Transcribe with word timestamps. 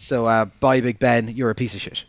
So 0.00 0.26
uh, 0.26 0.46
bye, 0.60 0.80
Big 0.80 0.98
Ben. 0.98 1.28
You're 1.28 1.50
a 1.50 1.54
piece 1.54 1.74
of 1.74 1.80
shit. 1.80 2.04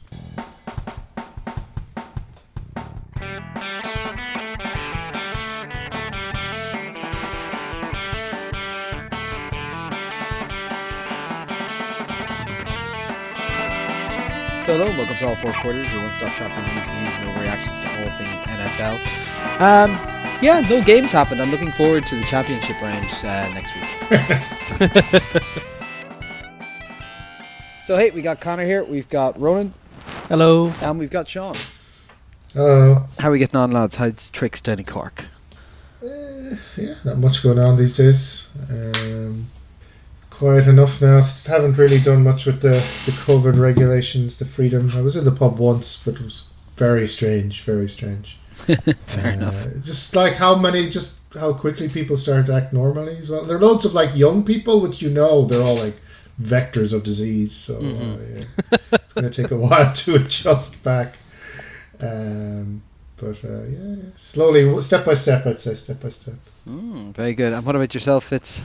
So 14.66 14.74
hello, 14.74 14.88
and 14.88 14.98
welcome 14.98 15.18
to 15.18 15.28
all 15.28 15.36
four 15.36 15.54
quarters, 15.54 15.92
your 15.92 16.02
one-stop 16.02 16.32
shop 16.32 16.52
for 16.52 16.62
news, 16.62 16.84
views, 16.86 17.16
and 17.18 17.40
reactions 17.40 17.80
to 17.80 18.00
all 18.00 18.10
things 18.16 18.40
NFL. 18.40 19.62
Um, 19.62 19.92
yeah, 20.42 20.66
no 20.68 20.82
games 20.82 21.12
happened. 21.12 21.40
I'm 21.40 21.52
looking 21.52 21.72
forward 21.72 22.08
to 22.08 22.16
the 22.16 22.24
championship 22.24 22.82
round 22.82 23.06
uh, 23.24 23.54
next 23.54 23.76
week. 23.76 25.62
so 27.86 27.98
hey, 27.98 28.12
we 28.12 28.22
got 28.22 28.42
Connor 28.42 28.66
here, 28.66 28.84
we've 28.84 29.10
got 29.10 29.40
Ronan, 29.40 29.74
Hello. 30.28 30.74
and 30.82 30.98
we've 31.00 31.12
got 31.12 31.28
Sean. 31.28 31.56
Oh, 32.56 33.08
How 33.20 33.30
are 33.30 33.32
we 33.32 33.40
getting 33.40 33.58
on, 33.60 33.72
lads? 33.72 33.96
How's 33.96 34.30
tricks 34.30 34.62
down 34.62 34.80
in 34.80 34.86
Cork? 34.86 35.24
eh, 36.04 36.56
yeah, 36.78 36.96
not 37.04 37.18
much 37.18 37.44
going 37.44 37.60
on 37.60 37.78
these 37.78 37.98
days. 37.98 38.48
Um, 38.70 39.48
quiet 40.30 40.68
enough 40.68 41.02
now. 41.02 41.18
S- 41.18 41.46
Haven't 41.46 41.78
really 41.78 42.00
done 42.00 42.24
much 42.24 42.46
with 42.46 42.62
the, 42.62 42.70
the 42.70 43.12
COVID 43.26 43.60
regulations, 43.60 44.40
the 44.40 44.46
freedom. 44.46 44.92
I 44.96 45.02
was 45.02 45.16
in 45.16 45.26
the 45.26 45.32
pub 45.32 45.60
once, 45.60 46.02
but 46.04 46.16
it 46.16 46.22
was 46.22 46.48
very 46.78 47.08
strange, 47.08 47.64
very 47.64 47.90
strange. 47.90 48.38
Fair 48.54 49.28
Uh, 49.28 49.34
enough. 49.34 49.68
Just 49.84 50.16
like 50.16 50.36
how 50.36 50.56
many, 50.56 50.90
just 50.90 51.20
how 51.34 51.52
quickly 51.54 51.90
people 51.90 52.16
start 52.16 52.46
to 52.46 52.54
act 52.54 52.72
normally 52.72 53.18
as 53.18 53.30
well. 53.30 53.44
There 53.46 53.58
are 53.58 53.62
loads 53.62 53.84
of 53.86 53.94
like 53.94 54.16
young 54.16 54.44
people, 54.46 54.80
which 54.80 55.02
you 55.02 55.10
know 55.10 55.46
they're 55.46 55.62
all 55.62 55.76
like 55.76 55.96
vectors 56.42 56.94
of 56.94 57.04
disease. 57.04 57.54
So 57.54 57.78
uh, 57.78 57.82
Mhm. 57.82 58.18
yeah, 58.38 58.78
it's 58.94 59.14
going 59.14 59.30
to 59.30 59.42
take 59.42 59.52
a 59.52 59.58
while 59.66 59.92
to 59.94 60.16
adjust 60.16 60.84
back. 60.84 61.16
Um, 62.02 62.82
but 63.18 63.44
uh, 63.46 63.64
yeah, 63.64 63.96
yeah, 63.96 63.96
slowly, 64.18 64.82
step 64.82 65.06
by 65.06 65.14
step, 65.14 65.46
I'd 65.46 65.60
say, 65.62 65.76
step 65.76 66.02
by 66.02 66.10
step. 66.10 66.36
Mm, 66.68 67.14
very 67.16 67.34
good. 67.34 67.54
And 67.54 67.66
what 67.66 67.76
about 67.76 67.94
yourself, 67.94 68.26
Fitz? 68.26 68.62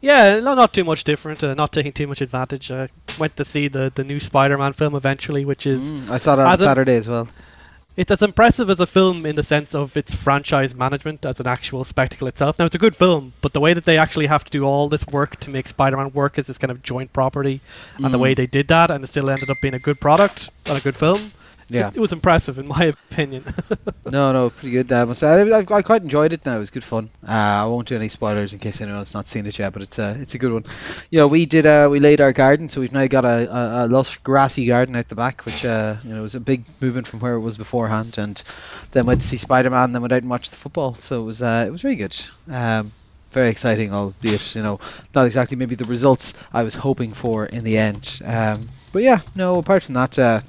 Yeah, 0.00 0.40
no, 0.40 0.54
not 0.54 0.72
too 0.72 0.82
much 0.82 1.04
different. 1.04 1.44
Uh, 1.44 1.54
not 1.54 1.72
taking 1.72 1.92
too 1.92 2.06
much 2.06 2.20
advantage. 2.22 2.70
Uh, 2.70 2.88
went 3.18 3.36
to 3.36 3.44
see 3.44 3.68
the 3.68 3.92
the 3.94 4.02
new 4.02 4.18
Spider-Man 4.18 4.72
film 4.72 4.94
eventually, 4.94 5.44
which 5.44 5.66
is 5.66 5.82
Mm, 5.82 6.10
I 6.10 6.18
saw 6.18 6.36
that 6.36 6.46
on 6.46 6.54
As 6.54 6.60
a- 6.62 6.64
Saturday 6.64 6.96
as 6.96 7.08
well. 7.08 7.28
It's 8.00 8.10
as 8.10 8.22
impressive 8.22 8.70
as 8.70 8.80
a 8.80 8.86
film 8.86 9.26
in 9.26 9.36
the 9.36 9.42
sense 9.42 9.74
of 9.74 9.94
its 9.94 10.14
franchise 10.14 10.74
management 10.74 11.26
as 11.26 11.38
an 11.38 11.46
actual 11.46 11.84
spectacle 11.84 12.26
itself. 12.28 12.58
Now 12.58 12.64
it's 12.64 12.74
a 12.74 12.78
good 12.78 12.96
film, 12.96 13.34
but 13.42 13.52
the 13.52 13.60
way 13.60 13.74
that 13.74 13.84
they 13.84 13.98
actually 13.98 14.26
have 14.26 14.42
to 14.44 14.50
do 14.50 14.64
all 14.64 14.88
this 14.88 15.06
work 15.08 15.38
to 15.40 15.50
make 15.50 15.68
Spider-Man 15.68 16.12
work 16.12 16.38
as 16.38 16.46
this 16.46 16.56
kind 16.56 16.70
of 16.70 16.82
joint 16.82 17.12
property, 17.12 17.60
and 18.02 18.14
the 18.14 18.18
way 18.18 18.32
Mm. 18.32 18.36
they 18.38 18.46
did 18.46 18.68
that, 18.68 18.90
and 18.90 19.04
it 19.04 19.08
still 19.08 19.28
ended 19.28 19.50
up 19.50 19.58
being 19.60 19.74
a 19.74 19.78
good 19.78 20.00
product 20.00 20.48
and 20.64 20.78
a 20.78 20.80
good 20.80 20.96
film. 20.96 21.18
Yeah. 21.70 21.88
it, 21.88 21.96
it 21.96 22.00
was 22.00 22.12
impressive 22.12 22.58
in 22.58 22.66
my 22.66 22.84
opinion. 23.10 23.44
No, 24.10 24.32
no, 24.32 24.50
pretty 24.50 24.70
good. 24.72 24.90
Must 24.90 25.20
say, 25.20 25.28
I, 25.28 25.58
I, 25.58 25.58
I 25.60 25.82
quite 25.82 26.02
enjoyed 26.02 26.32
it. 26.32 26.44
Now 26.44 26.56
it 26.56 26.58
was 26.58 26.70
good 26.70 26.82
fun. 26.82 27.10
Uh, 27.26 27.30
I 27.30 27.64
won't 27.66 27.86
do 27.86 27.94
any 27.94 28.08
spoilers 28.08 28.52
in 28.52 28.58
case 28.58 28.80
anyone's 28.80 29.14
not 29.14 29.28
seen 29.28 29.46
it 29.46 29.56
yet, 29.56 29.72
but 29.72 29.82
it's 29.82 30.00
a 30.00 30.16
it's 30.18 30.34
a 30.34 30.38
good 30.38 30.52
one. 30.52 30.64
You 31.10 31.20
know, 31.20 31.28
we 31.28 31.46
did 31.46 31.64
uh, 31.64 31.86
we 31.88 32.00
laid 32.00 32.20
our 32.20 32.32
garden, 32.32 32.66
so 32.66 32.80
we've 32.80 32.92
now 32.92 33.06
got 33.06 33.24
a, 33.24 33.54
a, 33.54 33.84
a 33.84 33.86
lush 33.86 34.18
grassy 34.18 34.66
garden 34.66 34.96
out 34.96 35.08
the 35.08 35.14
back, 35.14 35.44
which 35.44 35.64
uh, 35.64 35.96
you 36.02 36.14
know 36.14 36.22
was 36.22 36.34
a 36.34 36.40
big 36.40 36.64
movement 36.80 37.06
from 37.06 37.20
where 37.20 37.34
it 37.34 37.40
was 37.40 37.56
beforehand. 37.56 38.18
And 38.18 38.42
then 38.90 39.06
went 39.06 39.20
to 39.20 39.26
see 39.26 39.36
Spider 39.36 39.70
Man, 39.70 39.92
then 39.92 40.02
went 40.02 40.12
out 40.12 40.22
and 40.22 40.30
watched 40.30 40.50
the 40.50 40.56
football. 40.56 40.94
So 40.94 41.20
it 41.22 41.24
was 41.24 41.40
uh, 41.40 41.64
it 41.68 41.70
was 41.70 41.82
very 41.82 41.96
good. 41.96 42.16
Um, 42.50 42.90
very 43.30 43.48
exciting, 43.48 43.92
albeit 43.92 44.56
you 44.56 44.62
know 44.62 44.80
not 45.14 45.26
exactly 45.26 45.56
maybe 45.56 45.76
the 45.76 45.84
results 45.84 46.34
I 46.52 46.64
was 46.64 46.74
hoping 46.74 47.12
for 47.12 47.46
in 47.46 47.62
the 47.62 47.78
end. 47.78 48.20
Um, 48.24 48.66
but 48.92 49.04
yeah, 49.04 49.20
no. 49.36 49.58
Apart 49.58 49.84
from 49.84 49.94
that. 49.94 50.18
Uh, 50.18 50.40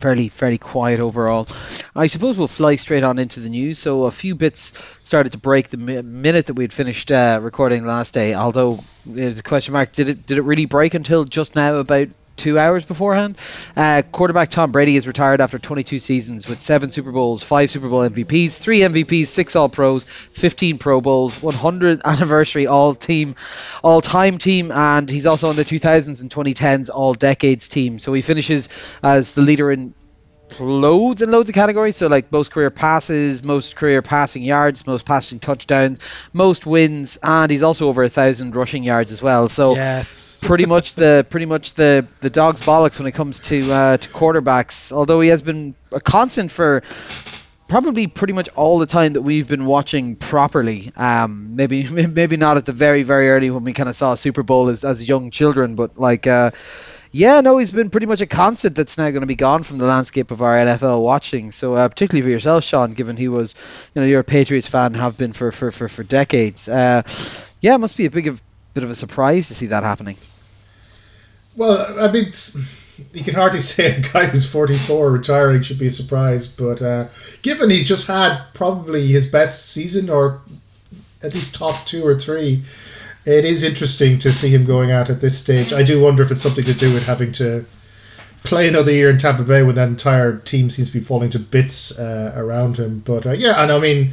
fairly 0.00 0.28
fairly 0.28 0.58
quiet 0.58 1.00
overall. 1.00 1.48
I 1.94 2.06
suppose 2.06 2.36
we'll 2.38 2.48
fly 2.48 2.76
straight 2.76 3.04
on 3.04 3.18
into 3.18 3.40
the 3.40 3.48
news. 3.48 3.78
So 3.78 4.04
a 4.04 4.10
few 4.10 4.34
bits 4.34 4.72
started 5.02 5.32
to 5.32 5.38
break 5.38 5.68
the 5.68 5.76
mi- 5.76 6.02
minute 6.02 6.46
that 6.46 6.54
we 6.54 6.64
had 6.64 6.72
finished 6.72 7.10
uh, 7.10 7.40
recording 7.42 7.84
last 7.84 8.14
day. 8.14 8.34
Although 8.34 8.80
there's 9.04 9.40
a 9.40 9.42
question 9.42 9.72
mark: 9.72 9.92
did 9.92 10.08
it 10.08 10.26
did 10.26 10.38
it 10.38 10.42
really 10.42 10.66
break 10.66 10.94
until 10.94 11.24
just 11.24 11.56
now 11.56 11.76
about? 11.76 12.08
Two 12.38 12.58
hours 12.58 12.84
beforehand, 12.84 13.36
uh, 13.76 14.02
quarterback 14.12 14.48
Tom 14.48 14.70
Brady 14.70 14.96
is 14.96 15.06
retired 15.06 15.40
after 15.40 15.58
22 15.58 15.98
seasons 15.98 16.48
with 16.48 16.60
seven 16.60 16.90
Super 16.90 17.10
Bowls, 17.10 17.42
five 17.42 17.70
Super 17.70 17.88
Bowl 17.88 18.08
MVPs, 18.08 18.58
three 18.60 18.78
MVPs, 18.80 19.26
six 19.26 19.56
All 19.56 19.68
Pros, 19.68 20.04
15 20.04 20.78
Pro 20.78 21.00
Bowls, 21.00 21.40
100th 21.40 22.02
anniversary 22.04 22.68
All 22.68 22.94
Team, 22.94 23.34
All 23.82 24.00
Time 24.00 24.38
Team, 24.38 24.70
and 24.70 25.10
he's 25.10 25.26
also 25.26 25.48
on 25.48 25.56
the 25.56 25.64
2000s 25.64 26.22
and 26.22 26.30
2010s 26.30 26.90
All 26.94 27.12
Decades 27.12 27.68
Team. 27.68 27.98
So 27.98 28.12
he 28.12 28.22
finishes 28.22 28.68
as 29.02 29.34
the 29.34 29.42
leader 29.42 29.72
in 29.72 29.94
loads 30.60 31.22
and 31.22 31.30
loads 31.32 31.48
of 31.48 31.54
categories. 31.54 31.96
So 31.96 32.06
like 32.06 32.30
most 32.32 32.50
career 32.52 32.70
passes, 32.70 33.44
most 33.44 33.76
career 33.76 34.02
passing 34.02 34.42
yards, 34.42 34.86
most 34.86 35.04
passing 35.04 35.40
touchdowns, 35.40 35.98
most 36.32 36.66
wins, 36.66 37.18
and 37.22 37.50
he's 37.50 37.62
also 37.62 37.88
over 37.88 38.04
a 38.04 38.08
thousand 38.08 38.54
rushing 38.54 38.84
yards 38.84 39.12
as 39.12 39.20
well. 39.20 39.48
So 39.48 39.74
yes. 39.74 40.27
Pretty 40.40 40.66
much 40.66 40.94
the 40.94 41.26
pretty 41.28 41.46
much 41.46 41.74
the 41.74 42.06
the 42.20 42.30
dog's 42.30 42.62
bollocks 42.62 42.98
when 42.98 43.06
it 43.06 43.12
comes 43.12 43.40
to 43.40 43.70
uh, 43.70 43.96
to 43.96 44.08
quarterbacks. 44.08 44.92
Although 44.92 45.20
he 45.20 45.28
has 45.30 45.42
been 45.42 45.74
a 45.92 46.00
constant 46.00 46.50
for 46.50 46.82
probably 47.68 48.06
pretty 48.06 48.32
much 48.32 48.48
all 48.50 48.78
the 48.78 48.86
time 48.86 49.12
that 49.12 49.22
we've 49.22 49.46
been 49.46 49.66
watching 49.66 50.16
properly. 50.16 50.92
Um, 50.96 51.56
maybe 51.56 51.88
maybe 52.06 52.36
not 52.36 52.56
at 52.56 52.66
the 52.66 52.72
very 52.72 53.02
very 53.02 53.30
early 53.30 53.50
when 53.50 53.64
we 53.64 53.72
kind 53.72 53.88
of 53.88 53.94
saw 53.94 54.14
Super 54.14 54.42
Bowl 54.42 54.68
as 54.68 54.84
as 54.84 55.06
young 55.06 55.30
children, 55.30 55.74
but 55.74 55.98
like. 55.98 56.26
Uh, 56.26 56.50
yeah, 57.10 57.40
no, 57.40 57.56
he's 57.56 57.70
been 57.70 57.88
pretty 57.88 58.06
much 58.06 58.20
a 58.20 58.26
constant 58.26 58.76
that's 58.76 58.98
now 58.98 59.08
going 59.08 59.22
to 59.22 59.26
be 59.26 59.34
gone 59.34 59.62
from 59.62 59.78
the 59.78 59.86
landscape 59.86 60.30
of 60.30 60.42
our 60.42 60.56
NFL 60.56 61.02
watching. 61.02 61.52
So, 61.52 61.72
uh, 61.74 61.88
particularly 61.88 62.20
for 62.20 62.28
yourself, 62.28 62.64
Sean, 62.64 62.92
given 62.92 63.16
he 63.16 63.28
was, 63.28 63.54
you 63.94 64.02
know, 64.02 64.06
you're 64.06 64.20
a 64.20 64.24
Patriots 64.24 64.68
fan, 64.68 64.92
have 64.92 65.16
been 65.16 65.32
for 65.32 65.50
for 65.50 65.70
for, 65.70 65.88
for 65.88 66.02
decades. 66.02 66.68
Uh, 66.68 67.02
yeah, 67.62 67.74
it 67.74 67.78
must 67.78 67.96
be 67.96 68.04
a 68.04 68.10
big 68.10 68.38
bit 68.74 68.84
of 68.84 68.90
a 68.90 68.94
surprise 68.94 69.48
to 69.48 69.54
see 69.54 69.66
that 69.66 69.84
happening. 69.84 70.16
Well, 71.58 71.98
I 71.98 72.10
mean, 72.12 72.26
you 73.12 73.24
can 73.24 73.34
hardly 73.34 73.58
say 73.60 73.96
a 73.96 74.00
guy 74.00 74.26
who's 74.26 74.50
44 74.50 75.10
retiring 75.10 75.62
should 75.62 75.78
be 75.78 75.88
a 75.88 75.90
surprise, 75.90 76.46
but 76.46 76.80
uh, 76.80 77.08
given 77.42 77.68
he's 77.68 77.88
just 77.88 78.06
had 78.06 78.40
probably 78.54 79.08
his 79.08 79.26
best 79.26 79.70
season 79.70 80.08
or 80.08 80.40
at 81.22 81.34
least 81.34 81.56
top 81.56 81.84
two 81.84 82.06
or 82.06 82.16
three, 82.16 82.62
it 83.26 83.44
is 83.44 83.64
interesting 83.64 84.20
to 84.20 84.30
see 84.30 84.48
him 84.48 84.64
going 84.64 84.92
out 84.92 85.10
at 85.10 85.20
this 85.20 85.36
stage. 85.36 85.72
I 85.72 85.82
do 85.82 86.00
wonder 86.00 86.22
if 86.22 86.30
it's 86.30 86.42
something 86.42 86.64
to 86.64 86.74
do 86.74 86.94
with 86.94 87.04
having 87.04 87.32
to 87.32 87.66
play 88.44 88.68
another 88.68 88.92
year 88.92 89.10
in 89.10 89.18
Tampa 89.18 89.42
Bay 89.42 89.64
when 89.64 89.74
that 89.74 89.88
entire 89.88 90.36
team 90.38 90.70
seems 90.70 90.88
to 90.92 90.98
be 90.98 91.04
falling 91.04 91.30
to 91.30 91.40
bits 91.40 91.98
uh, 91.98 92.32
around 92.36 92.78
him. 92.78 93.02
But 93.04 93.26
uh, 93.26 93.32
yeah, 93.32 93.60
and 93.60 93.72
I 93.72 93.80
mean, 93.80 94.12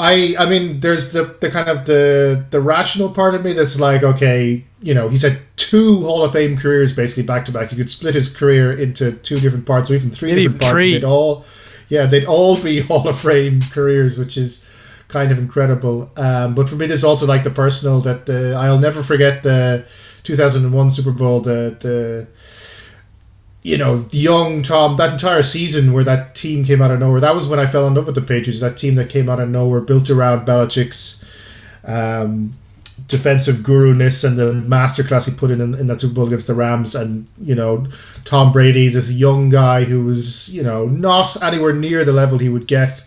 I 0.00 0.34
I 0.38 0.48
mean, 0.48 0.80
there's 0.80 1.12
the, 1.12 1.36
the 1.40 1.50
kind 1.50 1.68
of 1.68 1.84
the 1.86 2.44
the 2.50 2.60
rational 2.60 3.10
part 3.10 3.34
of 3.34 3.44
me 3.44 3.52
that's 3.52 3.78
like, 3.78 4.02
okay, 4.02 4.64
you 4.82 4.94
know, 4.94 5.08
he's 5.08 5.22
had 5.22 5.38
two 5.56 6.00
Hall 6.02 6.24
of 6.24 6.32
Fame 6.32 6.56
careers 6.56 6.92
basically 6.92 7.24
back 7.24 7.44
to 7.44 7.52
back. 7.52 7.70
You 7.70 7.76
could 7.78 7.90
split 7.90 8.14
his 8.14 8.34
career 8.34 8.72
into 8.72 9.12
two 9.12 9.38
different 9.38 9.66
parts, 9.66 9.90
or 9.90 9.94
even 9.94 10.10
three 10.10 10.30
Maybe 10.30 10.42
different 10.44 10.62
parts. 10.62 10.84
They'd 10.84 11.04
all, 11.04 11.44
yeah, 11.88 12.06
they'd 12.06 12.24
all 12.24 12.60
be 12.60 12.80
Hall 12.88 13.06
of 13.08 13.20
Fame 13.20 13.60
careers, 13.70 14.18
which 14.18 14.36
is 14.36 14.64
kind 15.08 15.30
of 15.32 15.38
incredible. 15.38 16.10
Um, 16.16 16.54
but 16.54 16.68
for 16.68 16.76
me, 16.76 16.86
there's 16.86 17.04
also 17.04 17.26
like 17.26 17.44
the 17.44 17.50
personal 17.50 18.00
that 18.00 18.28
uh, 18.28 18.58
I'll 18.58 18.78
never 18.78 19.02
forget 19.02 19.42
the 19.42 19.86
2001 20.22 20.90
Super 20.90 21.12
Bowl. 21.12 21.40
The 21.40 21.76
the 21.80 22.26
you 23.62 23.76
know, 23.76 24.06
young 24.10 24.62
Tom, 24.62 24.96
that 24.96 25.12
entire 25.12 25.42
season 25.42 25.92
where 25.92 26.04
that 26.04 26.34
team 26.34 26.64
came 26.64 26.80
out 26.80 26.90
of 26.90 26.98
nowhere, 26.98 27.20
that 27.20 27.34
was 27.34 27.46
when 27.46 27.58
I 27.58 27.66
fell 27.66 27.86
in 27.86 27.94
love 27.94 28.06
with 28.06 28.14
the 28.14 28.22
Patriots. 28.22 28.60
That 28.60 28.78
team 28.78 28.94
that 28.94 29.10
came 29.10 29.28
out 29.28 29.40
of 29.40 29.50
nowhere, 29.50 29.80
built 29.80 30.08
around 30.08 30.46
Belichick's 30.46 31.22
um, 31.84 32.54
defensive 33.06 33.62
guru-ness 33.62 34.24
and 34.24 34.38
the 34.38 34.52
masterclass 34.66 35.28
he 35.28 35.34
put 35.34 35.50
in, 35.50 35.60
in 35.60 35.74
in 35.74 35.86
that 35.88 36.00
Super 36.00 36.14
Bowl 36.14 36.26
against 36.26 36.46
the 36.46 36.54
Rams. 36.54 36.94
And, 36.94 37.28
you 37.42 37.54
know, 37.54 37.86
Tom 38.24 38.50
Brady's 38.50 38.94
this 38.94 39.12
young 39.12 39.50
guy 39.50 39.84
who 39.84 40.04
was, 40.04 40.54
you 40.54 40.62
know, 40.62 40.86
not 40.86 41.42
anywhere 41.42 41.74
near 41.74 42.04
the 42.04 42.12
level 42.12 42.38
he 42.38 42.48
would 42.48 42.66
get, 42.66 43.04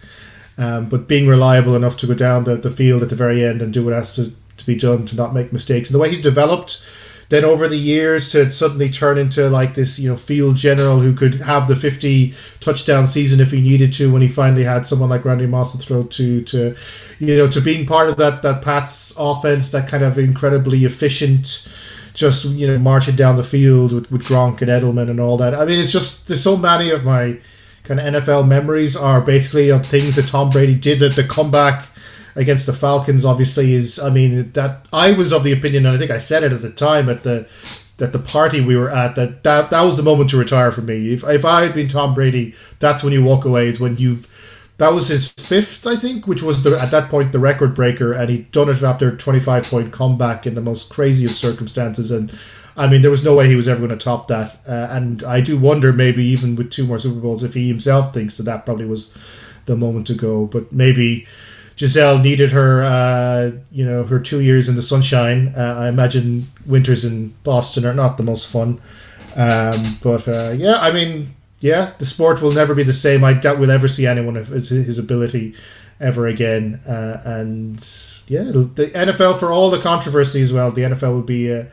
um, 0.60 0.88
but 0.88 1.08
being 1.08 1.28
reliable 1.28 1.76
enough 1.76 1.98
to 1.98 2.08
go 2.08 2.14
down 2.14 2.44
the, 2.44 2.58
the 2.58 2.70
field 2.70 3.02
at 3.02 3.10
the 3.10 3.16
very 3.16 3.44
end 3.44 3.64
and 3.64 3.74
do 3.74 3.84
what 3.84 3.94
has 3.94 4.16
to, 4.18 4.32
to 4.58 4.66
be 4.68 4.78
done 4.78 5.08
to 5.08 5.16
not 5.16 5.34
make 5.34 5.52
mistakes. 5.52 5.90
And 5.90 5.96
the 5.96 6.00
way 6.00 6.10
he's 6.10 6.22
developed 6.22 6.86
then 7.34 7.44
over 7.44 7.68
the 7.68 7.76
years 7.76 8.32
to 8.32 8.52
suddenly 8.52 8.92
turn 8.92 9.18
into 9.18 9.50
like 9.50 9.74
this, 9.74 9.98
you 9.98 10.08
know, 10.08 10.16
field 10.16 10.56
general 10.56 11.00
who 11.00 11.16
could 11.16 11.34
have 11.42 11.68
the 11.68 11.76
50 11.76 12.32
touchdown 12.60 13.08
season 13.08 13.40
if 13.40 13.50
he 13.50 13.60
needed 13.60 13.92
to 13.94 14.14
when 14.14 14.22
he 14.22 14.28
finally 14.28 14.64
had 14.64 14.86
someone 14.86 15.10
like 15.10 15.26
Randy 15.26 15.48
Moss 15.48 15.72
to 15.72 15.80
throw 15.80 16.04
to, 16.04 16.44
to, 16.44 16.76
you 17.18 17.36
know, 17.36 17.50
to 17.50 17.60
being 17.60 17.88
part 17.88 18.08
of 18.08 18.18
that, 18.18 18.44
that 18.44 18.62
Pats 18.62 19.16
offense, 19.18 19.72
that 19.72 19.88
kind 19.88 20.04
of 20.04 20.20
incredibly 20.20 20.86
efficient, 20.86 21.74
just, 22.14 22.46
you 22.52 22.68
know, 22.68 22.78
marching 22.78 23.16
down 23.16 23.36
the 23.36 23.44
field 23.44 23.94
with, 23.94 24.12
with 24.12 24.26
Gronk 24.26 24.62
and 24.62 24.70
Edelman 24.70 25.10
and 25.10 25.20
all 25.20 25.38
that. 25.38 25.56
I 25.56 25.66
mean, 25.66 25.80
it's 25.80 25.92
just, 25.92 26.28
there's 26.28 26.44
so 26.44 26.56
many 26.56 26.92
of 26.92 27.04
my 27.04 27.40
kind 27.82 28.00
of 28.00 28.14
NFL 28.14 28.48
memories 28.48 28.96
are 28.96 29.22
basically 29.22 29.72
of 29.72 29.84
things 29.84 30.18
that 30.18 30.28
Tom 30.28 30.52
Brady 30.52 30.76
did 30.76 31.00
that 31.00 31.16
the 31.16 31.24
comeback 31.24 31.88
against 32.36 32.66
the 32.66 32.74
Falcons 32.74 33.26
obviously 33.26 33.74
is 33.74 34.00
I 34.00 34.10
mean 34.10 34.52
that 34.54 34.86
I 34.92 35.12
was 35.14 35.32
of 35.32 35.44
the 35.44 35.54
opinion 35.54 35.86
and 35.86 35.96
I 35.96 36.00
think 36.00 36.12
I 36.12 36.18
said 36.18 36.44
it 36.44 36.54
at 36.54 36.62
the 36.62 36.72
time 36.72 37.10
at 37.10 37.24
the 37.24 37.48
at 38.02 38.12
the 38.12 38.20
party 38.20 38.60
we 38.60 38.76
were 38.76 38.90
at 38.90 39.16
that 39.16 39.44
that, 39.44 39.70
that 39.70 39.82
was 39.82 39.98
the 39.98 40.04
moment 40.04 40.30
to 40.32 40.38
retire 40.38 40.72
for 40.72 40.82
me. 40.82 41.14
If 41.14 41.24
if 41.24 41.46
I 41.46 41.62
had 41.64 41.74
been 41.74 41.88
Tom 41.88 42.14
Brady, 42.14 42.54
that's 42.80 43.04
when 43.04 43.14
you 43.14 43.24
walk 43.24 43.46
away. 43.46 43.68
Is 43.68 43.80
when 43.80 43.98
you've 43.98 44.28
that 44.78 44.94
was 44.94 45.08
his 45.08 45.30
fifth, 45.30 45.86
I 45.86 45.96
think, 45.96 46.26
which 46.28 46.42
was 46.42 46.64
the, 46.64 46.80
at 46.80 46.92
that 46.92 47.10
point 47.10 47.32
the 47.32 47.40
record 47.40 47.76
breaker, 47.76 48.12
and 48.14 48.30
he'd 48.30 48.52
done 48.52 48.70
it 48.70 48.82
after 48.82 49.10
a 49.10 49.18
25 49.18 49.64
point 49.64 49.94
comeback 49.94 50.48
in 50.48 50.56
the 50.56 50.62
most 50.62 50.90
crazy 50.90 51.26
of 51.26 51.32
circumstances. 51.32 52.12
And 52.12 52.32
I 52.76 52.88
mean, 52.88 53.02
there 53.02 53.12
was 53.12 53.24
no 53.24 53.36
way 53.36 53.48
he 53.48 53.56
was 53.56 53.68
ever 53.68 53.86
going 53.86 53.98
to 53.98 54.04
top 54.04 54.28
that. 54.30 54.58
Uh, 54.68 54.88
and 54.90 55.24
I 55.24 55.42
do 55.42 55.58
wonder, 55.58 55.94
maybe 55.94 56.24
even 56.26 56.56
with 56.56 56.72
two 56.72 56.88
more 56.88 56.98
Super 56.98 57.20
Bowls, 57.20 57.44
if 57.44 57.54
he 57.54 57.68
himself 57.68 58.14
thinks 58.14 58.38
that 58.38 58.44
that 58.44 58.66
probably 58.66 58.86
was 58.86 59.16
the 59.66 59.76
moment 59.76 60.08
to 60.08 60.16
go. 60.16 60.48
But 60.48 60.72
maybe 60.72 61.28
Gisele 61.76 62.20
needed 62.20 62.52
her, 62.52 62.84
uh, 62.84 63.52
you 63.72 63.86
know, 63.86 64.04
her 64.04 64.20
two 64.20 64.42
years 64.42 64.70
in 64.70 64.76
the 64.76 64.82
sunshine. 64.82 65.54
Uh, 65.58 65.76
I 65.80 65.90
imagine 65.90 66.46
winters 66.66 67.04
in 67.04 67.34
Boston 67.44 67.86
are 67.86 67.94
not 67.94 68.18
the 68.18 68.24
most 68.24 68.50
fun. 68.50 68.80
Um, 69.36 69.82
but 70.04 70.28
uh, 70.28 70.54
yeah, 70.56 70.78
I 70.80 70.92
mean, 70.92 71.34
yeah, 71.60 71.92
the 71.98 72.06
sport 72.06 72.42
will 72.42 72.52
never 72.52 72.76
be 72.76 72.84
the 72.84 72.94
same. 72.94 73.24
I 73.24 73.34
doubt 73.34 73.60
we'll 73.60 73.72
ever 73.72 73.88
see 73.88 74.06
anyone 74.06 74.38
of 74.38 74.48
his, 74.48 74.70
his 74.70 75.00
ability 75.00 75.56
ever 76.00 76.28
again. 76.28 76.80
Uh, 76.88 77.22
and 77.26 77.76
yeah, 78.28 78.44
the 78.44 78.92
NFL 78.94 79.40
for 79.40 79.52
all 79.52 79.70
the 79.70 79.80
controversy 79.80 80.42
as 80.42 80.54
well. 80.54 80.72
The 80.72 80.82
NFL 80.82 81.16
would 81.16 81.26
be 81.26 81.50
a, 81.50 81.68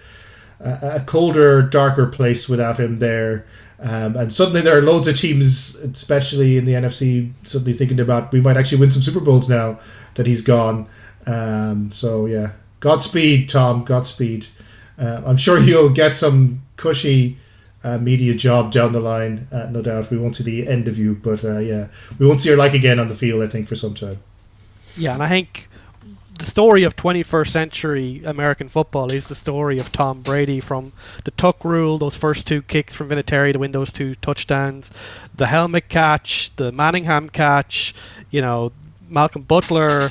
a 0.60 1.02
colder, 1.06 1.62
darker 1.62 2.06
place 2.06 2.48
without 2.48 2.78
him 2.78 2.98
there. 2.98 3.46
Um, 3.82 4.14
and 4.16 4.32
suddenly 4.32 4.60
there 4.60 4.76
are 4.76 4.82
loads 4.82 5.08
of 5.08 5.16
teams, 5.16 5.74
especially 5.76 6.58
in 6.58 6.66
the 6.66 6.74
NFC, 6.74 7.32
suddenly 7.44 7.72
thinking 7.72 8.00
about 8.00 8.30
we 8.30 8.40
might 8.40 8.56
actually 8.56 8.78
win 8.78 8.90
some 8.90 9.02
Super 9.02 9.20
Bowls 9.20 9.48
now 9.48 9.78
that 10.14 10.26
he's 10.26 10.42
gone. 10.42 10.86
Um, 11.26 11.90
so 11.90 12.26
yeah, 12.26 12.52
Godspeed, 12.80 13.48
Tom. 13.48 13.84
Godspeed. 13.84 14.46
Uh, 14.98 15.22
I'm 15.24 15.38
sure 15.38 15.60
he'll 15.60 15.88
get 15.88 16.14
some 16.14 16.62
cushy 16.76 17.38
uh, 17.82 17.96
media 17.96 18.34
job 18.34 18.70
down 18.70 18.92
the 18.92 19.00
line, 19.00 19.48
uh, 19.50 19.66
no 19.70 19.80
doubt. 19.80 20.10
We 20.10 20.18
won't 20.18 20.36
see 20.36 20.44
the 20.44 20.68
end 20.68 20.86
of 20.86 20.98
you, 20.98 21.14
but 21.14 21.42
uh, 21.42 21.58
yeah, 21.58 21.88
we 22.18 22.26
won't 22.26 22.40
see 22.40 22.50
your 22.50 22.58
like 22.58 22.74
again 22.74 22.98
on 22.98 23.08
the 23.08 23.14
field. 23.14 23.42
I 23.42 23.46
think 23.46 23.66
for 23.66 23.76
some 23.76 23.94
time. 23.94 24.18
Yeah, 24.96 25.14
and 25.14 25.22
I 25.22 25.28
think 25.28 25.69
the 26.40 26.50
story 26.50 26.84
of 26.84 26.96
21st 26.96 27.48
century 27.48 28.22
American 28.24 28.68
football 28.70 29.12
is 29.12 29.26
the 29.26 29.34
story 29.34 29.78
of 29.78 29.92
Tom 29.92 30.22
Brady 30.22 30.58
from 30.58 30.92
the 31.24 31.30
tuck 31.32 31.62
rule, 31.62 31.98
those 31.98 32.16
first 32.16 32.46
two 32.46 32.62
kicks 32.62 32.94
from 32.94 33.10
Vinatieri 33.10 33.52
to 33.52 33.58
win 33.58 33.72
those 33.72 33.92
two 33.92 34.14
touchdowns, 34.16 34.90
the 35.34 35.48
helmet 35.48 35.90
catch, 35.90 36.50
the 36.56 36.72
Manningham 36.72 37.28
catch, 37.28 37.94
you 38.30 38.40
know, 38.40 38.72
Malcolm 39.10 39.42
Butler, 39.42 40.08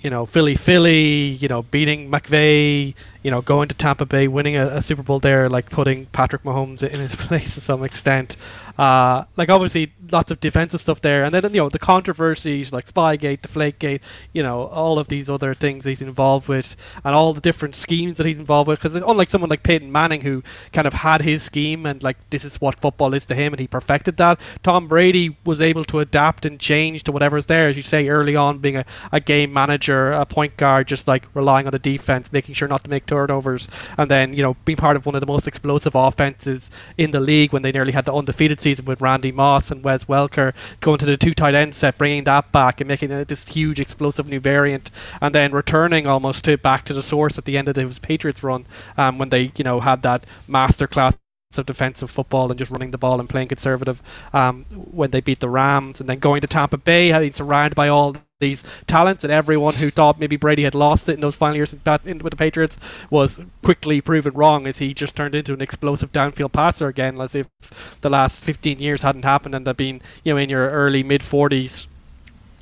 you 0.00 0.10
know, 0.10 0.26
Philly 0.26 0.54
Philly, 0.54 1.30
you 1.40 1.48
know, 1.48 1.62
beating 1.62 2.08
McVay, 2.08 2.94
you 3.24 3.30
know, 3.32 3.42
going 3.42 3.68
to 3.68 3.74
Tampa 3.74 4.06
Bay, 4.06 4.28
winning 4.28 4.56
a, 4.56 4.66
a 4.68 4.82
Super 4.82 5.02
Bowl 5.02 5.18
there, 5.18 5.48
like 5.48 5.70
putting 5.70 6.06
Patrick 6.06 6.44
Mahomes 6.44 6.84
in 6.84 7.00
his 7.00 7.16
place 7.16 7.54
to 7.54 7.60
some 7.60 7.82
extent. 7.82 8.36
Uh, 8.78 9.24
like 9.36 9.48
obviously 9.48 9.92
lots 10.12 10.30
of 10.30 10.40
defensive 10.40 10.80
stuff 10.80 11.00
there, 11.00 11.24
and 11.24 11.34
then 11.34 11.42
you 11.52 11.60
know 11.60 11.68
the 11.68 11.78
controversies 11.78 12.72
like 12.72 12.92
Spygate, 12.92 13.40
Deflategate, 13.40 14.00
you 14.32 14.42
know 14.42 14.66
all 14.66 14.98
of 14.98 15.08
these 15.08 15.28
other 15.28 15.54
things 15.54 15.84
he's 15.84 16.02
involved 16.02 16.48
with, 16.48 16.76
and 17.04 17.14
all 17.14 17.32
the 17.32 17.40
different 17.40 17.74
schemes 17.74 18.16
that 18.18 18.26
he's 18.26 18.38
involved 18.38 18.68
with. 18.68 18.80
Because 18.80 18.94
unlike 18.94 19.30
someone 19.30 19.50
like 19.50 19.62
Peyton 19.62 19.90
Manning 19.90 20.22
who 20.22 20.42
kind 20.72 20.86
of 20.86 20.92
had 20.92 21.22
his 21.22 21.42
scheme 21.42 21.86
and 21.86 22.02
like 22.02 22.18
this 22.30 22.44
is 22.44 22.60
what 22.60 22.80
football 22.80 23.14
is 23.14 23.24
to 23.26 23.34
him, 23.34 23.52
and 23.52 23.60
he 23.60 23.66
perfected 23.66 24.16
that. 24.18 24.40
Tom 24.62 24.88
Brady 24.88 25.36
was 25.44 25.60
able 25.60 25.84
to 25.86 26.00
adapt 26.00 26.44
and 26.44 26.60
change 26.60 27.02
to 27.04 27.12
whatever's 27.12 27.46
there, 27.46 27.68
as 27.68 27.76
you 27.76 27.82
say 27.82 28.08
early 28.08 28.36
on, 28.36 28.58
being 28.58 28.76
a, 28.76 28.84
a 29.10 29.20
game 29.20 29.52
manager, 29.52 30.12
a 30.12 30.26
point 30.26 30.56
guard, 30.56 30.88
just 30.88 31.08
like 31.08 31.26
relying 31.34 31.66
on 31.66 31.72
the 31.72 31.78
defense, 31.78 32.30
making 32.32 32.54
sure 32.54 32.68
not 32.68 32.84
to 32.84 32.90
make 32.90 33.06
turnovers, 33.06 33.68
and 33.96 34.10
then 34.10 34.32
you 34.34 34.42
know 34.42 34.56
being 34.64 34.76
part 34.76 34.96
of 34.96 35.06
one 35.06 35.14
of 35.14 35.20
the 35.20 35.26
most 35.26 35.48
explosive 35.48 35.94
offenses 35.94 36.70
in 36.98 37.10
the 37.10 37.20
league 37.20 37.52
when 37.52 37.62
they 37.62 37.72
nearly 37.72 37.92
had 37.92 38.04
the 38.04 38.14
undefeated 38.14 38.60
season 38.60 38.84
with 38.84 39.00
Randy 39.00 39.32
Moss 39.32 39.70
and 39.70 39.82
Wes 39.82 40.01
Welker, 40.06 40.52
going 40.80 40.98
to 40.98 41.06
the 41.06 41.16
two 41.16 41.34
tight 41.34 41.54
end 41.54 41.74
set, 41.74 41.98
bringing 41.98 42.24
that 42.24 42.52
back 42.52 42.80
and 42.80 42.88
making 42.88 43.10
it 43.10 43.28
this 43.28 43.48
huge 43.48 43.80
explosive 43.80 44.28
new 44.28 44.40
variant, 44.40 44.90
and 45.20 45.34
then 45.34 45.52
returning 45.52 46.06
almost 46.06 46.44
to 46.44 46.56
back 46.56 46.84
to 46.86 46.94
the 46.94 47.02
source 47.02 47.38
at 47.38 47.44
the 47.44 47.56
end 47.56 47.68
of 47.68 47.74
the 47.74 47.98
Patriots 48.00 48.42
run 48.42 48.66
um, 48.96 49.18
when 49.18 49.28
they 49.28 49.52
you 49.56 49.64
know 49.64 49.80
had 49.80 50.02
that 50.02 50.24
masterclass 50.48 51.16
of 51.58 51.66
defensive 51.66 52.10
football 52.10 52.50
and 52.50 52.58
just 52.58 52.70
running 52.70 52.92
the 52.92 52.98
ball 52.98 53.20
and 53.20 53.28
playing 53.28 53.48
conservative 53.48 54.02
um, 54.32 54.64
when 54.70 55.10
they 55.10 55.20
beat 55.20 55.40
the 55.40 55.48
Rams 55.48 56.00
and 56.00 56.08
then 56.08 56.18
going 56.18 56.40
to 56.40 56.46
Tampa 56.46 56.78
Bay 56.78 57.08
having 57.08 57.34
surrounded 57.34 57.74
by 57.74 57.88
all 57.88 58.16
these 58.42 58.62
talents, 58.86 59.24
and 59.24 59.32
everyone 59.32 59.74
who 59.74 59.90
thought 59.90 60.20
maybe 60.20 60.36
Brady 60.36 60.64
had 60.64 60.74
lost 60.74 61.08
it 61.08 61.14
in 61.14 61.20
those 61.20 61.34
final 61.34 61.56
years 61.56 61.72
with 61.72 61.82
the 61.84 62.36
Patriots 62.36 62.76
was 63.08 63.40
quickly 63.62 64.02
proven 64.02 64.34
wrong 64.34 64.66
as 64.66 64.78
he 64.78 64.92
just 64.92 65.16
turned 65.16 65.34
into 65.34 65.54
an 65.54 65.62
explosive 65.62 66.12
downfield 66.12 66.52
passer 66.52 66.88
again, 66.88 67.18
as 67.20 67.34
if 67.34 67.46
the 68.02 68.10
last 68.10 68.38
15 68.40 68.78
years 68.78 69.00
hadn't 69.00 69.24
happened 69.24 69.54
and 69.54 69.66
had 69.66 69.76
been, 69.78 70.02
you 70.24 70.34
know, 70.34 70.38
in 70.38 70.50
your 70.50 70.68
early 70.68 71.02
mid 71.02 71.22
40s 71.22 71.86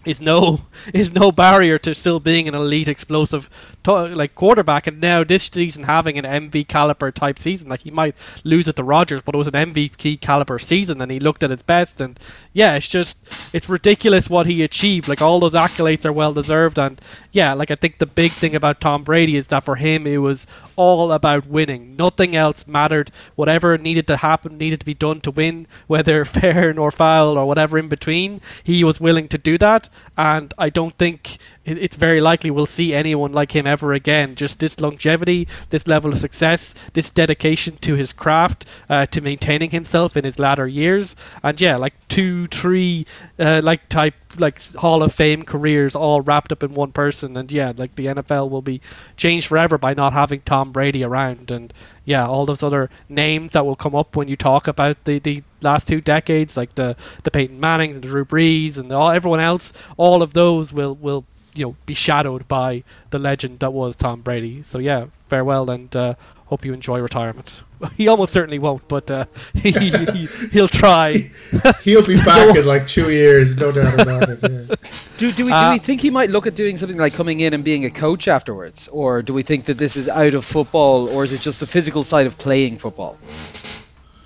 is 0.04 0.20
no 0.20 0.60
is 0.94 1.12
no 1.12 1.30
barrier 1.32 1.78
to 1.78 1.94
still 1.94 2.20
being 2.20 2.48
an 2.48 2.54
elite 2.54 2.88
explosive 2.88 3.50
like 3.86 4.34
quarterback 4.34 4.86
and 4.86 5.00
now 5.00 5.24
this 5.24 5.44
season 5.44 5.84
having 5.84 6.18
an 6.18 6.24
MV 6.24 6.68
caliber 6.68 7.10
type 7.10 7.38
season. 7.38 7.68
Like 7.68 7.82
he 7.82 7.90
might 7.90 8.14
lose 8.44 8.68
it 8.68 8.76
to 8.76 8.84
Rodgers 8.84 9.22
but 9.22 9.34
it 9.34 9.38
was 9.38 9.46
an 9.46 9.54
MVP 9.54 10.20
caliber 10.20 10.58
season 10.58 11.00
and 11.00 11.10
he 11.10 11.20
looked 11.20 11.42
at 11.42 11.50
his 11.50 11.62
best. 11.62 12.00
And 12.00 12.18
yeah 12.52 12.74
it's 12.76 12.88
just 12.88 13.16
it's 13.54 13.68
ridiculous 13.68 14.28
what 14.28 14.46
he 14.46 14.62
achieved. 14.62 15.08
Like 15.08 15.22
all 15.22 15.40
those 15.40 15.54
accolades 15.54 16.04
are 16.04 16.12
well 16.12 16.32
deserved. 16.32 16.78
And 16.78 17.00
yeah 17.32 17.52
like 17.54 17.70
I 17.70 17.74
think 17.74 17.98
the 17.98 18.06
big 18.06 18.32
thing 18.32 18.54
about 18.54 18.80
Tom 18.80 19.02
Brady 19.02 19.36
is 19.36 19.46
that 19.48 19.64
for 19.64 19.76
him 19.76 20.06
it 20.06 20.18
was 20.18 20.46
all 20.76 21.12
about 21.12 21.46
winning. 21.46 21.96
Nothing 21.96 22.34
else 22.34 22.66
mattered. 22.66 23.10
Whatever 23.34 23.76
needed 23.78 24.06
to 24.06 24.18
happen 24.18 24.58
needed 24.58 24.80
to 24.80 24.86
be 24.86 24.94
done 24.94 25.20
to 25.22 25.30
win 25.30 25.66
whether 25.86 26.24
fair 26.24 26.72
nor 26.72 26.90
foul 26.90 27.38
or 27.38 27.46
whatever 27.46 27.78
in 27.78 27.88
between 27.88 28.40
he 28.62 28.84
was 28.84 29.00
willing 29.00 29.28
to 29.28 29.38
do 29.38 29.56
that. 29.58 29.88
And 30.16 30.52
I 30.58 30.68
don't 30.70 30.96
think 30.98 31.38
it's 31.64 31.96
very 31.96 32.20
likely 32.20 32.50
we'll 32.50 32.66
see 32.66 32.94
anyone 32.94 33.32
like 33.32 33.52
him 33.54 33.66
ever 33.66 33.92
again. 33.92 34.34
Just 34.34 34.58
this 34.58 34.80
longevity, 34.80 35.46
this 35.68 35.86
level 35.86 36.12
of 36.12 36.18
success, 36.18 36.74
this 36.94 37.10
dedication 37.10 37.76
to 37.78 37.94
his 37.94 38.12
craft, 38.12 38.64
uh, 38.88 39.06
to 39.06 39.20
maintaining 39.20 39.70
himself 39.70 40.16
in 40.16 40.24
his 40.24 40.38
latter 40.38 40.66
years, 40.66 41.14
and 41.42 41.60
yeah, 41.60 41.76
like 41.76 41.94
two, 42.08 42.46
three, 42.46 43.06
uh, 43.38 43.60
like 43.62 43.88
type 43.88 44.14
like 44.38 44.62
Hall 44.74 45.02
of 45.02 45.12
Fame 45.12 45.42
careers 45.42 45.94
all 45.94 46.20
wrapped 46.20 46.52
up 46.52 46.62
in 46.62 46.74
one 46.74 46.92
person. 46.92 47.36
And 47.36 47.50
yeah, 47.50 47.72
like 47.76 47.96
the 47.96 48.06
NFL 48.06 48.48
will 48.48 48.62
be 48.62 48.80
changed 49.16 49.48
forever 49.48 49.78
by 49.78 49.94
not 49.94 50.12
having 50.12 50.40
Tom 50.42 50.72
Brady 50.72 51.02
around. 51.02 51.50
And 51.50 51.72
yeah, 52.04 52.26
all 52.26 52.46
those 52.46 52.62
other 52.62 52.90
names 53.08 53.52
that 53.52 53.66
will 53.66 53.76
come 53.76 53.94
up 53.94 54.16
when 54.16 54.28
you 54.28 54.36
talk 54.36 54.68
about 54.68 55.04
the, 55.04 55.18
the 55.18 55.42
last 55.60 55.88
two 55.88 56.00
decades, 56.00 56.56
like 56.56 56.74
the 56.74 56.96
the 57.24 57.30
Peyton 57.30 57.60
Mannings 57.60 57.96
and 57.96 58.04
the 58.04 58.08
Drew 58.08 58.24
Brees 58.24 58.76
and 58.76 58.92
all 58.92 59.10
everyone 59.10 59.40
else, 59.40 59.72
all 59.96 60.22
of 60.22 60.32
those 60.32 60.72
will 60.72 60.94
will 60.94 61.24
you 61.54 61.66
know 61.66 61.76
be 61.86 61.94
shadowed 61.94 62.46
by 62.48 62.82
the 63.10 63.18
legend 63.18 63.60
that 63.60 63.72
was 63.72 63.96
Tom 63.96 64.20
Brady. 64.20 64.62
So 64.66 64.78
yeah, 64.78 65.06
farewell 65.28 65.70
and 65.70 65.94
uh, 65.94 66.14
hope 66.46 66.64
you 66.64 66.72
enjoy 66.72 67.00
retirement. 67.00 67.62
He 67.96 68.08
almost 68.08 68.34
certainly 68.34 68.58
won't, 68.58 68.86
but 68.88 69.10
uh, 69.10 69.24
he, 69.54 69.70
he, 69.70 70.28
will 70.52 70.68
try. 70.68 71.30
He'll 71.82 72.06
be 72.06 72.16
back 72.16 72.54
in 72.54 72.66
like 72.66 72.86
two 72.86 73.10
years, 73.10 73.56
no 73.56 73.72
doubt 73.72 73.98
about 73.98 74.28
it. 74.28 74.38
Yeah. 74.42 74.74
Do, 75.16 75.32
do, 75.32 75.44
we, 75.46 75.50
do 75.50 75.56
uh, 75.56 75.72
we 75.72 75.78
think 75.78 76.02
he 76.02 76.10
might 76.10 76.28
look 76.28 76.46
at 76.46 76.54
doing 76.54 76.76
something 76.76 76.98
like 76.98 77.14
coming 77.14 77.40
in 77.40 77.54
and 77.54 77.64
being 77.64 77.86
a 77.86 77.90
coach 77.90 78.28
afterwards? 78.28 78.88
Or 78.88 79.22
do 79.22 79.32
we 79.32 79.42
think 79.42 79.64
that 79.64 79.78
this 79.78 79.96
is 79.96 80.10
out 80.10 80.34
of 80.34 80.44
football, 80.44 81.08
or 81.08 81.24
is 81.24 81.32
it 81.32 81.40
just 81.40 81.60
the 81.60 81.66
physical 81.66 82.04
side 82.04 82.26
of 82.26 82.36
playing 82.36 82.76
football? 82.76 83.16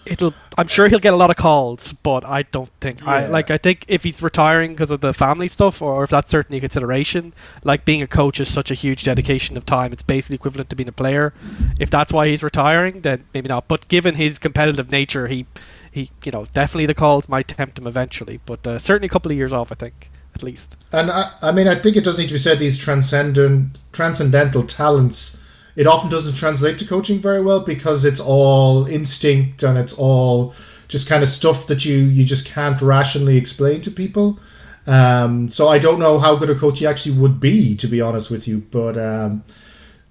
It'll 0.07 0.35
I'm 0.57 0.69
sure 0.69 0.89
he'll 0.89 0.99
get 0.99 1.15
a 1.15 1.17
lot 1.17 1.31
of 1.31 1.37
calls, 1.37 1.93
but 1.93 2.25
I 2.25 2.43
don't 2.43 2.71
think 2.81 3.01
yeah. 3.01 3.11
I 3.11 3.27
like 3.27 3.51
I 3.51 3.59
think 3.59 3.85
if 3.89 4.05
he's 4.05 4.23
retiring 4.23 4.73
because 4.73 4.91
of 4.91 5.01
the 5.01 5.13
family 5.15 5.49
stuff 5.49 5.83
or 5.83 6.05
if 6.05 6.11
that's 6.11 6.31
certainly 6.31 6.59
a 6.59 6.61
consideration, 6.61 7.35
like 7.63 7.85
being 7.85 8.03
a 8.03 8.07
coach 8.07 8.41
is 8.41 8.53
such 8.53 8.71
a 8.71 8.75
huge 8.75 9.05
dedication 9.05 9.57
of 9.57 9.67
time. 9.67 9.93
It's 9.93 10.03
basically 10.03 10.37
equivalent 10.37 10.71
to 10.71 10.77
being 10.77 10.89
a 10.89 10.93
player. 10.93 11.33
If 11.79 11.91
that's 11.91 12.13
why 12.13 12.29
he's 12.29 12.43
retiring, 12.43 13.01
then 13.01 13.25
maybe 13.35 13.49
not. 13.49 13.69
But 13.69 13.89
given 13.89 14.15
his 14.17 14.39
competitive 14.39 14.91
nature, 14.91 15.29
he 15.29 15.47
he 15.91 16.11
you 16.25 16.33
know, 16.33 16.47
definitely 16.53 16.87
the 16.87 16.95
calls 16.95 17.29
might 17.29 17.49
tempt 17.49 17.79
him 17.79 17.87
eventually, 17.87 18.41
but 18.47 18.67
uh, 18.67 18.79
certainly 18.79 19.07
a 19.07 19.11
couple 19.11 19.31
of 19.31 19.37
years 19.37 19.53
off, 19.53 19.71
I 19.71 19.77
think. 19.77 20.11
At 20.35 20.43
least. 20.43 20.77
And 20.91 21.13
I, 21.13 21.31
I 21.43 21.53
mean, 21.53 21.69
I 21.69 21.77
think 21.77 21.95
it 21.95 22.03
does 22.03 22.19
need 22.19 22.27
to 22.27 22.35
be 22.35 22.39
said 22.39 22.59
these 22.59 22.77
transcendent, 22.77 23.83
transcendental 23.93 24.67
talents 24.67 25.41
it 25.77 25.87
often 25.87 26.11
doesn't 26.11 26.35
translate 26.37 26.79
to 26.79 26.87
coaching 26.87 27.19
very 27.19 27.43
well 27.43 27.65
because 27.65 28.05
it's 28.05 28.21
all 28.21 28.87
instinct 28.87 29.63
and 29.63 29.77
it's 29.77 29.95
all 29.99 30.55
just 30.89 31.09
kind 31.09 31.23
of 31.23 31.29
stuff 31.29 31.67
that 31.67 31.85
you 31.85 31.97
you 31.97 32.25
just 32.25 32.47
can't 32.47 32.81
rationally 32.81 33.37
explain 33.37 33.81
to 33.83 33.91
people. 33.91 34.39
Um, 34.87 35.49
so 35.49 35.69
I 35.69 35.79
don't 35.79 35.99
know 35.99 36.19
how 36.19 36.37
good 36.37 36.51
a 36.51 36.55
coach 36.55 36.79
he 36.79 36.87
actually 36.87 37.17
would 37.19 37.41
be, 37.41 37.77
to 37.77 37.87
be 37.87 38.01
honest 38.01 38.31
with 38.31 38.47
you. 38.47 38.63
But 38.71 38.99
um, 38.99 39.43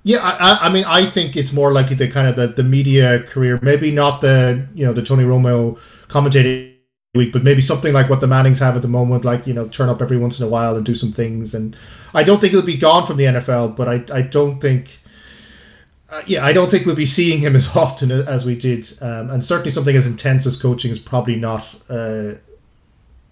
yeah, 0.03 0.19
I, 0.21 0.59
I 0.63 0.69
mean, 0.73 0.83
I 0.85 1.05
think 1.05 1.37
it's 1.37 1.53
more 1.53 1.71
likely 1.71 1.95
the 1.95 2.09
kind 2.09 2.27
of 2.27 2.35
the, 2.35 2.47
the 2.47 2.63
media 2.63 3.23
career, 3.23 3.59
maybe 3.61 3.91
not 3.91 4.21
the 4.21 4.67
you 4.75 4.85
know 4.85 4.93
the 4.93 5.03
Tony 5.03 5.23
Romo 5.23 5.77
commentating 6.07 6.73
week, 7.15 7.31
but 7.31 7.43
maybe 7.43 7.61
something 7.61 7.93
like 7.93 8.09
what 8.09 8.19
the 8.19 8.27
Mannings 8.27 8.57
have 8.59 8.75
at 8.75 8.81
the 8.81 8.87
moment, 8.87 9.23
like 9.23 9.45
you 9.45 9.53
know, 9.53 9.67
turn 9.67 9.87
up 9.87 10.01
every 10.01 10.17
once 10.17 10.39
in 10.39 10.47
a 10.47 10.49
while 10.49 10.75
and 10.75 10.85
do 10.85 10.95
some 10.95 11.11
things. 11.11 11.53
And 11.53 11.75
I 12.13 12.23
don't 12.23 12.41
think 12.41 12.51
he'll 12.51 12.65
be 12.65 12.75
gone 12.75 13.05
from 13.05 13.17
the 13.17 13.25
NFL, 13.25 13.77
but 13.77 13.87
I 13.87 14.03
I 14.17 14.23
don't 14.23 14.59
think 14.59 14.99
uh, 16.13 16.21
yeah, 16.27 16.45
I 16.45 16.53
don't 16.53 16.69
think 16.69 16.85
we'll 16.85 16.95
be 16.95 17.05
seeing 17.05 17.39
him 17.39 17.55
as 17.55 17.75
often 17.75 18.11
as 18.11 18.45
we 18.45 18.55
did, 18.55 18.91
um, 19.01 19.29
and 19.29 19.43
certainly 19.43 19.71
something 19.71 19.95
as 19.95 20.07
intense 20.07 20.45
as 20.45 20.61
coaching 20.61 20.91
is 20.91 20.99
probably 20.99 21.35
not 21.35 21.75
uh, 21.89 22.33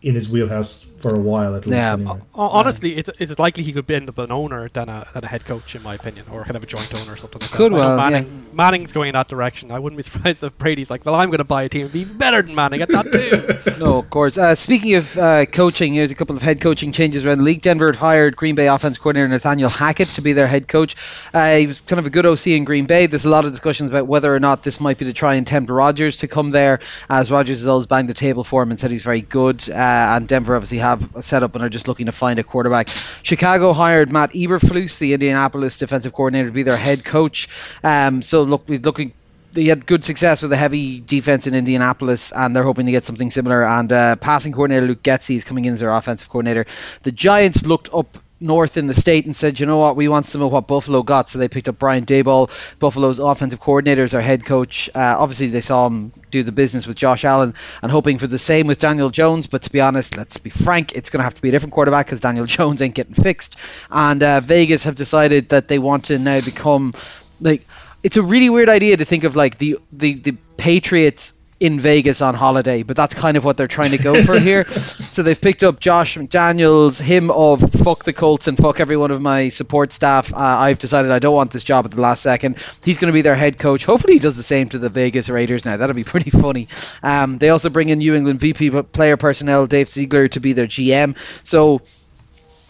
in 0.01 0.15
his 0.15 0.29
wheelhouse 0.29 0.85
for 1.01 1.13
a 1.13 1.19
while 1.19 1.55
at 1.55 1.65
least. 1.65 1.75
Yeah. 1.75 1.93
Anyway. 1.93 2.21
Honestly, 2.35 2.95
it's, 2.97 3.09
it's 3.19 3.39
likely 3.39 3.63
he 3.63 3.73
could 3.73 3.89
end 3.89 4.09
up 4.09 4.17
an 4.17 4.31
owner 4.31 4.69
than 4.69 4.89
a, 4.89 5.07
than 5.13 5.23
a 5.23 5.27
head 5.27 5.45
coach, 5.45 5.75
in 5.75 5.83
my 5.83 5.95
opinion, 5.95 6.25
or 6.31 6.43
kind 6.43 6.55
of 6.55 6.63
a 6.63 6.67
joint 6.67 6.93
owner 6.93 7.13
or 7.13 7.17
something 7.17 7.41
like 7.41 7.51
Could 7.51 7.71
that. 7.73 7.79
Well, 7.79 7.97
Manning, 7.97 8.25
yeah. 8.25 8.53
Manning's 8.53 8.91
going 8.91 9.09
in 9.09 9.13
that 9.13 9.27
direction. 9.27 9.71
I 9.71 9.79
wouldn't 9.79 9.97
be 9.97 10.03
surprised 10.11 10.43
if 10.43 10.57
Brady's 10.57 10.89
like, 10.89 11.05
well, 11.05 11.15
I'm 11.15 11.29
going 11.29 11.39
to 11.39 11.43
buy 11.43 11.63
a 11.63 11.69
team 11.69 11.83
and 11.83 11.93
be 11.93 12.05
better 12.05 12.41
than 12.41 12.55
Manning 12.55 12.81
at 12.81 12.89
that 12.89 13.11
too. 13.11 13.57
No, 13.81 13.97
of 13.97 14.11
course. 14.11 14.37
Uh, 14.37 14.53
speaking 14.53 14.93
of 14.93 15.17
uh, 15.17 15.45
coaching, 15.45 15.95
there's 15.95 16.11
a 16.11 16.15
couple 16.15 16.35
of 16.35 16.43
head 16.43 16.61
coaching 16.61 16.91
changes 16.91 17.25
around 17.25 17.39
the 17.39 17.43
league. 17.43 17.61
Denver 17.61 17.87
had 17.87 17.95
hired 17.95 18.35
Green 18.35 18.53
Bay 18.53 18.67
offense 18.67 18.99
coordinator 18.99 19.27
Nathaniel 19.27 19.69
Hackett 19.69 20.09
to 20.09 20.21
be 20.21 20.33
their 20.33 20.45
head 20.45 20.67
coach. 20.67 20.95
Uh, 21.33 21.55
he 21.55 21.65
was 21.65 21.79
kind 21.81 21.99
of 21.99 22.05
a 22.05 22.11
good 22.11 22.27
OC 22.27 22.47
in 22.47 22.63
Green 22.63 22.85
Bay. 22.85 23.07
There's 23.07 23.25
a 23.25 23.29
lot 23.29 23.43
of 23.43 23.51
discussions 23.51 23.89
about 23.89 24.05
whether 24.05 24.33
or 24.35 24.39
not 24.39 24.63
this 24.63 24.79
might 24.79 24.99
be 24.99 25.05
to 25.05 25.13
try 25.13 25.35
and 25.35 25.47
tempt 25.47 25.71
Rodgers 25.71 26.17
to 26.17 26.27
come 26.27 26.51
there, 26.51 26.79
as 27.09 27.31
Rodgers 27.31 27.59
has 27.61 27.67
always 27.67 27.87
banged 27.87 28.09
the 28.09 28.13
table 28.13 28.43
for 28.43 28.61
him 28.61 28.69
and 28.69 28.79
said 28.79 28.91
he's 28.91 29.03
very 29.03 29.21
good. 29.21 29.67
Uh, 29.67 29.73
and 29.73 30.27
Denver 30.27 30.55
obviously 30.55 30.77
have 30.91 31.15
a 31.15 31.23
setup 31.23 31.55
and 31.55 31.63
are 31.63 31.69
just 31.69 31.87
looking 31.87 32.05
to 32.05 32.11
find 32.11 32.39
a 32.39 32.43
quarterback. 32.43 32.89
Chicago 33.23 33.73
hired 33.73 34.11
Matt 34.11 34.33
Eberflus, 34.33 34.99
the 34.99 35.13
Indianapolis 35.13 35.77
defensive 35.77 36.13
coordinator, 36.13 36.49
to 36.49 36.53
be 36.53 36.63
their 36.63 36.77
head 36.77 37.03
coach. 37.03 37.47
Um, 37.83 38.21
so 38.21 38.43
look, 38.43 38.63
he's 38.67 38.81
looking 38.81 39.13
they 39.53 39.65
had 39.65 39.85
good 39.85 40.03
success 40.03 40.41
with 40.41 40.53
a 40.53 40.57
heavy 40.57 40.99
defense 41.01 41.47
in 41.47 41.53
Indianapolis, 41.53 42.31
and 42.31 42.55
they're 42.55 42.63
hoping 42.63 42.85
to 42.85 42.91
get 42.91 43.03
something 43.03 43.31
similar. 43.31 43.65
And 43.65 43.91
uh, 43.91 44.15
passing 44.15 44.53
coordinator 44.53 44.87
Luke 44.87 45.03
Getsy 45.03 45.35
is 45.35 45.43
coming 45.43 45.65
in 45.65 45.73
as 45.73 45.79
their 45.79 45.91
offensive 45.91 46.29
coordinator. 46.29 46.65
The 47.03 47.11
Giants 47.11 47.65
looked 47.65 47.89
up 47.93 48.17
north 48.41 48.77
in 48.77 48.87
the 48.87 48.93
state 48.93 49.25
and 49.25 49.35
said, 49.35 49.59
you 49.59 49.65
know 49.65 49.77
what, 49.77 49.95
we 49.95 50.07
want 50.07 50.25
some 50.25 50.41
of 50.41 50.51
what 50.51 50.67
Buffalo 50.67 51.03
got. 51.03 51.29
So 51.29 51.39
they 51.39 51.47
picked 51.47 51.67
up 51.67 51.77
Brian 51.79 52.05
Daboll, 52.05 52.49
Buffalo's 52.79 53.19
offensive 53.19 53.59
coordinator, 53.59 54.03
as 54.03 54.11
their 54.11 54.21
head 54.21 54.45
coach. 54.45 54.89
Uh, 54.93 55.15
obviously, 55.19 55.47
they 55.47 55.61
saw 55.61 55.87
him 55.87 56.11
do 56.31 56.43
the 56.43 56.51
business 56.51 56.87
with 56.87 56.97
Josh 56.97 57.23
Allen 57.25 57.53
and 57.81 57.91
hoping 57.91 58.17
for 58.17 58.27
the 58.27 58.39
same 58.39 58.67
with 58.67 58.79
Daniel 58.79 59.09
Jones. 59.09 59.47
But 59.47 59.63
to 59.63 59.71
be 59.71 59.81
honest, 59.81 60.17
let's 60.17 60.37
be 60.37 60.49
frank, 60.49 60.93
it's 60.93 61.09
going 61.09 61.19
to 61.19 61.23
have 61.23 61.35
to 61.35 61.41
be 61.41 61.49
a 61.49 61.51
different 61.51 61.73
quarterback 61.73 62.07
because 62.07 62.19
Daniel 62.19 62.45
Jones 62.57 62.81
ain't 62.81 62.95
getting 62.95 63.13
fixed. 63.13 63.55
And 63.89 64.21
uh, 64.23 64.41
Vegas 64.41 64.83
have 64.85 64.95
decided 64.95 65.49
that 65.49 65.67
they 65.67 65.79
want 65.79 66.05
to 66.05 66.19
now 66.19 66.41
become 66.41 66.93
like 67.39 67.65
it's 68.03 68.17
a 68.17 68.21
really 68.21 68.49
weird 68.49 68.69
idea 68.69 68.97
to 68.97 69.05
think 69.05 69.23
of 69.23 69.35
like 69.35 69.57
the 69.57 69.77
the, 69.91 70.13
the 70.13 70.31
Patriots 70.57 71.33
in 71.61 71.79
Vegas 71.79 72.23
on 72.23 72.33
holiday, 72.33 72.81
but 72.81 72.97
that's 72.97 73.13
kind 73.13 73.37
of 73.37 73.45
what 73.45 73.55
they're 73.55 73.67
trying 73.67 73.91
to 73.91 73.99
go 73.99 74.15
for 74.23 74.37
here. 74.39 74.65
So 74.65 75.21
they've 75.21 75.39
picked 75.39 75.63
up 75.63 75.79
Josh 75.79 76.17
McDaniels, 76.17 76.99
him 76.99 77.29
of 77.29 77.61
fuck 77.71 78.03
the 78.03 78.13
Colts 78.13 78.47
and 78.47 78.57
fuck 78.57 78.79
every 78.79 78.97
one 78.97 79.11
of 79.11 79.21
my 79.21 79.49
support 79.49 79.93
staff. 79.93 80.33
Uh, 80.33 80.37
I've 80.37 80.79
decided 80.79 81.11
I 81.11 81.19
don't 81.19 81.35
want 81.35 81.51
this 81.51 81.63
job 81.63 81.85
at 81.85 81.91
the 81.91 82.01
last 82.01 82.23
second. 82.23 82.57
He's 82.83 82.97
going 82.97 83.11
to 83.11 83.13
be 83.13 83.21
their 83.21 83.35
head 83.35 83.59
coach. 83.59 83.85
Hopefully 83.85 84.13
he 84.13 84.19
does 84.19 84.35
the 84.35 84.43
same 84.43 84.69
to 84.69 84.79
the 84.79 84.89
Vegas 84.89 85.29
Raiders 85.29 85.63
now. 85.63 85.77
That'll 85.77 85.95
be 85.95 86.03
pretty 86.03 86.31
funny. 86.31 86.67
Um, 87.03 87.37
they 87.37 87.49
also 87.49 87.69
bring 87.69 87.89
in 87.89 87.99
New 87.99 88.15
England 88.15 88.39
VP 88.39 88.81
player 88.81 89.15
personnel 89.15 89.67
Dave 89.67 89.89
Ziegler 89.89 90.29
to 90.29 90.39
be 90.39 90.53
their 90.53 90.67
GM. 90.67 91.15
So 91.43 91.83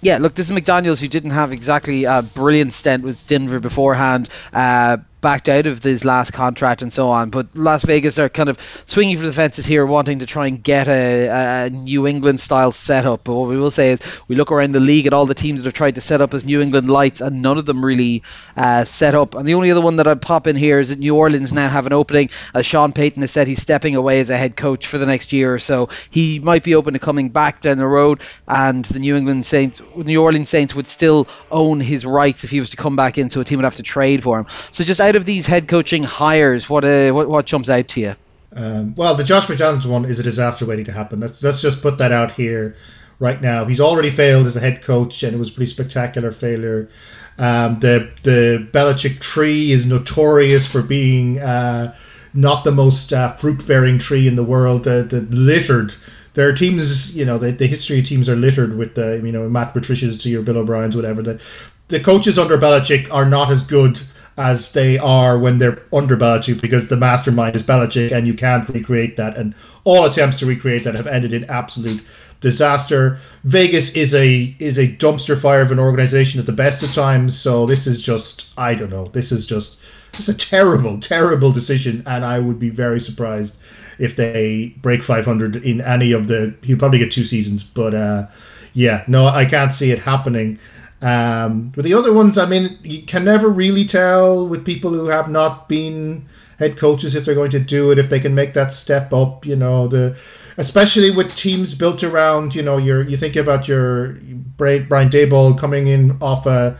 yeah, 0.01 0.17
look, 0.17 0.33
this 0.35 0.49
is 0.49 0.55
McDaniels 0.55 0.99
who 0.99 1.07
didn't 1.07 1.31
have 1.31 1.53
exactly 1.53 2.03
a 2.05 2.23
brilliant 2.23 2.73
stint 2.73 3.03
with 3.03 3.25
Denver 3.27 3.59
beforehand. 3.61 4.27
Uh, 4.51 4.97
backed 5.21 5.47
out 5.47 5.67
of 5.67 5.81
his 5.81 6.03
last 6.03 6.33
contract 6.33 6.81
and 6.81 6.91
so 6.91 7.09
on. 7.09 7.29
But 7.29 7.55
Las 7.55 7.83
Vegas 7.83 8.19
are 8.19 8.29
kind 8.29 8.49
of 8.49 8.59
swinging 8.87 9.17
for 9.17 9.25
the 9.25 9.33
fences 9.33 9.65
here, 9.65 9.85
wanting 9.85 10.19
to 10.19 10.25
try 10.25 10.47
and 10.47 10.61
get 10.61 10.87
a, 10.87 11.65
a 11.65 11.69
New 11.69 12.07
England 12.07 12.39
style 12.39 12.71
setup. 12.71 13.23
But 13.23 13.35
what 13.35 13.49
we 13.49 13.57
will 13.57 13.71
say 13.71 13.91
is 13.91 14.01
we 14.27 14.35
look 14.35 14.51
around 14.51 14.71
the 14.73 14.79
league 14.79 15.07
at 15.07 15.13
all 15.13 15.25
the 15.25 15.33
teams 15.33 15.61
that 15.61 15.67
have 15.67 15.73
tried 15.73 15.95
to 15.95 16.01
set 16.01 16.21
up 16.21 16.33
as 16.33 16.45
New 16.45 16.61
England 16.61 16.89
lights, 16.89 17.21
and 17.21 17.41
none 17.41 17.57
of 17.57 17.65
them 17.65 17.85
really 17.85 18.23
uh, 18.57 18.83
set 18.85 19.15
up. 19.15 19.35
And 19.35 19.47
the 19.47 19.53
only 19.53 19.71
other 19.71 19.81
one 19.81 19.97
that 19.97 20.07
I'd 20.07 20.21
pop 20.21 20.47
in 20.47 20.55
here 20.55 20.79
is 20.79 20.89
that 20.89 20.99
New 20.99 21.15
Orleans 21.15 21.53
now 21.53 21.69
have 21.69 21.85
an 21.85 21.93
opening, 21.93 22.29
as 22.53 22.65
Sean 22.65 22.91
Payton 22.91 23.21
has 23.21 23.31
said 23.31 23.47
he's 23.47 23.61
stepping 23.61 23.95
away 23.95 24.19
as 24.19 24.29
a 24.29 24.37
head 24.37 24.55
coach 24.57 24.87
for 24.87 24.97
the 24.97 25.05
next 25.05 25.33
year 25.33 25.53
or 25.53 25.59
so. 25.59 25.89
He 26.09 26.39
might 26.39 26.63
be 26.63 26.75
open 26.75 26.93
to 26.93 26.99
coming 26.99 27.29
back 27.29 27.61
down 27.61 27.77
the 27.77 27.87
road, 27.87 28.21
and 28.47 28.83
the 28.85 28.99
New 28.99 29.15
England 29.15 29.45
Saints, 29.45 29.81
New 29.95 30.21
Orleans 30.21 30.49
Saints 30.49 30.75
would 30.75 30.87
still 30.87 31.27
own 31.51 31.79
his 31.79 32.05
rights 32.05 32.43
if 32.43 32.49
he 32.49 32.59
was 32.59 32.71
to 32.71 32.77
come 32.77 32.95
back 32.95 33.17
into 33.17 33.39
a 33.39 33.43
team 33.43 33.57
would 33.57 33.65
have 33.65 33.75
to 33.75 33.83
trade 33.83 34.23
for 34.23 34.39
him. 34.39 34.45
So 34.71 34.83
just 34.83 34.99
out 35.01 35.10
of 35.15 35.25
these 35.25 35.47
head 35.47 35.67
coaching 35.67 36.03
hires, 36.03 36.69
what 36.69 36.85
uh, 36.85 37.11
what, 37.11 37.27
what 37.27 37.45
jumps 37.45 37.69
out 37.69 37.87
to 37.89 37.99
you? 38.01 38.13
Um, 38.55 38.95
well, 38.95 39.15
the 39.15 39.23
Josh 39.23 39.47
McDaniels 39.47 39.85
one 39.85 40.05
is 40.05 40.19
a 40.19 40.23
disaster 40.23 40.65
waiting 40.65 40.85
to 40.85 40.91
happen. 40.91 41.21
Let's, 41.21 41.41
let's 41.41 41.61
just 41.61 41.81
put 41.81 41.97
that 41.99 42.11
out 42.11 42.33
here 42.33 42.75
right 43.19 43.41
now. 43.41 43.65
He's 43.65 43.79
already 43.79 44.09
failed 44.09 44.45
as 44.45 44.57
a 44.57 44.59
head 44.59 44.81
coach, 44.81 45.23
and 45.23 45.33
it 45.33 45.37
was 45.37 45.49
a 45.49 45.53
pretty 45.53 45.71
spectacular 45.71 46.31
failure. 46.31 46.89
Um, 47.37 47.79
the 47.79 48.11
the 48.23 48.67
Belichick 48.71 49.19
tree 49.19 49.71
is 49.71 49.85
notorious 49.85 50.69
for 50.69 50.81
being 50.81 51.39
uh, 51.39 51.95
not 52.33 52.63
the 52.63 52.71
most 52.71 53.13
uh, 53.13 53.31
fruit 53.33 53.65
bearing 53.65 53.97
tree 53.97 54.27
in 54.27 54.35
the 54.35 54.43
world. 54.43 54.83
The, 54.83 55.03
the 55.03 55.21
littered. 55.21 55.93
There 56.33 56.47
are 56.47 56.53
teams, 56.53 57.17
you 57.17 57.25
know, 57.25 57.37
the, 57.37 57.51
the 57.51 57.67
history 57.67 58.01
teams 58.01 58.29
are 58.29 58.37
littered 58.37 58.77
with 58.77 58.95
the, 58.95 59.21
you 59.21 59.33
know, 59.33 59.49
Matt 59.49 59.73
Patricia's 59.73 60.21
to 60.23 60.29
your 60.29 60.41
Bill 60.41 60.57
O'Brien's, 60.57 60.95
whatever. 60.95 61.21
The 61.21 61.41
the 61.87 61.99
coaches 61.99 62.39
under 62.39 62.57
Belichick 62.57 63.11
are 63.13 63.25
not 63.25 63.49
as 63.49 63.63
good 63.63 63.99
as 64.41 64.73
they 64.73 64.97
are 64.97 65.37
when 65.37 65.59
they're 65.59 65.81
under 65.93 66.17
Belichick 66.17 66.61
because 66.61 66.87
the 66.87 66.97
mastermind 66.97 67.55
is 67.55 67.63
Belichick 67.63 68.11
and 68.11 68.27
you 68.27 68.33
can't 68.33 68.67
recreate 68.69 69.15
that. 69.17 69.37
And 69.37 69.53
all 69.83 70.05
attempts 70.05 70.39
to 70.39 70.45
recreate 70.45 70.83
that 70.83 70.95
have 70.95 71.07
ended 71.07 71.33
in 71.33 71.43
absolute 71.45 72.01
disaster. 72.39 73.17
Vegas 73.43 73.95
is 73.95 74.15
a 74.15 74.55
is 74.59 74.77
a 74.77 74.87
dumpster 74.97 75.39
fire 75.39 75.61
of 75.61 75.71
an 75.71 75.79
organization 75.79 76.39
at 76.39 76.47
the 76.47 76.51
best 76.51 76.83
of 76.83 76.93
times. 76.93 77.39
So 77.39 77.65
this 77.65 77.87
is 77.87 78.01
just 78.01 78.51
I 78.57 78.73
don't 78.73 78.89
know. 78.89 79.05
This 79.07 79.31
is 79.31 79.45
just 79.45 79.77
it's 80.13 80.27
a 80.27 80.37
terrible, 80.37 80.99
terrible 80.99 81.51
decision, 81.51 82.03
and 82.05 82.25
I 82.25 82.39
would 82.39 82.59
be 82.59 82.69
very 82.69 82.99
surprised 82.99 83.57
if 83.99 84.15
they 84.15 84.75
break 84.81 85.03
500 85.03 85.57
in 85.57 85.79
any 85.81 86.11
of 86.11 86.27
the. 86.27 86.53
He'll 86.63 86.77
probably 86.77 86.99
get 86.99 87.11
two 87.11 87.23
seasons, 87.23 87.63
but 87.63 87.93
uh, 87.93 88.25
yeah, 88.73 89.03
no, 89.07 89.27
I 89.27 89.45
can't 89.45 89.71
see 89.71 89.91
it 89.91 89.99
happening. 89.99 90.59
Um, 91.01 91.71
but 91.75 91.83
the 91.83 91.93
other 91.93 92.13
ones, 92.13 92.37
I 92.37 92.47
mean, 92.47 92.77
you 92.83 93.03
can 93.03 93.25
never 93.25 93.49
really 93.49 93.85
tell 93.85 94.47
with 94.47 94.65
people 94.65 94.91
who 94.91 95.07
have 95.07 95.29
not 95.29 95.67
been 95.67 96.25
head 96.59 96.77
coaches 96.77 97.15
if 97.15 97.25
they're 97.25 97.33
going 97.33 97.51
to 97.51 97.59
do 97.59 97.91
it, 97.91 97.97
if 97.97 98.09
they 98.09 98.19
can 98.19 98.35
make 98.35 98.53
that 98.53 98.73
step 98.73 99.11
up. 99.11 99.45
You 99.45 99.55
know, 99.55 99.87
the 99.87 100.19
especially 100.57 101.09
with 101.09 101.35
teams 101.35 101.73
built 101.73 102.03
around, 102.03 102.53
you 102.53 102.61
know, 102.61 102.77
your 102.77 103.01
you 103.01 103.17
think 103.17 103.35
about 103.35 103.67
your 103.67 104.13
Brian 104.57 105.09
Daboll 105.09 105.57
coming 105.57 105.87
in 105.87 106.17
off 106.21 106.45
a 106.45 106.77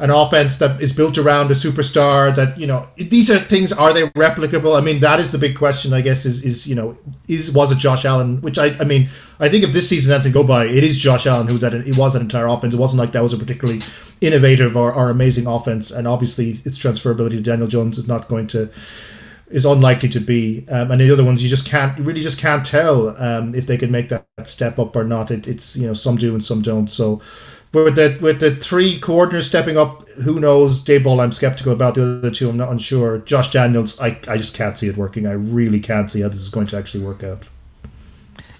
an 0.00 0.10
offense 0.10 0.56
that 0.58 0.80
is 0.80 0.92
built 0.92 1.18
around 1.18 1.50
a 1.50 1.54
superstar 1.54 2.34
that 2.34 2.58
you 2.58 2.66
know 2.66 2.86
these 2.96 3.30
are 3.30 3.38
things 3.38 3.72
are 3.72 3.92
they 3.92 4.08
replicable? 4.10 4.76
I 4.76 4.82
mean 4.82 5.00
that 5.00 5.20
is 5.20 5.30
the 5.30 5.38
big 5.38 5.56
question 5.56 5.92
i 5.92 6.00
guess 6.00 6.24
is 6.24 6.42
is 6.42 6.66
you 6.66 6.74
know 6.74 6.96
is 7.28 7.52
was 7.52 7.70
it 7.70 7.78
josh 7.78 8.04
allen? 8.04 8.40
Which 8.40 8.58
i 8.58 8.74
i 8.80 8.84
mean 8.84 9.08
i 9.40 9.48
think 9.48 9.62
if 9.62 9.72
this 9.72 9.88
season 9.88 10.12
had 10.12 10.22
to 10.22 10.30
go 10.30 10.42
by 10.42 10.64
it 10.64 10.82
is 10.82 10.96
josh 10.96 11.26
allen 11.26 11.46
who's 11.46 11.60
that 11.60 11.74
it 11.74 11.98
was 11.98 12.14
an 12.14 12.22
entire 12.22 12.46
offense. 12.46 12.74
It 12.74 12.80
wasn't 12.80 13.00
like 13.00 13.12
that 13.12 13.22
was 13.22 13.34
a 13.34 13.38
particularly 13.38 13.80
innovative 14.20 14.76
or, 14.76 14.92
or 14.92 15.10
amazing 15.10 15.46
offense. 15.46 15.90
And 15.90 16.08
obviously 16.08 16.60
its 16.64 16.78
transferability 16.78 17.32
to 17.32 17.42
daniel 17.42 17.68
jones 17.68 17.98
is 17.98 18.08
not 18.08 18.28
going 18.28 18.46
to 18.48 18.70
is 19.50 19.66
unlikely 19.66 20.08
to 20.10 20.20
be. 20.20 20.64
Um, 20.70 20.90
and 20.92 21.00
the 21.00 21.10
other 21.10 21.24
ones 21.24 21.42
you 21.42 21.50
just 21.50 21.66
can't 21.66 21.98
you 21.98 22.04
really 22.04 22.20
just 22.20 22.38
can't 22.38 22.64
tell 22.64 23.16
um, 23.22 23.54
if 23.54 23.66
they 23.66 23.76
can 23.76 23.90
make 23.90 24.08
that 24.08 24.26
step 24.44 24.78
up 24.78 24.96
or 24.96 25.04
not. 25.04 25.30
It, 25.30 25.46
it's 25.46 25.76
you 25.76 25.86
know 25.86 25.92
some 25.92 26.16
do 26.16 26.32
and 26.32 26.42
some 26.42 26.62
don't. 26.62 26.88
So 26.88 27.20
with 27.72 27.94
the 27.94 28.18
with 28.20 28.40
the 28.40 28.56
three 28.56 29.00
coordinators 29.00 29.44
stepping 29.44 29.78
up, 29.78 30.08
who 30.24 30.40
knows? 30.40 30.84
Daboll, 30.84 31.22
I'm 31.22 31.32
skeptical 31.32 31.72
about 31.72 31.94
the 31.94 32.02
other 32.02 32.30
two. 32.30 32.48
I'm 32.48 32.56
not 32.56 32.70
unsure. 32.70 33.18
Josh 33.18 33.50
Daniels, 33.50 34.00
I, 34.00 34.18
I 34.28 34.36
just 34.36 34.56
can't 34.56 34.76
see 34.76 34.88
it 34.88 34.96
working. 34.96 35.26
I 35.26 35.32
really 35.32 35.80
can't 35.80 36.10
see 36.10 36.22
how 36.22 36.28
this 36.28 36.40
is 36.40 36.50
going 36.50 36.66
to 36.68 36.76
actually 36.76 37.04
work 37.04 37.22
out. 37.22 37.48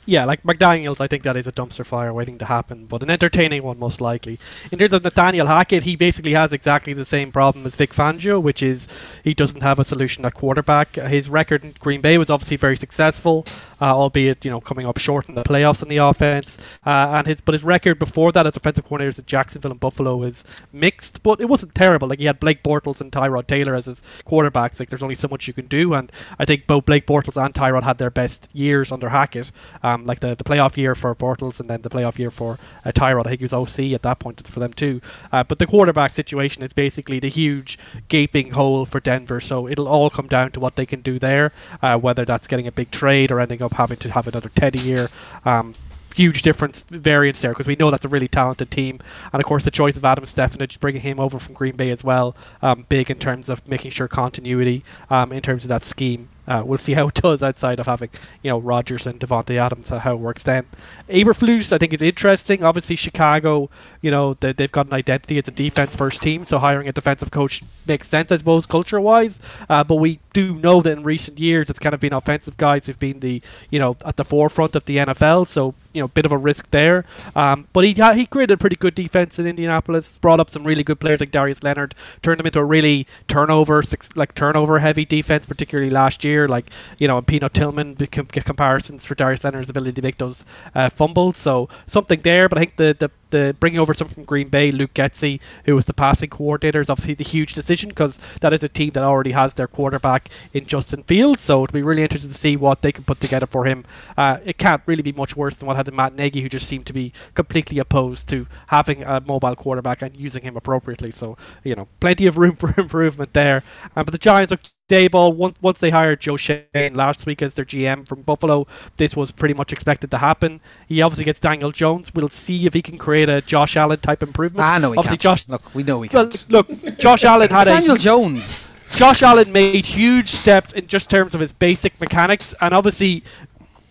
Yeah, 0.06 0.24
like 0.24 0.42
McDaniels, 0.42 1.00
I 1.00 1.06
think 1.06 1.22
that 1.22 1.36
is 1.36 1.46
a 1.46 1.52
dumpster 1.52 1.86
fire 1.86 2.12
waiting 2.12 2.36
to 2.38 2.46
happen, 2.46 2.86
but 2.86 3.02
an 3.02 3.10
entertaining 3.10 3.62
one 3.62 3.78
most 3.78 4.00
likely. 4.00 4.40
In 4.72 4.78
terms 4.78 4.92
of 4.92 5.04
Nathaniel 5.04 5.46
Hackett, 5.46 5.84
he 5.84 5.94
basically 5.94 6.32
has 6.32 6.52
exactly 6.52 6.92
the 6.92 7.04
same 7.04 7.30
problem 7.30 7.64
as 7.64 7.76
Vic 7.76 7.92
Fangio, 7.92 8.42
which 8.42 8.60
is 8.60 8.88
he 9.22 9.34
doesn't 9.34 9.60
have 9.60 9.78
a 9.78 9.84
solution 9.84 10.24
at 10.24 10.34
quarterback. 10.34 10.96
His 10.96 11.28
record 11.28 11.62
in 11.62 11.74
Green 11.78 12.00
Bay 12.00 12.18
was 12.18 12.28
obviously 12.28 12.56
very 12.56 12.76
successful, 12.76 13.46
uh, 13.80 13.96
albeit 13.96 14.44
you 14.44 14.50
know 14.50 14.60
coming 14.60 14.86
up 14.86 14.98
short 14.98 15.28
in 15.28 15.34
the 15.34 15.42
playoffs 15.42 15.82
in 15.82 15.88
the 15.88 15.98
offense. 15.98 16.58
Uh, 16.84 17.12
and 17.14 17.26
his 17.26 17.40
but 17.40 17.52
his 17.52 17.64
record 17.64 17.98
before 17.98 18.32
that 18.32 18.46
as 18.46 18.56
offensive 18.56 18.86
coordinators 18.86 19.18
at 19.18 19.26
Jacksonville 19.26 19.70
and 19.70 19.80
Buffalo 19.80 20.22
is 20.22 20.44
mixed, 20.72 21.22
but 21.22 21.40
it 21.40 21.46
wasn't 21.46 21.74
terrible. 21.74 22.08
Like 22.08 22.18
he 22.18 22.26
had 22.26 22.40
Blake 22.40 22.62
Bortles 22.62 23.00
and 23.00 23.10
Tyrod 23.10 23.46
Taylor 23.46 23.74
as 23.74 23.86
his 23.86 24.02
quarterbacks. 24.26 24.78
Like 24.78 24.90
there's 24.90 25.02
only 25.02 25.14
so 25.14 25.28
much 25.28 25.46
you 25.46 25.52
can 25.52 25.66
do, 25.66 25.94
and 25.94 26.10
I 26.38 26.44
think 26.44 26.66
both 26.66 26.86
Blake 26.86 27.06
Bortles 27.06 27.42
and 27.42 27.54
Tyrod 27.54 27.82
had 27.82 27.98
their 27.98 28.10
best 28.10 28.48
years 28.52 28.92
under 28.92 29.08
Hackett. 29.08 29.52
Um, 29.82 30.06
like 30.06 30.20
the, 30.20 30.34
the 30.34 30.44
playoff 30.44 30.76
year 30.76 30.94
for 30.94 31.14
Bortles 31.14 31.60
and 31.60 31.68
then 31.68 31.82
the 31.82 31.90
playoff 31.90 32.18
year 32.18 32.30
for 32.30 32.58
uh, 32.84 32.92
Tyrod. 32.92 33.26
I 33.26 33.30
think 33.30 33.40
he 33.40 33.44
was 33.44 33.52
OC 33.52 33.92
at 33.92 34.02
that 34.02 34.18
point 34.18 34.46
for 34.46 34.60
them 34.60 34.72
too. 34.72 35.00
Uh, 35.32 35.44
but 35.44 35.58
the 35.58 35.66
quarterback 35.66 36.10
situation 36.10 36.62
is 36.62 36.72
basically 36.72 37.18
the 37.18 37.28
huge 37.28 37.78
gaping 38.08 38.52
hole 38.52 38.84
for 38.84 39.00
Denver. 39.00 39.40
So 39.40 39.68
it'll 39.68 39.88
all 39.88 40.10
come 40.10 40.26
down 40.26 40.52
to 40.52 40.60
what 40.60 40.76
they 40.76 40.86
can 40.86 41.00
do 41.00 41.18
there, 41.18 41.52
uh, 41.82 41.98
whether 41.98 42.24
that's 42.24 42.46
getting 42.46 42.66
a 42.66 42.72
big 42.72 42.90
trade 42.90 43.30
or 43.30 43.40
ending 43.40 43.62
up 43.62 43.69
having 43.72 43.98
to 43.98 44.10
have 44.10 44.26
another 44.26 44.48
Teddy 44.48 44.80
year. 44.80 45.08
Um, 45.44 45.74
huge 46.14 46.42
difference 46.42 46.84
variance 46.90 47.40
there 47.40 47.52
because 47.52 47.66
we 47.66 47.76
know 47.76 47.90
that's 47.90 48.04
a 48.04 48.08
really 48.08 48.28
talented 48.28 48.70
team. 48.70 49.00
And 49.32 49.40
of 49.40 49.46
course, 49.46 49.64
the 49.64 49.70
choice 49.70 49.96
of 49.96 50.04
Adam 50.04 50.24
Stefanich, 50.24 50.80
bringing 50.80 51.02
him 51.02 51.20
over 51.20 51.38
from 51.38 51.54
Green 51.54 51.76
Bay 51.76 51.90
as 51.90 52.04
well, 52.04 52.36
um, 52.62 52.86
big 52.88 53.10
in 53.10 53.18
terms 53.18 53.48
of 53.48 53.66
making 53.68 53.92
sure 53.92 54.08
continuity 54.08 54.84
um, 55.08 55.32
in 55.32 55.42
terms 55.42 55.64
of 55.64 55.68
that 55.68 55.84
scheme. 55.84 56.28
Uh, 56.48 56.64
we'll 56.66 56.78
see 56.78 56.94
how 56.94 57.06
it 57.06 57.14
does 57.14 57.42
outside 57.44 57.78
of 57.78 57.86
having, 57.86 58.10
you 58.42 58.50
know, 58.50 58.58
Rodgers 58.58 59.06
and 59.06 59.20
Davante 59.20 59.56
Adams, 59.56 59.92
uh, 59.92 60.00
how 60.00 60.14
it 60.14 60.20
works 60.20 60.42
then. 60.42 60.66
Eberflus, 61.08 61.72
I 61.72 61.78
think, 61.78 61.92
is 61.92 62.02
interesting. 62.02 62.64
Obviously, 62.64 62.96
Chicago, 62.96 63.70
you 64.00 64.10
know, 64.10 64.34
they, 64.34 64.52
they've 64.52 64.72
got 64.72 64.86
an 64.86 64.92
identity 64.92 65.38
as 65.38 65.48
a 65.48 65.50
defense 65.50 65.94
first 65.94 66.22
team, 66.22 66.46
so 66.46 66.58
hiring 66.58 66.88
a 66.88 66.92
defensive 66.92 67.30
coach 67.30 67.62
makes 67.86 68.08
sense, 68.08 68.32
I 68.32 68.38
suppose, 68.38 68.66
culture 68.66 69.00
wise. 69.00 69.38
Uh, 69.68 69.84
but 69.84 69.96
we 69.96 70.20
do 70.32 70.54
know 70.54 70.80
that 70.82 70.92
in 70.92 71.02
recent 71.02 71.38
years, 71.38 71.70
it's 71.70 71.78
kind 71.78 71.94
of 71.94 72.00
been 72.00 72.12
offensive 72.12 72.56
guys 72.56 72.86
who've 72.86 72.98
been 72.98 73.20
the, 73.20 73.42
you 73.70 73.78
know, 73.78 73.96
at 74.04 74.16
the 74.16 74.24
forefront 74.24 74.74
of 74.74 74.84
the 74.84 74.98
NFL. 74.98 75.48
So 75.48 75.74
you 75.92 76.00
know, 76.00 76.08
bit 76.08 76.24
of 76.24 76.32
a 76.32 76.38
risk 76.38 76.70
there. 76.70 77.04
Um, 77.34 77.66
but 77.72 77.84
he 77.84 77.92
he 77.92 78.26
created 78.26 78.54
a 78.54 78.56
pretty 78.56 78.76
good 78.76 78.94
defense 78.94 79.38
in 79.38 79.46
Indianapolis. 79.46 80.08
Brought 80.20 80.40
up 80.40 80.50
some 80.50 80.64
really 80.64 80.84
good 80.84 81.00
players 81.00 81.20
like 81.20 81.30
Darius 81.30 81.62
Leonard. 81.62 81.94
Turned 82.22 82.38
them 82.38 82.46
into 82.46 82.60
a 82.60 82.64
really 82.64 83.06
turnover 83.28 83.82
like 84.14 84.34
turnover 84.34 84.78
heavy 84.78 85.04
defense, 85.04 85.46
particularly 85.46 85.90
last 85.90 86.22
year. 86.22 86.46
Like 86.46 86.70
you 86.98 87.08
know, 87.08 87.18
and 87.18 87.26
Peanut 87.26 87.54
Tillman 87.54 87.96
comparisons 87.96 89.04
for 89.04 89.14
Darius 89.14 89.42
Leonard's 89.42 89.70
ability 89.70 89.92
to 89.92 90.02
make 90.02 90.18
those 90.18 90.44
uh, 90.74 90.90
fumbles. 90.90 91.38
So 91.38 91.68
something 91.86 92.20
there. 92.22 92.48
But 92.48 92.58
I 92.58 92.60
think 92.62 92.76
the 92.76 92.96
the 92.98 93.10
the 93.30 93.56
bringing 93.58 93.80
over 93.80 93.94
someone 93.94 94.14
from 94.14 94.24
Green 94.24 94.48
Bay, 94.48 94.70
Luke 94.70 94.94
Getsy, 94.94 95.40
who 95.64 95.74
was 95.74 95.86
the 95.86 95.94
passing 95.94 96.30
coordinator, 96.30 96.80
is 96.80 96.90
obviously 96.90 97.14
the 97.14 97.24
huge 97.24 97.54
decision 97.54 97.88
because 97.88 98.18
that 98.40 98.52
is 98.52 98.62
a 98.62 98.68
team 98.68 98.90
that 98.90 99.02
already 99.02 99.32
has 99.32 99.54
their 99.54 99.66
quarterback 99.66 100.28
in 100.52 100.66
Justin 100.66 101.02
Fields. 101.02 101.40
So 101.40 101.64
it'll 101.64 101.72
be 101.72 101.82
really 101.82 102.02
interesting 102.02 102.32
to 102.32 102.38
see 102.38 102.56
what 102.56 102.82
they 102.82 102.92
can 102.92 103.04
put 103.04 103.20
together 103.20 103.46
for 103.46 103.64
him. 103.64 103.84
Uh, 104.16 104.38
it 104.44 104.58
can't 104.58 104.82
really 104.86 105.02
be 105.02 105.12
much 105.12 105.36
worse 105.36 105.56
than 105.56 105.66
what 105.66 105.76
had 105.76 105.92
Matt 105.92 106.14
Nagy, 106.14 106.40
who 106.42 106.48
just 106.48 106.68
seemed 106.68 106.86
to 106.86 106.92
be 106.92 107.12
completely 107.34 107.78
opposed 107.78 108.28
to 108.28 108.46
having 108.68 109.02
a 109.02 109.20
mobile 109.20 109.56
quarterback 109.56 110.02
and 110.02 110.16
using 110.16 110.42
him 110.42 110.56
appropriately. 110.56 111.10
So 111.10 111.36
you 111.64 111.74
know, 111.74 111.88
plenty 112.00 112.26
of 112.26 112.38
room 112.38 112.56
for 112.60 112.74
improvement 112.76 113.32
there. 113.32 113.62
Um, 113.96 114.04
but 114.04 114.12
the 114.12 114.18
Giants 114.18 114.50
look 114.50 114.60
Daboll, 114.90 115.34
once, 115.34 115.56
once 115.62 115.78
they 115.78 115.90
hired 115.90 116.20
Joe 116.20 116.36
Schoen 116.36 116.94
last 116.94 117.24
week 117.24 117.40
as 117.40 117.54
their 117.54 117.64
GM 117.64 118.06
from 118.06 118.22
Buffalo, 118.22 118.66
this 118.96 119.14
was 119.14 119.30
pretty 119.30 119.54
much 119.54 119.72
expected 119.72 120.10
to 120.10 120.18
happen. 120.18 120.60
He 120.88 121.00
obviously 121.00 121.24
gets 121.24 121.38
Daniel 121.38 121.70
Jones. 121.70 122.12
We'll 122.12 122.28
see 122.28 122.66
if 122.66 122.74
he 122.74 122.82
can 122.82 122.98
create 122.98 123.28
a 123.28 123.40
Josh 123.40 123.76
Allen 123.76 124.00
type 124.00 124.22
improvement. 124.22 124.66
I 124.66 124.78
know 124.78 124.92
he 124.92 124.98
obviously, 124.98 125.18
can't. 125.18 125.38
Josh, 125.38 125.48
look, 125.48 125.74
we 125.74 125.84
know 125.84 126.02
he 126.02 126.10
well, 126.12 126.28
can't. 126.28 126.50
Look, 126.50 126.98
Josh 126.98 127.24
Allen 127.24 127.48
had 127.48 127.64
Daniel 127.64 127.76
a 127.76 127.80
Daniel 127.80 127.96
Jones. 127.96 128.76
Josh 128.90 129.22
Allen 129.22 129.52
made 129.52 129.86
huge 129.86 130.30
steps 130.30 130.72
in 130.72 130.88
just 130.88 131.08
terms 131.08 131.34
of 131.34 131.40
his 131.40 131.52
basic 131.52 131.98
mechanics, 132.00 132.54
and 132.60 132.74
obviously, 132.74 133.22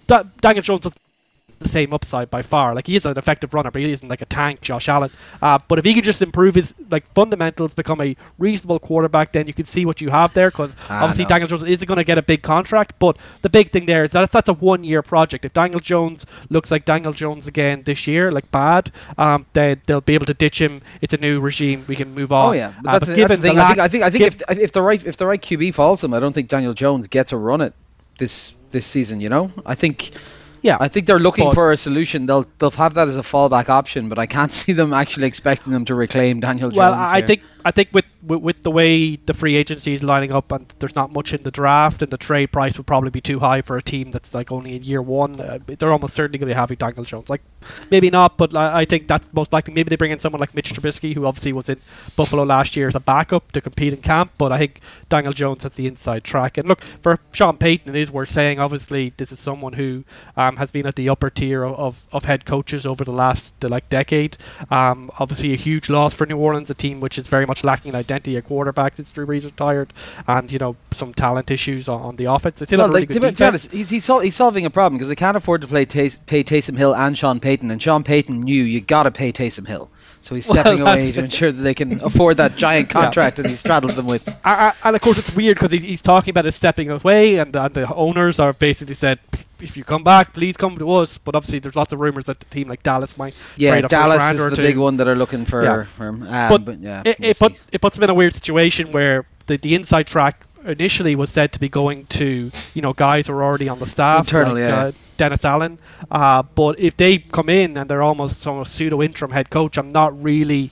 that 0.08 0.42
Daniel 0.42 0.62
Jones 0.62 0.86
the 1.60 1.68
same 1.68 1.94
upside 1.94 2.30
by 2.30 2.42
far. 2.42 2.74
Like 2.74 2.88
he 2.88 2.96
is 2.96 3.06
an 3.06 3.18
effective 3.18 3.54
runner, 3.54 3.70
but 3.72 3.82
he 3.82 3.92
isn't 3.92 4.08
like 4.08 4.22
a 4.22 4.26
tank, 4.26 4.62
Josh 4.62 4.90
Allen. 4.90 5.10
Uh, 5.42 5.60
but 5.68 5.80
if 5.80 5.86
he 5.86 5.94
can 5.94 6.04
just 6.04 6.22
improve 6.22 6.56
his 6.56 6.74
like 6.90 7.06
fundamentals, 7.14 7.74
become 7.74 8.02
a 8.02 8.16
reasonable 8.38 8.80
quarterback, 8.80 9.34
then 9.34 9.48
you 9.48 9.54
can 9.54 9.66
see 9.66 9.86
what 9.86 10.02
you 10.02 10.10
have 10.10 10.34
there. 10.34 10.50
Because 10.50 10.72
Ah, 10.90 11.04
obviously 11.04 11.26
no. 11.26 11.30
Daniel 11.30 11.48
Jones 11.50 11.64
isn't 11.64 11.88
going 11.88 11.98
to 11.98 12.04
get 12.04 12.18
a 12.18 12.22
big 12.22 12.42
contract, 12.42 12.94
but 13.00 13.18
the 13.42 13.50
big 13.50 13.72
thing 13.72 13.86
there 13.86 14.06
is 14.06 14.12
that 14.12 14.32
that's 14.32 14.50
a 14.50 14.54
one-year 14.54 15.02
project. 15.02 15.46
If 15.46 15.54
Daniel 15.54 15.80
Jones 15.80 16.26
looks 16.50 16.72
like 16.72 16.86
Daniel 16.86 17.14
Jones 17.14 17.48
again 17.48 17.84
this 17.86 18.08
year, 18.08 18.32
like 18.32 18.50
bad, 18.52 18.92
um, 19.18 19.46
then 19.54 19.82
they'll 19.86 20.02
be 20.02 20.14
able 20.16 20.26
to 20.28 20.34
ditch 20.34 20.60
him. 20.60 20.82
It's 21.02 21.14
a 21.14 21.18
new 21.18 21.40
regime. 21.40 21.86
We 21.88 21.96
can 21.96 22.14
move 22.16 22.32
on. 22.32 22.50
Oh 22.50 22.52
yeah, 22.54 22.74
but 22.82 22.90
Uh, 22.90 22.92
that's, 22.94 23.00
but 23.00 23.10
the, 23.12 23.16
given 23.16 23.42
the 23.42 23.48
thing. 23.48 23.56
the 23.58 23.62
I 23.62 23.68
think, 23.68 23.80
I 23.80 23.88
think, 23.88 24.04
I 24.04 24.10
think 24.10 24.24
if 24.26 24.58
if 24.60 24.72
the 24.72 24.82
right 24.82 25.04
if 25.06 25.18
the 25.18 25.26
right 25.28 25.42
QB 25.42 25.74
falls 25.74 26.04
him, 26.04 26.14
I 26.14 26.20
don't 26.20 26.34
think 26.34 26.48
Daniel 26.48 26.74
Jones 26.74 27.08
gets 27.08 27.32
a 27.34 27.38
run 27.38 27.62
at 27.62 27.74
this 28.18 28.56
this 28.72 28.86
season. 28.86 29.22
You 29.22 29.30
know, 29.30 29.52
I 29.66 29.76
think 29.76 30.12
yeah, 30.62 30.78
I 30.80 30.88
think 30.88 31.08
they're 31.08 31.20
looking 31.20 31.46
But- 31.46 31.54
for 31.56 31.72
a 31.72 31.78
solution. 31.78 32.26
They'll 32.26 32.46
they'll 32.60 32.72
have 32.72 32.96
that 32.96 33.08
as 33.08 33.18
a 33.18 33.22
fallback 33.22 33.70
option, 33.70 34.10
but 34.10 34.20
I 34.20 34.26
can't 34.26 34.52
see 34.62 34.74
them 34.74 34.94
actually 34.94 35.28
expecting 35.28 35.74
them 35.74 35.86
to 35.86 35.96
reclaim 35.96 36.40
Daniel 36.40 36.70
Jones. 36.70 36.80
I 36.80 37.14
I 37.14 37.18
here. 37.20 37.28
think 37.28 37.42
I 37.66 37.72
think 37.72 37.90
with, 37.92 38.06
with 38.24 38.42
with 38.42 38.64
the 38.64 38.72
way 38.72 39.18
the 39.18 39.34
free 39.34 39.56
agency 39.56 39.94
is 39.94 40.04
lining 40.04 40.32
up, 40.32 40.52
and 40.52 40.66
there's 40.80 40.96
not 40.96 41.12
much 41.12 41.34
in 41.34 41.44
the 41.44 41.52
draft, 41.52 42.02
and 42.02 42.12
the 42.12 42.18
trade 42.18 42.48
price 42.48 42.78
would 42.78 42.88
probably 42.88 43.10
be 43.10 43.22
too 43.22 43.40
high 43.40 43.62
for 43.62 43.78
a 43.78 43.82
team 43.82 44.12
that's 44.12 44.34
like 44.34 44.52
only 44.52 44.76
in 44.76 44.84
year 44.84 45.02
one. 45.02 45.40
Uh, 45.40 45.60
they're 45.68 45.92
almost 45.92 46.14
certainly 46.14 46.38
going 46.38 46.48
to 46.48 46.56
be 46.56 46.60
having 46.60 46.78
Daniel 46.78 47.04
Jones. 47.04 47.30
Like 47.30 47.42
maybe 47.92 48.10
not, 48.10 48.38
but 48.38 48.56
I, 48.56 48.82
I 48.82 48.86
think 48.86 49.08
that's 49.08 49.28
most 49.34 49.52
likely. 49.52 49.74
Maybe 49.74 49.90
they 49.90 49.98
bring 49.98 50.12
in 50.12 50.20
someone 50.20 50.40
like 50.40 50.56
Mitch 50.56 50.74
Trubisky, 50.74 51.14
who 51.14 51.26
obviously 51.26 51.52
was 51.52 51.68
in 51.68 51.80
Buffalo 52.16 52.44
last 52.44 52.76
year 52.76 52.88
as 52.88 52.96
a 52.96 53.00
backup 53.00 53.52
to 53.52 53.62
compete 53.62 53.94
in 53.94 54.02
camp. 54.02 54.32
But 54.38 54.52
I 54.52 54.58
think 54.58 54.80
Daniel 55.10 55.34
Jones 55.34 55.64
has 55.64 55.74
the 55.74 55.88
inside 55.88 56.24
track. 56.24 56.58
And 56.58 56.68
look 56.68 56.82
for 57.02 57.20
Sean 57.34 57.58
Payton, 57.58 57.94
it 57.94 58.00
is 58.00 58.12
worth 58.12 58.30
saying. 58.30 58.60
Obviously, 58.60 59.14
this 59.18 59.32
is 59.32 59.40
someone 59.40 59.74
who 59.74 60.06
um, 60.38 60.58
has 60.58 60.72
been 60.72 60.86
at 60.86 60.96
the 60.96 61.10
upper 61.10 61.30
tier 61.30 61.64
of, 61.64 61.78
of, 61.78 62.04
of 62.14 62.26
head 62.26 62.46
coaches 62.46 62.86
over 62.86 63.04
the 63.04 63.12
last 63.12 63.54
like 63.64 63.90
decade. 63.90 64.38
Um, 64.72 65.12
obviously, 65.20 65.52
a 65.52 65.58
huge 65.58 65.90
loss 65.90 66.14
for 66.14 66.26
New 66.26 66.38
Orleans, 66.38 66.70
a 66.70 66.74
team 66.74 67.02
which 67.02 67.18
is 67.18 67.28
very 67.28 67.46
much 67.50 67.64
lacking 67.66 67.90
an 67.90 67.96
identity 67.96 68.38
at 68.38 68.46
quarterback 68.46 68.96
since 68.96 69.12
Drew 69.12 69.26
Brees 69.28 69.44
retired, 69.44 69.92
and 70.28 70.50
you 70.52 70.60
know 70.60 70.76
some 70.94 71.14
talent 71.14 71.52
issues 71.52 71.90
on, 71.90 72.02
on 72.02 72.16
the 72.16 72.26
offense. 72.26 72.60
They 72.60 72.66
still 72.66 72.78
Well, 72.80 72.88
have 72.88 72.92
a 72.92 72.94
really 72.96 73.08
to 73.08 73.14
good 73.14 73.22
be- 73.22 73.30
defense. 73.32 73.42
honest, 73.42 73.72
he's 73.72 73.90
he's, 73.90 74.06
sol- 74.06 74.20
he's 74.22 74.36
solving 74.36 74.66
a 74.66 74.70
problem 74.70 74.98
because 74.98 75.10
they 75.10 75.16
can't 75.16 75.36
afford 75.36 75.62
to 75.62 75.68
play 75.68 75.86
Tays- 75.86 76.18
pay 76.26 76.44
Taysom 76.44 76.78
Hill 76.78 76.96
and 76.96 77.18
Sean 77.18 77.40
Payton, 77.40 77.70
and 77.72 77.82
Sean 77.82 78.04
Payton 78.04 78.40
knew 78.42 78.64
you 78.64 78.80
got 78.82 79.04
to 79.04 79.12
pay 79.12 79.32
Taysom 79.32 79.68
Hill, 79.68 79.90
so 80.22 80.36
he's 80.36 80.48
Well, 80.50 80.64
stepping 80.64 80.82
away 80.82 81.12
to 81.12 81.20
ensure 81.24 81.52
that 81.52 81.62
they 81.62 81.74
can 81.74 82.00
afford 82.02 82.38
that 82.38 82.56
giant 82.56 82.88
Yeah. 82.94 83.02
contract 83.02 83.38
that 83.38 83.46
he 83.48 83.56
straddled 83.56 83.94
them 83.94 84.06
with. 84.08 84.28
And 84.46 84.96
of 84.96 85.02
course, 85.02 85.18
it's 85.18 85.36
weird 85.36 85.58
because 85.58 85.72
he's, 85.72 85.82
he's 85.84 86.02
talking 86.02 86.32
about 86.32 86.48
it 86.48 86.54
stepping 86.54 86.90
away, 86.90 87.38
and, 87.38 87.56
and 87.56 87.74
the 87.74 87.94
owners 87.94 88.40
are 88.40 88.54
basically 88.54 88.94
said, 88.96 89.20
if 89.62 89.78
you 89.78 89.84
come 89.84 90.04
back, 90.04 90.34
please 90.34 90.58
come 90.58 90.78
to 90.78 90.92
us. 90.92 91.18
But 91.18 91.36
obviously, 91.36 91.60
there's 91.60 91.76
lots 91.76 91.94
of 91.94 92.00
rumors 92.00 92.26
that 92.26 92.40
the 92.40 92.46
team 92.46 92.68
like 92.68 92.84
Dallas 92.84 93.18
might 93.18 93.38
Yeah, 93.58 93.82
Dallas 93.82 94.24
is 94.32 94.50
the 94.50 94.56
two. 94.56 94.62
big 94.62 94.78
one 94.78 94.98
that 94.98 95.08
are 95.08 95.16
looking 95.16 95.46
for, 95.46 95.64
Yeah. 95.64 95.84
him. 95.84 96.24
Um, 96.24 96.50
But 96.50 96.66
but, 96.66 96.80
yeah, 96.80 97.04
it, 97.06 97.20
we'll 97.20 97.30
it, 97.30 97.40
put, 97.40 97.54
it 97.74 97.82
puts 97.82 97.96
them 97.96 98.04
in 98.04 98.10
a 98.10 98.14
weird 98.14 98.34
situation 98.34 98.92
where 98.92 99.26
the, 99.48 99.58
the 99.58 99.76
inside 99.76 100.08
track 100.08 100.46
initially 100.66 101.16
was 101.16 101.30
said 101.30 101.54
to 101.54 101.60
be 101.60 101.70
going 101.70 102.06
to 102.08 102.52
you 102.74 102.82
know 102.82 102.92
guys 102.94 103.28
who 103.28 103.34
are 103.34 103.44
already 103.44 103.70
on 103.70 103.80
the 103.80 103.86
staff, 103.86 104.26
Internal, 104.26 104.54
like, 104.54 104.62
yeah. 104.62 104.78
uh, 104.78 104.92
Dennis 105.18 105.46
Allen. 105.46 105.80
Uh, 106.12 106.44
but 106.44 106.80
if 106.80 106.98
they 106.98 107.18
come 107.20 107.50
in 107.50 107.78
and 107.78 107.90
they're 107.90 108.02
almost 108.02 108.40
some 108.40 108.64
pseudo 108.66 109.02
interim 109.02 109.32
head 109.32 109.50
coach, 109.50 109.78
I'm 109.78 109.92
not 109.92 110.22
really. 110.22 110.72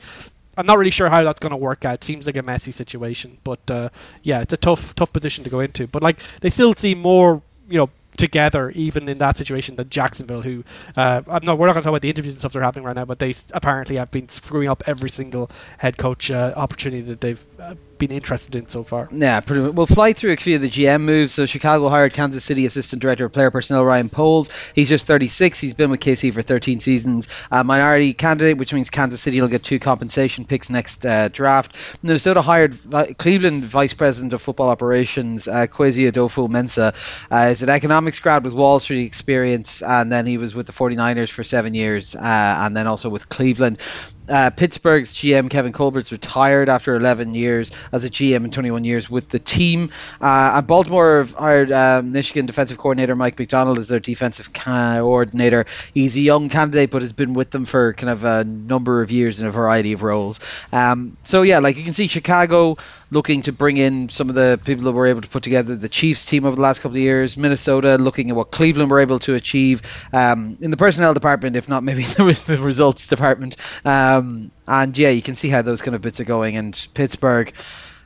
I'm 0.59 0.65
not 0.65 0.79
really 0.79 0.89
sure 0.89 1.09
how 1.09 1.23
that's 1.23 1.39
going 1.39 1.51
to 1.51 1.55
work 1.57 1.85
out. 1.85 2.03
Seems 2.03 2.25
like 2.25 2.35
a 2.35 2.41
messy 2.41 2.71
situation, 2.71 3.37
but 3.43 3.59
uh, 3.69 3.89
yeah, 4.23 4.41
it's 4.41 4.53
a 4.53 4.57
tough, 4.57 4.95
tough 4.95 5.13
position 5.13 5.43
to 5.43 5.51
go 5.51 5.59
into. 5.59 5.85
But 5.85 6.01
like, 6.01 6.17
they 6.41 6.49
still 6.49 6.73
seem 6.73 6.99
more, 6.99 7.43
you 7.69 7.77
know, 7.77 7.91
together 8.17 8.71
even 8.71 9.07
in 9.07 9.19
that 9.19 9.37
situation 9.37 9.75
than 9.75 9.89
Jacksonville, 9.89 10.41
who 10.41 10.63
uh, 10.95 11.21
I'm 11.27 11.45
not. 11.45 11.57
We're 11.57 11.67
not 11.67 11.73
going 11.73 11.83
to 11.83 11.87
talk 11.87 11.91
about 11.91 12.01
the 12.01 12.09
interviews 12.09 12.35
and 12.35 12.39
stuff 12.39 12.53
that 12.53 12.59
are 12.59 12.63
happening 12.63 12.85
right 12.85 12.95
now, 12.95 13.05
but 13.05 13.19
they 13.19 13.35
apparently 13.53 13.95
have 13.95 14.11
been 14.11 14.27
screwing 14.29 14.67
up 14.67 14.83
every 14.87 15.09
single 15.09 15.49
head 15.77 15.97
coach 15.97 16.29
uh, 16.29 16.53
opportunity 16.55 17.01
that 17.03 17.21
they've 17.21 17.45
uh, 17.59 17.75
been 17.97 18.11
interested 18.11 18.55
in 18.55 18.67
so 18.69 18.83
far. 18.83 19.07
Yeah, 19.11 19.39
pretty 19.39 19.63
much. 19.63 19.73
We'll 19.73 19.85
fly 19.85 20.13
through 20.13 20.33
a 20.33 20.37
few 20.37 20.55
of 20.55 20.61
the 20.61 20.69
GM 20.69 21.01
moves. 21.01 21.33
So 21.33 21.45
Chicago 21.45 21.89
hired 21.89 22.13
Kansas 22.13 22.43
City 22.43 22.65
Assistant 22.65 23.01
Director 23.01 23.25
of 23.25 23.33
Player 23.33 23.51
Personnel 23.51 23.83
Ryan 23.83 24.09
Poles. 24.09 24.49
He's 24.73 24.89
just 24.89 25.07
36. 25.07 25.59
He's 25.59 25.73
been 25.73 25.89
with 25.89 25.99
KC 25.99 26.33
for 26.33 26.41
13 26.41 26.79
seasons. 26.79 27.27
A 27.51 27.63
minority 27.63 28.13
candidate, 28.13 28.57
which 28.57 28.73
means 28.73 28.89
Kansas 28.89 29.21
City 29.21 29.41
will 29.41 29.47
get 29.47 29.63
two 29.63 29.79
compensation 29.79 30.45
picks 30.45 30.69
next 30.69 31.05
uh, 31.05 31.29
draft. 31.29 31.75
Minnesota 32.01 32.41
hired 32.41 32.73
Vi- 32.73 33.13
Cleveland 33.13 33.63
Vice 33.63 33.93
President 33.93 34.33
of 34.33 34.41
Football 34.41 34.69
Operations 34.69 35.47
uh, 35.47 35.67
Kwesi 35.67 36.11
Adofo-Mensah. 36.11 36.93
Uh, 37.29 37.49
he's 37.49 37.63
an 37.63 37.69
economics 37.69 38.19
grad 38.19 38.43
with 38.43 38.53
Wall 38.53 38.79
Street 38.79 39.05
experience, 39.05 39.81
and 39.81 40.11
then 40.11 40.25
he 40.25 40.37
was 40.37 40.55
with 40.55 40.67
the 40.67 40.73
49ers 40.73 41.29
for 41.29 41.43
seven 41.43 41.73
years, 41.73 42.15
uh, 42.15 42.19
and 42.21 42.75
then 42.75 42.87
also 42.87 43.09
with 43.09 43.29
Cleveland. 43.29 43.79
Uh, 44.27 44.49
Pittsburgh's 44.49 45.13
GM 45.13 45.49
Kevin 45.49 45.71
Colbert's 45.71 46.11
retired 46.11 46.69
after 46.69 46.95
11 46.95 47.35
years 47.35 47.71
as 47.91 48.05
a 48.05 48.09
GM 48.09 48.43
and 48.43 48.53
21 48.53 48.83
years 48.83 49.09
with 49.09 49.29
the 49.29 49.39
team. 49.39 49.91
Uh, 50.21 50.53
and 50.55 50.67
Baltimore 50.67 51.19
have 51.19 51.33
hired 51.33 51.71
uh, 51.71 52.01
Michigan 52.03 52.45
defensive 52.45 52.77
coordinator 52.77 53.15
Mike 53.15 53.37
Macdonald 53.39 53.77
as 53.77 53.87
their 53.87 53.99
defensive 53.99 54.53
coordinator. 54.53 55.65
He's 55.93 56.17
a 56.17 56.21
young 56.21 56.49
candidate, 56.49 56.91
but 56.91 57.01
has 57.01 57.13
been 57.13 57.33
with 57.33 57.51
them 57.51 57.65
for 57.65 57.93
kind 57.93 58.09
of 58.09 58.23
a 58.23 58.43
number 58.43 59.01
of 59.01 59.11
years 59.11 59.39
in 59.39 59.45
a 59.45 59.51
variety 59.51 59.93
of 59.93 60.03
roles. 60.03 60.39
Um, 60.71 61.17
so 61.23 61.41
yeah, 61.41 61.59
like 61.59 61.77
you 61.77 61.83
can 61.83 61.93
see, 61.93 62.07
Chicago 62.07 62.77
looking 63.09 63.41
to 63.43 63.51
bring 63.51 63.77
in 63.77 64.09
some 64.09 64.29
of 64.29 64.35
the 64.35 64.59
people 64.63 64.85
that 64.85 64.91
were 64.91 65.07
able 65.07 65.21
to 65.21 65.29
put 65.29 65.43
together 65.43 65.75
the 65.75 65.89
Chiefs 65.89 66.25
team 66.25 66.45
over 66.45 66.55
the 66.55 66.61
last 66.61 66.79
couple 66.79 66.97
of 66.97 67.01
years. 67.01 67.37
Minnesota 67.37 67.97
looking 67.97 68.29
at 68.29 68.35
what 68.35 68.51
Cleveland 68.51 68.91
were 68.91 68.99
able 68.99 69.19
to 69.19 69.35
achieve 69.35 69.81
um, 70.13 70.57
in 70.61 70.71
the 70.71 70.77
personnel 70.77 71.13
department, 71.13 71.55
if 71.55 71.69
not 71.69 71.83
maybe 71.83 72.03
the 72.03 72.59
results 72.61 73.07
department. 73.07 73.55
Um, 73.85 74.51
and 74.67 74.97
yeah, 74.97 75.09
you 75.09 75.21
can 75.21 75.35
see 75.35 75.49
how 75.49 75.61
those 75.61 75.81
kind 75.81 75.95
of 75.95 76.01
bits 76.01 76.19
are 76.19 76.25
going. 76.25 76.57
And 76.57 76.87
Pittsburgh, 76.93 77.53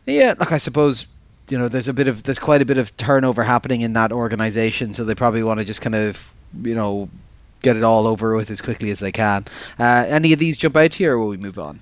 yeah, 0.05 0.33
like 0.37 0.51
I 0.51 0.57
suppose. 0.57 1.07
You 1.49 1.57
know, 1.57 1.67
there's 1.67 1.89
a 1.89 1.93
bit 1.93 2.07
of 2.07 2.23
there's 2.23 2.39
quite 2.39 2.61
a 2.61 2.65
bit 2.65 2.77
of 2.77 2.95
turnover 2.95 3.43
happening 3.43 3.81
in 3.81 3.93
that 3.93 4.13
organization, 4.13 4.93
so 4.93 5.03
they 5.03 5.15
probably 5.15 5.43
want 5.43 5.59
to 5.59 5.65
just 5.65 5.81
kind 5.81 5.95
of, 5.95 6.33
you 6.63 6.75
know, 6.75 7.09
get 7.61 7.75
it 7.75 7.83
all 7.83 8.07
over 8.07 8.35
with 8.37 8.51
as 8.51 8.61
quickly 8.61 8.89
as 8.91 8.99
they 8.99 9.11
can. 9.11 9.45
Uh, 9.77 10.05
any 10.07 10.31
of 10.31 10.39
these 10.39 10.55
jump 10.55 10.77
out 10.77 10.93
here, 10.93 11.13
or 11.13 11.19
will 11.19 11.27
we 11.27 11.35
move 11.35 11.59
on? 11.59 11.81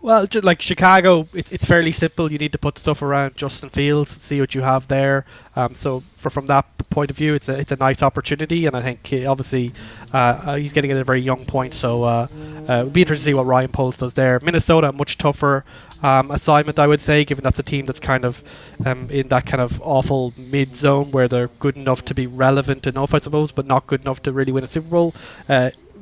Well, 0.00 0.26
like 0.44 0.62
Chicago, 0.62 1.26
it, 1.34 1.52
it's 1.52 1.64
fairly 1.64 1.90
simple. 1.90 2.30
You 2.30 2.38
need 2.38 2.52
to 2.52 2.58
put 2.58 2.78
stuff 2.78 3.02
around 3.02 3.36
Justin 3.36 3.68
Fields, 3.68 4.12
and 4.12 4.22
see 4.22 4.40
what 4.40 4.54
you 4.54 4.60
have 4.60 4.86
there. 4.86 5.24
Um, 5.56 5.74
so, 5.74 6.04
for, 6.18 6.30
from 6.30 6.46
that 6.46 6.66
point 6.88 7.10
of 7.10 7.16
view, 7.16 7.34
it's 7.34 7.48
a 7.48 7.58
it's 7.58 7.72
a 7.72 7.76
nice 7.76 8.00
opportunity, 8.00 8.66
and 8.66 8.76
I 8.76 8.82
think 8.82 9.04
he, 9.04 9.26
obviously 9.26 9.72
uh, 10.14 10.16
uh, 10.16 10.54
he's 10.54 10.72
getting 10.72 10.92
at 10.92 10.96
a 10.98 11.04
very 11.04 11.20
young 11.20 11.44
point. 11.44 11.74
So, 11.74 12.04
uh, 12.04 12.28
uh, 12.68 12.72
it'll 12.72 12.90
be 12.90 13.02
interesting 13.02 13.24
to 13.24 13.30
see 13.30 13.34
what 13.34 13.46
Ryan 13.46 13.72
Poles 13.72 13.96
does 13.96 14.14
there. 14.14 14.38
Minnesota, 14.40 14.92
much 14.92 15.18
tougher 15.18 15.64
um, 16.00 16.30
assignment, 16.30 16.78
I 16.78 16.86
would 16.86 17.02
say, 17.02 17.24
given 17.24 17.42
that's 17.42 17.58
a 17.58 17.64
team 17.64 17.86
that's 17.86 17.98
kind 17.98 18.24
of 18.24 18.44
um, 18.86 19.10
in 19.10 19.26
that 19.28 19.46
kind 19.46 19.60
of 19.60 19.80
awful 19.82 20.32
mid 20.36 20.76
zone 20.76 21.10
where 21.10 21.26
they're 21.26 21.48
good 21.58 21.76
enough 21.76 22.04
to 22.04 22.14
be 22.14 22.28
relevant 22.28 22.86
enough, 22.86 23.14
I 23.14 23.18
suppose, 23.18 23.50
but 23.50 23.66
not 23.66 23.88
good 23.88 24.02
enough 24.02 24.22
to 24.22 24.32
really 24.32 24.52
win 24.52 24.62
a 24.62 24.68
Super 24.68 24.88
Bowl. 24.88 25.14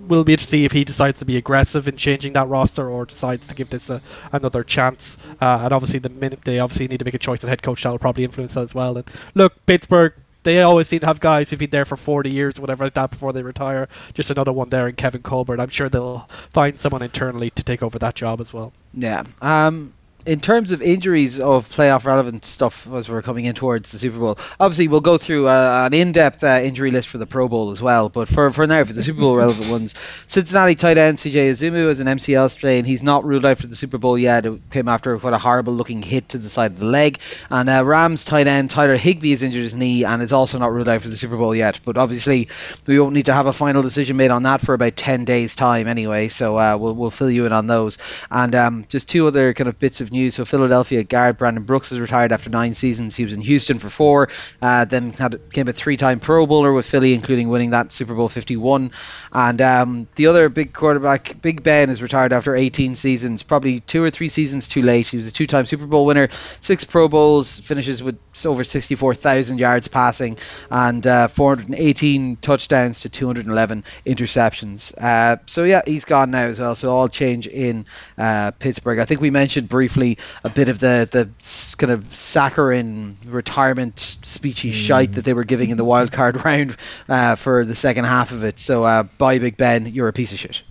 Will 0.06 0.24
be 0.24 0.36
to 0.36 0.44
see 0.44 0.64
if 0.64 0.72
he 0.72 0.84
decides 0.84 1.18
to 1.18 1.24
be 1.24 1.36
aggressive 1.36 1.88
in 1.88 1.96
changing 1.96 2.32
that 2.34 2.48
roster 2.48 2.88
or 2.88 3.06
decides 3.06 3.46
to 3.48 3.54
give 3.54 3.70
this 3.70 3.90
a, 3.90 4.00
another 4.32 4.62
chance. 4.62 5.16
Uh, 5.40 5.60
and 5.64 5.72
obviously, 5.72 5.98
the 5.98 6.08
minute 6.08 6.40
they 6.44 6.58
obviously 6.58 6.88
need 6.88 6.98
to 6.98 7.04
make 7.04 7.14
a 7.14 7.18
choice 7.18 7.42
at 7.42 7.48
head 7.48 7.62
coach, 7.62 7.82
that 7.82 7.90
will 7.90 7.98
probably 7.98 8.24
influence 8.24 8.54
that 8.54 8.62
as 8.62 8.74
well. 8.74 8.96
And 8.96 9.08
look, 9.34 9.64
Pittsburgh. 9.66 10.14
They 10.42 10.62
always 10.62 10.86
seem 10.86 11.00
to 11.00 11.06
have 11.06 11.18
guys 11.18 11.50
who've 11.50 11.58
been 11.58 11.70
there 11.70 11.84
for 11.84 11.96
40 11.96 12.30
years 12.30 12.60
whatever 12.60 12.84
like 12.84 12.94
that 12.94 13.10
before 13.10 13.32
they 13.32 13.42
retire. 13.42 13.88
Just 14.14 14.30
another 14.30 14.52
one 14.52 14.68
there 14.68 14.86
in 14.86 14.94
Kevin 14.94 15.22
Colbert. 15.22 15.58
I'm 15.58 15.70
sure 15.70 15.88
they'll 15.88 16.28
find 16.50 16.78
someone 16.78 17.02
internally 17.02 17.50
to 17.50 17.64
take 17.64 17.82
over 17.82 17.98
that 17.98 18.14
job 18.14 18.40
as 18.40 18.52
well. 18.52 18.72
Yeah. 18.94 19.24
Um, 19.42 19.94
in 20.26 20.40
terms 20.40 20.72
of 20.72 20.82
injuries 20.82 21.38
of 21.38 21.68
playoff 21.68 22.04
relevant 22.04 22.44
stuff 22.44 22.92
as 22.92 23.08
we're 23.08 23.22
coming 23.22 23.44
in 23.44 23.54
towards 23.54 23.92
the 23.92 23.98
Super 23.98 24.18
Bowl, 24.18 24.38
obviously 24.58 24.88
we'll 24.88 25.00
go 25.00 25.18
through 25.18 25.46
uh, 25.46 25.84
an 25.86 25.94
in-depth 25.94 26.42
uh, 26.42 26.60
injury 26.62 26.90
list 26.90 27.08
for 27.08 27.18
the 27.18 27.26
Pro 27.26 27.48
Bowl 27.48 27.70
as 27.70 27.80
well. 27.80 28.08
But 28.08 28.28
for, 28.28 28.50
for 28.50 28.66
now, 28.66 28.82
for 28.84 28.92
the 28.92 29.02
Super 29.02 29.20
Bowl 29.20 29.36
relevant 29.36 29.70
ones, 29.70 29.94
Cincinnati 30.26 30.74
tight 30.74 30.98
end 30.98 31.18
CJ 31.18 31.50
Uzomah 31.50 31.88
has 31.88 32.00
an 32.00 32.08
MCL 32.08 32.50
strain. 32.50 32.84
He's 32.84 33.04
not 33.04 33.24
ruled 33.24 33.46
out 33.46 33.58
for 33.58 33.68
the 33.68 33.76
Super 33.76 33.98
Bowl 33.98 34.18
yet. 34.18 34.46
It 34.46 34.70
came 34.70 34.88
after 34.88 35.16
what 35.16 35.32
a 35.32 35.38
horrible 35.38 35.74
looking 35.74 36.02
hit 36.02 36.30
to 36.30 36.38
the 36.38 36.48
side 36.48 36.72
of 36.72 36.80
the 36.80 36.86
leg. 36.86 37.20
And 37.48 37.70
uh, 37.70 37.84
Rams 37.84 38.24
tight 38.24 38.48
end 38.48 38.70
Tyler 38.70 38.96
Higbee 38.96 39.30
has 39.30 39.44
injured 39.44 39.62
his 39.62 39.76
knee 39.76 40.04
and 40.04 40.20
is 40.22 40.32
also 40.32 40.58
not 40.58 40.72
ruled 40.72 40.88
out 40.88 41.02
for 41.02 41.08
the 41.08 41.16
Super 41.16 41.36
Bowl 41.36 41.54
yet. 41.54 41.80
But 41.84 41.96
obviously 41.96 42.48
we 42.86 42.98
won't 42.98 43.14
need 43.14 43.26
to 43.26 43.34
have 43.34 43.46
a 43.46 43.52
final 43.52 43.82
decision 43.82 44.16
made 44.16 44.32
on 44.32 44.42
that 44.42 44.60
for 44.60 44.74
about 44.74 44.96
10 44.96 45.24
days 45.24 45.54
time 45.54 45.86
anyway. 45.86 46.28
So 46.28 46.58
uh, 46.58 46.76
we'll, 46.76 46.94
we'll 46.94 47.10
fill 47.10 47.30
you 47.30 47.46
in 47.46 47.52
on 47.52 47.68
those. 47.68 47.98
And 48.28 48.54
um, 48.56 48.86
just 48.88 49.08
two 49.08 49.28
other 49.28 49.54
kind 49.54 49.68
of 49.68 49.78
bits 49.78 50.00
of 50.00 50.10
news. 50.16 50.34
So 50.34 50.44
Philadelphia 50.44 51.04
guard 51.04 51.38
Brandon 51.38 51.62
Brooks 51.62 51.90
has 51.90 52.00
retired 52.00 52.32
after 52.32 52.50
nine 52.50 52.74
seasons. 52.74 53.14
He 53.14 53.24
was 53.24 53.34
in 53.34 53.40
Houston 53.40 53.78
for 53.78 53.88
four, 53.88 54.28
uh, 54.60 54.84
then 54.84 55.12
had 55.12 55.34
a 55.34 55.72
three-time 55.72 56.20
Pro 56.20 56.46
Bowler 56.46 56.72
with 56.72 56.86
Philly, 56.86 57.14
including 57.14 57.48
winning 57.48 57.70
that 57.70 57.92
Super 57.92 58.14
Bowl 58.14 58.28
51. 58.28 58.90
And 59.32 59.60
um, 59.60 60.08
the 60.16 60.28
other 60.28 60.48
big 60.48 60.72
quarterback, 60.72 61.40
Big 61.40 61.62
Ben, 61.62 61.90
is 61.90 62.02
retired 62.02 62.32
after 62.32 62.56
18 62.56 62.94
seasons, 62.94 63.42
probably 63.42 63.80
two 63.80 64.02
or 64.02 64.10
three 64.10 64.28
seasons 64.28 64.68
too 64.68 64.82
late. 64.82 65.08
He 65.08 65.16
was 65.16 65.28
a 65.28 65.32
two-time 65.32 65.66
Super 65.66 65.86
Bowl 65.86 66.06
winner, 66.06 66.28
six 66.60 66.84
Pro 66.84 67.08
Bowls, 67.08 67.60
finishes 67.60 68.02
with 68.02 68.18
over 68.44 68.64
64,000 68.64 69.58
yards 69.58 69.88
passing, 69.88 70.38
and 70.70 71.06
uh, 71.06 71.28
418 71.28 72.36
touchdowns 72.36 73.00
to 73.00 73.08
211 73.08 73.84
interceptions. 74.06 74.94
Uh, 74.96 75.36
so 75.46 75.64
yeah, 75.64 75.82
he's 75.84 76.04
gone 76.04 76.30
now 76.30 76.44
as 76.44 76.58
well. 76.58 76.74
So 76.74 76.94
all 76.94 77.08
change 77.08 77.46
in 77.46 77.86
uh, 78.16 78.52
Pittsburgh. 78.52 78.98
I 78.98 79.04
think 79.04 79.20
we 79.20 79.30
mentioned 79.30 79.68
briefly 79.68 80.05
a 80.44 80.48
bit 80.48 80.68
of 80.68 80.78
the 80.78 81.08
the 81.10 81.76
kind 81.76 81.92
of 81.92 82.14
saccharine 82.14 83.16
retirement 83.26 83.96
speechy 83.96 84.72
shite 84.72 85.14
that 85.14 85.24
they 85.24 85.34
were 85.34 85.44
giving 85.44 85.70
in 85.70 85.76
the 85.76 85.84
wild 85.84 86.12
card 86.12 86.44
round 86.44 86.76
uh, 87.08 87.34
for 87.34 87.64
the 87.64 87.74
second 87.74 88.04
half 88.04 88.32
of 88.32 88.44
it. 88.44 88.58
So 88.58 88.84
uh, 88.84 89.02
bye, 89.18 89.38
Big 89.38 89.56
Ben, 89.56 89.86
you're 89.86 90.08
a 90.08 90.12
piece 90.12 90.32
of 90.32 90.38
shit. 90.38 90.62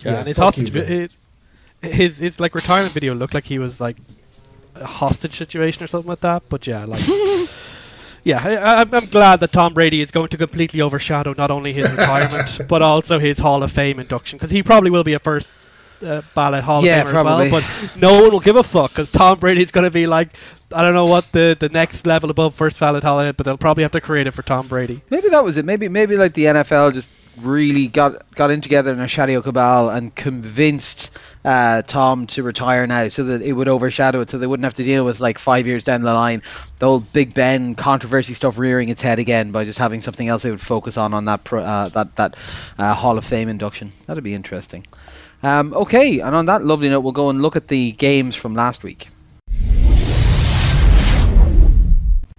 Yeah, 0.00 0.18
and 0.18 0.28
his 0.28 0.36
hostage, 0.36 0.74
you, 0.74 0.82
his, 0.82 1.10
his 1.82 2.18
his 2.18 2.40
like 2.40 2.54
retirement 2.54 2.92
video 2.92 3.14
looked 3.14 3.34
like 3.34 3.44
he 3.44 3.58
was 3.58 3.80
like 3.80 3.96
a 4.74 4.86
hostage 4.86 5.36
situation 5.36 5.82
or 5.82 5.86
something 5.86 6.08
like 6.08 6.20
that. 6.20 6.42
But 6.48 6.66
yeah, 6.66 6.84
like. 6.84 7.02
Yeah, 8.24 8.42
I, 8.44 8.80
I'm, 8.82 8.92
I'm 8.92 9.06
glad 9.06 9.40
that 9.40 9.52
Tom 9.52 9.72
Brady 9.72 10.02
is 10.02 10.10
going 10.10 10.28
to 10.28 10.36
completely 10.36 10.82
overshadow 10.82 11.34
not 11.38 11.50
only 11.50 11.72
his 11.72 11.90
retirement 11.90 12.58
but 12.68 12.82
also 12.82 13.18
his 13.18 13.38
Hall 13.38 13.62
of 13.62 13.72
Fame 13.72 13.98
induction 13.98 14.36
because 14.36 14.50
he 14.50 14.62
probably 14.62 14.90
will 14.90 15.04
be 15.04 15.14
a 15.14 15.18
first 15.18 15.48
uh, 16.04 16.22
ballot 16.34 16.64
Hall 16.64 16.84
Yeah, 16.84 17.02
of 17.02 17.08
Famer 17.08 17.10
probably. 17.10 17.46
as 17.46 17.52
well. 17.52 17.62
But 17.92 18.00
no 18.00 18.22
one 18.22 18.32
will 18.32 18.40
give 18.40 18.56
a 18.56 18.62
fuck 18.62 18.90
because 18.90 19.10
Tom 19.10 19.38
Brady's 19.38 19.70
going 19.70 19.84
to 19.84 19.90
be 19.90 20.06
like 20.06 20.30
I 20.72 20.82
don't 20.82 20.92
know 20.92 21.04
what 21.04 21.24
the, 21.32 21.56
the 21.58 21.70
next 21.70 22.06
level 22.06 22.30
above 22.30 22.54
first 22.54 22.78
ballot 22.78 23.02
Hall 23.02 23.18
of 23.18 23.24
Fame, 23.26 23.34
but 23.36 23.46
they'll 23.46 23.56
probably 23.56 23.84
have 23.84 23.92
to 23.92 24.00
create 24.02 24.26
it 24.26 24.32
for 24.32 24.42
Tom 24.42 24.66
Brady. 24.68 25.00
Maybe 25.08 25.30
that 25.30 25.42
was 25.44 25.56
it. 25.56 25.64
Maybe 25.64 25.88
maybe 25.88 26.16
like 26.16 26.34
the 26.34 26.44
NFL 26.44 26.92
just 26.92 27.10
really 27.40 27.86
got 27.86 28.34
got 28.34 28.50
in 28.50 28.60
together 28.60 28.92
in 28.92 28.98
a 29.00 29.08
shadow 29.08 29.40
cabal 29.40 29.90
and 29.90 30.14
convinced 30.14 31.16
uh, 31.44 31.82
Tom 31.82 32.26
to 32.26 32.42
retire 32.42 32.86
now, 32.86 33.08
so 33.08 33.24
that 33.24 33.42
it 33.42 33.52
would 33.52 33.68
overshadow 33.68 34.20
it, 34.20 34.28
so 34.30 34.38
they 34.38 34.46
wouldn't 34.46 34.64
have 34.64 34.74
to 34.74 34.84
deal 34.84 35.04
with 35.04 35.20
like 35.20 35.38
five 35.38 35.66
years 35.66 35.84
down 35.84 36.02
the 36.02 36.12
line 36.12 36.42
the 36.80 36.86
old 36.86 37.12
Big 37.12 37.32
Ben 37.32 37.74
controversy 37.74 38.34
stuff 38.34 38.58
rearing 38.58 38.88
its 38.88 39.00
head 39.00 39.18
again 39.18 39.52
by 39.52 39.64
just 39.64 39.78
having 39.78 40.00
something 40.00 40.28
else 40.28 40.42
they 40.42 40.50
would 40.50 40.60
focus 40.60 40.96
on 40.98 41.14
on 41.14 41.24
that 41.26 41.44
pro, 41.44 41.62
uh, 41.62 41.88
that 41.90 42.14
that 42.16 42.36
uh, 42.76 42.92
Hall 42.92 43.16
of 43.16 43.24
Fame 43.24 43.48
induction. 43.48 43.90
That'd 44.06 44.24
be 44.24 44.34
interesting. 44.34 44.84
Um, 45.42 45.72
okay, 45.74 46.20
and 46.20 46.34
on 46.34 46.46
that 46.46 46.64
lovely 46.64 46.88
note, 46.88 47.00
we'll 47.00 47.12
go 47.12 47.30
and 47.30 47.40
look 47.42 47.56
at 47.56 47.68
the 47.68 47.92
games 47.92 48.34
from 48.34 48.54
last 48.54 48.82
week. 48.82 49.08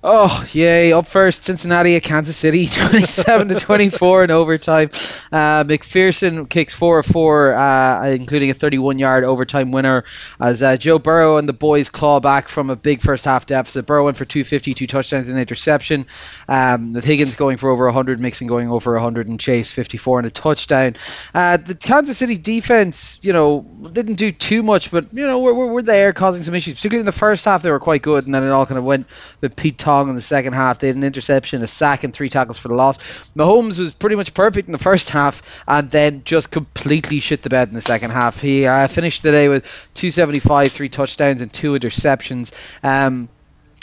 Oh, 0.01 0.45
yay. 0.53 0.93
Up 0.93 1.07
first, 1.07 1.43
Cincinnati 1.43 1.97
at 1.97 2.03
Kansas 2.03 2.37
City, 2.37 2.67
27 2.71 3.49
to 3.49 3.55
24 3.55 4.23
in 4.23 4.31
overtime. 4.31 4.89
Uh, 5.29 5.65
McPherson 5.65 6.47
kicks 6.47 6.73
4 6.73 6.99
of 6.99 7.05
4, 7.05 7.53
uh, 7.53 8.05
including 8.07 8.49
a 8.49 8.53
31 8.53 8.97
yard 8.97 9.25
overtime 9.25 9.73
winner 9.73 10.05
as 10.39 10.63
uh, 10.63 10.77
Joe 10.77 10.99
Burrow 10.99 11.35
and 11.35 11.49
the 11.49 11.53
boys 11.53 11.89
claw 11.89 12.21
back 12.21 12.47
from 12.47 12.69
a 12.69 12.77
big 12.77 13.01
first 13.01 13.25
half 13.25 13.45
deficit. 13.45 13.85
Burrow 13.85 14.05
went 14.05 14.15
for 14.15 14.23
250, 14.23 14.73
two 14.73 14.87
touchdowns 14.87 15.27
and 15.27 15.37
an 15.37 15.41
interception. 15.41 16.05
Um, 16.47 16.93
with 16.93 17.03
Higgins 17.03 17.35
going 17.35 17.57
for 17.57 17.69
over 17.69 17.83
100, 17.83 18.21
Mixon 18.21 18.47
going 18.47 18.69
over 18.69 18.93
100, 18.93 19.27
and 19.27 19.37
Chase 19.37 19.69
54 19.69 20.19
and 20.19 20.27
a 20.27 20.31
touchdown. 20.31 20.95
Uh, 21.33 21.57
the 21.57 21.75
Kansas 21.75 22.17
City 22.17 22.37
defense, 22.37 23.19
you 23.21 23.33
know, 23.33 23.65
didn't 23.91 24.15
do 24.15 24.31
too 24.31 24.63
much, 24.63 24.91
but, 24.91 25.13
you 25.13 25.27
know, 25.27 25.39
we're, 25.39 25.53
we're, 25.53 25.81
there 25.81 26.13
causing 26.13 26.43
some 26.43 26.53
issues. 26.53 26.75
Particularly 26.75 27.01
in 27.01 27.05
the 27.05 27.11
first 27.11 27.43
half, 27.43 27.63
they 27.63 27.71
were 27.71 27.79
quite 27.79 28.01
good, 28.01 28.25
and 28.25 28.33
then 28.33 28.43
it 28.43 28.49
all 28.49 28.65
kind 28.65 28.77
of 28.77 28.85
went 28.85 29.07
with 29.41 29.57
Pete 29.57 29.77
Tong 29.89 30.07
in 30.07 30.13
the 30.13 30.21
second 30.21 30.53
half. 30.53 30.77
They 30.77 30.85
had 30.85 30.95
an 30.97 31.03
interception, 31.03 31.63
a 31.63 31.67
sack, 31.67 32.03
and 32.03 32.13
three 32.13 32.29
tackles 32.29 32.59
for 32.59 32.67
the 32.67 32.75
loss. 32.75 32.99
Mahomes 33.35 33.79
was 33.79 33.91
pretty 33.91 34.15
much 34.15 34.35
perfect 34.35 34.67
in 34.67 34.71
the 34.71 34.77
first 34.77 35.09
half, 35.09 35.41
and 35.67 35.89
then 35.89 36.21
just 36.25 36.51
completely 36.51 37.19
shit 37.19 37.41
the 37.41 37.49
bed 37.49 37.69
in 37.69 37.73
the 37.73 37.81
second 37.81 38.11
half. 38.11 38.39
He 38.39 38.67
uh, 38.67 38.87
finished 38.87 39.23
the 39.23 39.31
day 39.31 39.49
with 39.49 39.63
275, 39.95 40.71
three 40.71 40.89
touchdowns, 40.89 41.41
and 41.41 41.51
two 41.51 41.73
interceptions. 41.73 42.53
Um, 42.83 43.29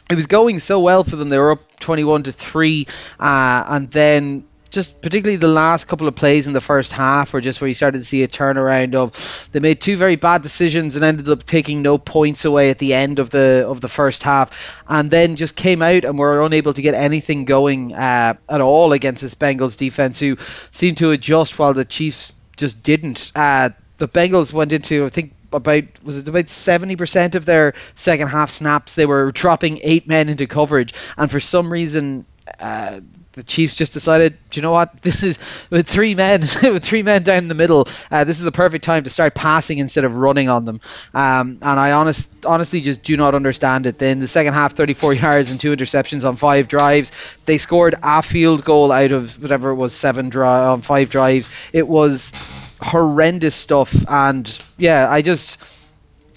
it 0.09 0.14
was 0.14 0.27
going 0.27 0.61
so 0.61 0.79
well 0.79 1.03
for 1.03 1.16
them. 1.16 1.29
They 1.29 1.38
were 1.38 1.51
up 1.51 1.81
21 1.81 2.23
to 2.25 2.33
3, 2.33 2.87
uh, 3.19 3.64
and 3.66 3.90
then 3.90 4.45
just 4.77 5.01
particularly 5.01 5.37
the 5.37 5.49
last 5.49 5.89
couple 5.89 6.07
of 6.07 6.15
plays 6.15 6.47
in 6.47 6.53
the 6.53 6.61
first 6.61 6.93
half 6.93 7.33
were 7.33 7.41
just 7.41 7.62
where 7.62 7.69
you 7.69 7.73
started 7.73 7.97
to 7.97 8.05
see 8.05 8.23
a 8.23 8.29
turnaround 8.29 8.95
of 8.95 9.49
they 9.51 9.59
made 9.59 9.81
two 9.81 9.97
very 9.97 10.17
bad 10.17 10.43
decisions 10.43 10.97
and 10.97 11.05
ended 11.05 11.27
up 11.31 11.45
taking 11.45 11.81
no 11.81 11.97
points 11.97 12.45
away 12.45 12.69
at 12.69 12.79
the 12.79 12.93
end 12.93 13.19
of 13.19 13.31
the 13.31 13.67
of 13.67 13.81
the 13.81 13.89
first 13.89 14.23
half 14.23 14.77
and 14.87 15.11
then 15.11 15.37
just 15.37 15.57
came 15.57 15.81
out 15.81 16.05
and 16.05 16.19
were 16.19 16.43
unable 16.43 16.75
to 16.75 16.83
get 16.83 16.93
anything 16.93 17.47
going 17.47 17.95
uh, 17.95 18.35
at 18.51 18.61
all 18.61 18.93
against 18.93 19.23
this 19.23 19.35
Bengals 19.35 19.79
defense 19.79 20.19
who 20.19 20.37
seemed 20.73 20.99
to 20.99 21.11
adjust 21.11 21.59
while 21.59 21.73
the 21.73 21.87
Chiefs 21.87 22.35
just 22.59 22.83
didn't. 22.83 23.33
Uh, 23.35 23.71
the 23.97 24.09
Bengals 24.09 24.53
went 24.53 24.75
into 24.75 25.07
I 25.07 25.09
think 25.09 25.33
about 25.55 25.85
was 26.05 26.19
it 26.19 26.29
about 26.29 26.49
70% 26.49 27.35
of 27.35 27.47
their 27.47 27.73
second 27.95 28.29
half 28.29 28.51
snaps 28.51 28.95
they 28.95 29.07
were 29.07 29.33
dropping 29.33 29.79
eight 29.83 30.07
men 30.07 30.29
into 30.29 30.47
coverage 30.47 30.93
and 31.17 31.31
for 31.31 31.41
some 31.41 31.73
reason 31.73 32.27
uh, 32.61 33.01
the 33.37 33.42
Chiefs 33.42 33.75
just 33.75 33.92
decided, 33.92 34.38
do 34.49 34.59
you 34.59 34.62
know 34.62 34.72
what? 34.72 35.03
This 35.03 35.22
is 35.22 35.38
with 35.68 35.87
three 35.87 36.14
men, 36.14 36.40
with 36.62 36.83
three 36.83 37.03
men 37.03 37.22
down 37.22 37.49
the 37.49 37.55
middle. 37.55 37.87
Uh, 38.11 38.25
this 38.25 38.38
is 38.38 38.44
the 38.44 38.51
perfect 38.51 38.83
time 38.83 39.05
to 39.05 39.11
start 39.11 39.35
passing 39.35 39.77
instead 39.77 40.05
of 40.05 40.16
running 40.16 40.49
on 40.49 40.64
them. 40.64 40.81
Um, 41.12 41.59
and 41.61 41.79
I 41.79 41.92
honest, 41.92 42.31
honestly 42.46 42.81
just 42.81 43.03
do 43.03 43.14
not 43.18 43.35
understand 43.35 43.87
it. 43.87 43.99
Then 43.99 44.20
the 44.20 44.27
second 44.27 44.55
half, 44.55 44.72
34 44.72 45.12
yards 45.22 45.51
and 45.51 45.61
two 45.61 45.77
interceptions 45.77 46.27
on 46.27 46.37
five 46.37 46.66
drives. 46.66 47.12
They 47.44 47.59
scored 47.59 47.94
a 48.03 48.22
field 48.22 48.64
goal 48.64 48.90
out 48.90 49.12
of 49.12 49.40
whatever 49.40 49.68
it 49.68 49.75
was, 49.75 49.92
seven 49.92 50.31
dri- 50.31 50.46
on 50.46 50.81
five 50.81 51.11
drives. 51.11 51.51
It 51.75 51.87
was 51.87 52.33
horrendous 52.81 53.55
stuff. 53.55 53.94
And 54.11 54.64
yeah, 54.79 55.11
I 55.11 55.20
just. 55.20 55.76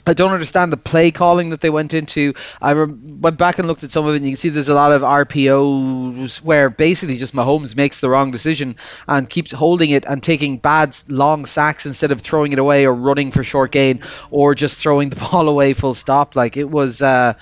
I 0.09 0.13
don't 0.13 0.31
understand 0.31 0.73
the 0.73 0.77
play 0.77 1.11
calling 1.11 1.51
that 1.51 1.61
they 1.61 1.69
went 1.69 1.93
into. 1.93 2.33
I 2.61 2.71
re- 2.71 2.91
went 2.91 3.37
back 3.37 3.59
and 3.59 3.67
looked 3.67 3.83
at 3.83 3.91
some 3.91 4.05
of 4.07 4.13
it, 4.13 4.17
and 4.17 4.25
you 4.25 4.31
can 4.31 4.37
see 4.37 4.49
there's 4.49 4.69
a 4.69 4.73
lot 4.73 4.91
of 4.91 5.03
RPOs 5.03 6.41
where 6.41 6.69
basically 6.69 7.17
just 7.17 7.35
Mahomes 7.35 7.75
makes 7.75 8.01
the 8.01 8.09
wrong 8.09 8.31
decision 8.31 8.75
and 9.07 9.29
keeps 9.29 9.51
holding 9.51 9.91
it 9.91 10.05
and 10.05 10.21
taking 10.23 10.57
bad 10.57 10.97
long 11.07 11.45
sacks 11.45 11.85
instead 11.85 12.11
of 12.11 12.21
throwing 12.21 12.53
it 12.53 12.59
away 12.59 12.85
or 12.87 12.93
running 12.93 13.31
for 13.31 13.43
short 13.43 13.71
gain 13.71 14.01
or 14.31 14.55
just 14.55 14.79
throwing 14.79 15.09
the 15.09 15.15
ball 15.31 15.47
away 15.47 15.73
full 15.73 15.93
stop. 15.93 16.35
Like 16.35 16.57
it 16.57 16.69
was, 16.69 17.01
uh, 17.03 17.33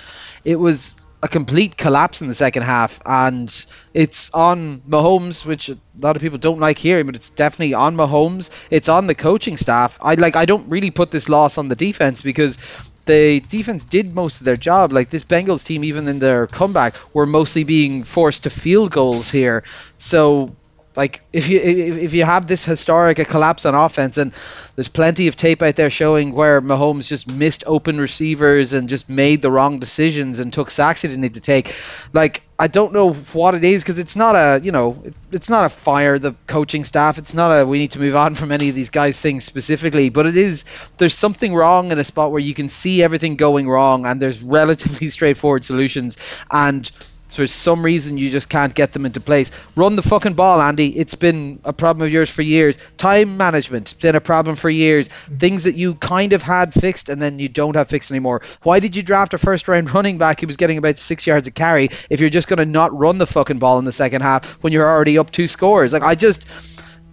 it 0.43 0.57
was 0.57 0.96
a 1.21 1.27
complete 1.27 1.77
collapse 1.77 2.21
in 2.21 2.27
the 2.27 2.35
second 2.35 2.63
half, 2.63 2.99
and 3.05 3.65
it's 3.93 4.29
on 4.33 4.79
Mahomes, 4.81 5.45
which 5.45 5.69
a 5.69 5.77
lot 5.99 6.15
of 6.15 6.21
people 6.21 6.37
don't 6.37 6.59
like 6.59 6.77
hearing, 6.77 7.05
but 7.07 7.15
it's 7.15 7.29
definitely 7.29 7.73
on 7.73 7.95
Mahomes. 7.95 8.51
It's 8.69 8.87
on 8.87 9.07
the 9.07 9.15
coaching 9.15 9.57
staff. 9.57 9.97
I 10.01 10.15
like. 10.15 10.35
I 10.35 10.45
don't 10.45 10.69
really 10.69 10.91
put 10.91 11.09
this 11.09 11.27
loss 11.29 11.57
on 11.57 11.69
the 11.69 11.75
defense 11.75 12.21
because 12.21 12.59
the 13.05 13.39
defense 13.39 13.85
did 13.85 14.13
most 14.13 14.41
of 14.41 14.45
their 14.45 14.57
job. 14.57 14.93
Like 14.93 15.09
this 15.09 15.23
Bengals 15.23 15.65
team, 15.65 15.83
even 15.83 16.07
in 16.07 16.19
their 16.19 16.45
comeback, 16.45 16.93
were 17.13 17.25
mostly 17.25 17.63
being 17.63 18.03
forced 18.03 18.43
to 18.43 18.49
field 18.51 18.91
goals 18.91 19.31
here. 19.31 19.63
So 19.97 20.55
like 20.97 21.21
if 21.31 21.47
you 21.47 21.59
if, 21.59 22.15
you 22.15 22.25
have 22.25 22.47
this 22.47 22.65
historic 22.65 23.19
a 23.19 23.25
collapse 23.25 23.67
on 23.67 23.75
offense, 23.75 24.17
and 24.17 24.33
there's 24.75 24.87
plenty 24.87 25.27
of 25.27 25.35
tape 25.35 25.61
out 25.61 25.75
there 25.75 25.91
showing 25.91 26.33
where 26.33 26.59
Mahomes 26.59 27.07
just 27.07 27.31
missed 27.31 27.63
open 27.67 27.99
receivers 28.01 28.73
and 28.73 28.89
just 28.89 29.07
made 29.07 29.43
the 29.43 29.51
wrong 29.51 29.77
decisions 29.77 30.39
and 30.39 30.51
took 30.51 30.71
sacks 30.71 31.03
he 31.03 31.07
didn't 31.07 31.21
need 31.21 31.35
to 31.35 31.39
take. 31.39 31.75
Like 32.13 32.41
I 32.57 32.65
don't 32.65 32.93
know 32.93 33.13
what 33.13 33.53
it 33.53 33.63
is 33.63 33.83
because 33.83 33.99
it's 33.99 34.15
not 34.15 34.35
a 34.35 34.59
you 34.63 34.71
know 34.71 35.03
it, 35.05 35.13
it's 35.31 35.51
not 35.51 35.65
a 35.65 35.69
fire 35.69 36.17
the 36.17 36.33
coaching 36.47 36.83
staff. 36.83 37.19
It's 37.19 37.35
not 37.35 37.51
a 37.51 37.67
we 37.67 37.77
need 37.77 37.91
to 37.91 37.99
move 37.99 38.15
on 38.15 38.33
from 38.33 38.51
any 38.51 38.69
of 38.69 38.73
these 38.73 38.89
guys 38.89 39.19
things 39.19 39.45
specifically, 39.45 40.09
but 40.09 40.25
it 40.25 40.35
is 40.35 40.65
there's 40.97 41.13
something 41.13 41.53
wrong 41.53 41.91
in 41.91 41.99
a 41.99 42.03
spot 42.03 42.31
where 42.31 42.41
you 42.41 42.55
can 42.55 42.69
see 42.69 43.03
everything 43.03 43.35
going 43.35 43.69
wrong 43.69 44.07
and 44.07 44.19
there's 44.19 44.41
relatively 44.41 45.07
straightforward 45.17 45.63
solutions 45.63 46.17
and 46.51 46.91
for 47.27 47.47
some 47.47 47.83
reason 47.83 48.17
you 48.17 48.29
just 48.29 48.49
can't 48.49 48.73
get 48.73 48.93
them 48.93 49.05
into 49.05 49.19
place. 49.19 49.51
Run 49.75 49.95
the 49.95 50.01
fucking 50.01 50.33
ball, 50.33 50.61
Andy. 50.61 50.97
It's 50.97 51.15
been 51.15 51.59
a 51.63 51.73
problem 51.73 52.05
of 52.07 52.11
yours 52.11 52.29
for 52.29 52.41
years. 52.41 52.77
Time 52.97 53.37
management 53.37 53.95
been 54.01 54.15
a 54.15 54.21
problem 54.21 54.55
for 54.55 54.69
years. 54.69 55.07
Things 55.07 55.65
that 55.65 55.75
you 55.75 55.95
kind 55.95 56.33
of 56.33 56.41
had 56.41 56.73
fixed 56.73 57.09
and 57.09 57.21
then 57.21 57.39
you 57.39 57.49
don't 57.49 57.75
have 57.75 57.89
fixed 57.89 58.11
anymore. 58.11 58.41
Why 58.63 58.79
did 58.79 58.95
you 58.95 59.03
draft 59.03 59.33
a 59.33 59.37
first 59.37 59.67
round 59.67 59.93
running 59.93 60.17
back 60.17 60.41
who 60.41 60.47
was 60.47 60.57
getting 60.57 60.77
about 60.77 60.97
six 60.97 61.27
yards 61.27 61.47
a 61.47 61.51
carry 61.51 61.89
if 62.09 62.19
you're 62.19 62.29
just 62.29 62.47
going 62.47 62.59
to 62.59 62.65
not 62.65 62.97
run 62.97 63.17
the 63.17 63.27
fucking 63.27 63.59
ball 63.59 63.79
in 63.79 63.85
the 63.85 63.91
second 63.91 64.21
half 64.21 64.45
when 64.63 64.73
you're 64.73 64.87
already 64.87 65.17
up 65.17 65.31
two 65.31 65.47
scores? 65.47 65.93
Like 65.93 66.03
I 66.03 66.15
just 66.15 66.47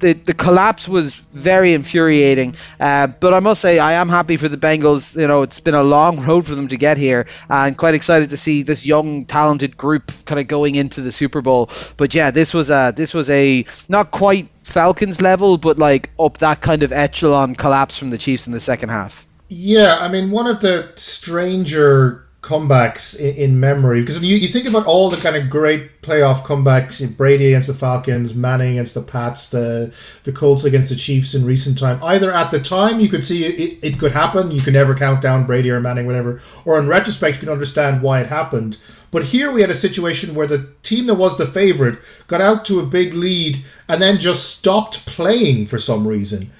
the, 0.04 0.12
the 0.12 0.34
collapse 0.34 0.86
was 0.86 1.14
very 1.16 1.72
infuriating. 1.72 2.56
Uh, 2.78 3.06
but 3.06 3.32
I 3.32 3.40
must 3.40 3.62
say, 3.62 3.78
I 3.78 3.94
am 3.94 4.10
happy 4.10 4.36
for 4.36 4.48
the 4.48 4.58
Bengals. 4.58 5.18
You 5.18 5.26
know, 5.26 5.40
it's 5.42 5.60
been 5.60 5.74
a 5.74 5.82
long 5.82 6.20
road 6.26 6.44
for 6.44 6.54
them 6.54 6.68
to 6.68 6.76
get 6.76 6.98
here, 6.98 7.26
and 7.48 7.76
quite 7.76 7.94
excited 7.94 8.30
to 8.30 8.36
see 8.36 8.62
this 8.62 8.84
young, 8.84 9.24
talented 9.24 9.78
group 9.78 10.12
kind 10.26 10.38
of 10.38 10.46
going 10.46 10.74
into 10.74 11.00
the 11.00 11.10
Super 11.10 11.40
Bowl. 11.40 11.70
But 11.96 12.14
yeah, 12.14 12.30
this 12.30 12.52
was 12.52 12.70
a 12.70 12.92
this 12.94 13.14
was 13.14 13.30
a 13.30 13.64
not 13.88 14.10
quite 14.10 14.48
Falcons 14.62 15.22
level, 15.22 15.56
but 15.56 15.78
like 15.78 16.10
up 16.20 16.38
that 16.38 16.60
kind 16.60 16.82
of 16.82 16.92
echelon 16.92 17.54
collapse 17.54 17.96
from 17.96 18.10
the 18.10 18.18
Chiefs 18.18 18.46
in 18.46 18.52
the 18.52 18.60
second 18.60 18.90
half. 18.90 19.26
Yeah, 19.48 19.96
I 19.98 20.08
mean, 20.08 20.30
one 20.30 20.46
of 20.46 20.60
the 20.60 20.92
stranger 20.96 22.23
comebacks 22.44 23.18
in, 23.18 23.34
in 23.36 23.60
memory 23.60 24.00
because 24.00 24.22
you, 24.22 24.36
you 24.36 24.46
think 24.46 24.68
about 24.68 24.84
all 24.84 25.08
the 25.08 25.16
kind 25.16 25.34
of 25.34 25.48
great 25.48 26.02
playoff 26.02 26.42
comebacks 26.42 27.16
Brady 27.16 27.46
against 27.46 27.68
the 27.68 27.74
Falcons, 27.74 28.34
Manning 28.34 28.72
against 28.72 28.92
the 28.92 29.00
Pats, 29.00 29.48
the 29.48 29.92
the 30.24 30.32
Colts 30.32 30.64
against 30.64 30.90
the 30.90 30.96
Chiefs 30.96 31.34
in 31.34 31.46
recent 31.46 31.78
time. 31.78 31.98
Either 32.04 32.30
at 32.30 32.50
the 32.50 32.60
time 32.60 33.00
you 33.00 33.08
could 33.08 33.24
see 33.24 33.46
it, 33.46 33.78
it 33.82 33.98
could 33.98 34.12
happen, 34.12 34.50
you 34.50 34.60
could 34.60 34.74
never 34.74 34.94
count 34.94 35.22
down 35.22 35.46
Brady 35.46 35.70
or 35.70 35.80
Manning, 35.80 36.06
whatever, 36.06 36.42
or 36.66 36.78
in 36.78 36.86
retrospect 36.86 37.36
you 37.36 37.40
can 37.40 37.48
understand 37.48 38.02
why 38.02 38.20
it 38.20 38.26
happened. 38.26 38.76
But 39.10 39.24
here 39.24 39.50
we 39.50 39.62
had 39.62 39.70
a 39.70 39.74
situation 39.74 40.34
where 40.34 40.46
the 40.46 40.68
team 40.82 41.06
that 41.06 41.14
was 41.14 41.38
the 41.38 41.46
favorite 41.46 41.98
got 42.26 42.42
out 42.42 42.66
to 42.66 42.80
a 42.80 42.86
big 42.86 43.14
lead 43.14 43.64
and 43.88 44.02
then 44.02 44.18
just 44.18 44.58
stopped 44.58 45.06
playing 45.06 45.66
for 45.66 45.78
some 45.78 46.06
reason 46.06 46.50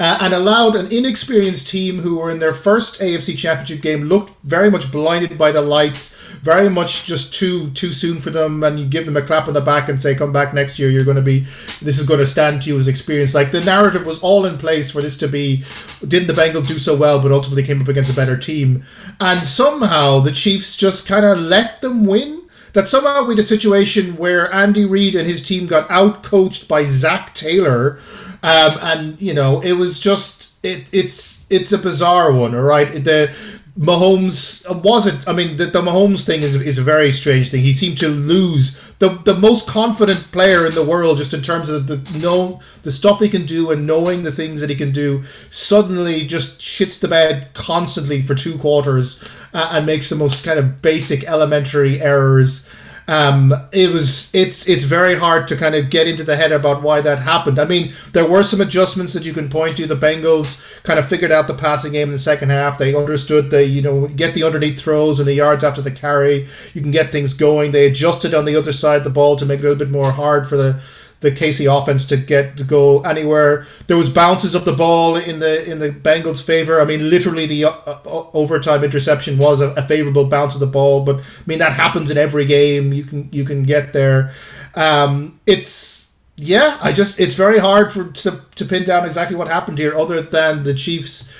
uh, 0.00 0.18
and 0.20 0.34
allowed 0.34 0.74
an 0.74 0.90
inexperienced 0.90 1.68
team 1.68 1.98
who 1.98 2.18
were 2.18 2.30
in 2.30 2.38
their 2.38 2.54
first 2.54 3.00
AFC 3.00 3.36
Championship 3.36 3.80
game 3.80 4.04
looked 4.04 4.32
very 4.42 4.70
much 4.70 4.90
blinded 4.90 5.38
by 5.38 5.52
the 5.52 5.60
lights, 5.60 6.14
very 6.42 6.68
much 6.68 7.06
just 7.06 7.32
too 7.32 7.70
too 7.70 7.92
soon 7.92 8.20
for 8.20 8.30
them. 8.30 8.62
And 8.62 8.78
you 8.78 8.86
give 8.86 9.06
them 9.06 9.16
a 9.16 9.22
clap 9.22 9.46
on 9.46 9.54
the 9.54 9.60
back 9.60 9.88
and 9.88 10.00
say, 10.00 10.14
"Come 10.14 10.32
back 10.32 10.52
next 10.52 10.78
year. 10.78 10.90
You're 10.90 11.04
going 11.04 11.16
to 11.16 11.22
be. 11.22 11.40
This 11.80 11.98
is 11.98 12.06
going 12.06 12.20
to 12.20 12.26
stand 12.26 12.62
to 12.62 12.70
you 12.70 12.78
as 12.78 12.88
experience." 12.88 13.34
Like 13.34 13.52
the 13.52 13.64
narrative 13.64 14.04
was 14.04 14.20
all 14.20 14.46
in 14.46 14.58
place 14.58 14.90
for 14.90 15.00
this 15.00 15.16
to 15.18 15.28
be. 15.28 15.62
Didn't 16.08 16.26
the 16.26 16.34
Bengals 16.34 16.68
do 16.68 16.78
so 16.78 16.96
well, 16.96 17.22
but 17.22 17.32
ultimately 17.32 17.62
came 17.62 17.80
up 17.80 17.88
against 17.88 18.12
a 18.12 18.16
better 18.16 18.36
team, 18.36 18.82
and 19.20 19.38
somehow 19.40 20.20
the 20.20 20.32
Chiefs 20.32 20.76
just 20.76 21.06
kind 21.06 21.24
of 21.24 21.38
let 21.38 21.80
them 21.80 22.04
win 22.04 22.42
that 22.74 22.88
somehow 22.88 23.24
we 23.24 23.34
had 23.34 23.38
a 23.38 23.46
situation 23.46 24.16
where 24.16 24.52
Andy 24.52 24.84
Reid 24.84 25.14
and 25.14 25.26
his 25.26 25.46
team 25.46 25.66
got 25.66 25.88
out 25.90 26.24
coached 26.24 26.66
by 26.66 26.82
Zac 26.82 27.32
Taylor, 27.32 27.98
um, 28.44 28.72
and 28.82 29.20
you 29.22 29.32
know, 29.32 29.62
it 29.62 29.72
was 29.72 29.98
just 29.98 30.52
it, 30.62 30.84
it's 30.92 31.46
it's 31.48 31.72
a 31.72 31.78
bizarre 31.78 32.30
one, 32.30 32.54
all 32.54 32.62
right. 32.62 32.92
The 32.92 33.34
Mahomes 33.78 34.62
wasn't. 34.82 35.26
I 35.26 35.32
mean, 35.32 35.56
the, 35.56 35.66
the 35.66 35.80
Mahomes 35.80 36.26
thing 36.26 36.42
is 36.42 36.54
is 36.56 36.78
a 36.78 36.82
very 36.82 37.10
strange 37.10 37.50
thing. 37.50 37.62
He 37.62 37.72
seemed 37.72 37.96
to 37.98 38.08
lose 38.08 38.92
the 38.98 39.18
the 39.24 39.38
most 39.38 39.66
confident 39.66 40.30
player 40.30 40.66
in 40.66 40.74
the 40.74 40.84
world, 40.84 41.16
just 41.16 41.32
in 41.32 41.40
terms 41.40 41.70
of 41.70 41.86
the 41.86 41.96
know 42.18 42.60
the 42.82 42.92
stuff 42.92 43.20
he 43.20 43.30
can 43.30 43.46
do 43.46 43.70
and 43.70 43.86
knowing 43.86 44.22
the 44.22 44.30
things 44.30 44.60
that 44.60 44.68
he 44.68 44.76
can 44.76 44.92
do. 44.92 45.22
Suddenly, 45.48 46.26
just 46.26 46.60
shits 46.60 47.00
the 47.00 47.08
bed 47.08 47.48
constantly 47.54 48.20
for 48.20 48.34
two 48.34 48.58
quarters 48.58 49.24
uh, 49.54 49.70
and 49.72 49.86
makes 49.86 50.10
the 50.10 50.16
most 50.16 50.44
kind 50.44 50.58
of 50.58 50.82
basic 50.82 51.24
elementary 51.24 51.98
errors 52.02 52.63
um, 53.06 53.52
it 53.72 53.92
was 53.92 54.34
it's 54.34 54.66
it's 54.66 54.84
very 54.84 55.14
hard 55.14 55.46
to 55.48 55.56
kind 55.56 55.74
of 55.74 55.90
get 55.90 56.08
into 56.08 56.24
the 56.24 56.36
head 56.36 56.52
about 56.52 56.82
why 56.82 57.00
that 57.02 57.18
happened. 57.18 57.58
I 57.58 57.66
mean, 57.66 57.92
there 58.12 58.28
were 58.28 58.42
some 58.42 58.62
adjustments 58.62 59.12
that 59.12 59.26
you 59.26 59.34
can 59.34 59.50
point 59.50 59.76
to. 59.76 59.86
The 59.86 59.94
Bengals 59.94 60.82
kind 60.84 60.98
of 60.98 61.06
figured 61.06 61.30
out 61.30 61.46
the 61.46 61.54
passing 61.54 61.92
game 61.92 62.08
in 62.08 62.12
the 62.12 62.18
second 62.18 62.50
half. 62.50 62.78
They 62.78 62.94
understood 62.94 63.50
the 63.50 63.64
you 63.64 63.82
know 63.82 64.06
get 64.08 64.34
the 64.34 64.44
underneath 64.44 64.80
throws 64.80 65.20
and 65.20 65.28
the 65.28 65.34
yards 65.34 65.64
after 65.64 65.82
the 65.82 65.90
carry. 65.90 66.46
You 66.72 66.80
can 66.80 66.92
get 66.92 67.12
things 67.12 67.34
going. 67.34 67.72
They 67.72 67.86
adjusted 67.86 68.32
on 68.32 68.46
the 68.46 68.56
other 68.56 68.72
side 68.72 68.98
of 68.98 69.04
the 69.04 69.10
ball 69.10 69.36
to 69.36 69.46
make 69.46 69.60
it 69.60 69.66
a 69.66 69.68
little 69.68 69.84
bit 69.84 69.90
more 69.92 70.10
hard 70.10 70.48
for 70.48 70.56
the 70.56 70.80
the 71.24 71.32
KC 71.32 71.66
offense 71.66 72.06
to 72.06 72.16
get 72.16 72.56
to 72.58 72.64
go 72.64 73.00
anywhere. 73.00 73.66
There 73.86 73.96
was 73.96 74.10
bounces 74.10 74.54
of 74.54 74.64
the 74.64 74.74
ball 74.74 75.16
in 75.16 75.40
the 75.40 75.68
in 75.68 75.78
the 75.78 75.90
Bengals' 75.90 76.44
favor. 76.44 76.80
I 76.80 76.84
mean, 76.84 77.10
literally 77.10 77.46
the 77.46 77.64
uh, 77.64 77.72
uh, 77.86 78.30
overtime 78.34 78.84
interception 78.84 79.38
was 79.38 79.60
a, 79.60 79.70
a, 79.70 79.82
favorable 79.82 80.26
bounce 80.26 80.54
of 80.54 80.60
the 80.60 80.66
ball. 80.66 81.04
But 81.04 81.16
I 81.16 81.22
mean, 81.46 81.58
that 81.58 81.72
happens 81.72 82.10
in 82.10 82.18
every 82.18 82.44
game. 82.44 82.92
You 82.92 83.04
can 83.04 83.28
you 83.32 83.44
can 83.44 83.64
get 83.64 83.92
there. 83.92 84.32
Um, 84.74 85.40
it's 85.46 86.12
yeah. 86.36 86.78
I 86.82 86.92
just 86.92 87.18
it's 87.18 87.34
very 87.34 87.58
hard 87.58 87.90
for 87.90 88.12
to, 88.12 88.40
to 88.54 88.64
pin 88.64 88.84
down 88.84 89.06
exactly 89.06 89.36
what 89.36 89.48
happened 89.48 89.78
here, 89.78 89.96
other 89.96 90.20
than 90.20 90.62
the 90.62 90.74
Chiefs 90.74 91.32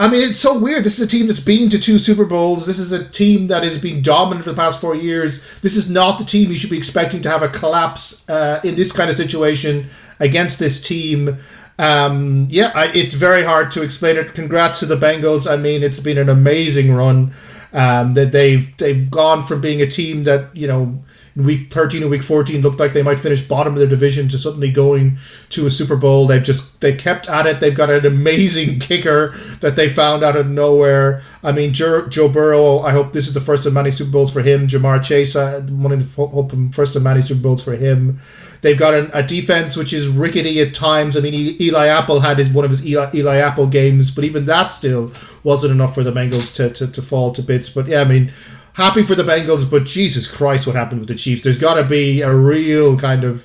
I 0.00 0.08
mean, 0.08 0.22
it's 0.28 0.38
so 0.38 0.58
weird. 0.58 0.84
This 0.84 1.00
is 1.00 1.06
a 1.06 1.10
team 1.10 1.26
that's 1.26 1.40
been 1.40 1.68
to 1.70 1.78
two 1.78 1.98
Super 1.98 2.24
Bowls. 2.24 2.66
This 2.66 2.78
is 2.78 2.92
a 2.92 3.08
team 3.08 3.48
that 3.48 3.64
has 3.64 3.78
been 3.78 4.00
dominant 4.00 4.44
for 4.44 4.50
the 4.50 4.56
past 4.56 4.80
four 4.80 4.94
years. 4.94 5.60
This 5.60 5.76
is 5.76 5.90
not 5.90 6.18
the 6.18 6.24
team 6.24 6.50
you 6.50 6.56
should 6.56 6.70
be 6.70 6.78
expecting 6.78 7.20
to 7.22 7.28
have 7.28 7.42
a 7.42 7.48
collapse 7.48 8.28
uh, 8.30 8.60
in 8.62 8.76
this 8.76 8.92
kind 8.92 9.10
of 9.10 9.16
situation 9.16 9.86
against 10.20 10.60
this 10.60 10.80
team. 10.80 11.36
Um, 11.80 12.46
yeah, 12.48 12.70
I, 12.76 12.92
it's 12.94 13.14
very 13.14 13.42
hard 13.42 13.72
to 13.72 13.82
explain 13.82 14.16
it. 14.16 14.34
Congrats 14.34 14.78
to 14.80 14.86
the 14.86 14.96
Bengals. 14.96 15.50
I 15.50 15.56
mean, 15.56 15.82
it's 15.82 16.00
been 16.00 16.18
an 16.18 16.28
amazing 16.28 16.92
run. 16.92 17.32
Um, 17.70 18.14
that 18.14 18.32
they've 18.32 18.74
they've 18.78 19.10
gone 19.10 19.44
from 19.44 19.60
being 19.60 19.82
a 19.82 19.86
team 19.86 20.22
that 20.22 20.56
you 20.56 20.66
know 20.66 20.98
week 21.44 21.72
13 21.72 22.02
and 22.02 22.10
week 22.10 22.22
14 22.22 22.62
looked 22.62 22.80
like 22.80 22.92
they 22.92 23.02
might 23.02 23.18
finish 23.18 23.46
bottom 23.46 23.72
of 23.72 23.78
their 23.78 23.88
division 23.88 24.28
to 24.28 24.38
suddenly 24.38 24.72
going 24.72 25.16
to 25.50 25.66
a 25.66 25.70
Super 25.70 25.96
Bowl. 25.96 26.26
They've 26.26 26.42
just 26.42 26.80
they 26.80 26.94
kept 26.94 27.28
at 27.28 27.46
it. 27.46 27.60
They've 27.60 27.74
got 27.74 27.90
an 27.90 28.04
amazing 28.04 28.78
kicker 28.80 29.30
that 29.60 29.76
they 29.76 29.88
found 29.88 30.24
out 30.24 30.36
of 30.36 30.48
nowhere. 30.48 31.22
I 31.42 31.52
mean, 31.52 31.72
Joe, 31.72 32.06
Joe 32.08 32.28
Burrow. 32.28 32.80
I 32.80 32.90
hope 32.90 33.12
this 33.12 33.28
is 33.28 33.34
the 33.34 33.40
first 33.40 33.66
of 33.66 33.72
many 33.72 33.90
Super 33.90 34.10
Bowls 34.10 34.32
for 34.32 34.42
him. 34.42 34.66
Ja'Marr 34.66 35.02
Chase, 35.02 35.36
uh, 35.36 35.60
one 35.70 35.92
of 35.92 36.00
the 36.00 36.26
hope 36.26 36.52
first 36.74 36.96
of 36.96 37.02
many 37.02 37.22
Super 37.22 37.40
Bowls 37.40 37.62
for 37.62 37.76
him. 37.76 38.18
They've 38.60 38.78
got 38.78 38.94
an, 38.94 39.10
a 39.14 39.22
defense 39.22 39.76
which 39.76 39.92
is 39.92 40.08
rickety 40.08 40.60
at 40.60 40.74
times. 40.74 41.16
I 41.16 41.20
mean, 41.20 41.56
Eli 41.60 41.86
Apple 41.86 42.18
had 42.18 42.38
his, 42.38 42.48
one 42.48 42.64
of 42.64 42.70
his 42.72 42.84
Eli, 42.84 43.10
Eli 43.14 43.36
Apple 43.36 43.68
games, 43.68 44.10
but 44.10 44.24
even 44.24 44.44
that 44.46 44.68
still 44.68 45.12
wasn't 45.44 45.72
enough 45.72 45.94
for 45.94 46.02
the 46.02 46.10
Bengals 46.10 46.54
to, 46.56 46.70
to, 46.70 46.90
to 46.90 47.00
fall 47.00 47.32
to 47.34 47.42
bits. 47.42 47.70
But 47.70 47.86
yeah, 47.86 48.00
I 48.00 48.04
mean, 48.04 48.32
happy 48.78 49.02
for 49.02 49.16
the 49.16 49.24
Bengals, 49.24 49.68
but 49.68 49.84
Jesus 49.84 50.30
Christ, 50.30 50.66
what 50.66 50.76
happened 50.76 51.00
with 51.00 51.08
the 51.08 51.16
Chiefs? 51.16 51.42
There's 51.42 51.58
got 51.58 51.74
to 51.74 51.84
be 51.84 52.22
a 52.22 52.34
real 52.34 52.96
kind 52.96 53.24
of 53.24 53.44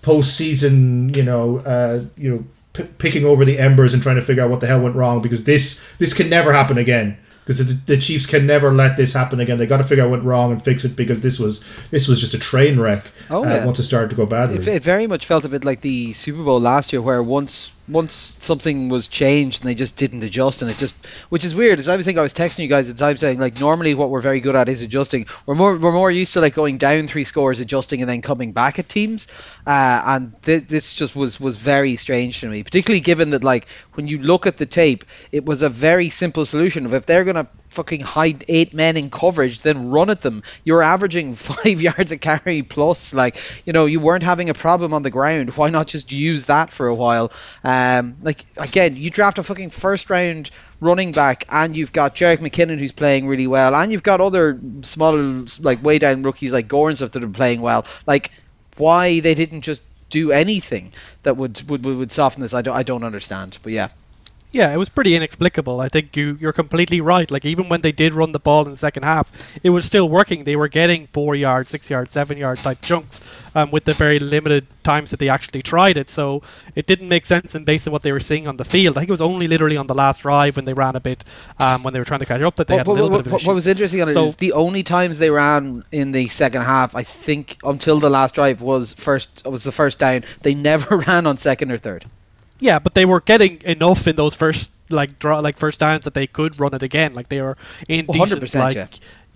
postseason, 0.00 1.14
you 1.14 1.24
know, 1.24 1.58
uh, 1.58 2.04
you 2.16 2.30
know, 2.30 2.44
p- 2.72 2.88
picking 2.98 3.26
over 3.26 3.44
the 3.44 3.58
embers 3.58 3.92
and 3.92 4.02
trying 4.02 4.16
to 4.16 4.22
figure 4.22 4.42
out 4.42 4.48
what 4.48 4.60
the 4.60 4.66
hell 4.66 4.80
went 4.80 4.94
wrong 4.96 5.20
because 5.20 5.44
this 5.44 5.96
this 5.96 6.14
can 6.14 6.30
never 6.30 6.52
happen 6.52 6.78
again. 6.78 7.18
Because 7.40 7.66
the, 7.66 7.94
the 7.94 8.00
Chiefs 8.00 8.26
can 8.26 8.46
never 8.46 8.70
let 8.70 8.96
this 8.96 9.12
happen 9.12 9.40
again. 9.40 9.56
They 9.56 9.66
got 9.66 9.78
to 9.78 9.84
figure 9.84 10.04
out 10.04 10.10
what 10.10 10.18
went 10.18 10.28
wrong 10.28 10.52
and 10.52 10.62
fix 10.62 10.84
it 10.84 10.94
because 10.96 11.20
this 11.22 11.38
was 11.38 11.64
this 11.88 12.06
was 12.06 12.20
just 12.20 12.34
a 12.34 12.38
train 12.38 12.78
wreck. 12.78 13.10
Oh, 13.30 13.44
uh, 13.44 13.48
yeah. 13.48 13.66
once 13.66 13.78
it 13.78 13.84
started 13.84 14.10
to 14.10 14.16
go 14.16 14.26
badly, 14.26 14.56
it, 14.56 14.68
it 14.68 14.82
very 14.82 15.06
much 15.06 15.26
felt 15.26 15.44
a 15.44 15.48
bit 15.48 15.64
like 15.64 15.80
the 15.80 16.12
Super 16.12 16.44
Bowl 16.44 16.60
last 16.60 16.92
year, 16.92 17.02
where 17.02 17.22
once 17.22 17.72
once 17.88 18.12
something 18.12 18.88
was 18.88 19.08
changed 19.08 19.62
and 19.62 19.68
they 19.68 19.74
just 19.74 19.96
didn't 19.96 20.22
adjust 20.22 20.62
and 20.62 20.70
it 20.70 20.76
just 20.78 20.94
which 21.28 21.44
is 21.44 21.54
weird 21.54 21.78
as 21.78 21.88
I 21.88 21.96
was 21.96 22.04
think 22.04 22.18
I 22.18 22.22
was 22.22 22.34
texting 22.34 22.60
you 22.60 22.68
guys 22.68 22.90
at 22.90 22.96
the 22.96 23.04
time 23.04 23.16
saying 23.16 23.38
like 23.38 23.60
normally 23.60 23.94
what 23.94 24.10
we're 24.10 24.20
very 24.20 24.40
good 24.40 24.56
at 24.56 24.68
is 24.68 24.82
adjusting 24.82 25.26
we're 25.46 25.54
more 25.54 25.76
we're 25.76 25.92
more 25.92 26.10
used 26.10 26.34
to 26.34 26.40
like 26.40 26.54
going 26.54 26.78
down 26.78 27.08
three 27.08 27.24
scores 27.24 27.60
adjusting 27.60 28.00
and 28.00 28.10
then 28.10 28.22
coming 28.22 28.52
back 28.52 28.78
at 28.78 28.88
teams 28.88 29.28
uh, 29.66 30.02
and 30.06 30.42
th- 30.42 30.66
this 30.66 30.94
just 30.94 31.16
was 31.16 31.40
was 31.40 31.56
very 31.56 31.96
strange 31.96 32.40
to 32.40 32.48
me 32.48 32.62
particularly 32.62 33.00
given 33.00 33.30
that 33.30 33.44
like 33.44 33.68
when 33.94 34.06
you 34.08 34.18
look 34.18 34.46
at 34.46 34.56
the 34.56 34.66
tape 34.66 35.04
it 35.32 35.44
was 35.44 35.62
a 35.62 35.68
very 35.68 36.10
simple 36.10 36.44
solution 36.44 36.86
of 36.86 36.94
if 36.94 37.06
they're 37.06 37.24
gonna 37.24 37.48
fucking 37.70 38.00
hide 38.00 38.44
eight 38.48 38.74
men 38.74 38.96
in 38.96 39.10
coverage, 39.10 39.60
then 39.62 39.90
run 39.90 40.10
at 40.10 40.20
them. 40.20 40.42
You're 40.64 40.82
averaging 40.82 41.34
five 41.48 41.80
yards 41.80 42.12
a 42.12 42.18
carry 42.18 42.62
plus. 42.62 43.14
Like, 43.14 43.40
you 43.64 43.72
know, 43.72 43.86
you 43.86 44.00
weren't 44.00 44.24
having 44.24 44.50
a 44.50 44.54
problem 44.54 44.94
on 44.94 45.02
the 45.02 45.10
ground. 45.10 45.50
Why 45.50 45.70
not 45.70 45.86
just 45.86 46.12
use 46.12 46.46
that 46.46 46.72
for 46.72 46.88
a 46.88 46.94
while? 46.94 47.32
Um, 47.78 48.16
like, 48.22 48.44
again, 48.56 48.96
you 48.96 49.10
draft 49.10 49.38
a 49.38 49.42
fucking 49.42 49.70
first 49.70 50.10
round 50.10 50.50
running 50.80 51.12
back 51.12 51.44
and 51.48 51.76
you've 51.76 51.92
got 51.92 52.16
Jerick 52.16 52.38
McKinnon 52.38 52.78
who's 52.78 52.92
playing 52.92 53.28
really 53.28 53.46
well 53.46 53.74
and 53.74 53.92
you've 53.92 54.02
got 54.02 54.20
other 54.20 54.58
smaller, 54.82 55.44
like, 55.60 55.84
way 55.84 55.98
down 55.98 56.22
rookies 56.22 56.52
like 56.52 56.66
stuff 56.68 57.12
that 57.12 57.22
are 57.22 57.28
playing 57.28 57.60
well. 57.60 57.86
Like, 58.06 58.32
why 58.76 59.20
they 59.20 59.34
didn't 59.34 59.60
just 59.60 59.82
do 60.10 60.32
anything 60.32 60.92
that 61.22 61.36
would, 61.36 61.68
would, 61.70 61.84
would 61.84 62.10
soften 62.10 62.42
this, 62.42 62.54
I 62.54 62.62
don't, 62.62 62.76
I 62.76 62.82
don't 62.82 63.04
understand. 63.04 63.58
But 63.62 63.72
yeah. 63.72 63.88
Yeah, 64.50 64.72
it 64.72 64.78
was 64.78 64.88
pretty 64.88 65.14
inexplicable. 65.14 65.80
I 65.80 65.88
think 65.88 66.16
you 66.16 66.36
you're 66.40 66.54
completely 66.54 67.00
right. 67.00 67.30
Like 67.30 67.44
even 67.44 67.68
when 67.68 67.82
they 67.82 67.92
did 67.92 68.14
run 68.14 68.32
the 68.32 68.38
ball 68.38 68.64
in 68.64 68.70
the 68.70 68.78
second 68.78 69.02
half, 69.02 69.30
it 69.62 69.70
was 69.70 69.84
still 69.84 70.08
working. 70.08 70.44
They 70.44 70.56
were 70.56 70.68
getting 70.68 71.06
four 71.08 71.34
yard, 71.34 71.68
six 71.68 71.90
yard, 71.90 72.10
seven 72.12 72.38
yard 72.38 72.58
type 72.58 72.80
chunks 72.80 73.20
um, 73.54 73.70
with 73.70 73.84
the 73.84 73.92
very 73.92 74.18
limited 74.18 74.66
times 74.84 75.10
that 75.10 75.18
they 75.18 75.28
actually 75.28 75.62
tried 75.62 75.98
it. 75.98 76.08
So 76.08 76.42
it 76.74 76.86
didn't 76.86 77.08
make 77.08 77.26
sense 77.26 77.54
and 77.54 77.66
based 77.66 77.86
on 77.86 77.92
what 77.92 78.02
they 78.02 78.12
were 78.12 78.20
seeing 78.20 78.46
on 78.46 78.56
the 78.56 78.64
field. 78.64 78.96
I 78.96 79.00
think 79.00 79.10
it 79.10 79.12
was 79.12 79.20
only 79.20 79.48
literally 79.48 79.76
on 79.76 79.86
the 79.86 79.94
last 79.94 80.22
drive 80.22 80.56
when 80.56 80.64
they 80.64 80.72
ran 80.72 80.96
a 80.96 81.00
bit 81.00 81.24
um, 81.58 81.82
when 81.82 81.92
they 81.92 81.98
were 81.98 82.06
trying 82.06 82.20
to 82.20 82.26
catch 82.26 82.40
up 82.40 82.56
that 82.56 82.68
they 82.68 82.76
had 82.78 82.86
a 82.86 82.90
little 82.92 83.10
bit 83.10 83.26
of 83.26 83.32
what, 83.32 83.42
issue. 83.42 83.48
what 83.48 83.54
was 83.54 83.66
interesting 83.66 84.00
on 84.00 84.08
it 84.08 84.14
So- 84.14 84.24
is 84.24 84.36
the 84.36 84.52
only 84.52 84.82
times 84.82 85.18
they 85.18 85.30
ran 85.30 85.84
in 85.92 86.12
the 86.12 86.28
second 86.28 86.62
half, 86.62 86.96
I 86.96 87.02
think, 87.02 87.58
until 87.64 88.00
the 88.00 88.10
last 88.10 88.34
drive 88.34 88.62
was 88.62 88.94
first 88.94 89.46
was 89.46 89.64
the 89.64 89.72
first 89.72 89.98
down. 89.98 90.24
They 90.40 90.54
never 90.68 90.96
ran 90.96 91.26
on 91.26 91.36
second 91.36 91.70
or 91.70 91.76
third. 91.78 92.06
Yeah, 92.60 92.78
but 92.78 92.94
they 92.94 93.04
were 93.04 93.20
getting 93.20 93.62
enough 93.62 94.06
in 94.06 94.16
those 94.16 94.34
first 94.34 94.70
like 94.90 95.18
draw 95.18 95.38
like 95.40 95.58
first 95.58 95.80
downs 95.80 96.04
that 96.04 96.14
they 96.14 96.26
could 96.26 96.58
run 96.58 96.74
it 96.74 96.82
again. 96.82 97.14
Like 97.14 97.28
they 97.28 97.42
were 97.42 97.56
in 97.88 98.06
Oh, 98.08 98.12
decent 98.12 98.42
100%, 98.42 98.58
like 98.58 98.74
yeah. 98.74 98.86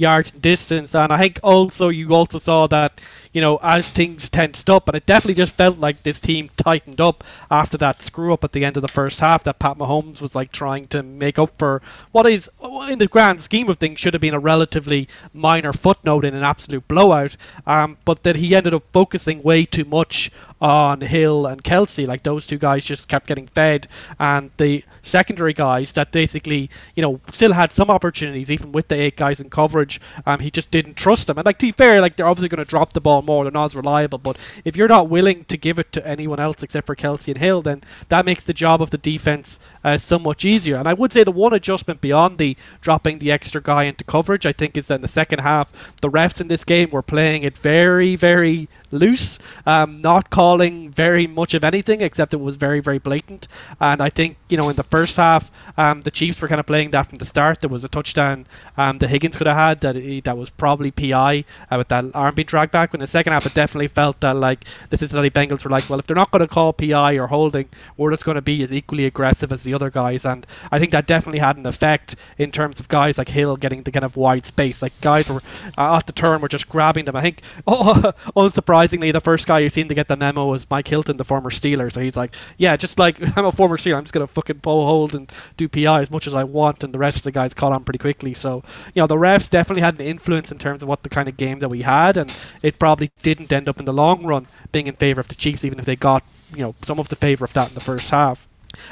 Yards 0.03 0.31
distance. 0.33 0.95
And 0.95 1.13
I 1.13 1.19
think 1.19 1.41
also 1.43 1.89
you 1.89 2.15
also 2.15 2.39
saw 2.39 2.67
that 2.67 3.01
you 3.33 3.41
know 3.41 3.59
as 3.63 3.91
things 3.91 4.29
tensed 4.29 4.69
up, 4.69 4.89
and 4.89 4.97
it 4.97 5.07
definitely 5.07 5.35
just 5.35 5.57
felt 5.57 5.79
like 5.79 6.03
this 6.03 6.21
team 6.21 6.51
tightened 6.57 7.01
up 7.01 7.25
after 7.51 7.79
that 7.79 8.03
screw 8.03 8.33
up 8.33 8.45
at 8.45 8.53
the 8.53 8.65
end 8.65 8.77
of 8.77 8.83
the 8.83 8.89
first 8.89 9.21
half. 9.21 9.45
That 9.45 9.59
Pat 9.59 9.79
Mahomes 9.79 10.21
was 10.21 10.35
like 10.35 10.53
trying 10.53 10.89
to 10.89 11.03
make 11.03 11.39
up 11.39 11.53
for 11.59 11.81
what 12.11 12.27
is 12.27 12.51
in 12.89 12.99
the 12.99 13.07
grand 13.07 13.43
scheme 13.43 13.69
of 13.69 13.79
things 13.79 14.01
should 14.01 14.15
have 14.15 14.21
been 14.21 14.35
a 14.35 14.39
relatively 14.39 15.09
minor 15.33 15.73
footnote 15.73 16.25
in 16.25 16.35
an 16.35 16.43
absolute 16.43 16.87
blowout. 16.89 17.37
Um, 17.67 17.97
but 18.05 18.23
that 18.25 18.37
he 18.37 18.55
ended 18.55 18.75
up 18.75 18.85
focusing 18.93 19.43
way 19.43 19.65
too 19.65 19.85
much 19.85 20.31
on 20.61 21.01
Hill 21.01 21.45
and 21.47 21.65
Kelce. 21.65 22.07
Like 22.07 22.23
those 22.23 22.47
two 22.47 22.59
guys 22.59 22.85
just 22.85 23.09
kept 23.09 23.27
getting 23.27 23.49
fed, 23.49 23.89
and 24.19 24.51
the 24.57 24.85
secondary 25.03 25.53
guys 25.53 25.93
that 25.93 26.13
basically, 26.13 26.71
you 26.95 27.03
know, 27.03 27.21
still 27.33 27.53
had 27.53 27.73
some 27.73 27.91
opportunities, 27.91 28.51
even 28.51 28.73
with 28.73 28.89
the 28.89 28.95
eight 28.95 29.17
guys 29.17 29.41
in 29.41 29.51
coverage. 29.51 29.92
Um, 30.27 30.41
he 30.41 30.51
just 30.51 30.71
didn't 30.71 30.95
trust 30.95 31.27
them. 31.27 31.39
And 31.39 31.47
like 31.47 31.59
to 31.59 31.67
be 31.67 31.73
fair, 31.73 32.01
like 32.01 32.17
they're 32.17 32.27
obviously 32.27 32.49
going 32.49 32.65
to 32.65 32.69
drop 32.69 32.93
the 32.93 33.01
ball 33.01 33.23
more. 33.23 33.45
They're 33.45 33.53
not 33.53 33.67
as 33.67 33.77
reliable. 33.77 34.19
But 34.19 34.37
if 34.65 34.77
you're 34.77 34.89
not 34.89 35.09
willing 35.09 35.45
to 35.45 35.57
give 35.57 35.79
it 35.79 35.93
to 35.93 36.07
anyone 36.07 36.41
else 36.41 36.63
except 36.63 36.87
for 36.87 36.97
Kelce 36.97 37.29
and 37.29 37.39
Hill, 37.39 37.63
then 37.63 37.83
that 38.09 38.25
makes 38.25 38.45
the 38.45 38.55
job 38.55 38.83
of 38.83 38.91
the 38.91 38.99
defense 38.99 39.59
uh, 39.85 39.99
so 39.99 40.19
much 40.19 40.45
easier. 40.45 40.77
And 40.77 40.89
I 40.89 40.95
would 40.95 41.13
say 41.13 41.25
the 41.25 41.33
one 41.33 41.53
adjustment 41.53 42.01
beyond 42.01 42.39
the 42.39 42.57
dropping 42.81 43.19
the 43.19 43.31
extra 43.31 43.61
guy 43.61 43.85
into 43.85 44.05
coverage, 44.05 44.47
I 44.47 44.53
think, 44.53 44.77
is 44.77 44.87
that 44.89 44.97
in 44.97 45.03
the 45.03 45.09
second 45.09 45.41
half, 45.41 45.73
the 46.01 46.11
refs 46.11 46.41
in 46.41 46.49
this 46.49 46.65
game 46.65 46.91
were 46.91 47.03
playing 47.03 47.43
it 47.43 47.57
very, 47.59 48.17
very 48.17 48.69
loose, 48.91 49.39
um, 49.67 50.01
not 50.01 50.31
calling 50.31 50.91
very 50.91 51.27
much 51.27 51.55
of 51.55 51.65
anything 51.65 52.01
except 52.01 52.35
it 52.35 52.41
was 52.41 52.57
very, 52.57 52.81
very 52.81 52.99
blatant. 52.99 53.49
And 53.81 54.03
I 54.03 54.11
think, 54.11 54.37
you 54.49 54.57
know, 54.57 54.69
in 54.69 54.77
the 54.77 54.83
first 54.83 55.17
half, 55.17 55.51
um, 55.77 56.03
the 56.03 56.11
Chiefs 56.11 56.41
were 56.41 56.49
kind 56.49 56.61
of 56.61 56.67
playing 56.67 56.91
that 56.91 57.09
from 57.09 57.19
the 57.19 57.25
start. 57.25 57.61
There 57.61 57.71
was 57.71 57.85
a 57.85 57.89
touchdown 57.89 58.47
um, 58.77 58.99
that 58.99 59.09
Higgins 59.09 59.37
could 59.37 59.47
have 59.47 59.57
had 59.57 59.81
that 59.81 59.97
he, 59.97 60.21
that 60.21 60.37
was 60.37 60.51
probably 60.51 60.91
PI 60.91 61.45
uh, 61.71 61.77
with 61.79 61.89
that 61.89 62.05
arm 62.15 62.35
being 62.35 62.47
dragged 62.47 62.73
back. 62.73 62.91
But 62.91 63.01
in 63.01 63.07
the 63.07 63.11
second 63.11 63.33
half, 63.33 63.47
it 63.47 63.55
definitely 63.55 63.89
felt 63.89 64.21
that 64.21 64.37
like 64.37 64.65
this 64.91 65.01
is 65.03 65.11
the 65.11 65.17
Cincinnati 65.17 65.31
Bengals 65.31 65.65
were 65.65 65.71
like, 65.71 65.89
well, 65.89 65.99
if 65.99 66.07
they're 66.07 66.17
not 66.17 66.31
going 66.31 66.41
to 66.41 66.49
call 66.49 66.73
PI 66.73 67.15
or 67.15 67.29
holding, 67.29 67.69
we're 67.97 68.11
just 68.11 68.25
going 68.25 68.35
to 68.35 68.43
be 68.43 68.63
as 68.63 68.73
equally 68.73 69.07
aggressive 69.07 69.53
as 69.53 69.63
the 69.63 69.72
other 69.75 69.91
guys. 69.91 70.25
And 70.25 70.47
I 70.71 70.79
think 70.79 70.91
that 70.93 71.07
definitely 71.07 71.41
had 71.41 71.57
an 71.57 71.67
effect 71.67 72.17
in 72.39 72.51
terms 72.51 72.81
of 72.81 72.89
guys 72.89 73.19
like 73.19 73.29
Hill 73.29 73.57
getting 73.57 73.83
the 73.83 73.93
kind 73.93 74.05
of 74.05 74.17
wide 74.17 74.47
space. 74.47 74.83
Like 74.83 74.99
guys 75.01 75.29
were 75.29 75.43
uh, 75.79 75.97
at 75.97 76.07
the 76.07 76.13
turn 76.13 76.41
were 76.41 76.49
just 76.49 76.69
grabbing 76.69 77.05
them. 77.05 77.17
I 77.17 77.23
think, 77.23 77.43
oh, 77.67 78.13
unsurprisingly, 78.37 79.13
the 79.13 79.21
first 79.21 79.47
guy 79.47 79.63
who 79.63 79.69
seemed 79.69 79.89
to 79.89 79.95
get 79.95 80.09
the 80.09 80.17
memo 80.17 80.47
was 80.47 80.69
Mike 80.71 80.89
Hilton, 80.89 81.17
the 81.17 81.25
former 81.25 81.51
Steeler. 81.51 81.93
So 81.93 82.01
he's 82.01 82.17
like, 82.17 82.35
yeah, 82.59 82.77
just 82.77 82.99
like 82.99 83.19
I'm 83.37 83.45
a 83.45 83.53
former 83.53 83.77
Steeler, 83.77 83.97
I'm 83.97 84.05
just 84.05 84.13
gonna 84.13 84.27
fucking 84.27 84.61
pull 84.61 84.87
hold 84.87 85.15
and 85.15 85.31
do 85.57 85.69
PI 85.69 86.03
as 86.03 86.11
much 86.11 86.27
as 86.27 86.35
I 86.35 86.45
want, 86.45 86.85
and 86.85 86.93
the 86.93 86.99
rest 86.99 87.19
of 87.19 87.23
the 87.25 87.33
guys 87.33 87.55
caught 87.55 87.73
on 87.73 87.85
pretty 87.85 87.99
quickly. 87.99 88.35
So 88.35 88.63
you 88.95 89.03
know, 89.03 89.07
the 89.07 89.17
refs 89.17 89.49
definitely 89.49 89.83
had 89.83 89.99
an 89.99 90.07
influence 90.07 90.51
in 90.51 90.59
terms 90.59 90.83
of 90.83 90.89
what 90.89 91.03
the 91.03 91.09
kind 91.09 91.29
of 91.29 91.37
game 91.37 91.61
that 91.61 91.69
we 91.69 91.83
had, 91.83 92.17
and 92.17 92.37
it 92.63 92.79
probably 92.79 93.11
didn't 93.23 93.53
end 93.53 93.69
up 93.69 93.79
in 93.79 93.85
the 93.85 93.93
long 93.93 94.25
run 94.25 94.47
being 94.71 94.87
in 94.87 94.95
favor 94.97 95.21
of 95.21 95.29
the 95.29 95.35
Chiefs, 95.35 95.65
even 95.65 95.79
if 95.79 95.85
they 95.85 95.97
got 95.97 96.25
you 96.55 96.63
know 96.63 96.75
some 96.83 96.99
of 96.99 97.09
the 97.09 97.17
favor 97.17 97.45
of 97.45 97.53
that 97.53 97.69
in 97.69 97.75
the 97.75 97.81
first 97.81 98.11
half. 98.11 98.49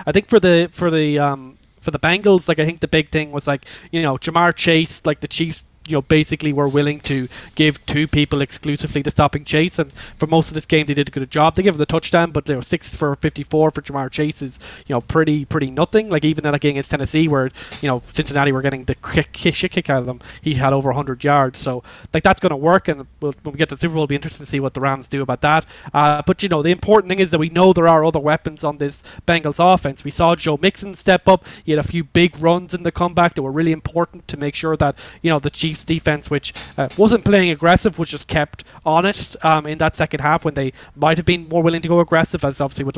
I 0.07 0.13
think 0.13 0.29
for 0.29 0.41
the 0.41 0.69
for 0.73 0.91
the 0.91 1.19
um 1.19 1.59
for 1.81 1.91
the 1.91 1.99
Bengals, 1.99 2.49
like 2.49 2.59
I 2.59 2.65
think 2.65 2.81
the 2.81 2.89
big 2.89 3.11
thing 3.11 3.33
was 3.33 3.47
like 3.47 3.65
you 3.91 4.03
know 4.03 4.17
Ja'Marr 4.17 4.55
Chase, 4.55 5.03
like 5.05 5.21
the 5.21 5.29
Chiefs. 5.29 5.65
You 5.91 5.97
know, 5.97 6.03
basically, 6.03 6.53
were 6.53 6.69
willing 6.69 7.01
to 7.01 7.29
give 7.55 7.85
two 7.87 8.07
people 8.07 8.41
exclusively 8.41 9.03
to 9.03 9.11
stopping 9.11 9.45
Chase, 9.45 9.79
and 9.79 9.93
for 10.17 10.27
most 10.27 10.49
of 10.49 10.55
this 10.55 10.67
game, 10.67 10.87
they 10.87 10.95
did 10.95 11.09
a 11.09 11.11
good 11.11 11.31
job. 11.31 11.57
They 11.57 11.63
gave 11.63 11.75
him 11.75 11.79
the 11.79 11.87
touchdown, 11.87 12.31
but 12.31 12.49
you 12.49 12.55
know, 12.55 12.61
six 12.61 12.89
for 12.95 13.15
fifty-four 13.17 13.73
for 13.73 13.83
Ja'Marr 13.83 14.11
Chase 14.11 14.41
is 14.41 14.59
you 14.87 14.95
know 14.95 15.01
pretty 15.01 15.45
pretty 15.45 15.71
nothing. 15.71 16.09
Like 16.09 16.25
even 16.25 16.45
that 16.45 16.61
game 16.61 16.71
against 16.71 16.91
Tennessee, 16.91 17.27
where 17.29 17.51
you 17.81 17.89
know 17.89 18.03
Cincinnati 18.13 18.53
were 18.53 18.63
getting 18.63 18.85
the 18.85 18.95
kick, 18.95 19.33
kick, 19.33 19.73
kick 19.73 19.91
out 19.91 20.01
of 20.01 20.07
them, 20.07 20.21
he 20.41 20.55
had 20.55 20.73
over 20.73 20.93
hundred 20.93 21.25
yards. 21.25 21.59
So 21.59 21.83
like 22.15 22.23
that's 22.23 22.41
going 22.41 22.51
to 22.51 22.57
work, 22.57 22.89
and 22.89 23.07
we'll, 23.21 23.35
when 23.43 23.53
we 23.53 23.59
get 23.59 23.69
to 23.71 23.75
the 23.75 23.81
Super 23.81 23.95
Bowl, 23.95 24.05
it'll 24.05 24.09
be 24.09 24.15
interesting 24.15 24.47
to 24.47 24.51
see 24.51 24.61
what 24.61 24.75
the 24.75 24.81
Rams 24.81 25.09
do 25.09 25.23
about 25.23 25.41
that. 25.41 25.67
Uh, 25.93 26.23
but 26.27 26.43
you 26.43 26.49
know, 26.49 26.63
the 26.63 26.71
important 26.71 27.11
thing 27.11 27.19
is 27.19 27.31
that 27.31 27.39
we 27.39 27.51
know 27.51 27.73
there 27.73 27.89
are 27.89 28.05
other 28.05 28.21
weapons 28.21 28.63
on 28.65 28.79
this 28.79 29.03
Bengals 29.27 29.59
offense. 29.59 30.05
We 30.05 30.11
saw 30.11 30.37
Joe 30.37 30.59
Mixon 30.61 30.95
step 30.95 31.27
up. 31.27 31.45
He 31.65 31.73
had 31.73 31.79
a 31.79 31.89
few 31.89 32.05
big 32.05 32.39
runs 32.41 32.75
in 32.75 32.83
the 32.83 32.93
comeback 32.93 33.35
that 33.35 33.43
were 33.43 33.53
really 33.53 33.73
important 33.73 34.29
to 34.29 34.37
make 34.37 34.55
sure 34.55 34.77
that 34.77 34.97
you 35.23 35.31
know 35.31 35.39
the 35.39 35.51
Chiefs 35.51 35.80
defense, 35.85 36.31
which 36.31 36.53
uh, 36.77 36.89
wasn't 36.97 37.25
playing 37.25 37.51
aggressive, 37.51 37.99
was 37.99 38.09
just 38.09 38.27
kept 38.27 38.65
honest 38.85 39.37
um, 39.45 39.67
in 39.67 39.79
that 39.79 39.97
second 39.97 40.21
half 40.21 40.45
when 40.45 40.55
they 40.55 40.73
might 40.95 41.17
have 41.19 41.27
been 41.27 41.49
more 41.49 41.63
willing 41.63 41.83
to 41.83 41.89
go 41.89 42.01
aggressive, 42.01 42.45
as 42.45 42.61
obviously 42.61 42.85
with 42.85 42.97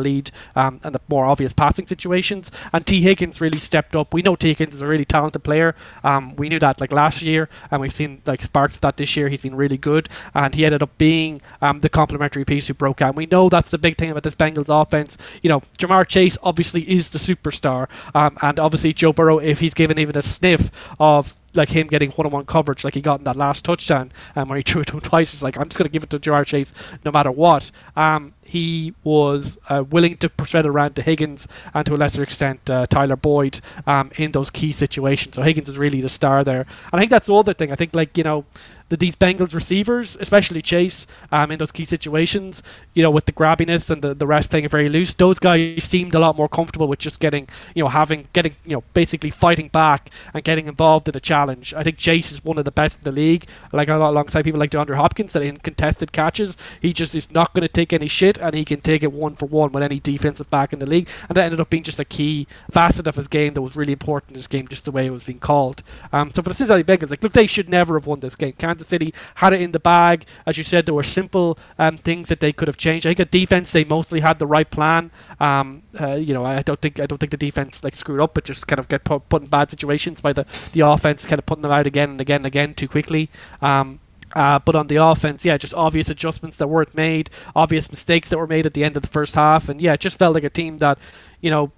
lead 0.00 0.30
um, 0.54 0.80
and 0.82 0.94
the 0.94 1.00
more 1.08 1.24
obvious 1.24 1.52
passing 1.52 1.86
situations. 1.86 2.50
And 2.72 2.86
Tee 2.86 3.02
Higgins 3.02 3.40
really 3.40 3.58
stepped 3.58 3.96
up. 3.96 4.12
We 4.12 4.22
know 4.22 4.36
Tee 4.36 4.48
Higgins 4.48 4.74
is 4.74 4.80
a 4.82 4.86
really 4.86 5.04
talented 5.04 5.44
player. 5.44 5.74
Um, 6.04 6.36
we 6.36 6.48
knew 6.48 6.58
that 6.58 6.80
like 6.80 6.92
last 6.92 7.22
year, 7.22 7.48
and 7.70 7.80
we've 7.80 7.92
seen 7.92 8.22
like 8.26 8.42
sparks 8.42 8.78
that 8.78 8.96
this 8.96 9.16
year. 9.16 9.28
He's 9.28 9.42
been 9.42 9.54
really 9.54 9.78
good, 9.78 10.08
and 10.34 10.54
he 10.54 10.64
ended 10.64 10.82
up 10.82 10.96
being 10.98 11.40
um, 11.60 11.80
the 11.80 11.88
complementary 11.88 12.44
piece 12.44 12.66
who 12.68 12.74
broke 12.74 13.02
out. 13.02 13.08
And 13.08 13.16
we 13.16 13.26
know 13.26 13.48
that's 13.48 13.70
the 13.70 13.78
big 13.78 13.96
thing 13.96 14.10
about 14.10 14.22
this 14.22 14.34
Bengals 14.34 14.68
offense. 14.68 15.16
You 15.42 15.48
know, 15.48 15.62
Ja'Marr 15.78 16.06
Chase 16.06 16.36
obviously 16.42 16.82
is 16.90 17.10
the 17.10 17.18
superstar, 17.18 17.88
um, 18.14 18.36
and 18.42 18.58
obviously 18.58 18.92
Joe 18.92 19.12
Burrow, 19.12 19.38
if 19.38 19.60
he's 19.60 19.74
given 19.74 19.98
even 19.98 20.16
a 20.16 20.22
sniff 20.22 20.70
of 20.98 21.34
like 21.56 21.70
him 21.70 21.86
getting 21.86 22.10
one-on-one 22.10 22.44
coverage 22.44 22.84
like 22.84 22.94
he 22.94 23.00
got 23.00 23.20
in 23.20 23.24
that 23.24 23.36
last 23.36 23.64
touchdown 23.64 24.12
um, 24.36 24.48
when 24.48 24.58
he 24.58 24.62
threw 24.66 24.82
it 24.82 24.86
to 24.88 24.94
him 24.94 25.00
twice. 25.00 25.32
It's 25.32 25.42
like 25.42 25.56
I'm 25.56 25.68
just 25.68 25.78
going 25.78 25.88
to 25.88 25.92
give 25.92 26.02
it 26.02 26.10
to 26.10 26.18
Ja'Marr 26.18 26.46
Chase 26.46 26.72
no 27.04 27.10
matter 27.10 27.30
what. 27.30 27.70
Um, 27.96 28.34
he 28.46 28.94
was 29.02 29.58
uh, 29.68 29.84
willing 29.88 30.16
to 30.18 30.30
spread 30.44 30.66
around 30.66 30.94
to 30.96 31.02
Higgins 31.02 31.48
and 31.74 31.84
to 31.86 31.94
a 31.94 31.98
lesser 31.98 32.22
extent 32.22 32.70
uh, 32.70 32.86
Tyler 32.86 33.16
Boyd 33.16 33.60
um, 33.86 34.10
in 34.16 34.32
those 34.32 34.50
key 34.50 34.72
situations. 34.72 35.34
So 35.34 35.42
Higgins 35.42 35.68
is 35.68 35.78
really 35.78 36.00
the 36.00 36.08
star 36.08 36.44
there. 36.44 36.60
And 36.60 36.94
I 36.94 36.98
think 36.98 37.10
that's 37.10 37.26
the 37.26 37.34
other 37.34 37.54
thing. 37.54 37.72
I 37.72 37.76
think 37.76 37.94
like 37.94 38.16
you 38.16 38.24
know 38.24 38.44
the 38.88 38.96
these 38.96 39.16
Bengals 39.16 39.54
receivers, 39.54 40.16
especially 40.20 40.62
Chase, 40.62 41.06
um, 41.32 41.50
in 41.50 41.58
those 41.58 41.72
key 41.72 41.84
situations, 41.84 42.62
you 42.94 43.02
know, 43.02 43.10
with 43.10 43.26
the 43.26 43.32
grabbiness 43.32 43.90
and 43.90 44.02
the, 44.02 44.14
the 44.14 44.26
rest 44.26 44.50
playing 44.50 44.64
it 44.64 44.70
very 44.70 44.88
loose, 44.88 45.12
those 45.14 45.38
guys 45.38 45.84
seemed 45.84 46.14
a 46.14 46.18
lot 46.18 46.36
more 46.36 46.48
comfortable 46.48 46.86
with 46.86 46.98
just 47.00 47.18
getting, 47.18 47.48
you 47.74 47.82
know, 47.82 47.88
having, 47.88 48.28
getting, 48.32 48.54
you 48.64 48.76
know, 48.76 48.84
basically 48.94 49.30
fighting 49.30 49.68
back 49.68 50.10
and 50.32 50.44
getting 50.44 50.66
involved 50.66 51.08
in 51.08 51.16
a 51.16 51.20
challenge. 51.20 51.74
I 51.74 51.82
think 51.82 51.98
Chase 51.98 52.30
is 52.30 52.44
one 52.44 52.58
of 52.58 52.64
the 52.64 52.70
best 52.70 52.98
in 52.98 53.04
the 53.04 53.12
league, 53.12 53.46
like 53.72 53.88
alongside 53.88 54.44
people 54.44 54.60
like 54.60 54.70
DeAndre 54.70 54.96
Hopkins, 54.96 55.32
that 55.32 55.42
in 55.42 55.56
contested 55.58 56.12
catches, 56.12 56.56
he 56.80 56.92
just 56.92 57.14
is 57.14 57.30
not 57.30 57.54
going 57.54 57.66
to 57.66 57.72
take 57.72 57.92
any 57.92 58.08
shit 58.08 58.38
and 58.38 58.54
he 58.54 58.64
can 58.64 58.80
take 58.80 59.02
it 59.02 59.12
one 59.12 59.34
for 59.34 59.46
one 59.46 59.72
with 59.72 59.82
any 59.82 59.98
defensive 59.98 60.48
back 60.50 60.72
in 60.72 60.78
the 60.78 60.86
league. 60.86 61.08
And 61.28 61.36
that 61.36 61.44
ended 61.44 61.60
up 61.60 61.70
being 61.70 61.82
just 61.82 61.98
a 61.98 62.04
key 62.04 62.46
facet 62.70 63.06
of 63.06 63.16
his 63.16 63.28
game 63.28 63.54
that 63.54 63.62
was 63.62 63.76
really 63.76 63.92
important 63.92 64.30
in 64.30 64.36
this 64.36 64.46
game, 64.46 64.68
just 64.68 64.84
the 64.84 64.92
way 64.92 65.06
it 65.06 65.10
was 65.10 65.24
being 65.24 65.38
called. 65.38 65.82
Um, 66.12 66.32
so 66.32 66.42
for 66.42 66.50
the 66.50 66.54
Cincinnati 66.54 66.84
Bengals, 66.84 67.10
like, 67.10 67.22
look, 67.22 67.32
they 67.32 67.46
should 67.46 67.68
never 67.68 67.98
have 67.98 68.06
won 68.06 68.20
this 68.20 68.36
game. 68.36 68.52
Kansas 68.76 68.88
City 68.88 69.14
had 69.36 69.52
it 69.52 69.60
in 69.60 69.72
the 69.72 69.80
bag. 69.80 70.26
As 70.44 70.58
you 70.58 70.64
said, 70.64 70.86
there 70.86 70.94
were 70.94 71.02
simple 71.02 71.58
um, 71.78 71.96
things 71.96 72.28
that 72.28 72.40
they 72.40 72.52
could 72.52 72.68
have 72.68 72.76
changed. 72.76 73.06
I 73.06 73.10
think 73.10 73.20
at 73.20 73.30
defense 73.30 73.72
they 73.72 73.84
mostly 73.84 74.20
had 74.20 74.38
the 74.38 74.46
right 74.46 74.70
plan. 74.70 75.10
Um, 75.40 75.82
uh, 75.98 76.14
you 76.14 76.34
know, 76.34 76.44
I 76.44 76.62
don't 76.62 76.80
think 76.80 77.00
I 77.00 77.06
don't 77.06 77.18
think 77.18 77.30
the 77.30 77.36
defense 77.36 77.82
like 77.82 77.96
screwed 77.96 78.20
up, 78.20 78.34
but 78.34 78.44
just 78.44 78.66
kind 78.66 78.78
of 78.78 78.88
get 78.88 79.04
put, 79.04 79.28
put 79.28 79.42
in 79.42 79.48
bad 79.48 79.70
situations 79.70 80.20
by 80.20 80.32
the 80.32 80.44
the 80.72 80.80
offense, 80.80 81.24
kind 81.24 81.38
of 81.38 81.46
putting 81.46 81.62
them 81.62 81.72
out 81.72 81.86
again 81.86 82.10
and 82.10 82.20
again 82.20 82.40
and 82.40 82.46
again 82.46 82.74
too 82.74 82.88
quickly. 82.88 83.30
Um, 83.62 84.00
uh, 84.34 84.58
but 84.58 84.74
on 84.74 84.88
the 84.88 84.96
offense, 84.96 85.44
yeah, 85.44 85.56
just 85.56 85.72
obvious 85.72 86.10
adjustments 86.10 86.56
that 86.58 86.68
weren't 86.68 86.94
made, 86.94 87.30
obvious 87.54 87.90
mistakes 87.90 88.28
that 88.28 88.38
were 88.38 88.46
made 88.46 88.66
at 88.66 88.74
the 88.74 88.84
end 88.84 88.96
of 88.96 89.02
the 89.02 89.08
first 89.08 89.34
half, 89.34 89.68
and 89.68 89.80
yeah, 89.80 89.94
it 89.94 90.00
just 90.00 90.18
felt 90.18 90.34
like 90.34 90.44
a 90.44 90.50
team 90.50 90.78
that, 90.78 90.98
you 91.40 91.50
know, 91.50 91.72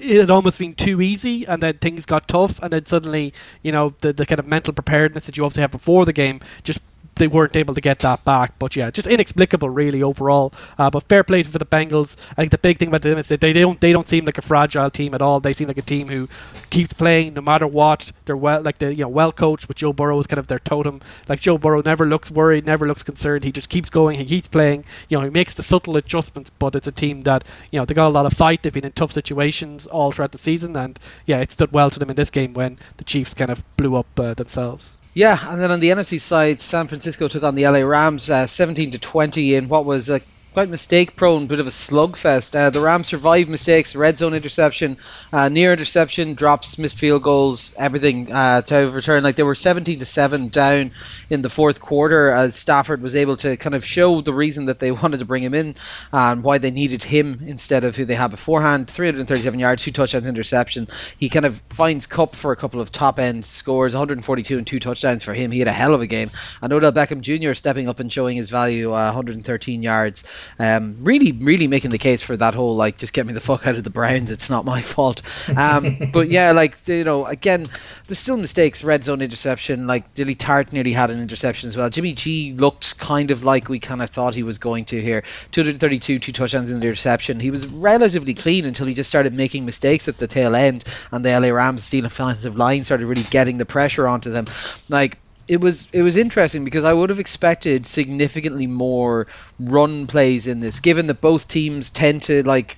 it 0.00 0.20
had 0.20 0.30
almost 0.30 0.58
been 0.58 0.74
too 0.74 1.00
easy, 1.00 1.44
and 1.46 1.62
then 1.62 1.78
things 1.78 2.06
got 2.06 2.28
tough, 2.28 2.58
and 2.62 2.72
then 2.72 2.86
suddenly, 2.86 3.32
you 3.62 3.72
know, 3.72 3.94
the 4.00 4.12
the 4.12 4.26
kind 4.26 4.38
of 4.38 4.46
mental 4.46 4.72
preparedness 4.72 5.26
that 5.26 5.36
you 5.36 5.44
obviously 5.44 5.62
have 5.62 5.70
before 5.70 6.04
the 6.04 6.12
game 6.12 6.40
just 6.62 6.80
they 7.16 7.26
weren't 7.26 7.56
able 7.56 7.74
to 7.74 7.80
get 7.80 7.98
that 8.00 8.24
back. 8.24 8.58
But 8.58 8.76
yeah, 8.76 8.90
just 8.90 9.08
inexplicable 9.08 9.70
really 9.70 10.02
overall. 10.02 10.52
Uh, 10.78 10.90
but 10.90 11.08
fair 11.08 11.24
play 11.24 11.42
for 11.42 11.58
the 11.58 11.66
Bengals. 11.66 12.16
I 12.32 12.42
think 12.42 12.50
the 12.50 12.58
big 12.58 12.78
thing 12.78 12.88
about 12.88 13.02
them 13.02 13.18
is 13.18 13.28
that 13.28 13.40
they 13.40 13.52
don't 13.52 13.80
they 13.80 13.92
don't 13.92 14.08
seem 14.08 14.24
like 14.24 14.38
a 14.38 14.42
fragile 14.42 14.90
team 14.90 15.14
at 15.14 15.22
all. 15.22 15.40
They 15.40 15.52
seem 15.52 15.68
like 15.68 15.78
a 15.78 15.82
team 15.82 16.08
who 16.08 16.28
keeps 16.70 16.92
playing 16.92 17.34
no 17.34 17.40
matter 17.40 17.66
what. 17.66 18.12
They're 18.24 18.36
well 18.36 18.62
like 18.62 18.78
the 18.78 18.94
you 18.94 19.04
know 19.04 19.08
well 19.08 19.32
coached. 19.32 19.66
But 19.66 19.76
Joe 19.76 19.92
Burrow 19.92 20.18
is 20.20 20.26
kind 20.26 20.38
of 20.38 20.46
their 20.46 20.58
totem. 20.58 21.00
Like 21.28 21.40
Joe 21.40 21.58
Burrow 21.58 21.82
never 21.82 22.06
looks 22.06 22.30
worried, 22.30 22.66
never 22.66 22.86
looks 22.86 23.02
concerned. 23.02 23.44
He 23.44 23.52
just 23.52 23.68
keeps 23.68 23.90
going. 23.90 24.18
He 24.18 24.24
keeps 24.24 24.48
playing. 24.48 24.84
You 25.08 25.18
know 25.18 25.24
he 25.24 25.30
makes 25.30 25.54
the 25.54 25.62
subtle 25.62 25.96
adjustments. 25.96 26.50
But 26.58 26.74
it's 26.74 26.86
a 26.86 26.92
team 26.92 27.22
that 27.22 27.44
you 27.70 27.78
know 27.78 27.84
they 27.84 27.94
got 27.94 28.08
a 28.08 28.16
lot 28.16 28.26
of 28.26 28.32
fight. 28.34 28.62
They've 28.62 28.72
been 28.72 28.84
in 28.84 28.92
tough 28.92 29.12
situations 29.12 29.86
all 29.86 30.12
throughout 30.12 30.32
the 30.32 30.38
season, 30.38 30.76
and 30.76 30.98
yeah, 31.24 31.40
it 31.40 31.52
stood 31.52 31.72
well 31.72 31.90
to 31.90 31.98
them 31.98 32.10
in 32.10 32.16
this 32.16 32.30
game 32.30 32.52
when 32.52 32.78
the 32.98 33.04
Chiefs 33.04 33.34
kind 33.34 33.50
of 33.50 33.64
blew 33.76 33.96
up 33.96 34.06
uh, 34.18 34.34
themselves. 34.34 34.96
Yeah, 35.16 35.38
and 35.50 35.58
then 35.58 35.70
on 35.70 35.80
the 35.80 35.88
NFC 35.88 36.20
side, 36.20 36.60
San 36.60 36.88
Francisco 36.88 37.26
took 37.26 37.42
on 37.42 37.54
the 37.54 37.66
LA 37.66 37.78
Rams 37.78 38.28
uh, 38.28 38.46
17 38.46 38.90
to 38.90 38.98
20 38.98 39.54
in 39.54 39.66
what 39.66 39.86
was 39.86 40.10
a 40.10 40.20
quite 40.56 40.70
mistake 40.70 41.16
prone, 41.16 41.46
bit 41.46 41.60
of 41.60 41.66
a 41.66 41.70
slugfest. 41.70 42.58
Uh, 42.58 42.70
the 42.70 42.80
Rams 42.80 43.08
survived 43.08 43.50
mistakes, 43.50 43.94
red 43.94 44.16
zone 44.16 44.32
interception, 44.32 44.96
uh, 45.30 45.50
near 45.50 45.70
interception, 45.70 46.32
drops, 46.32 46.78
missed 46.78 46.96
field 46.96 47.22
goals, 47.22 47.74
everything 47.76 48.32
uh, 48.32 48.62
to 48.62 48.76
overturn. 48.78 49.22
Like 49.22 49.36
they 49.36 49.42
were 49.42 49.54
17 49.54 49.98
to 49.98 50.06
7 50.06 50.48
down 50.48 50.92
in 51.28 51.42
the 51.42 51.50
fourth 51.50 51.78
quarter 51.78 52.30
as 52.30 52.54
Stafford 52.54 53.02
was 53.02 53.14
able 53.16 53.36
to 53.36 53.58
kind 53.58 53.74
of 53.74 53.84
show 53.84 54.22
the 54.22 54.32
reason 54.32 54.64
that 54.64 54.78
they 54.78 54.90
wanted 55.02 55.18
to 55.18 55.26
bring 55.26 55.42
him 55.42 55.52
in 55.52 55.74
and 56.10 56.42
why 56.42 56.56
they 56.56 56.70
needed 56.70 57.02
him 57.02 57.42
instead 57.46 57.84
of 57.84 57.94
who 57.94 58.06
they 58.06 58.14
had 58.14 58.30
beforehand. 58.30 58.88
337 58.88 59.60
yards, 59.60 59.82
two 59.82 59.90
touchdowns, 59.90 60.26
interception. 60.26 60.88
He 61.18 61.28
kind 61.28 61.44
of 61.44 61.58
finds 61.68 62.06
Kupp 62.06 62.34
for 62.34 62.52
a 62.52 62.56
couple 62.56 62.80
of 62.80 62.90
top 62.90 63.18
end 63.18 63.44
scores, 63.44 63.92
142 63.92 64.56
and 64.56 64.66
two 64.66 64.80
touchdowns 64.80 65.22
for 65.22 65.34
him. 65.34 65.50
He 65.50 65.58
had 65.58 65.68
a 65.68 65.72
hell 65.72 65.92
of 65.92 66.00
a 66.00 66.06
game. 66.06 66.30
And 66.62 66.72
Odell 66.72 66.92
Beckham 66.92 67.20
Jr. 67.20 67.52
stepping 67.52 67.90
up 67.90 68.00
and 68.00 68.10
showing 68.10 68.38
his 68.38 68.48
value, 68.48 68.92
uh, 68.92 69.12
113 69.12 69.82
yards. 69.82 70.24
Um, 70.58 70.98
really, 71.00 71.32
really 71.32 71.68
making 71.68 71.90
the 71.90 71.98
case 71.98 72.22
for 72.22 72.36
that 72.36 72.54
whole 72.54 72.76
like 72.76 72.96
just 72.96 73.12
get 73.12 73.26
me 73.26 73.32
the 73.32 73.40
fuck 73.40 73.66
out 73.66 73.76
of 73.76 73.84
the 73.84 73.90
Browns. 73.90 74.30
It's 74.30 74.50
not 74.50 74.64
my 74.64 74.80
fault. 74.80 75.22
Um, 75.56 76.10
but 76.12 76.28
yeah, 76.28 76.52
like 76.52 76.76
you 76.88 77.04
know, 77.04 77.26
again, 77.26 77.66
there's 78.06 78.18
still 78.18 78.36
mistakes. 78.36 78.84
Red 78.84 79.04
zone 79.04 79.22
interception. 79.22 79.86
Like 79.86 80.14
Dilly 80.14 80.34
Tart 80.34 80.72
nearly 80.72 80.92
had 80.92 81.10
an 81.10 81.20
interception 81.20 81.68
as 81.68 81.76
well. 81.76 81.90
Jimmy 81.90 82.12
G 82.12 82.52
looked 82.52 82.98
kind 82.98 83.30
of 83.30 83.44
like 83.44 83.68
we 83.68 83.78
kind 83.78 84.02
of 84.02 84.10
thought 84.10 84.34
he 84.34 84.42
was 84.42 84.58
going 84.58 84.86
to 84.86 85.00
here. 85.00 85.22
232, 85.52 86.18
two 86.18 86.32
touchdowns 86.32 86.70
in 86.70 86.80
the 86.80 86.86
interception. 86.86 87.40
He 87.40 87.50
was 87.50 87.66
relatively 87.66 88.34
clean 88.34 88.64
until 88.64 88.86
he 88.86 88.94
just 88.94 89.08
started 89.08 89.34
making 89.34 89.64
mistakes 89.64 90.08
at 90.08 90.18
the 90.18 90.26
tail 90.26 90.54
end, 90.54 90.84
and 91.10 91.24
the 91.24 91.38
LA 91.38 91.48
Rams 91.48 91.84
stealing 91.84 92.06
offensive 92.06 92.56
line 92.56 92.84
started 92.84 93.06
really 93.06 93.24
getting 93.30 93.58
the 93.58 93.66
pressure 93.66 94.06
onto 94.06 94.30
them. 94.30 94.46
Like 94.88 95.18
it 95.48 95.60
was 95.60 95.88
it 95.92 96.02
was 96.02 96.16
interesting 96.16 96.64
because 96.64 96.84
I 96.84 96.92
would 96.92 97.10
have 97.10 97.20
expected 97.20 97.86
significantly 97.86 98.66
more 98.66 99.26
run 99.60 100.06
plays 100.06 100.46
in 100.46 100.60
this, 100.60 100.80
given 100.80 101.06
that 101.06 101.20
both 101.20 101.48
teams 101.48 101.90
tend 101.90 102.22
to 102.22 102.42
like 102.42 102.76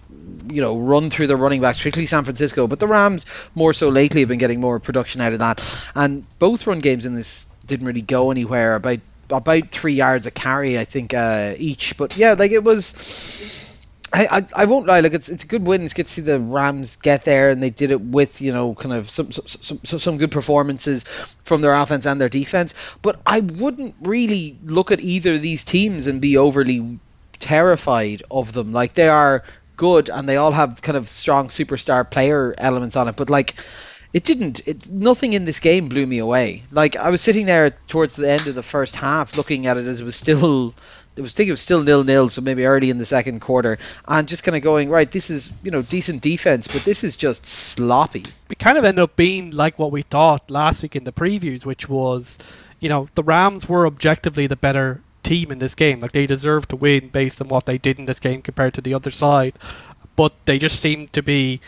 you 0.52 0.60
know 0.60 0.78
run 0.78 1.10
through 1.10 1.28
the 1.28 1.36
running 1.36 1.60
backs, 1.60 1.78
particularly 1.78 2.06
San 2.06 2.24
Francisco, 2.24 2.66
but 2.66 2.78
the 2.78 2.86
Rams 2.86 3.26
more 3.54 3.72
so 3.72 3.88
lately 3.88 4.20
have 4.20 4.28
been 4.28 4.38
getting 4.38 4.60
more 4.60 4.80
production 4.80 5.20
out 5.20 5.32
of 5.32 5.38
that, 5.38 5.62
and 5.94 6.24
both 6.38 6.66
run 6.66 6.80
games 6.80 7.06
in 7.06 7.14
this 7.14 7.46
didn't 7.66 7.86
really 7.86 8.02
go 8.02 8.30
anywhere. 8.30 8.74
About 8.74 8.98
about 9.30 9.70
three 9.70 9.94
yards 9.94 10.26
a 10.26 10.30
carry, 10.30 10.78
I 10.78 10.84
think 10.84 11.14
uh, 11.14 11.54
each, 11.56 11.96
but 11.96 12.16
yeah, 12.16 12.34
like 12.34 12.52
it 12.52 12.64
was 12.64 13.67
I, 14.12 14.26
I, 14.38 14.62
I 14.62 14.64
won't 14.64 14.86
lie. 14.86 15.00
Like 15.00 15.12
it's 15.12 15.28
it's 15.28 15.44
a 15.44 15.46
good 15.46 15.66
win. 15.66 15.82
It's 15.84 15.94
good 15.94 16.06
to 16.06 16.12
see 16.12 16.22
the 16.22 16.40
Rams 16.40 16.96
get 16.96 17.24
there, 17.24 17.50
and 17.50 17.62
they 17.62 17.70
did 17.70 17.90
it 17.90 18.00
with 18.00 18.40
you 18.40 18.52
know 18.52 18.74
kind 18.74 18.94
of 18.94 19.10
some 19.10 19.30
some 19.32 19.80
some, 19.84 19.98
some 19.98 20.18
good 20.18 20.30
performances 20.30 21.04
from 21.44 21.60
their 21.60 21.74
offense 21.74 22.06
and 22.06 22.20
their 22.20 22.28
defense. 22.28 22.74
But 23.02 23.20
I 23.26 23.40
wouldn't 23.40 23.96
really 24.00 24.58
look 24.64 24.92
at 24.92 25.00
either 25.00 25.34
of 25.34 25.42
these 25.42 25.64
teams 25.64 26.06
and 26.06 26.20
be 26.20 26.38
overly 26.38 26.98
terrified 27.38 28.22
of 28.30 28.52
them. 28.52 28.72
Like 28.72 28.94
they 28.94 29.08
are 29.08 29.44
good, 29.76 30.08
and 30.08 30.28
they 30.28 30.36
all 30.36 30.52
have 30.52 30.80
kind 30.80 30.96
of 30.96 31.08
strong 31.08 31.48
superstar 31.48 32.10
player 32.10 32.54
elements 32.56 32.96
on 32.96 33.08
it. 33.08 33.16
But 33.16 33.28
like 33.28 33.56
it 34.12 34.24
didn't 34.24 34.66
it, 34.66 34.88
nothing 34.88 35.34
in 35.34 35.44
this 35.44 35.60
game 35.60 35.88
blew 35.88 36.06
me 36.06 36.18
away 36.18 36.62
like 36.70 36.96
i 36.96 37.10
was 37.10 37.20
sitting 37.20 37.44
there 37.44 37.70
towards 37.88 38.16
the 38.16 38.30
end 38.30 38.46
of 38.46 38.54
the 38.54 38.62
first 38.62 38.96
half 38.96 39.36
looking 39.36 39.66
at 39.66 39.76
it 39.76 39.84
as 39.84 40.00
it 40.00 40.04
was 40.04 40.16
still 40.16 40.74
it 41.18 41.22
was 41.22 41.34
thinking 41.34 41.50
it 41.50 41.52
was 41.52 41.60
still 41.60 41.82
nil 41.82 42.04
nil, 42.04 42.28
so 42.28 42.40
maybe 42.40 42.64
early 42.64 42.90
in 42.90 42.98
the 42.98 43.04
second 43.04 43.40
quarter, 43.40 43.78
and 44.06 44.28
just 44.28 44.44
kind 44.44 44.56
of 44.56 44.62
going 44.62 44.88
right. 44.88 45.10
This 45.10 45.30
is 45.30 45.52
you 45.62 45.70
know 45.70 45.82
decent 45.82 46.22
defense, 46.22 46.68
but 46.68 46.82
this 46.82 47.02
is 47.02 47.16
just 47.16 47.44
sloppy. 47.44 48.24
We 48.48 48.54
kind 48.54 48.78
of 48.78 48.84
ended 48.84 49.02
up 49.02 49.16
being 49.16 49.50
like 49.50 49.78
what 49.78 49.90
we 49.90 50.02
thought 50.02 50.50
last 50.50 50.82
week 50.82 50.94
in 50.94 51.04
the 51.04 51.12
previews, 51.12 51.64
which 51.64 51.88
was, 51.88 52.38
you 52.78 52.88
know, 52.88 53.08
the 53.16 53.24
Rams 53.24 53.68
were 53.68 53.86
objectively 53.86 54.46
the 54.46 54.56
better 54.56 55.02
team 55.24 55.50
in 55.50 55.58
this 55.58 55.74
game. 55.74 55.98
Like 56.00 56.12
they 56.12 56.26
deserved 56.26 56.70
to 56.70 56.76
win 56.76 57.08
based 57.08 57.40
on 57.42 57.48
what 57.48 57.66
they 57.66 57.78
did 57.78 57.98
in 57.98 58.06
this 58.06 58.20
game 58.20 58.40
compared 58.40 58.74
to 58.74 58.80
the 58.80 58.94
other 58.94 59.10
side, 59.10 59.54
but 60.14 60.32
they 60.44 60.58
just 60.58 60.78
seemed 60.78 61.12
to 61.14 61.22
be, 61.22 61.60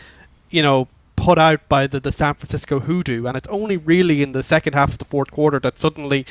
you 0.49 0.61
know, 0.61 0.87
put 1.21 1.37
out 1.37 1.67
by 1.69 1.85
the, 1.85 1.99
the 1.99 2.11
San 2.11 2.33
Francisco 2.33 2.79
Hoodoo, 2.79 3.27
and 3.27 3.37
it's 3.37 3.47
only 3.49 3.77
really 3.77 4.23
in 4.23 4.31
the 4.31 4.41
second 4.41 4.73
half 4.73 4.93
of 4.93 4.97
the 4.97 5.05
fourth 5.05 5.29
quarter 5.29 5.59
that 5.59 5.77
suddenly 5.77 6.25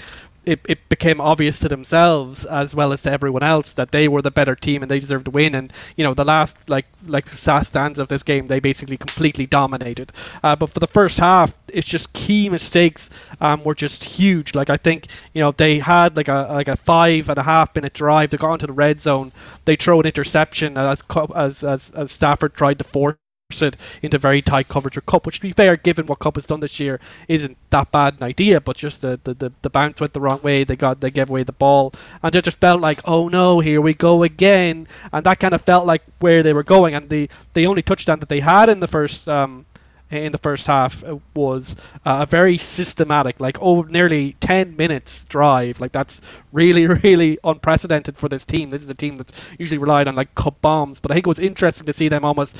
it, 0.46 0.60
it 0.68 0.88
became 0.88 1.20
obvious 1.20 1.58
to 1.60 1.68
themselves 1.68 2.44
as 2.46 2.74
well 2.74 2.92
as 2.92 3.02
to 3.02 3.12
everyone 3.12 3.42
else 3.42 3.72
that 3.74 3.92
they 3.92 4.08
were 4.08 4.22
the 4.22 4.30
better 4.30 4.56
team 4.56 4.82
and 4.82 4.90
they 4.90 4.98
deserved 4.98 5.26
to 5.26 5.30
win. 5.30 5.54
And 5.54 5.72
you 5.96 6.04
know, 6.04 6.14
the 6.14 6.24
last 6.24 6.56
like 6.66 6.86
like 7.06 7.30
stands 7.30 7.98
of 7.98 8.08
this 8.08 8.22
game, 8.22 8.46
they 8.46 8.60
basically 8.60 8.96
completely 8.96 9.46
dominated. 9.46 10.12
Uh, 10.42 10.56
but 10.56 10.70
for 10.70 10.80
the 10.80 10.86
first 10.86 11.18
half, 11.18 11.56
it's 11.68 11.88
just 11.88 12.12
key 12.12 12.48
mistakes 12.48 13.10
um, 13.40 13.62
were 13.64 13.74
just 13.74 14.04
huge. 14.04 14.54
Like 14.54 14.70
I 14.70 14.76
think 14.76 15.06
you 15.34 15.40
know 15.40 15.52
they 15.52 15.78
had 15.78 16.16
like 16.16 16.28
a 16.28 16.48
like 16.50 16.68
a 16.68 16.76
five 16.76 17.28
and 17.28 17.38
a 17.38 17.42
half 17.42 17.74
minute 17.74 17.92
drive. 17.92 18.30
They 18.30 18.38
got 18.38 18.54
into 18.54 18.66
the 18.66 18.72
red 18.72 19.00
zone. 19.00 19.32
They 19.66 19.76
throw 19.76 20.00
an 20.00 20.06
interception 20.06 20.78
as 20.78 21.02
as 21.34 21.62
as, 21.62 21.90
as 21.90 22.12
Stafford 22.12 22.54
tried 22.54 22.78
to 22.78 22.84
force 22.84 23.16
it 23.50 23.76
into 24.02 24.18
very 24.18 24.40
tight 24.40 24.68
coverage 24.68 24.96
or 24.96 25.00
Kupp, 25.02 25.26
which 25.26 25.36
to 25.36 25.42
be 25.42 25.52
fair, 25.52 25.76
given 25.76 26.06
what 26.06 26.18
Kupp 26.18 26.36
has 26.36 26.46
done 26.46 26.60
this 26.60 26.78
year, 26.78 27.00
isn't 27.28 27.56
that 27.70 27.90
bad 27.90 28.16
an 28.18 28.22
idea. 28.22 28.60
But 28.60 28.76
just 28.76 29.00
the, 29.00 29.18
the, 29.24 29.34
the, 29.34 29.52
the 29.62 29.70
bounce 29.70 30.00
went 30.00 30.12
the 30.12 30.20
wrong 30.20 30.40
way. 30.42 30.64
They 30.64 30.76
got 30.76 31.00
they 31.00 31.10
gave 31.10 31.30
away 31.30 31.42
the 31.42 31.52
ball, 31.52 31.92
and 32.22 32.34
it 32.34 32.44
just 32.44 32.60
felt 32.60 32.80
like, 32.80 33.00
oh 33.04 33.28
no, 33.28 33.60
here 33.60 33.80
we 33.80 33.94
go 33.94 34.22
again. 34.22 34.86
And 35.12 35.24
that 35.26 35.40
kind 35.40 35.54
of 35.54 35.62
felt 35.62 35.86
like 35.86 36.02
where 36.20 36.42
they 36.42 36.52
were 36.52 36.62
going. 36.62 36.94
And 36.94 37.08
the 37.08 37.28
the 37.54 37.66
only 37.66 37.82
touchdown 37.82 38.20
that 38.20 38.28
they 38.28 38.40
had 38.40 38.68
in 38.68 38.80
the 38.80 38.86
first 38.86 39.28
um, 39.28 39.66
in 40.10 40.32
the 40.32 40.38
first 40.38 40.66
half 40.66 41.04
uh, 41.04 41.18
was 41.34 41.76
uh, 42.04 42.20
a 42.22 42.26
very 42.26 42.58
systematic, 42.58 43.38
like 43.38 43.58
oh, 43.60 43.82
nearly 43.82 44.34
10 44.40 44.76
minutes 44.76 45.24
drive. 45.26 45.80
Like 45.80 45.92
that's 45.92 46.20
really, 46.52 46.86
really 47.04 47.38
unprecedented 47.44 48.16
for 48.16 48.28
this 48.28 48.44
team. 48.44 48.70
This 48.70 48.82
is 48.82 48.88
a 48.88 48.94
team 48.94 49.16
that's 49.16 49.32
usually 49.58 49.78
relied 49.78 50.08
on 50.08 50.16
like 50.16 50.34
Kupp 50.34 50.60
bombs, 50.60 51.00
but 51.00 51.10
I 51.10 51.14
think 51.14 51.26
it 51.26 51.28
was 51.28 51.38
interesting 51.38 51.86
to 51.86 51.94
see 51.94 52.08
them 52.08 52.24
almost 52.24 52.56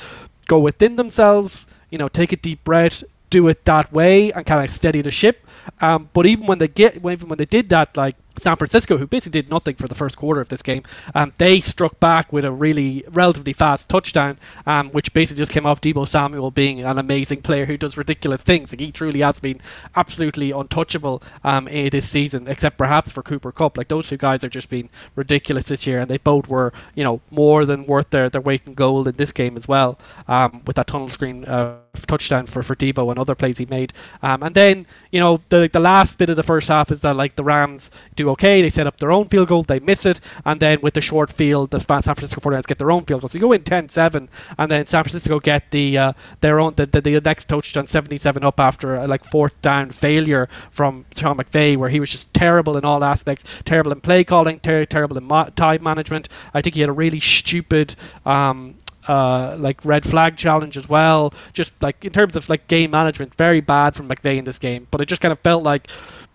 go 0.47 0.59
within 0.59 0.95
themselves, 0.95 1.65
you 1.89 1.97
know, 1.97 2.07
take 2.07 2.31
a 2.31 2.35
deep 2.35 2.63
breath, 2.63 3.03
do 3.29 3.47
it 3.47 3.65
that 3.65 3.91
way, 3.91 4.31
and 4.31 4.45
kind 4.45 4.67
of 4.67 4.75
steady 4.75 5.01
the 5.01 5.11
ship. 5.11 5.45
Um, 5.79 6.09
but 6.13 6.25
even 6.25 6.45
when 6.47 6.59
they 6.59 6.67
get, 6.67 6.97
even 6.97 7.29
when 7.29 7.37
they 7.37 7.45
did 7.45 7.69
that, 7.69 7.95
like 7.95 8.15
San 8.39 8.55
Francisco, 8.55 8.97
who 8.97 9.07
basically 9.07 9.41
did 9.41 9.49
nothing 9.49 9.75
for 9.75 9.87
the 9.87 9.95
first 9.95 10.17
quarter 10.17 10.41
of 10.41 10.49
this 10.49 10.61
game, 10.61 10.83
um, 11.13 11.33
they 11.37 11.61
struck 11.61 11.99
back 11.99 12.31
with 12.31 12.45
a 12.45 12.51
really 12.51 13.03
relatively 13.09 13.53
fast 13.53 13.89
touchdown, 13.89 14.37
um, 14.65 14.89
which 14.89 15.13
basically 15.13 15.41
just 15.41 15.51
came 15.51 15.65
off 15.65 15.81
Deebo 15.81 16.07
Samuel 16.07 16.51
being 16.51 16.81
an 16.81 16.97
amazing 16.97 17.41
player 17.41 17.65
who 17.65 17.77
does 17.77 17.97
ridiculous 17.97 18.41
things. 18.41 18.71
Like 18.71 18.79
he 18.79 18.91
truly 18.91 19.21
has 19.21 19.39
been 19.39 19.61
absolutely 19.95 20.51
untouchable 20.51 21.21
um, 21.43 21.65
this 21.65 22.09
season, 22.09 22.47
except 22.47 22.77
perhaps 22.77 23.11
for 23.11 23.23
Cooper 23.23 23.51
Kupp. 23.51 23.77
Like 23.77 23.89
those 23.89 24.07
two 24.07 24.17
guys 24.17 24.41
have 24.41 24.51
just 24.51 24.69
been 24.69 24.89
ridiculous 25.15 25.65
this 25.65 25.85
year, 25.85 25.99
and 25.99 26.09
they 26.09 26.17
both 26.17 26.47
were, 26.47 26.73
you 26.95 27.03
know, 27.03 27.21
more 27.29 27.65
than 27.65 27.85
worth 27.85 28.09
their, 28.09 28.29
their 28.29 28.41
weight 28.41 28.61
in 28.65 28.73
gold 28.73 29.07
in 29.07 29.15
this 29.15 29.31
game 29.31 29.57
as 29.57 29.67
well, 29.67 29.97
um, 30.27 30.61
with 30.65 30.75
that 30.77 30.87
tunnel 30.87 31.09
screen 31.09 31.45
uh, 31.45 31.77
touchdown 32.07 32.45
for, 32.45 32.63
for 32.63 32.75
Deebo 32.75 33.09
and 33.09 33.19
other 33.19 33.35
plays 33.35 33.57
he 33.57 33.65
made. 33.65 33.93
Um, 34.21 34.43
and 34.43 34.55
then, 34.55 34.87
you 35.11 35.19
know, 35.19 35.41
the 35.49 35.69
the 35.71 35.79
last 35.79 36.17
bit 36.17 36.29
of 36.29 36.35
the 36.35 36.43
first 36.43 36.67
half 36.67 36.91
is 36.91 37.01
that 37.01 37.15
like 37.15 37.35
the 37.35 37.43
Rams 37.43 37.89
do 38.21 38.29
okay. 38.31 38.61
They 38.61 38.69
set 38.69 38.87
up 38.87 38.99
their 38.99 39.11
own 39.11 39.27
field 39.27 39.47
goal, 39.49 39.63
they 39.63 39.79
miss 39.79 40.05
it, 40.05 40.19
and 40.45 40.59
then 40.59 40.79
with 40.81 40.93
the 40.93 41.01
short 41.01 41.31
field, 41.31 41.71
the 41.71 41.79
San 41.79 42.01
Francisco 42.01 42.41
49ers 42.41 42.67
get 42.67 42.77
their 42.77 42.91
own 42.91 43.05
field 43.05 43.21
goal. 43.21 43.29
So 43.29 43.37
you 43.37 43.41
go 43.41 43.51
in 43.51 43.63
10-7, 43.63 44.27
and 44.57 44.71
then 44.71 44.87
San 44.87 45.03
Francisco 45.03 45.39
get 45.39 45.71
the 45.71 45.97
uh, 45.97 46.13
their 46.41 46.59
own 46.59 46.73
the, 46.75 46.85
the, 46.85 47.01
the 47.01 47.21
next 47.21 47.47
touchdown 47.47 47.87
77 47.87 48.43
up 48.43 48.59
after 48.59 48.95
a 48.95 49.07
like 49.07 49.23
fourth 49.23 49.59
down 49.61 49.91
failure 49.91 50.49
from 50.69 51.05
Sean 51.15 51.37
McVay, 51.37 51.77
where 51.77 51.89
he 51.89 51.99
was 51.99 52.11
just 52.11 52.33
terrible 52.33 52.77
in 52.77 52.85
all 52.85 53.03
aspects, 53.03 53.43
terrible 53.65 53.91
in 53.91 54.01
play 54.01 54.23
calling, 54.23 54.59
ter- 54.59 54.85
terrible 54.85 55.17
in 55.17 55.23
mo- 55.23 55.49
time 55.55 55.83
management. 55.83 56.29
I 56.53 56.61
think 56.61 56.75
he 56.75 56.81
had 56.81 56.89
a 56.89 56.93
really 56.93 57.19
stupid. 57.19 57.95
Um, 58.25 58.75
uh, 59.07 59.55
like 59.59 59.83
red 59.83 60.05
flag 60.05 60.37
challenge 60.37 60.77
as 60.77 60.87
well. 60.87 61.33
Just 61.53 61.73
like 61.81 62.05
in 62.05 62.13
terms 62.13 62.35
of 62.35 62.49
like 62.49 62.67
game 62.67 62.91
management, 62.91 63.35
very 63.35 63.61
bad 63.61 63.95
from 63.95 64.07
McVay 64.07 64.37
in 64.37 64.45
this 64.45 64.59
game. 64.59 64.87
But 64.91 65.01
it 65.01 65.07
just 65.07 65.21
kind 65.21 65.31
of 65.31 65.39
felt 65.39 65.63
like 65.63 65.89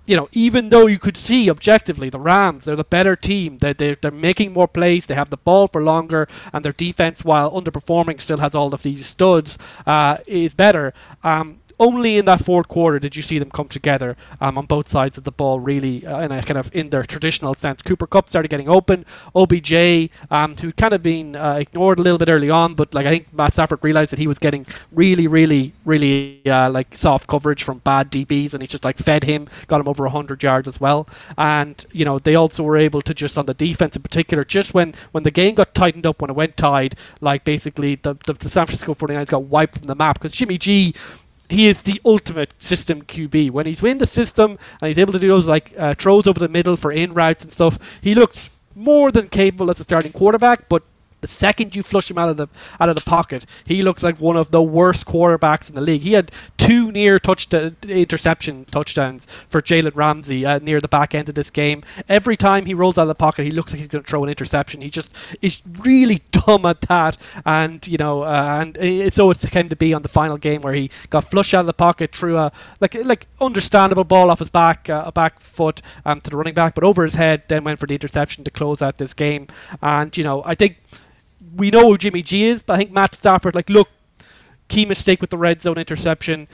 you 0.06 0.16
know, 0.16 0.28
even 0.32 0.68
though 0.68 0.86
you 0.86 0.98
could 0.98 1.16
see 1.16 1.50
objectively 1.50 2.08
the 2.08 2.20
Rams, 2.20 2.64
they're 2.64 2.76
the 2.76 2.84
better 2.84 3.16
team. 3.16 3.58
They're, 3.58 3.74
they're, 3.74 3.96
they're 4.00 4.10
making 4.10 4.52
more 4.52 4.68
plays. 4.68 5.06
They 5.06 5.14
have 5.14 5.30
the 5.30 5.36
ball 5.36 5.66
for 5.68 5.82
longer, 5.82 6.28
and 6.52 6.64
their 6.64 6.72
defense, 6.72 7.24
while 7.24 7.50
underperforming, 7.50 8.20
still 8.20 8.38
has 8.38 8.54
all 8.54 8.72
of 8.72 8.82
these 8.82 9.06
studs. 9.06 9.58
Uh, 9.86 10.18
is 10.26 10.54
better. 10.54 10.94
Um, 11.24 11.60
only 11.78 12.16
in 12.16 12.24
that 12.24 12.44
fourth 12.44 12.68
quarter 12.68 12.98
did 12.98 13.16
you 13.16 13.22
see 13.22 13.38
them 13.38 13.50
come 13.50 13.68
together 13.68 14.16
um, 14.40 14.56
on 14.56 14.66
both 14.66 14.88
sides 14.88 15.18
of 15.18 15.24
the 15.24 15.30
ball, 15.30 15.60
really, 15.60 16.06
uh, 16.06 16.20
in 16.20 16.32
a 16.32 16.42
kind 16.42 16.58
of 16.58 16.70
in 16.74 16.90
their 16.90 17.04
traditional 17.04 17.54
sense. 17.54 17.82
Cooper 17.82 18.06
Kupp 18.06 18.28
started 18.28 18.48
getting 18.48 18.68
open. 18.68 19.04
OBJ, 19.34 20.10
um, 20.30 20.56
who 20.56 20.72
kind 20.72 20.94
of 20.94 21.02
been 21.02 21.36
uh, 21.36 21.54
ignored 21.54 21.98
a 21.98 22.02
little 22.02 22.18
bit 22.18 22.28
early 22.28 22.50
on, 22.50 22.74
but 22.74 22.94
like 22.94 23.06
I 23.06 23.10
think 23.10 23.32
Matt 23.32 23.54
Stafford 23.54 23.80
realized 23.82 24.12
that 24.12 24.18
he 24.18 24.26
was 24.26 24.38
getting 24.38 24.66
really, 24.92 25.26
really, 25.26 25.74
really 25.84 26.42
uh, 26.46 26.70
like 26.70 26.96
soft 26.96 27.26
coverage 27.26 27.62
from 27.62 27.78
bad 27.78 28.10
DBs, 28.10 28.54
and 28.54 28.62
he 28.62 28.66
just 28.66 28.84
like 28.84 28.96
fed 28.96 29.24
him, 29.24 29.48
got 29.66 29.80
him 29.80 29.88
over 29.88 30.06
hundred 30.08 30.42
yards 30.42 30.68
as 30.68 30.80
well. 30.80 31.08
And 31.36 31.84
you 31.92 32.04
know 32.04 32.18
they 32.18 32.34
also 32.34 32.62
were 32.62 32.76
able 32.76 33.02
to 33.02 33.12
just 33.12 33.36
on 33.36 33.46
the 33.46 33.54
defense 33.54 33.96
in 33.96 34.02
particular, 34.02 34.44
just 34.44 34.72
when 34.72 34.94
when 35.12 35.24
the 35.24 35.30
game 35.30 35.54
got 35.54 35.74
tightened 35.74 36.06
up, 36.06 36.22
when 36.22 36.30
it 36.30 36.36
went 36.36 36.56
tied, 36.56 36.96
like 37.20 37.44
basically 37.44 37.96
the 37.96 38.14
the, 38.26 38.32
the 38.32 38.48
San 38.48 38.66
Francisco 38.66 38.94
49ers 38.94 39.26
got 39.26 39.44
wiped 39.44 39.78
from 39.78 39.86
the 39.86 39.94
map 39.94 40.18
because 40.18 40.32
Jimmy 40.32 40.58
G 40.58 40.94
he 41.48 41.68
is 41.68 41.82
the 41.82 42.00
ultimate 42.04 42.54
system 42.58 43.02
QB. 43.02 43.50
When 43.50 43.66
he's 43.66 43.82
in 43.82 43.98
the 43.98 44.06
system 44.06 44.58
and 44.80 44.88
he's 44.88 44.98
able 44.98 45.12
to 45.12 45.18
do 45.18 45.28
those 45.28 45.46
like 45.46 45.72
uh, 45.78 45.94
throws 45.94 46.26
over 46.26 46.38
the 46.38 46.48
middle 46.48 46.76
for 46.76 46.92
in 46.92 47.14
routes 47.14 47.44
and 47.44 47.52
stuff, 47.52 47.78
he 48.00 48.14
looks 48.14 48.50
more 48.74 49.10
than 49.10 49.28
capable 49.28 49.70
as 49.70 49.80
a 49.80 49.84
starting 49.84 50.12
quarterback. 50.12 50.68
But 50.68 50.82
the 51.26 51.32
second 51.32 51.74
you 51.74 51.82
flush 51.82 52.10
him 52.10 52.18
out 52.18 52.28
of 52.28 52.36
the 52.36 52.48
out 52.80 52.88
of 52.88 52.94
the 52.94 53.02
pocket, 53.02 53.46
he 53.64 53.82
looks 53.82 54.02
like 54.02 54.20
one 54.20 54.36
of 54.36 54.50
the 54.50 54.62
worst 54.62 55.06
quarterbacks 55.06 55.68
in 55.68 55.74
the 55.74 55.80
league. 55.80 56.02
He 56.02 56.12
had 56.12 56.30
two 56.56 56.92
near 56.92 57.18
touch 57.18 57.52
interception 57.52 58.64
touchdowns 58.66 59.26
for 59.48 59.60
Jalen 59.60 59.94
Ramsey 59.94 60.46
uh, 60.46 60.58
near 60.60 60.80
the 60.80 60.88
back 60.88 61.14
end 61.14 61.28
of 61.28 61.34
this 61.34 61.50
game. 61.50 61.82
Every 62.08 62.36
time 62.36 62.66
he 62.66 62.74
rolls 62.74 62.98
out 62.98 63.02
of 63.02 63.08
the 63.08 63.14
pocket, 63.14 63.44
he 63.44 63.50
looks 63.50 63.72
like 63.72 63.80
he's 63.80 63.88
going 63.88 64.04
to 64.04 64.10
throw 64.10 64.22
an 64.24 64.30
interception. 64.30 64.80
He 64.80 64.90
just 64.90 65.12
is 65.42 65.62
really 65.80 66.22
dumb 66.30 66.64
at 66.66 66.82
that, 66.82 67.16
and 67.44 67.86
you 67.86 67.98
know, 67.98 68.22
uh, 68.22 68.58
and 68.60 68.76
it, 68.78 69.14
so 69.14 69.30
it's 69.30 69.44
came 69.46 69.68
to 69.68 69.76
be 69.76 69.94
on 69.94 70.02
the 70.02 70.08
final 70.08 70.36
game 70.36 70.60
where 70.62 70.74
he 70.74 70.90
got 71.10 71.30
flushed 71.30 71.54
out 71.54 71.60
of 71.60 71.66
the 71.66 71.72
pocket, 71.72 72.14
threw 72.14 72.36
a 72.36 72.52
like 72.80 72.94
like 72.94 73.26
understandable 73.40 74.04
ball 74.04 74.30
off 74.30 74.40
his 74.40 74.50
back 74.50 74.88
uh, 74.90 75.10
back 75.10 75.40
foot 75.40 75.80
um, 76.04 76.20
to 76.20 76.30
the 76.30 76.36
running 76.36 76.54
back, 76.54 76.74
but 76.74 76.84
over 76.84 77.04
his 77.04 77.14
head, 77.14 77.42
then 77.48 77.64
went 77.64 77.78
for 77.80 77.86
the 77.86 77.94
interception 77.94 78.44
to 78.44 78.50
close 78.50 78.82
out 78.82 78.98
this 78.98 79.14
game. 79.14 79.46
And 79.82 80.16
you 80.16 80.24
know, 80.24 80.42
I 80.44 80.54
think 80.54 80.76
we 81.56 81.70
know 81.70 81.88
who 81.88 81.98
Jimmy 81.98 82.22
G 82.22 82.44
is, 82.44 82.62
but 82.62 82.74
I 82.74 82.76
think 82.78 82.92
Matt 82.92 83.14
Stafford, 83.14 83.54
like, 83.54 83.70
look, 83.70 83.88
key 84.68 84.84
mistake 84.84 85.20
with 85.20 85.30
the 85.30 85.38
red 85.38 85.62
zone 85.62 85.78
interception 85.78 86.48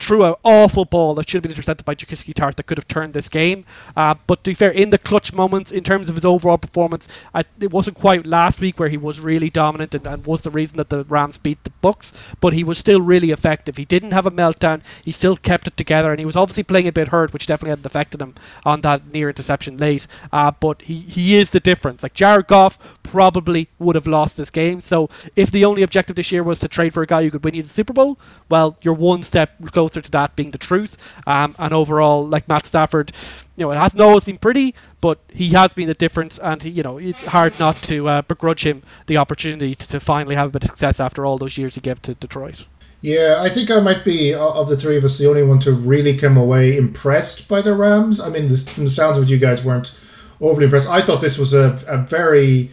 threw 0.00 0.24
an 0.24 0.34
awful 0.44 0.84
ball 0.84 1.14
that 1.14 1.28
should 1.28 1.36
have 1.36 1.42
been 1.42 1.52
intercepted 1.52 1.84
by 1.84 1.94
Jaquiski 1.94 2.32
Tartt 2.32 2.56
that 2.56 2.66
could 2.66 2.78
have 2.78 2.88
turned 2.88 3.12
this 3.12 3.28
game. 3.28 3.64
Uh, 3.96 4.14
but 4.26 4.42
to 4.44 4.50
be 4.50 4.54
fair, 4.54 4.70
in 4.70 4.90
the 4.90 4.98
clutch 4.98 5.32
moments, 5.32 5.70
in 5.70 5.84
terms 5.84 6.08
of 6.08 6.14
his 6.14 6.24
overall 6.24 6.58
performance, 6.58 7.06
I, 7.34 7.44
it 7.60 7.70
wasn't 7.70 7.98
quite 7.98 8.26
last 8.26 8.60
week 8.60 8.78
where 8.78 8.88
he 8.88 8.96
was 8.96 9.20
really 9.20 9.50
dominant 9.50 9.94
and, 9.94 10.06
and, 10.06 10.24
was 10.24 10.40
the 10.40 10.50
reason 10.50 10.76
that 10.78 10.88
the 10.88 11.04
Rams 11.04 11.36
beat 11.38 11.62
the 11.64 11.70
Bucks. 11.82 12.12
But 12.40 12.54
he 12.54 12.64
was 12.64 12.78
still 12.78 13.00
really 13.00 13.30
effective. 13.30 13.76
He 13.76 13.84
didn't 13.84 14.12
have 14.12 14.26
a 14.26 14.30
meltdown. 14.30 14.80
He 15.04 15.12
still 15.12 15.36
kept 15.36 15.66
it 15.66 15.76
together, 15.76 16.10
and 16.10 16.18
he 16.18 16.26
was 16.26 16.36
obviously 16.36 16.62
playing 16.62 16.88
a 16.88 16.92
bit 16.92 17.08
hurt, 17.08 17.32
which 17.32 17.46
definitely 17.46 17.70
hadn't 17.70 17.86
affected 17.86 18.22
him 18.22 18.34
on 18.64 18.80
that 18.80 19.12
near 19.12 19.28
interception 19.28 19.76
late. 19.76 20.06
Uh, 20.32 20.50
but 20.50 20.82
he, 20.82 21.00
he 21.00 21.36
is 21.36 21.50
the 21.50 21.60
difference. 21.60 22.02
Like 22.02 22.14
Jared 22.14 22.46
Goff 22.46 22.78
probably 23.02 23.68
would 23.78 23.96
have 23.96 24.06
lost 24.06 24.36
this 24.36 24.50
game. 24.50 24.80
So 24.80 25.10
if 25.36 25.50
the 25.50 25.64
only 25.64 25.82
objective 25.82 26.16
this 26.16 26.32
year 26.32 26.42
was 26.42 26.60
to 26.60 26.68
trade 26.68 26.94
for 26.94 27.02
a 27.02 27.06
guy 27.06 27.22
who 27.22 27.30
could 27.30 27.44
win 27.44 27.54
you 27.54 27.62
the 27.62 27.68
Super 27.68 27.92
Bowl, 27.92 28.18
well, 28.48 28.76
you're 28.82 28.94
one 28.94 29.22
step 29.22 29.50
closer 29.72 29.89
closer 29.90 30.02
to 30.02 30.10
that 30.10 30.36
being 30.36 30.50
the 30.52 30.58
truth. 30.58 30.96
Um, 31.26 31.54
and 31.58 31.74
overall, 31.74 32.26
like 32.26 32.48
Matt 32.48 32.66
Stafford, 32.66 33.12
you 33.56 33.64
know, 33.66 33.72
it 33.72 33.76
hasn't 33.76 34.00
always 34.00 34.24
been 34.24 34.38
pretty, 34.38 34.74
but 35.00 35.18
he 35.28 35.50
has 35.50 35.72
been 35.72 35.88
the 35.88 35.94
difference, 35.94 36.38
and 36.38 36.62
he, 36.62 36.70
you 36.70 36.82
know, 36.82 36.98
it's 36.98 37.26
hard 37.26 37.58
not 37.58 37.76
to 37.76 38.08
uh, 38.08 38.22
begrudge 38.22 38.64
him 38.64 38.82
the 39.06 39.16
opportunity 39.16 39.74
to, 39.74 39.88
to 39.88 40.00
finally 40.00 40.34
have 40.34 40.48
a 40.48 40.50
bit 40.50 40.64
of 40.64 40.70
success 40.70 41.00
after 41.00 41.26
all 41.26 41.38
those 41.38 41.58
years 41.58 41.74
he 41.74 41.80
gave 41.80 42.00
to 42.02 42.14
Detroit. 42.14 42.64
Yeah, 43.02 43.38
I 43.40 43.48
think 43.48 43.70
I 43.70 43.80
might 43.80 44.04
be 44.04 44.34
of 44.34 44.68
the 44.68 44.76
three 44.76 44.98
of 44.98 45.04
us 45.04 45.16
the 45.18 45.28
only 45.28 45.42
one 45.42 45.58
to 45.60 45.72
really 45.72 46.16
come 46.16 46.36
away 46.36 46.76
impressed 46.76 47.48
by 47.48 47.62
the 47.62 47.74
Rams. 47.74 48.20
I 48.20 48.28
mean, 48.28 48.54
from 48.54 48.84
the 48.84 48.90
sounds 48.90 49.16
of 49.16 49.24
it, 49.24 49.30
you 49.30 49.38
guys 49.38 49.64
weren't 49.64 49.98
overly 50.40 50.64
impressed. 50.66 50.90
I 50.90 51.00
thought 51.00 51.22
this 51.22 51.38
was 51.38 51.54
a, 51.54 51.82
a 51.88 52.02
very 52.02 52.70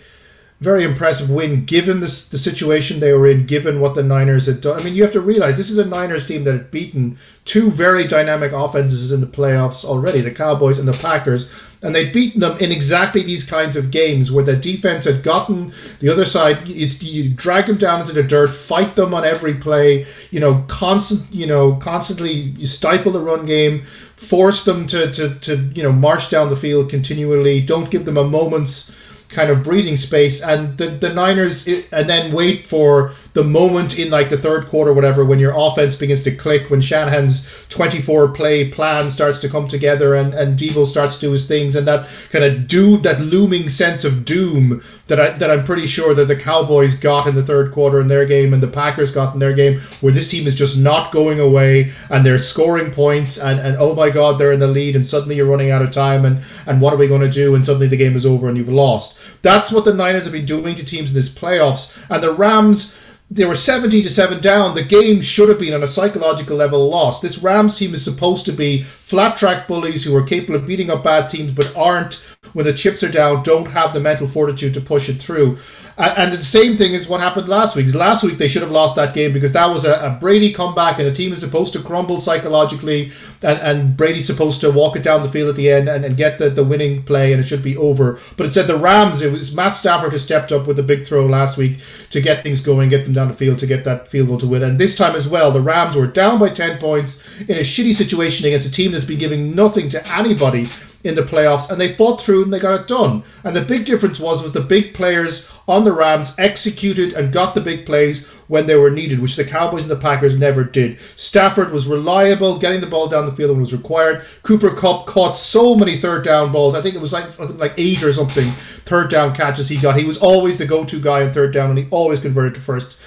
very 0.60 0.84
impressive 0.84 1.30
win 1.30 1.66
given 1.66 2.00
this, 2.00 2.30
the 2.30 2.38
situation 2.38 3.00
they 3.00 3.14
were 3.14 3.28
in, 3.28 3.46
given 3.46 3.80
what 3.80 3.94
the 3.94 4.02
Niners 4.02 4.48
had 4.48 4.60
done. 4.60 4.80
I 4.80 4.84
mean, 4.84 4.96
you 4.96 5.04
have 5.04 5.12
to 5.12 5.22
realize 5.22 5.56
this 5.56 5.70
is 5.70 5.78
a 5.78 5.86
Niners 5.86 6.26
team 6.26 6.44
that 6.46 6.54
had 6.54 6.72
beaten 6.72 7.16
two 7.46 7.70
very 7.70 8.08
dynamic 8.08 8.54
offenses 8.54 9.12
in 9.12 9.22
the 9.22 9.28
playoffs 9.28 9.86
already, 9.86 10.20
the 10.20 10.32
Cowboys 10.32 10.80
and 10.80 10.88
the 10.88 11.00
Packers, 11.00 11.54
and 11.84 11.94
they'd 11.94 12.12
beaten 12.12 12.42
them 12.42 12.58
in 12.58 12.72
exactly 12.72 13.22
these 13.22 13.44
kinds 13.44 13.78
of 13.78 13.92
games 13.92 14.32
where 14.32 14.44
the 14.44 14.56
defense 14.56 15.06
had 15.06 15.22
gotten 15.22 15.72
the 16.00 16.10
other 16.10 16.26
side. 16.26 16.58
It's 16.66 17.04
you 17.04 17.30
drag 17.30 17.68
them 17.68 17.78
down 17.78 18.02
into 18.02 18.14
the 18.14 18.24
dirt, 18.24 18.50
fight 18.50 18.96
them 18.96 19.14
on 19.14 19.24
every 19.24 19.54
play, 19.54 20.08
you 20.32 20.40
know, 20.40 20.66
constant, 20.68 21.32
you 21.32 21.46
know, 21.46 21.76
constantly 21.76 22.32
you 22.32 22.66
stifle 22.66 23.12
the 23.12 23.20
run 23.20 23.46
game, 23.46 23.84
force 23.84 24.66
them 24.66 24.88
to 24.88 25.12
to 25.12 25.36
to 25.36 25.56
you 25.76 25.84
know 25.84 25.92
march 25.92 26.32
down 26.32 26.50
the 26.50 26.56
field 26.56 26.90
continually, 26.90 27.62
don't 27.62 27.92
give 27.92 28.06
them 28.06 28.18
a 28.18 28.24
moment's 28.24 28.96
kind 29.30 29.50
of 29.50 29.64
breathing 29.64 29.98
space 29.98 30.42
and 30.42 30.78
the, 30.78 30.88
the 30.88 31.14
Niners 31.14 31.68
and 31.92 32.10
then 32.10 32.34
wait 32.34 32.64
for 32.64 33.12
the 33.38 33.44
moment 33.44 34.00
in 34.00 34.10
like 34.10 34.30
the 34.30 34.38
third 34.38 34.66
quarter 34.66 34.92
whatever 34.92 35.24
when 35.24 35.38
your 35.38 35.54
offense 35.56 35.96
begins 35.96 36.24
to 36.24 36.36
click 36.36 36.72
when 36.72 36.82
Shanahan's 36.82 37.68
24 37.70 38.30
play 38.30 38.68
plan 38.68 39.12
starts 39.12 39.40
to 39.42 39.48
come 39.48 39.68
together 39.68 40.16
and 40.16 40.34
and 40.34 40.58
Deebo 40.58 40.88
starts 40.88 41.14
to 41.16 41.22
do 41.22 41.32
his 41.34 41.48
things 41.48 41.76
and 41.76 41.88
that 41.88 42.10
kind 42.32 42.44
of 42.44 42.68
do 42.68 42.98
that 42.98 43.22
looming 43.22 43.70
sense 43.70 44.04
of 44.04 44.26
doom 44.26 44.82
that 45.06 45.20
I 45.20 45.30
that 45.38 45.52
I'm 45.52 45.64
pretty 45.64 45.86
sure 45.86 46.16
that 46.16 46.26
the 46.26 46.36
Cowboys 46.36 46.98
got 46.98 47.28
in 47.28 47.36
the 47.36 47.44
third 47.44 47.72
quarter 47.72 48.02
in 48.02 48.08
their 48.08 48.26
game 48.26 48.56
and 48.56 48.64
the 48.64 48.68
Packers 48.68 49.12
got 49.12 49.36
in 49.36 49.40
their 49.40 49.54
game 49.54 49.82
where 50.02 50.12
this 50.12 50.30
team 50.30 50.48
is 50.48 50.56
just 50.56 50.76
not 50.76 51.12
going 51.12 51.40
away 51.40 51.92
and 52.10 52.26
they're 52.26 52.40
scoring 52.40 52.90
points 52.90 53.38
and 53.38 53.60
and 53.60 53.78
oh 53.80 53.94
my 53.94 54.10
god 54.10 54.40
they're 54.40 54.52
in 54.52 54.60
the 54.60 54.66
lead 54.66 54.96
and 54.96 55.06
suddenly 55.06 55.36
you're 55.36 55.46
running 55.46 55.70
out 55.70 55.84
of 55.84 55.92
time 55.92 56.26
and 56.26 56.42
and 56.66 56.82
what 56.82 56.92
are 56.92 56.98
we 56.98 57.08
going 57.08 57.22
to 57.22 57.30
do 57.30 57.54
and 57.54 57.64
suddenly 57.64 57.88
the 57.88 57.98
game 57.98 58.16
is 58.16 58.26
over 58.26 58.48
and 58.48 58.58
you've 58.58 58.68
lost? 58.68 59.44
That's 59.44 59.72
what 59.72 59.86
the 59.86 59.94
Niners 59.94 60.24
have 60.24 60.34
been 60.34 60.46
doing 60.46 60.74
to 60.74 60.84
teams 60.84 61.12
in 61.12 61.16
this 61.16 61.30
playoffs 61.30 62.04
and 62.10 62.24
the 62.24 62.34
Rams 62.34 63.04
they 63.30 63.46
were 63.46 63.56
17 63.56 64.04
to 64.04 64.10
7 64.10 64.42
down. 64.42 64.74
The 64.74 64.84
game 64.84 65.22
should 65.22 65.50
have 65.50 65.60
been 65.60 65.74
on 65.74 65.84
a 65.84 65.88
psychological 65.88 66.56
level 66.56 66.90
lost. 66.90 67.22
This 67.22 67.40
Rams 67.40 67.78
team 67.78 67.94
is 67.94 68.04
supposed 68.04 68.46
to 68.46 68.54
be 68.54 68.84
flat 68.84 69.38
track 69.38 69.68
bullies 69.68 70.04
who 70.04 70.16
are 70.16 70.24
capable 70.24 70.56
of 70.56 70.66
beating 70.66 70.90
up 70.90 71.04
bad 71.04 71.30
teams 71.30 71.52
but 71.52 71.76
aren't 71.76 72.24
when 72.54 72.66
the 72.66 72.74
chips 72.74 73.04
are 73.04 73.12
down, 73.12 73.44
don't 73.44 73.68
have 73.68 73.94
the 73.94 74.00
mental 74.00 74.28
fortitude 74.28 74.74
to 74.74 74.82
push 74.82 75.10
it 75.10 75.16
through. 75.22 75.58
And, 76.00 76.32
the 76.32 76.44
same 76.44 76.78
thing 76.78 76.94
is 76.94 77.10
what 77.10 77.22
happened 77.22 77.50
last 77.50 77.76
week. 77.76 77.92
Last 77.96 78.24
week 78.24 78.38
they 78.38 78.48
should 78.48 78.62
have 78.62 78.72
lost 78.72 78.96
that 78.98 79.16
game 79.16 79.34
because 79.34 79.52
that 79.54 79.68
was 79.68 79.84
a, 79.84 79.94
a 79.94 80.18
Brady 80.22 80.54
comeback 80.54 81.00
and 81.00 81.08
the 81.08 81.14
team 81.14 81.34
is 81.34 81.40
supposed 81.40 81.74
to 81.74 81.80
crumble 81.80 82.22
psychologically 82.22 83.12
and, 83.42 83.60
and 83.60 83.98
Brady's 83.98 84.28
supposed 84.28 84.62
to 84.62 84.72
walk 84.72 84.96
it 84.96 85.02
down 85.02 85.24
the 85.24 85.30
field 85.30 85.50
at 85.50 85.56
the 85.56 85.72
end 85.72 85.90
and, 85.90 86.06
and 86.06 86.16
get 86.16 86.38
the, 86.38 86.52
the 86.52 86.64
winning 86.64 87.02
play 87.02 87.34
and 87.34 87.44
it 87.44 87.48
should 87.48 87.64
be 87.64 87.76
over. 87.78 88.20
But 88.38 88.46
instead 88.46 88.68
the 88.68 88.78
Rams, 88.78 89.22
it 89.22 89.32
was 89.32 89.56
Matt 89.56 89.76
Stafford 89.76 90.12
who 90.12 90.20
stepped 90.20 90.52
up 90.52 90.68
with 90.68 90.78
a 90.78 90.84
big 90.84 91.04
throw 91.04 91.26
last 91.26 91.58
week 91.58 91.80
to 92.12 92.22
get 92.22 92.44
things 92.44 92.62
going, 92.62 92.90
get 92.90 93.04
them 93.04 93.14
down 93.14 93.30
the 93.30 93.34
field 93.34 93.58
to 93.60 93.68
get 93.68 93.84
that 93.86 94.08
field 94.08 94.28
goal 94.28 94.38
to 94.38 94.48
win. 94.48 94.62
And 94.62 94.80
this 94.80 94.96
time 94.96 95.16
as 95.16 95.28
well, 95.28 95.50
the 95.50 95.62
Rams 95.62 95.96
were 95.96 96.06
down 96.06 96.38
by 96.38 96.50
10 96.50 96.78
points 96.78 97.42
in 97.42 97.58
a 97.58 97.62
shitty 97.62 97.94
situation 97.94 98.46
against 98.46 98.68
a 98.68 98.72
team 98.72 98.92
that's 98.92 99.06
been 99.06 99.18
giving 99.18 99.56
nothing 99.56 99.90
to 99.90 100.16
anybody 100.16 100.66
in 101.04 101.16
the 101.16 101.22
playoffs, 101.22 101.70
and 101.70 101.80
they 101.80 101.94
fought 101.94 102.22
through 102.22 102.44
and 102.44 102.54
they 102.54 102.60
got 102.60 102.80
it 102.80 102.88
done. 102.88 103.24
And 103.44 103.56
the 103.56 103.62
big 103.62 103.86
difference 103.86 104.20
was 104.20 104.42
was 104.42 104.52
the 104.52 104.62
big 104.62 104.94
players 104.94 105.52
on 105.68 105.84
the 105.84 105.92
Rams 105.92 106.36
executed 106.40 107.14
and 107.14 107.34
got 107.34 107.54
the 107.54 107.62
big 107.62 107.86
plays 107.86 108.42
when 108.48 108.66
they 108.66 108.76
were 108.76 108.90
needed, 108.90 109.20
which 109.20 109.36
the 109.36 109.44
Cowboys 109.44 109.82
and 109.82 109.92
the 109.92 109.98
Packers 109.98 110.40
never 110.40 110.64
did. 110.64 111.00
Stafford 111.00 111.72
was 111.72 111.88
reliable, 111.88 112.60
getting 112.60 112.82
the 112.82 112.88
ball 112.88 113.08
down 113.08 113.26
the 113.26 113.32
field 113.34 113.52
when 113.52 113.60
it 113.60 113.62
was 113.62 113.74
required. 113.74 114.26
Cooper 114.44 114.70
Kupp 114.70 115.06
caught 115.06 115.36
so 115.36 115.76
many 115.76 115.98
third 115.98 116.24
down 116.24 116.52
balls. 116.52 116.76
I 116.76 116.82
think 116.82 116.96
it 116.96 117.02
was 117.02 117.14
like 117.14 117.38
like 117.58 117.74
eight 117.78 118.04
or 118.04 118.14
something 118.14 118.46
third 118.88 119.12
down 119.12 119.36
catches 119.36 119.70
he 119.70 119.78
got. 119.78 120.00
He 120.00 120.06
was 120.06 120.22
always 120.22 120.58
the 120.58 120.66
go-to 120.66 121.00
guy 121.00 121.24
in 121.24 121.34
third 121.34 121.54
down, 121.54 121.70
and 121.70 121.80
he 121.80 121.88
always 121.92 122.20
converted 122.20 122.56
to 122.56 122.62
first. 122.62 122.98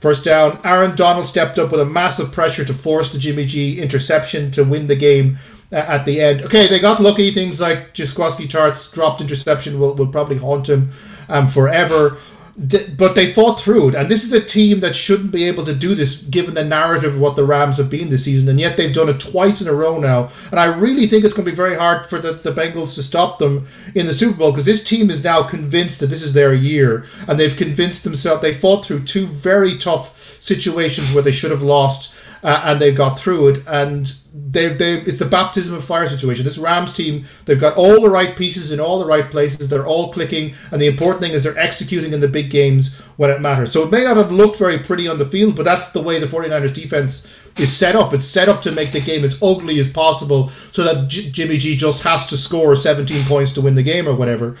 First 0.00 0.24
down, 0.24 0.60
Aaron 0.64 0.94
Donald 0.94 1.26
stepped 1.26 1.58
up 1.58 1.72
with 1.72 1.80
a 1.80 1.84
massive 1.84 2.30
pressure 2.30 2.64
to 2.64 2.74
force 2.74 3.12
the 3.12 3.18
Jimmy 3.18 3.46
G 3.46 3.80
interception 3.80 4.50
to 4.52 4.62
win 4.62 4.86
the 4.86 4.94
game 4.94 5.38
at 5.70 6.04
the 6.04 6.20
end. 6.20 6.42
Okay, 6.42 6.66
they 6.66 6.78
got 6.78 7.00
lucky. 7.00 7.30
Things 7.30 7.60
like 7.60 7.94
Jaquiski 7.94 8.48
Tartt's 8.48 8.90
dropped 8.90 9.20
interception 9.20 9.78
will, 9.78 9.94
will 9.94 10.08
probably 10.08 10.38
haunt 10.38 10.68
him 10.68 10.88
um, 11.28 11.48
forever 11.48 12.16
but 12.58 13.14
they 13.14 13.32
fought 13.32 13.60
through 13.60 13.90
it. 13.90 13.94
And 13.94 14.08
this 14.08 14.24
is 14.24 14.32
a 14.32 14.44
team 14.44 14.80
that 14.80 14.96
shouldn't 14.96 15.30
be 15.30 15.44
able 15.44 15.64
to 15.64 15.74
do 15.74 15.94
this 15.94 16.22
given 16.22 16.54
the 16.54 16.64
narrative 16.64 17.14
of 17.14 17.20
what 17.20 17.36
the 17.36 17.44
Rams 17.44 17.78
have 17.78 17.88
been 17.88 18.08
this 18.08 18.24
season. 18.24 18.48
And 18.48 18.58
yet 18.58 18.76
they've 18.76 18.92
done 18.92 19.08
it 19.08 19.20
twice 19.20 19.60
in 19.60 19.68
a 19.68 19.72
row 19.72 20.00
now. 20.00 20.28
And 20.50 20.58
I 20.58 20.76
really 20.76 21.06
think 21.06 21.24
it's 21.24 21.34
going 21.34 21.44
to 21.44 21.52
be 21.52 21.56
very 21.56 21.76
hard 21.76 22.06
for 22.06 22.18
the, 22.18 22.32
the 22.32 22.50
Bengals 22.50 22.96
to 22.96 23.02
stop 23.02 23.38
them 23.38 23.64
in 23.94 24.06
the 24.06 24.14
Super 24.14 24.36
Bowl 24.36 24.50
because 24.50 24.66
this 24.66 24.82
team 24.82 25.08
is 25.08 25.22
now 25.22 25.48
convinced 25.48 26.00
that 26.00 26.08
this 26.08 26.22
is 26.22 26.32
their 26.32 26.52
year. 26.52 27.04
And 27.28 27.38
they've 27.38 27.56
convinced 27.56 28.02
themselves, 28.02 28.42
they 28.42 28.54
fought 28.54 28.84
through 28.84 29.04
two 29.04 29.26
very 29.26 29.78
tough 29.78 30.18
situations 30.42 31.14
where 31.14 31.22
they 31.22 31.30
should 31.30 31.52
have 31.52 31.62
lost 31.62 32.16
uh, 32.42 32.62
and 32.66 32.80
they 32.80 32.92
got 32.92 33.18
through 33.18 33.48
it. 33.48 33.64
And 33.66 34.12
they, 34.34 34.68
they, 34.68 34.94
it's 35.00 35.18
the 35.18 35.26
baptism 35.26 35.76
of 35.76 35.84
fire 35.84 36.08
situation. 36.08 36.44
This 36.44 36.58
Rams 36.58 36.92
team, 36.92 37.24
they've 37.44 37.60
got 37.60 37.76
all 37.76 38.00
the 38.00 38.10
right 38.10 38.36
pieces 38.36 38.72
in 38.72 38.80
all 38.80 38.98
the 38.98 39.06
right 39.06 39.30
places. 39.30 39.68
They're 39.68 39.86
all 39.86 40.12
clicking, 40.12 40.54
and 40.72 40.80
the 40.80 40.86
important 40.86 41.20
thing 41.20 41.32
is 41.32 41.44
they're 41.44 41.58
executing 41.58 42.12
in 42.12 42.20
the 42.20 42.28
big 42.28 42.50
games 42.50 42.98
when 43.16 43.30
it 43.30 43.40
matters. 43.40 43.72
So 43.72 43.82
it 43.82 43.90
may 43.90 44.04
not 44.04 44.16
have 44.16 44.32
looked 44.32 44.58
very 44.58 44.78
pretty 44.78 45.08
on 45.08 45.18
the 45.18 45.26
field, 45.26 45.56
but 45.56 45.64
that's 45.64 45.90
the 45.92 46.02
way 46.02 46.18
the 46.18 46.26
49ers 46.26 46.74
defense 46.74 47.26
is 47.58 47.74
set 47.74 47.96
up. 47.96 48.14
It's 48.14 48.24
set 48.24 48.48
up 48.48 48.62
to 48.62 48.72
make 48.72 48.92
the 48.92 49.00
game 49.00 49.24
as 49.24 49.42
ugly 49.42 49.78
as 49.80 49.90
possible 49.90 50.48
so 50.50 50.84
that 50.84 51.08
J- 51.08 51.30
Jimmy 51.30 51.58
G 51.58 51.76
just 51.76 52.02
has 52.04 52.28
to 52.28 52.36
score 52.36 52.76
17 52.76 53.24
points 53.24 53.52
to 53.52 53.60
win 53.60 53.74
the 53.74 53.82
game 53.82 54.08
or 54.08 54.14
whatever. 54.14 54.56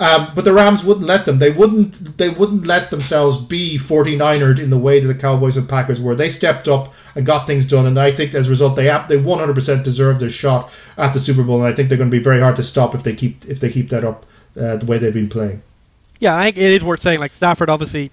Um, 0.00 0.30
but 0.34 0.44
the 0.44 0.52
Rams 0.52 0.84
wouldn't 0.84 1.06
let 1.06 1.26
them. 1.26 1.38
They 1.38 1.50
wouldn't. 1.50 2.16
They 2.18 2.28
wouldn't 2.28 2.66
let 2.66 2.90
themselves 2.90 3.38
be 3.38 3.78
49ered 3.78 4.60
in 4.60 4.70
the 4.70 4.78
way 4.78 5.00
that 5.00 5.06
the 5.08 5.18
Cowboys 5.18 5.56
and 5.56 5.68
Packers 5.68 6.00
were. 6.00 6.14
They 6.14 6.30
stepped 6.30 6.68
up 6.68 6.94
and 7.16 7.26
got 7.26 7.46
things 7.48 7.66
done, 7.66 7.86
and 7.86 7.98
I 7.98 8.12
think 8.12 8.32
as 8.34 8.46
a 8.46 8.50
result, 8.50 8.76
they 8.76 8.84
they 8.84 9.18
100% 9.18 9.84
deserve 9.84 10.20
their 10.20 10.30
shot 10.30 10.72
at 10.96 11.12
the 11.12 11.18
Super 11.18 11.42
Bowl. 11.42 11.64
And 11.64 11.72
I 11.72 11.74
think 11.74 11.88
they're 11.88 11.98
going 11.98 12.10
to 12.10 12.16
be 12.16 12.22
very 12.22 12.40
hard 12.40 12.54
to 12.56 12.62
stop 12.62 12.94
if 12.94 13.02
they 13.02 13.14
keep 13.14 13.44
if 13.46 13.58
they 13.58 13.70
keep 13.70 13.88
that 13.88 14.04
up 14.04 14.24
uh, 14.56 14.76
the 14.76 14.86
way 14.86 14.98
they've 14.98 15.12
been 15.12 15.28
playing. 15.28 15.62
Yeah, 16.20 16.36
I 16.36 16.44
think 16.44 16.58
it 16.58 16.72
is 16.72 16.84
worth 16.84 17.00
saying. 17.00 17.18
Like 17.18 17.32
Stafford, 17.32 17.68
obviously, 17.68 18.12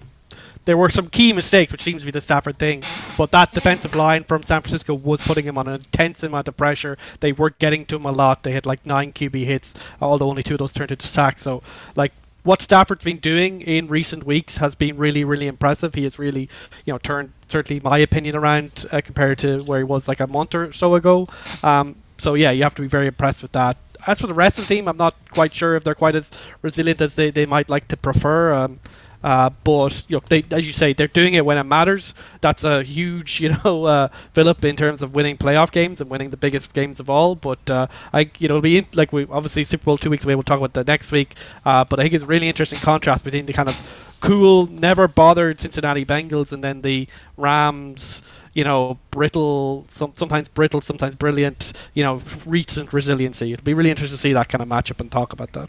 there 0.64 0.76
were 0.76 0.90
some 0.90 1.08
key 1.08 1.32
mistakes, 1.32 1.70
which 1.70 1.82
seems 1.82 2.02
to 2.02 2.06
be 2.06 2.10
the 2.10 2.20
Stafford 2.20 2.58
thing. 2.58 2.82
But 3.16 3.30
that 3.30 3.52
defensive 3.52 3.94
line 3.94 4.24
from 4.24 4.44
San 4.44 4.62
Francisco 4.62 4.94
was 4.94 5.26
putting 5.26 5.44
him 5.44 5.56
on 5.58 5.68
an 5.68 5.74
intense 5.74 6.22
amount 6.22 6.48
of 6.48 6.56
pressure. 6.56 6.98
They 7.20 7.32
were 7.32 7.50
getting 7.50 7.86
to 7.86 7.96
him 7.96 8.04
a 8.04 8.12
lot. 8.12 8.42
They 8.42 8.52
had 8.52 8.66
like 8.66 8.84
nine 8.84 9.12
QB 9.12 9.44
hits, 9.44 9.74
although 10.00 10.28
only 10.28 10.42
two 10.42 10.54
of 10.54 10.58
those 10.58 10.72
turned 10.72 10.90
into 10.90 11.06
sacks. 11.06 11.42
So, 11.42 11.62
like, 11.94 12.12
what 12.46 12.62
Stafford's 12.62 13.02
been 13.02 13.18
doing 13.18 13.60
in 13.60 13.88
recent 13.88 14.24
weeks 14.24 14.58
has 14.58 14.76
been 14.76 14.96
really, 14.96 15.24
really 15.24 15.48
impressive. 15.48 15.94
He 15.94 16.04
has 16.04 16.18
really, 16.18 16.48
you 16.84 16.92
know, 16.92 16.98
turned 16.98 17.32
certainly 17.48 17.80
my 17.82 17.98
opinion 17.98 18.36
around 18.36 18.86
uh, 18.92 19.00
compared 19.04 19.38
to 19.40 19.62
where 19.64 19.78
he 19.78 19.84
was 19.84 20.06
like 20.06 20.20
a 20.20 20.28
month 20.28 20.54
or 20.54 20.72
so 20.72 20.94
ago. 20.94 21.26
Um, 21.64 21.96
so 22.18 22.34
yeah, 22.34 22.52
you 22.52 22.62
have 22.62 22.74
to 22.76 22.82
be 22.82 22.88
very 22.88 23.08
impressed 23.08 23.42
with 23.42 23.52
that. 23.52 23.76
As 24.06 24.20
for 24.20 24.28
the 24.28 24.34
rest 24.34 24.58
of 24.58 24.68
the 24.68 24.74
team, 24.74 24.86
I'm 24.86 24.96
not 24.96 25.16
quite 25.34 25.52
sure 25.52 25.74
if 25.74 25.82
they're 25.82 25.96
quite 25.96 26.14
as 26.14 26.30
resilient 26.62 27.00
as 27.00 27.16
they, 27.16 27.30
they 27.30 27.46
might 27.46 27.68
like 27.68 27.88
to 27.88 27.96
prefer. 27.96 28.54
Um, 28.54 28.78
uh, 29.22 29.50
but 29.64 30.02
you 30.08 30.16
know, 30.16 30.22
they, 30.26 30.44
as 30.50 30.66
you 30.66 30.72
say, 30.72 30.92
they're 30.92 31.08
doing 31.08 31.34
it 31.34 31.44
when 31.44 31.58
it 31.58 31.64
matters. 31.64 32.14
That's 32.40 32.64
a 32.64 32.82
huge, 32.82 33.40
you 33.40 33.56
know, 33.64 33.84
uh, 33.84 34.08
fillip 34.34 34.64
in 34.64 34.76
terms 34.76 35.02
of 35.02 35.14
winning 35.14 35.36
playoff 35.36 35.70
games 35.70 36.00
and 36.00 36.10
winning 36.10 36.30
the 36.30 36.36
biggest 36.36 36.72
games 36.72 37.00
of 37.00 37.10
all. 37.10 37.34
But 37.34 37.70
uh, 37.70 37.86
I, 38.12 38.30
you 38.38 38.48
know, 38.48 38.56
it'll 38.56 38.60
be 38.60 38.78
in, 38.78 38.86
like 38.94 39.12
we 39.12 39.26
obviously 39.30 39.64
Super 39.64 39.84
Bowl 39.84 39.98
two 39.98 40.10
weeks 40.10 40.24
away. 40.24 40.34
We'll 40.34 40.42
talk 40.42 40.58
about 40.58 40.74
the 40.74 40.84
next 40.84 41.12
week. 41.12 41.34
Uh, 41.64 41.84
but 41.84 41.98
I 41.98 42.02
think 42.02 42.14
it's 42.14 42.24
a 42.24 42.28
really 42.28 42.48
interesting 42.48 42.78
contrast 42.80 43.24
between 43.24 43.46
the 43.46 43.52
kind 43.52 43.68
of 43.68 43.90
cool, 44.20 44.66
never 44.66 45.08
bothered 45.08 45.60
Cincinnati 45.60 46.04
Bengals 46.04 46.52
and 46.52 46.64
then 46.64 46.82
the 46.82 47.08
Rams 47.36 48.22
you 48.56 48.64
know, 48.64 48.98
brittle, 49.10 49.84
some, 49.90 50.14
sometimes 50.16 50.48
brittle, 50.48 50.80
sometimes 50.80 51.14
brilliant, 51.14 51.74
you 51.92 52.02
know, 52.02 52.22
recent 52.46 52.90
resiliency. 52.90 53.52
It'll 53.52 53.62
be 53.62 53.74
really 53.74 53.90
interesting 53.90 54.16
to 54.16 54.20
see 54.20 54.32
that 54.32 54.48
kind 54.48 54.62
of 54.62 54.68
matchup 54.68 54.98
and 54.98 55.12
talk 55.12 55.34
about 55.34 55.52
that. 55.52 55.68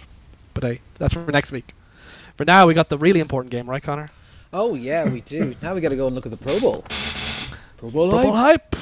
But 0.54 0.64
hey, 0.64 0.80
that's 0.98 1.14
for 1.14 1.30
next 1.30 1.52
week. 1.52 1.74
For 2.38 2.46
now, 2.46 2.68
we 2.68 2.76
got 2.76 2.88
the 2.88 3.00
really 3.00 3.20
important 3.20 3.52
game, 3.52 3.68
right, 3.68 3.82
Connor? 3.82 4.10
Oh 4.54 4.76
yeah, 4.76 5.10
we 5.10 5.22
do. 5.22 5.56
now 5.64 5.74
we 5.74 5.82
got 5.82 5.90
to 5.90 5.96
go 5.96 6.06
and 6.06 6.16
look 6.16 6.28
at 6.28 6.32
the 6.32 6.38
Pro 6.38 6.60
Bowl. 6.60 6.86
Pro 7.78 7.90
Bowl, 7.90 8.12
Pro 8.12 8.24
Bowl 8.24 8.36
hype. 8.36 8.76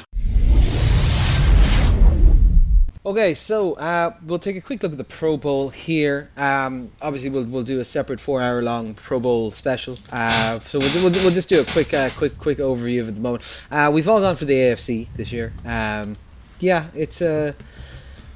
Okay, 3.06 3.34
so 3.34 3.74
uh, 3.74 4.14
we'll 4.26 4.40
take 4.40 4.56
a 4.56 4.60
quick 4.60 4.82
look 4.82 4.92
at 4.92 4.98
the 4.98 5.04
Pro 5.04 5.38
Bowl 5.38 5.70
here. 5.70 6.28
Um, 6.36 6.90
obviously, 7.00 7.30
we'll, 7.30 7.44
we'll 7.44 7.62
do 7.62 7.80
a 7.80 7.84
separate 7.84 8.20
four-hour-long 8.20 8.94
Pro 8.94 9.20
Bowl 9.20 9.50
special. 9.52 9.96
Uh, 10.12 10.58
so 10.58 10.78
we'll, 10.78 10.92
we'll, 10.94 11.12
we'll, 11.12 11.30
just 11.30 11.48
do 11.48 11.60
a 11.60 11.64
quick 11.64 11.94
uh, 11.94 12.10
quick 12.10 12.36
quick 12.36 12.58
overview 12.58 13.00
of 13.00 13.06
it 13.06 13.10
at 13.10 13.14
the 13.14 13.22
moment. 13.22 13.62
Uh, 13.70 13.90
we've 13.94 14.08
all 14.08 14.20
gone 14.20 14.36
for 14.36 14.44
the 14.44 14.54
AFC 14.54 15.06
this 15.16 15.32
year. 15.32 15.54
Um, 15.64 16.16
yeah, 16.60 16.88
it's 16.94 17.22
a 17.22 17.48
uh, 17.48 17.52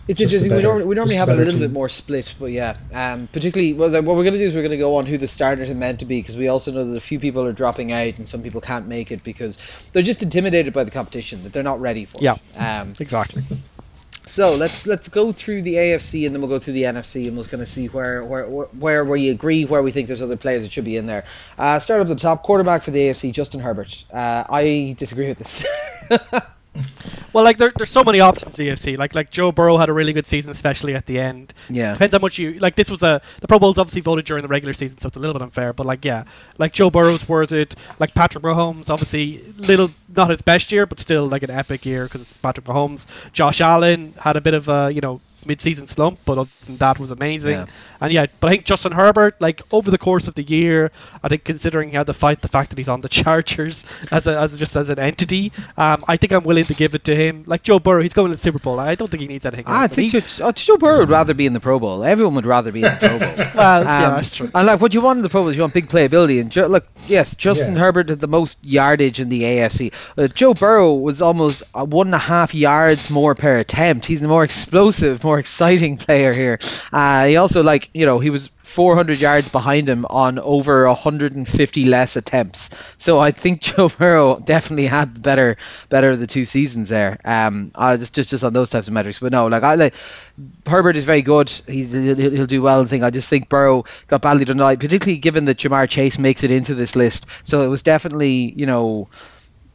it's 0.09 0.19
just 0.19 0.35
interesting. 0.35 0.51
Better, 0.51 0.59
we 0.59 0.63
normally, 0.63 0.85
we 0.87 0.95
normally 0.95 1.15
have 1.17 1.29
a 1.29 1.35
little 1.35 1.53
team. 1.53 1.61
bit 1.61 1.73
more 1.73 1.89
split, 1.89 2.35
but 2.39 2.47
yeah. 2.47 2.77
Um, 2.93 3.29
particularly, 3.29 3.75
well, 3.75 3.91
what 3.91 4.17
we're 4.17 4.25
going 4.25 4.33
to 4.33 4.39
do 4.39 4.47
is 4.47 4.55
we're 4.55 4.63
going 4.63 4.71
to 4.71 4.77
go 4.77 4.97
on 4.97 5.07
who 5.07 5.19
the 5.19 5.29
starters 5.29 5.71
are 5.71 5.75
meant 5.75 6.01
to 6.01 6.07
be 6.07 6.21
because 6.21 6.37
we 6.37 6.49
also 6.49 6.73
know 6.73 6.85
that 6.85 6.97
a 6.97 7.01
few 7.01 7.21
people 7.21 7.45
are 7.47 7.53
dropping 7.53 7.93
out 7.93 8.19
and 8.19 8.29
some 8.29 8.43
people 8.43 8.61
can't 8.61 8.89
make 8.89 9.13
it 9.13 9.23
because 9.23 9.59
they're 9.93 10.03
just 10.03 10.23
intimidated 10.23 10.73
by 10.73 10.85
the 10.85 10.91
competition 10.91 11.43
that 11.45 11.53
they're 11.53 11.63
not 11.63 11.81
ready 11.81 12.05
for. 12.05 12.19
Yeah, 12.21 12.37
um, 12.57 12.95
exactly. 12.99 13.43
So 14.27 14.55
let's 14.55 14.87
let's 14.87 15.09
go 15.09 15.33
through 15.33 15.63
the 15.63 15.75
AFC 15.75 16.25
and 16.25 16.35
then 16.35 16.41
we'll 16.41 16.51
go 16.51 16.61
through 16.61 16.75
the 16.75 16.85
NFC 16.85 17.27
and 17.27 17.37
we'll 17.37 17.47
kind 17.47 17.63
of 17.63 17.69
see 17.69 17.89
where 17.89 18.23
where 18.23 18.47
where 18.47 19.05
we 19.05 19.29
agree, 19.29 19.65
where 19.65 19.83
we 19.83 19.91
think 19.91 20.07
there's 20.07 20.23
other 20.23 20.37
players 20.37 20.63
that 20.63 20.71
should 20.71 20.85
be 20.85 20.97
in 20.97 21.07
there. 21.07 21.25
Uh, 21.59 21.79
start 21.81 22.01
up 22.01 22.07
at 22.07 22.09
the 22.09 22.15
top, 22.15 22.43
quarterback 22.43 22.83
for 22.83 22.93
the 22.93 23.01
AFC, 23.01 23.33
Justin 23.33 23.61
Herbert. 23.61 24.05
Uh, 24.13 24.45
I 24.49 24.95
disagree 24.97 25.29
with 25.29 25.39
this. 25.39 25.67
Well, 27.33 27.45
like 27.45 27.59
there, 27.59 27.73
there's 27.77 27.91
so 27.91 28.03
many 28.03 28.21
options 28.21 28.59
in 28.59 28.67
the 28.67 28.73
AFC. 28.73 28.99
Like 28.99 29.15
like 29.15 29.31
Joe 29.31 29.53
Burrow 29.53 29.77
had 29.77 29.89
a 29.89 29.93
really 29.93 30.13
good 30.13 30.27
season, 30.27 30.51
especially 30.51 30.95
at 30.95 31.07
the 31.07 31.19
end. 31.19 31.55
Yeah. 31.69 31.93
Depends 31.93 32.13
how 32.13 32.19
much 32.19 32.39
you 32.39 32.55
like. 32.55 32.77
This 32.77 32.91
was 32.91 33.03
a 33.03 33.21
the 33.41 33.49
Pro 33.49 33.59
Bowl's 33.59 33.79
obviously 33.79 34.01
voted 34.01 34.25
during 34.25 34.43
the 34.43 34.49
regular 34.49 34.73
season, 34.73 34.99
so 34.99 35.09
it's 35.09 35.17
a 35.17 35.21
little 35.21 35.35
bit 35.35 35.43
unfair. 35.43 35.73
But 35.73 35.87
like 35.87 36.05
yeah, 36.05 36.25
like 36.59 36.73
Joe 36.73 36.91
Burrow's 36.91 37.29
worth 37.29 37.53
it. 37.53 37.75
Like 37.99 38.15
Patrick 38.15 38.43
Mahomes, 38.45 38.91
obviously 38.91 39.43
little 39.59 39.91
not 40.15 40.31
his 40.31 40.43
best 40.43 40.73
year, 40.73 40.87
but 40.87 40.99
still 40.99 41.27
like 41.27 41.43
an 41.43 41.51
epic 41.51 41.87
year 41.87 42.05
because 42.05 42.23
it's 42.23 42.37
Patrick 42.37 42.67
Mahomes. 42.67 43.07
Josh 43.33 43.61
Allen 43.61 44.15
had 44.21 44.37
a 44.37 44.41
bit 44.41 44.55
of 44.55 44.69
a 44.69 44.91
you 44.93 45.01
know 45.01 45.21
mid-season 45.45 45.87
slump, 45.87 46.19
but 46.25 46.39
other 46.39 46.51
than 46.67 46.77
that 46.79 46.99
was 46.99 47.11
amazing. 47.11 47.53
Yeah. 47.53 47.67
And 48.01 48.13
yeah, 48.13 48.27
but 48.41 48.49
I 48.49 48.51
think 48.53 48.65
Justin 48.65 48.93
Herbert, 48.93 49.37
like 49.41 49.63
over 49.73 49.91
the 49.91 49.99
course 49.99 50.29
of 50.29 50.35
the 50.35 50.43
year, 50.43 50.91
I 51.23 51.29
think 51.29 51.45
considering 51.45 51.91
he 51.91 51.97
had 51.97 52.07
to 52.07 52.15
fight 52.15 52.41
the 52.41 52.49
fact 52.49 52.71
that 52.71 52.79
he's 52.79 52.89
on 52.89 53.01
the 53.01 53.09
Chargers 53.21 53.85
as 54.11 54.27
a, 54.27 54.39
as 54.39 54.59
just 54.59 54.77
as 54.77 54.89
an 54.89 54.99
entity, 54.99 55.53
um, 55.77 56.05
I 56.09 56.17
think 56.17 56.33
I'm 56.33 56.45
willing 56.45 56.65
to 56.65 56.75
give 56.75 56.95
it 56.95 57.05
to 57.05 57.15
him. 57.15 57.45
Like 57.47 57.63
Joe 57.63 57.79
Burrow, 57.79 58.03
he's 58.03 58.13
going 58.13 58.31
to 58.31 58.37
the 58.37 58.43
Super 58.43 58.59
Bowl. 58.59 58.81
I 58.81 58.95
don't 58.95 59.11
think 59.11 59.21
he 59.21 59.29
needs 59.29 59.45
anything. 59.45 59.65
I 59.67 59.87
think 59.87 60.13
he, 60.13 60.21
Joe, 60.21 60.47
oh, 60.47 60.53
Joe 60.53 60.77
Burrow 60.77 61.01
would 61.01 61.09
rather 61.09 61.35
be 61.35 61.47
in 61.47 61.53
the 61.53 61.61
Pro 61.61 61.79
Bowl. 61.79 62.05
Everyone 62.05 62.35
would 62.35 62.47
rather 62.47 62.73
be 62.73 62.83
in 62.83 62.93
the 62.93 62.99
Pro 62.99 63.19
Bowl. 63.19 63.47
well, 63.55 63.81
um, 63.81 63.87
yeah, 63.87 64.11
that's 64.11 64.35
true. 64.35 64.51
And 64.55 64.67
like 64.67 64.81
what 64.81 64.95
you 64.95 65.01
want 65.01 65.19
in 65.19 65.23
the 65.23 65.29
Pro 65.29 65.43
Bowl 65.43 65.49
is 65.49 65.57
you 65.57 65.63
want 65.63 65.75
big 65.75 65.89
playability. 65.89 66.41
And 66.41 66.51
jo- 66.51 66.69
look, 66.69 66.87
yes, 67.07 67.35
Justin 67.35 67.75
yeah. 67.75 67.81
Herbert 67.81 68.09
had 68.09 68.21
the 68.21 68.29
most 68.29 68.65
yardage 68.65 69.21
in 69.21 69.29
the 69.29 69.43
AFC. 69.43 69.93
Uh, 70.17 70.29
Joe 70.29 70.55
Burrow 70.55 70.95
was 70.95 71.23
almost 71.23 71.63
uh, 71.75 71.85
one 71.85 72.09
and 72.09 72.15
a 72.15 72.19
half 72.19 72.55
yards 72.55 73.11
more 73.11 73.35
per 73.35 73.59
attempt. 73.59 74.07
He's 74.07 74.23
more 74.23 74.45
explosive, 74.45 75.23
more 75.25 75.30
exciting 75.39 75.97
player 76.07 76.33
here. 76.33 76.59
Uh, 76.93 77.27
he 77.27 77.37
also 77.37 77.63
like 77.63 77.91
you 77.95 78.07
know 78.07 78.19
he 78.19 78.31
was 78.31 78.49
400 78.71 79.21
yards 79.21 79.49
behind 79.49 79.89
him 79.89 80.07
on 80.09 80.39
over 80.39 80.87
150 80.87 81.85
less 81.87 82.15
attempts. 82.15 82.71
So 82.99 83.19
I 83.19 83.33
think 83.33 83.61
Joe 83.61 83.89
Burrow 83.89 84.39
definitely 84.39 84.87
had 84.87 85.15
the 85.15 85.21
better 85.21 85.57
better 85.89 86.11
of 86.11 86.21
the 86.21 86.29
two 86.29 86.45
seasons 86.45 86.89
there. 86.89 87.19
Um, 87.25 87.73
uh, 87.75 87.97
just 87.97 88.15
just 88.15 88.31
just 88.31 88.45
on 88.45 88.53
those 88.53 88.71
types 88.71 88.87
of 88.87 88.95
metrics. 88.95 89.19
But 89.19 89.33
no, 89.33 89.49
like 89.49 89.65
I 89.65 89.75
like 89.75 89.95
Herbert 90.67 90.97
is 90.97 91.05
very 91.05 91.23
good. 91.23 91.49
He's 91.49 91.91
he'll, 91.91 92.15
he'll 92.15 92.47
do 92.47 92.63
well. 92.63 92.83
I 92.83 92.85
think 92.87 93.03
I 93.03 93.11
just 93.11 93.29
think 93.29 93.49
Burrow 93.49 93.85
got 94.07 94.23
badly 94.23 94.45
done, 94.45 94.57
tonight, 94.57 94.79
particularly 94.79 95.19
given 95.19 95.47
that 95.47 95.59
Ja'Marr 95.59 95.89
Chase 95.89 96.19
makes 96.19 96.45
it 96.45 96.51
into 96.51 96.75
this 96.75 96.95
list. 96.95 97.27
So 97.43 97.63
it 97.63 97.69
was 97.69 97.83
definitely 97.83 98.53
you 98.57 98.67
know 98.67 99.09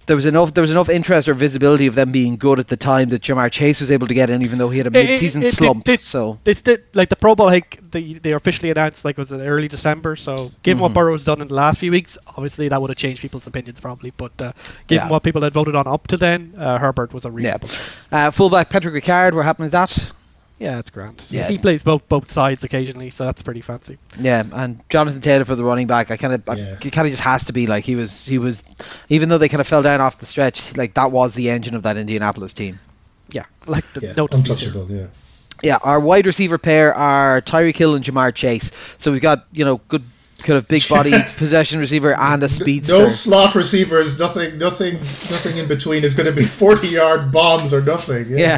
there 0.05 0.15
was 0.15 0.25
enough 0.25 0.53
there 0.53 0.61
was 0.61 0.71
enough 0.71 0.89
interest 0.89 1.27
or 1.27 1.33
visibility 1.33 1.87
of 1.87 1.95
them 1.95 2.11
being 2.11 2.37
good 2.37 2.59
at 2.59 2.67
the 2.67 2.77
time 2.77 3.09
that 3.09 3.21
Ja'Marr 3.21 3.51
Chase 3.51 3.81
was 3.81 3.91
able 3.91 4.07
to 4.07 4.13
get 4.13 4.29
in, 4.29 4.41
even 4.41 4.57
though 4.57 4.69
he 4.69 4.77
had 4.77 4.87
a 4.87 4.91
mid-season 4.91 5.41
it, 5.41 5.45
it, 5.45 5.49
it, 5.49 5.55
slump. 5.55 6.01
so 6.01 6.39
did 6.43 6.83
like 6.93 7.09
the 7.09 7.15
Pro 7.15 7.35
Bowl. 7.35 7.47
Like 7.47 7.79
they, 7.91 8.13
they 8.13 8.33
officially 8.33 8.71
announced 8.71 9.05
like 9.05 9.17
was 9.17 9.31
it 9.31 9.37
early 9.37 9.67
December. 9.67 10.15
So 10.15 10.51
given 10.63 10.77
mm-hmm. 10.77 10.81
what 10.81 10.93
Burrow's 10.93 11.25
done 11.25 11.41
in 11.41 11.47
the 11.47 11.53
last 11.53 11.79
few 11.79 11.91
weeks, 11.91 12.17
obviously 12.27 12.67
that 12.69 12.81
would 12.81 12.89
have 12.89 12.97
changed 12.97 13.21
people's 13.21 13.47
opinions 13.47 13.79
probably. 13.79 14.11
But 14.15 14.39
uh, 14.39 14.53
given 14.87 15.07
yeah. 15.07 15.11
what 15.11 15.23
people 15.23 15.41
had 15.41 15.53
voted 15.53 15.75
on 15.75 15.87
up 15.87 16.07
to 16.07 16.17
then, 16.17 16.53
uh, 16.57 16.77
Herbert 16.77 17.13
was 17.13 17.25
a 17.25 17.31
reasonable. 17.31 17.69
Yeah. 18.11 18.27
Uh, 18.27 18.31
fullback 18.31 18.69
Patrick 18.69 19.03
Ricard, 19.03 19.33
what 19.33 19.45
happened 19.45 19.65
with 19.65 19.73
that. 19.73 20.11
Yeah, 20.57 20.79
it's 20.79 20.89
grand. 20.89 21.21
Yeah, 21.29 21.49
he 21.49 21.57
plays 21.57 21.83
both 21.83 22.07
both 22.07 22.31
sides 22.31 22.63
occasionally, 22.63 23.09
so 23.09 23.25
that's 23.25 23.43
pretty 23.43 23.59
fancy. 23.59 23.97
Yeah, 24.17 24.43
and 24.53 24.81
Jonathan 24.89 25.19
Taylor 25.19 25.43
for 25.43 25.55
the 25.55 25.65
running 25.65 25.87
back, 25.87 26.11
I 26.11 26.17
kind 26.17 26.33
of, 26.33 26.57
yeah. 26.57 26.75
kind 26.77 27.05
of 27.05 27.11
just 27.11 27.23
has 27.23 27.45
to 27.45 27.53
be 27.53 27.67
like 27.67 27.83
he 27.83 27.95
was. 27.95 28.25
He 28.25 28.37
was, 28.37 28.63
even 29.09 29.27
though 29.27 29.37
they 29.37 29.49
kind 29.49 29.59
of 29.59 29.67
fell 29.67 29.83
down 29.83 29.99
off 29.99 30.17
the 30.17 30.25
stretch, 30.25 30.77
like 30.77 30.93
that 30.93 31.11
was 31.11 31.33
the 31.33 31.49
engine 31.49 31.75
of 31.75 31.83
that 31.83 31.97
Indianapolis 31.97 32.53
team. 32.53 32.79
Yeah, 33.29 33.45
like 33.67 33.91
the 33.93 34.01
yeah, 34.01 34.13
no 34.15 34.27
untouchable. 34.31 34.89
Yeah. 34.89 35.07
Yeah, 35.63 35.77
our 35.81 35.99
wide 35.99 36.25
receiver 36.25 36.57
pair 36.57 36.93
are 36.93 37.41
Tyreek 37.41 37.75
Hill 37.75 37.95
and 37.95 38.03
Ja'Marr 38.03 38.33
Chase. 38.33 38.71
So 38.97 39.11
we've 39.11 39.21
got 39.21 39.45
you 39.51 39.65
know 39.65 39.81
good 39.87 40.03
kind 40.39 40.57
of 40.57 40.67
big 40.67 40.87
body 40.87 41.11
possession 41.37 41.79
receiver 41.79 42.13
and 42.13 42.43
a 42.43 42.49
speedster. 42.49 42.93
No 42.93 43.07
slot 43.07 43.55
receivers, 43.55 44.19
nothing, 44.19 44.57
nothing, 44.57 44.99
nothing 44.99 45.57
in 45.57 45.67
between 45.67 46.03
is 46.03 46.13
going 46.13 46.27
to 46.27 46.35
be 46.35 46.45
forty 46.45 46.89
yard 46.89 47.31
bombs 47.31 47.73
or 47.73 47.81
nothing. 47.81 48.27
Yeah. 48.29 48.37
yeah. 48.37 48.57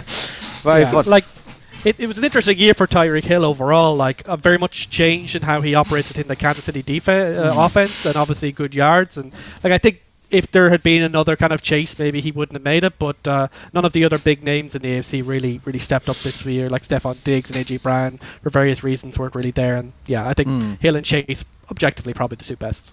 very 0.63 0.81
Yeah, 0.81 0.91
fun. 0.91 1.05
Like 1.05 1.25
it, 1.87 1.99
it 1.99 2.07
was 2.07 2.17
an 2.17 2.23
interesting 2.23 2.57
year 2.57 2.73
for 2.73 2.87
Tyreek 2.87 3.23
Hill 3.23 3.45
overall. 3.45 3.95
Like 3.95 4.27
a 4.27 4.37
very 4.37 4.57
much 4.57 4.89
changed 4.89 5.35
in 5.35 5.41
how 5.43 5.61
he 5.61 5.75
operated 5.75 6.17
in 6.17 6.27
the 6.27 6.35
Kansas 6.35 6.63
City 6.65 6.81
defense, 6.81 7.37
uh, 7.37 7.53
offense, 7.59 8.05
and 8.05 8.15
obviously 8.15 8.51
good 8.51 8.73
yards. 8.75 9.17
And 9.17 9.31
like 9.63 9.73
I 9.73 9.77
think 9.77 10.01
if 10.29 10.51
there 10.51 10.69
had 10.69 10.83
been 10.83 11.01
another 11.03 11.37
kind 11.37 11.53
of 11.53 11.61
chase, 11.61 11.97
maybe 11.97 12.19
he 12.19 12.31
wouldn't 12.31 12.55
have 12.55 12.63
made 12.63 12.83
it. 12.83 12.99
But 12.99 13.25
uh, 13.27 13.47
none 13.73 13.85
of 13.85 13.93
the 13.93 14.03
other 14.03 14.17
big 14.17 14.43
names 14.43 14.75
in 14.75 14.81
the 14.81 14.99
AFC 14.99 15.25
really 15.25 15.61
really 15.65 15.79
stepped 15.79 16.09
up 16.09 16.17
this 16.17 16.45
year. 16.45 16.69
Like 16.69 16.83
Stefon 16.83 17.23
Diggs 17.23 17.49
and 17.49 17.65
AJ 17.65 17.81
Brown, 17.81 18.19
for 18.43 18.49
various 18.49 18.83
reasons, 18.83 19.17
weren't 19.17 19.35
really 19.35 19.51
there. 19.51 19.77
And 19.77 19.93
yeah, 20.05 20.27
I 20.27 20.33
think 20.33 20.49
Mm. 20.49 20.79
Hill 20.79 20.95
and 20.95 21.05
Chase 21.05 21.43
objectively 21.71 22.13
probably 22.13 22.35
the 22.37 22.43
two 22.45 22.55
best. 22.57 22.91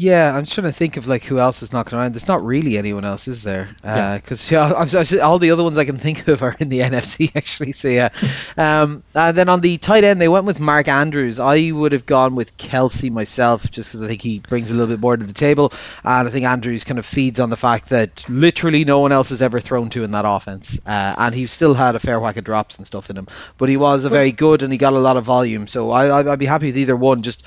Yeah, 0.00 0.32
I'm 0.32 0.44
just 0.44 0.54
trying 0.54 0.68
to 0.68 0.72
think 0.72 0.96
of 0.96 1.08
like 1.08 1.24
who 1.24 1.40
else 1.40 1.60
is 1.64 1.72
knocking 1.72 1.98
around. 1.98 2.14
There's 2.14 2.28
not 2.28 2.44
really 2.44 2.78
anyone 2.78 3.04
else, 3.04 3.26
is 3.26 3.42
there? 3.42 3.68
Because 3.82 4.48
yeah, 4.48 4.72
I'm, 4.76 4.88
I'm, 4.88 5.20
all 5.20 5.40
the 5.40 5.50
other 5.50 5.64
ones 5.64 5.76
I 5.76 5.86
can 5.86 5.98
think 5.98 6.28
of 6.28 6.40
are 6.44 6.54
in 6.60 6.68
the 6.68 6.78
NFC 6.82 7.34
actually. 7.34 7.72
So 7.72 7.88
yeah. 7.88 8.10
um, 8.56 9.02
and 9.12 9.36
then 9.36 9.48
on 9.48 9.60
the 9.60 9.76
tight 9.78 10.04
end, 10.04 10.20
they 10.20 10.28
went 10.28 10.44
with 10.44 10.60
Mark 10.60 10.86
Andrews. 10.86 11.40
I 11.40 11.72
would 11.72 11.90
have 11.90 12.06
gone 12.06 12.36
with 12.36 12.56
Kelce 12.56 13.10
myself, 13.10 13.68
just 13.72 13.88
because 13.88 14.00
I 14.00 14.06
think 14.06 14.22
he 14.22 14.38
brings 14.38 14.70
a 14.70 14.74
little 14.74 14.86
bit 14.86 15.00
more 15.00 15.16
to 15.16 15.24
the 15.24 15.32
table, 15.32 15.72
and 16.04 16.28
I 16.28 16.30
think 16.30 16.46
Andrews 16.46 16.84
kind 16.84 17.00
of 17.00 17.04
feeds 17.04 17.40
on 17.40 17.50
the 17.50 17.56
fact 17.56 17.88
that 17.88 18.24
literally 18.28 18.84
no 18.84 19.00
one 19.00 19.10
else 19.10 19.30
has 19.30 19.42
ever 19.42 19.58
thrown 19.58 19.90
to 19.90 20.04
in 20.04 20.12
that 20.12 20.24
offense, 20.24 20.78
uh, 20.86 21.16
and 21.18 21.34
he 21.34 21.48
still 21.48 21.74
had 21.74 21.96
a 21.96 21.98
fair 21.98 22.20
whack 22.20 22.36
of 22.36 22.44
drops 22.44 22.76
and 22.76 22.86
stuff 22.86 23.10
in 23.10 23.16
him. 23.16 23.26
But 23.56 23.68
he 23.68 23.76
was 23.76 24.04
a 24.04 24.10
very 24.10 24.30
good, 24.30 24.62
and 24.62 24.72
he 24.72 24.78
got 24.78 24.92
a 24.92 24.98
lot 25.00 25.16
of 25.16 25.24
volume. 25.24 25.66
So 25.66 25.90
I, 25.90 26.32
I'd 26.32 26.38
be 26.38 26.46
happy 26.46 26.66
with 26.66 26.78
either 26.78 26.94
one. 26.94 27.22
Just 27.22 27.44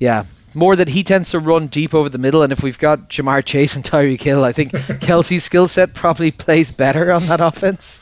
yeah, 0.00 0.24
more 0.54 0.76
that 0.76 0.88
he 0.88 1.02
tends 1.02 1.30
to 1.30 1.38
run 1.38 1.66
deep 1.66 1.94
over 1.94 2.08
the 2.08 2.18
middle, 2.18 2.42
and 2.42 2.52
if 2.52 2.62
we've 2.62 2.78
got 2.78 3.08
Ja'Marr 3.08 3.44
Chase 3.44 3.76
and 3.76 3.84
Tyreek 3.84 4.20
Hill, 4.20 4.44
I 4.44 4.52
think 4.52 4.72
Kelce's 5.00 5.44
skill 5.44 5.68
set 5.68 5.94
probably 5.94 6.30
plays 6.30 6.70
better 6.70 7.12
on 7.12 7.26
that 7.26 7.40
offense. 7.40 8.00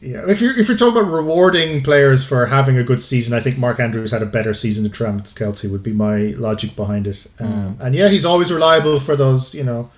Yeah, 0.00 0.28
if 0.28 0.40
you're 0.40 0.56
if 0.56 0.68
you're 0.68 0.76
talking 0.76 1.00
about 1.00 1.10
rewarding 1.10 1.82
players 1.82 2.24
for 2.24 2.46
having 2.46 2.78
a 2.78 2.84
good 2.84 3.02
season, 3.02 3.34
I 3.34 3.40
think 3.40 3.58
Mark 3.58 3.80
Andrews 3.80 4.12
had 4.12 4.22
a 4.22 4.26
better 4.26 4.54
season 4.54 4.84
than 4.84 4.92
Travis 4.92 5.34
Kelce 5.34 5.70
would 5.70 5.82
be 5.82 5.92
my 5.92 6.34
logic 6.36 6.76
behind 6.76 7.06
it. 7.06 7.26
Um, 7.40 7.76
and 7.80 7.94
yeah, 7.94 8.08
he's 8.08 8.24
always 8.24 8.52
reliable 8.52 9.00
for 9.00 9.16
those, 9.16 9.54
you 9.54 9.64
know, 9.64 9.90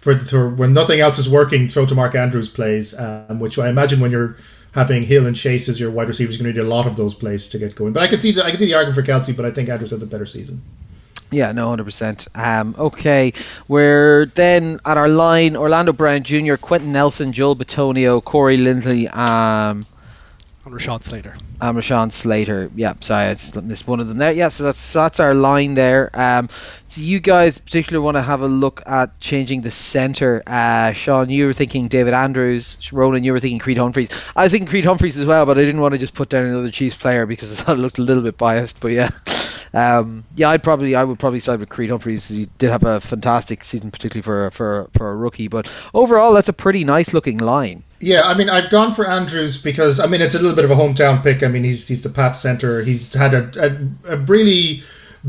for, 0.00 0.18
for 0.20 0.48
when 0.48 0.74
nothing 0.74 1.00
else 1.00 1.18
is 1.18 1.28
working, 1.28 1.66
throw 1.66 1.86
to 1.86 1.94
Mark 1.94 2.14
Andrews 2.14 2.48
plays, 2.48 2.98
um, 2.98 3.40
which 3.40 3.58
I 3.58 3.68
imagine 3.68 4.00
when 4.00 4.10
you're 4.12 4.36
having 4.72 5.02
Hill 5.02 5.26
and 5.26 5.34
Chase 5.34 5.68
as 5.68 5.80
your 5.80 5.90
wide 5.90 6.08
receivers, 6.08 6.36
you're 6.36 6.44
going 6.44 6.54
to 6.54 6.62
need 6.62 6.66
a 6.66 6.70
lot 6.70 6.86
of 6.86 6.96
those 6.96 7.14
plays 7.14 7.48
to 7.48 7.58
get 7.58 7.74
going. 7.74 7.92
But 7.92 8.02
I 8.02 8.06
could 8.06 8.22
see 8.22 8.32
the, 8.32 8.44
I 8.44 8.50
can 8.50 8.60
see 8.60 8.66
the 8.66 8.74
argument 8.74 8.94
for 8.94 9.10
Kelce, 9.10 9.36
but 9.36 9.44
I 9.44 9.50
think 9.50 9.68
Andrews 9.68 9.90
had 9.90 10.00
the 10.00 10.06
better 10.06 10.26
season. 10.26 10.62
Yeah, 11.30 11.52
no, 11.52 11.68
hundred 11.68 11.84
percent. 11.84 12.26
Um, 12.34 12.74
okay, 12.78 13.34
we're 13.68 14.26
then 14.26 14.80
at 14.84 14.96
our 14.96 15.08
line: 15.08 15.56
Orlando 15.56 15.92
Brown 15.92 16.22
Jr., 16.22 16.56
Quentin 16.56 16.92
Nelson, 16.92 17.32
Joel 17.32 17.56
Bitonio, 17.56 18.24
Corey 18.24 18.56
Linsley, 18.56 19.14
um, 19.14 19.84
On 20.64 20.72
Rashad 20.72 21.04
Slater. 21.04 21.36
um, 21.60 21.76
Rashawn 21.76 22.10
Slater. 22.12 22.70
Yeah, 22.74 22.94
sorry, 23.00 23.26
I 23.26 23.34
just 23.34 23.60
missed 23.62 23.86
one 23.86 24.00
of 24.00 24.08
them 24.08 24.16
there. 24.18 24.32
Yeah, 24.32 24.48
so 24.48 24.64
that's 24.64 24.92
that's 24.94 25.20
our 25.20 25.34
line 25.34 25.74
there. 25.74 26.10
Um, 26.14 26.48
so 26.86 27.02
you 27.02 27.20
guys 27.20 27.58
particularly 27.58 28.02
want 28.02 28.16
to 28.16 28.22
have 28.22 28.40
a 28.40 28.48
look 28.48 28.82
at 28.86 29.20
changing 29.20 29.60
the 29.60 29.70
center. 29.70 30.42
Uh, 30.46 30.92
Sean, 30.92 31.28
you 31.28 31.44
were 31.44 31.52
thinking 31.52 31.88
David 31.88 32.14
Andrews. 32.14 32.90
Ronan, 32.90 33.22
you 33.24 33.32
were 33.32 33.40
thinking 33.40 33.58
Creed 33.58 33.76
Humphreys. 33.76 34.08
I 34.34 34.44
was 34.44 34.52
thinking 34.52 34.68
Creed 34.68 34.86
Humphreys 34.86 35.18
as 35.18 35.26
well, 35.26 35.44
but 35.44 35.58
I 35.58 35.62
didn't 35.62 35.82
want 35.82 35.92
to 35.92 35.98
just 36.00 36.14
put 36.14 36.30
down 36.30 36.46
another 36.46 36.70
Chiefs 36.70 36.96
player 36.96 37.26
because 37.26 37.52
I 37.60 37.62
thought 37.62 37.76
it 37.76 37.80
looked 37.80 37.98
a 37.98 38.02
little 38.02 38.22
bit 38.22 38.38
biased. 38.38 38.80
But 38.80 38.92
yeah. 38.92 39.10
Um, 39.74 40.24
yeah, 40.34 40.50
I'd 40.50 40.62
probably 40.62 40.94
I 40.94 41.04
would 41.04 41.18
probably 41.18 41.40
side 41.40 41.60
with 41.60 41.68
Creed 41.68 41.90
Humphreys. 41.90 42.28
He 42.28 42.48
did 42.58 42.70
have 42.70 42.84
a 42.84 43.00
fantastic 43.00 43.64
season, 43.64 43.90
particularly 43.90 44.22
for 44.22 44.50
for 44.50 44.88
for 44.96 45.10
a 45.10 45.16
rookie. 45.16 45.48
But 45.48 45.72
overall, 45.94 46.32
that's 46.32 46.48
a 46.48 46.52
pretty 46.52 46.84
nice 46.84 47.12
looking 47.12 47.38
line. 47.38 47.82
Yeah, 48.00 48.22
I 48.24 48.34
mean, 48.34 48.48
I've 48.48 48.70
gone 48.70 48.94
for 48.94 49.06
Andrews 49.06 49.60
because 49.60 50.00
I 50.00 50.06
mean 50.06 50.20
it's 50.20 50.34
a 50.34 50.38
little 50.38 50.56
bit 50.56 50.64
of 50.64 50.70
a 50.70 50.76
hometown 50.76 51.22
pick. 51.22 51.42
I 51.42 51.48
mean, 51.48 51.64
he's 51.64 51.86
he's 51.86 52.02
the 52.02 52.10
Pat 52.10 52.36
center. 52.36 52.82
He's 52.82 53.12
had 53.12 53.34
a, 53.34 53.50
a, 54.06 54.14
a 54.14 54.16
really 54.18 54.82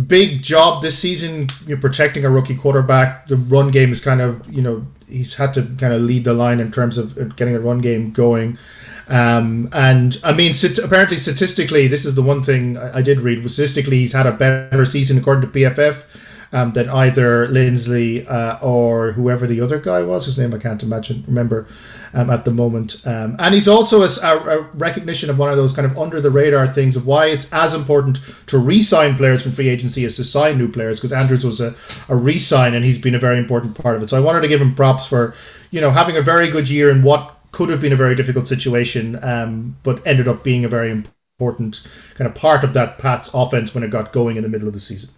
big 0.07 0.41
job 0.43 0.81
this 0.81 0.97
season, 0.97 1.49
you 1.65 1.75
know, 1.75 1.81
protecting 1.81 2.25
a 2.25 2.29
rookie 2.29 2.55
quarterback. 2.55 3.27
The 3.27 3.37
run 3.37 3.71
game 3.71 3.91
is 3.91 4.03
kind 4.03 4.21
of 4.21 4.47
you 4.51 4.61
know 4.61 4.85
he's 5.07 5.35
had 5.35 5.53
to 5.55 5.63
kind 5.77 5.93
of 5.93 6.01
lead 6.01 6.23
the 6.23 6.33
line 6.33 6.59
in 6.59 6.71
terms 6.71 6.97
of 6.97 7.35
getting 7.35 7.55
a 7.55 7.59
run 7.59 7.79
game 7.79 8.11
going. 8.11 8.57
Um, 9.09 9.69
and 9.73 10.19
I 10.23 10.33
mean, 10.33 10.53
stat- 10.53 10.77
apparently 10.77 11.17
statistically, 11.17 11.87
this 11.87 12.05
is 12.05 12.15
the 12.15 12.21
one 12.21 12.43
thing 12.43 12.77
I, 12.77 12.99
I 12.99 13.01
did 13.01 13.21
read. 13.21 13.49
Statistically, 13.49 13.97
he's 13.97 14.13
had 14.13 14.27
a 14.27 14.31
better 14.31 14.85
season 14.85 15.17
according 15.17 15.51
to 15.51 15.59
PFF 15.59 16.03
um, 16.51 16.73
than 16.73 16.89
either 16.89 17.47
Linsley 17.47 18.29
uh, 18.29 18.59
or 18.61 19.11
whoever 19.11 19.47
the 19.47 19.61
other 19.61 19.79
guy 19.79 20.01
was. 20.01 20.25
His 20.25 20.37
name 20.37 20.53
I 20.53 20.59
can't 20.59 20.81
imagine 20.81 21.23
remember 21.27 21.67
um, 22.13 22.29
at 22.29 22.45
the 22.45 22.51
moment. 22.51 23.01
Um, 23.05 23.35
and 23.39 23.53
he's 23.53 23.67
also 23.67 24.01
a 24.01 24.69
recognition 24.73 25.29
of 25.29 25.37
one 25.37 25.51
of 25.51 25.57
those 25.57 25.75
kind 25.75 25.89
of 25.89 25.97
under 25.97 26.21
the 26.21 26.31
radar 26.31 26.71
things 26.71 26.95
of 26.95 27.05
why 27.05 27.27
it's 27.27 27.51
as 27.53 27.73
important 27.73 28.19
to 28.47 28.57
re-sign 28.57 29.15
players 29.15 29.43
from 29.43 29.51
free 29.51 29.69
agency 29.69 30.05
as 30.05 30.15
to 30.17 30.23
sign 30.23 30.57
new 30.57 30.67
players. 30.67 30.99
Because 30.99 31.13
Andrews 31.13 31.45
was 31.45 31.61
a, 31.61 31.75
a 32.09 32.15
re-sign 32.15 32.73
and 32.73 32.83
he's 32.83 32.99
been 32.99 33.15
a 33.15 33.19
very 33.19 33.37
important 33.37 33.75
part 33.75 33.95
of 33.95 34.03
it. 34.03 34.09
So 34.09 34.17
I 34.17 34.21
wanted 34.21 34.41
to 34.41 34.47
give 34.47 34.61
him 34.61 34.75
props 34.75 35.05
for 35.05 35.33
you 35.71 35.81
know 35.81 35.91
having 35.91 36.17
a 36.17 36.21
very 36.21 36.49
good 36.49 36.69
year 36.69 36.89
in 36.89 37.03
what 37.03 37.35
could 37.51 37.69
have 37.69 37.81
been 37.81 37.93
a 37.93 37.97
very 37.97 38.15
difficult 38.15 38.47
situation, 38.47 39.17
um, 39.23 39.75
but 39.83 40.05
ended 40.05 40.27
up 40.27 40.43
being 40.43 40.65
a 40.65 40.69
very 40.69 40.91
important 40.91 41.87
kind 42.15 42.27
of 42.27 42.35
part 42.35 42.63
of 42.63 42.73
that 42.73 42.97
Pats 42.97 43.31
offense 43.33 43.73
when 43.73 43.83
it 43.83 43.89
got 43.89 44.11
going 44.11 44.37
in 44.37 44.43
the 44.43 44.49
middle 44.49 44.67
of 44.67 44.73
the 44.73 44.79
season. 44.79 45.09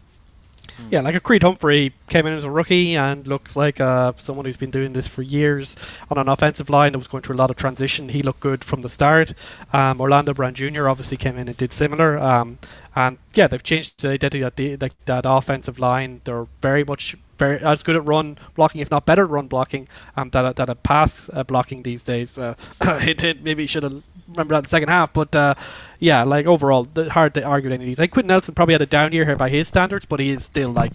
Yeah, 0.89 1.01
like 1.01 1.15
a 1.15 1.19
Creed 1.19 1.43
Humphrey 1.43 1.93
came 2.09 2.25
in 2.25 2.33
as 2.33 2.43
a 2.43 2.49
rookie 2.49 2.95
and 2.95 3.27
looks 3.27 3.55
like 3.55 3.79
uh, 3.79 4.13
someone 4.17 4.45
who's 4.45 4.57
been 4.57 4.71
doing 4.71 4.93
this 4.93 5.07
for 5.07 5.21
years 5.21 5.75
on 6.09 6.17
an 6.17 6.27
offensive 6.27 6.69
line 6.69 6.93
that 6.93 6.97
was 6.97 7.07
going 7.07 7.23
through 7.23 7.35
a 7.35 7.37
lot 7.37 7.49
of 7.49 7.55
transition. 7.55 8.09
He 8.09 8.23
looked 8.23 8.39
good 8.39 8.63
from 8.63 8.81
the 8.81 8.89
start. 8.89 9.33
Um, 9.73 10.01
Orlando 10.01 10.33
Brown 10.33 10.53
Jr. 10.53 10.89
obviously 10.89 11.17
came 11.17 11.37
in 11.37 11.47
and 11.47 11.57
did 11.57 11.73
similar. 11.73 12.17
Um, 12.17 12.57
and 12.95 13.19
yeah, 13.33 13.47
they've 13.47 13.61
changed 13.61 14.01
the 14.01 14.09
identity 14.09 14.41
of 14.41 14.55
the, 14.55 14.91
that 15.05 15.25
offensive 15.25 15.79
line. 15.79 16.21
They're 16.23 16.47
very 16.61 16.83
much 16.83 17.15
very 17.41 17.57
as 17.59 17.81
good 17.81 17.95
at 17.95 18.05
run 18.05 18.37
blocking, 18.55 18.81
if 18.81 18.91
not 18.91 19.05
better 19.05 19.25
run 19.25 19.47
blocking, 19.47 19.87
um, 20.15 20.29
than 20.29 20.53
than 20.53 20.69
at 20.69 20.83
pass 20.83 21.29
uh, 21.33 21.43
blocking 21.43 21.83
these 21.83 22.03
days. 22.03 22.37
Uh, 22.37 22.53
hint, 22.99 23.21
hint, 23.21 23.43
maybe 23.43 23.65
should 23.67 23.83
have 23.83 24.03
remember 24.31 24.53
that 24.53 24.59
in 24.59 24.63
the 24.63 24.69
second 24.69 24.89
half, 24.89 25.11
but 25.11 25.35
uh, 25.35 25.55
yeah, 25.99 26.23
like 26.23 26.45
overall, 26.45 26.87
hard 27.09 27.33
to 27.33 27.43
argue 27.43 27.69
any 27.69 27.83
of 27.83 27.87
these. 27.87 27.99
Like 27.99 28.11
Quentin 28.11 28.27
Nelson 28.27 28.53
probably 28.53 28.73
had 28.73 28.81
a 28.81 28.85
down 28.85 29.11
year 29.11 29.25
here 29.25 29.35
by 29.35 29.49
his 29.49 29.67
standards, 29.67 30.05
but 30.05 30.19
he 30.19 30.29
is 30.29 30.43
still 30.43 30.69
like 30.69 30.93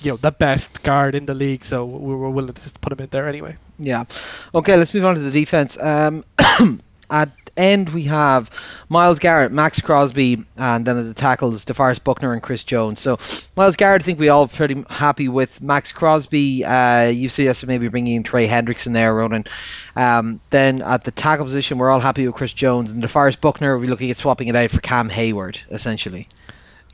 you 0.00 0.12
know 0.12 0.16
the 0.16 0.30
best 0.30 0.82
guard 0.82 1.14
in 1.14 1.26
the 1.26 1.34
league, 1.34 1.64
so 1.64 1.84
we 1.84 2.14
were 2.14 2.30
willing 2.30 2.54
to 2.54 2.62
just 2.62 2.80
put 2.80 2.92
him 2.92 3.00
in 3.00 3.08
there 3.10 3.28
anyway. 3.28 3.56
Yeah. 3.78 4.04
Okay, 4.54 4.76
let's 4.76 4.94
move 4.94 5.04
on 5.04 5.14
to 5.14 5.20
the 5.20 5.30
defense. 5.30 5.80
Um, 5.80 6.24
at 7.10 7.30
end 7.58 7.90
we 7.90 8.04
have 8.04 8.50
Myles 8.88 9.18
Garrett, 9.18 9.52
Maxx 9.52 9.80
Crosby, 9.80 10.44
and 10.56 10.86
then 10.86 10.96
at 10.96 11.04
the 11.06 11.14
tackles 11.14 11.64
DeForest 11.64 12.04
Buckner 12.04 12.32
and 12.32 12.42
Chris 12.42 12.64
Jones. 12.64 13.00
So 13.00 13.18
Myles 13.56 13.76
Garrett, 13.76 14.02
I 14.02 14.04
think 14.04 14.18
we 14.18 14.28
all 14.28 14.48
pretty 14.48 14.84
happy 14.88 15.28
with 15.28 15.60
Maxx 15.62 15.92
Crosby. 15.92 16.64
Uh, 16.64 17.08
you 17.08 17.28
suggested 17.28 17.66
maybe 17.66 17.88
bringing 17.88 18.16
in 18.16 18.22
Trey 18.22 18.48
Hendrickson 18.48 18.92
there, 18.92 19.12
Ronan. 19.12 19.44
Um, 19.96 20.40
then 20.50 20.80
at 20.80 21.04
the 21.04 21.10
tackle 21.10 21.44
position, 21.44 21.78
we're 21.78 21.90
all 21.90 22.00
happy 22.00 22.26
with 22.26 22.36
Chris 22.36 22.52
Jones 22.52 22.92
and 22.92 23.02
DeForest 23.02 23.40
Buckner. 23.40 23.76
We're 23.78 23.90
looking 23.90 24.10
at 24.10 24.16
swapping 24.16 24.48
it 24.48 24.56
out 24.56 24.70
for 24.70 24.80
Cam 24.80 25.10
Heyward, 25.10 25.62
essentially. 25.70 26.28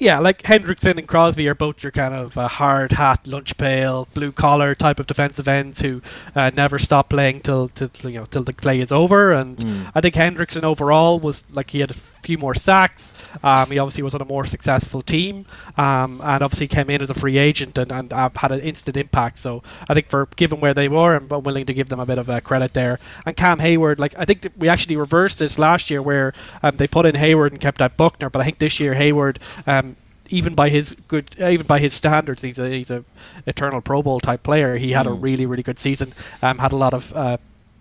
Yeah, 0.04 0.18
like 0.18 0.42
Hendrickson 0.42 0.98
and 0.98 1.08
Crosby 1.08 1.48
are 1.48 1.54
both 1.54 1.82
your 1.82 1.90
kind 1.90 2.12
of 2.12 2.36
uh, 2.36 2.46
hard 2.46 2.92
hat, 2.92 3.26
lunch 3.26 3.56
pail, 3.56 4.06
blue 4.12 4.32
collar 4.32 4.74
type 4.74 5.00
of 5.00 5.06
defensive 5.06 5.48
ends 5.48 5.80
who 5.80 6.02
uh, 6.36 6.50
never 6.54 6.78
stop 6.78 7.08
playing 7.08 7.40
till, 7.40 7.70
till 7.70 7.88
you 8.10 8.18
know 8.18 8.26
till 8.26 8.42
the 8.44 8.52
play 8.52 8.80
is 8.80 8.92
over. 8.92 9.32
And 9.32 9.56
Mm. 9.56 9.90
I 9.94 10.02
think 10.02 10.14
Hendrickson 10.14 10.62
overall 10.62 11.18
was 11.18 11.42
like 11.50 11.70
he 11.70 11.80
had 11.80 11.90
a 11.90 11.94
few 11.94 12.36
more 12.36 12.54
sacks. 12.54 13.13
Um, 13.42 13.70
he 13.70 13.78
obviously 13.78 14.02
was 14.02 14.14
on 14.14 14.20
a 14.20 14.24
more 14.24 14.44
successful 14.44 15.02
team, 15.02 15.46
um, 15.76 16.20
and 16.22 16.42
obviously 16.42 16.68
came 16.68 16.90
in 16.90 17.02
as 17.02 17.10
a 17.10 17.14
free 17.14 17.38
agent 17.38 17.76
and, 17.78 17.90
and 17.92 18.12
uh, 18.12 18.30
had 18.36 18.52
an 18.52 18.60
instant 18.60 18.96
impact. 18.96 19.38
So 19.38 19.62
I 19.88 19.94
think 19.94 20.08
for 20.08 20.26
given 20.36 20.60
where 20.60 20.74
they 20.74 20.88
were, 20.88 21.16
I'm 21.16 21.28
willing 21.28 21.66
to 21.66 21.74
give 21.74 21.88
them 21.88 22.00
a 22.00 22.06
bit 22.06 22.18
of 22.18 22.28
uh, 22.30 22.40
credit 22.40 22.74
there. 22.74 22.98
And 23.26 23.36
Cam 23.36 23.58
Heyward, 23.58 23.98
like 23.98 24.14
I 24.18 24.24
think 24.24 24.48
we 24.56 24.68
actually 24.68 24.96
reversed 24.96 25.38
this 25.38 25.58
last 25.58 25.90
year 25.90 26.00
where 26.02 26.32
um, 26.62 26.76
they 26.76 26.86
put 26.86 27.06
in 27.06 27.14
Heyward 27.16 27.50
and 27.50 27.60
kept 27.60 27.80
out 27.82 27.96
Buckner, 27.96 28.30
but 28.30 28.40
I 28.40 28.44
think 28.44 28.58
this 28.58 28.78
year 28.80 28.94
Heyward. 28.94 29.38
Um, 29.66 29.96
even 30.30 30.54
by 30.54 30.70
his 30.70 30.96
good, 31.06 31.36
uh, 31.38 31.48
even 31.50 31.66
by 31.66 31.78
his 31.78 31.92
standards, 31.92 32.40
he's 32.40 32.58
a 32.58 32.70
he's 32.70 32.90
a 32.90 33.04
eternal 33.46 33.82
Pro 33.82 34.02
Bowl 34.02 34.20
type 34.20 34.42
player. 34.42 34.76
He 34.78 34.92
had 34.92 35.06
a 35.06 35.10
Mm. 35.10 35.22
really 35.22 35.44
really 35.46 35.62
good 35.62 35.78
season. 35.78 36.14
Um, 36.42 36.58
had 36.58 36.72
a 36.72 36.76
lot 36.76 36.94
of 36.94 37.12
uh, 37.14 37.36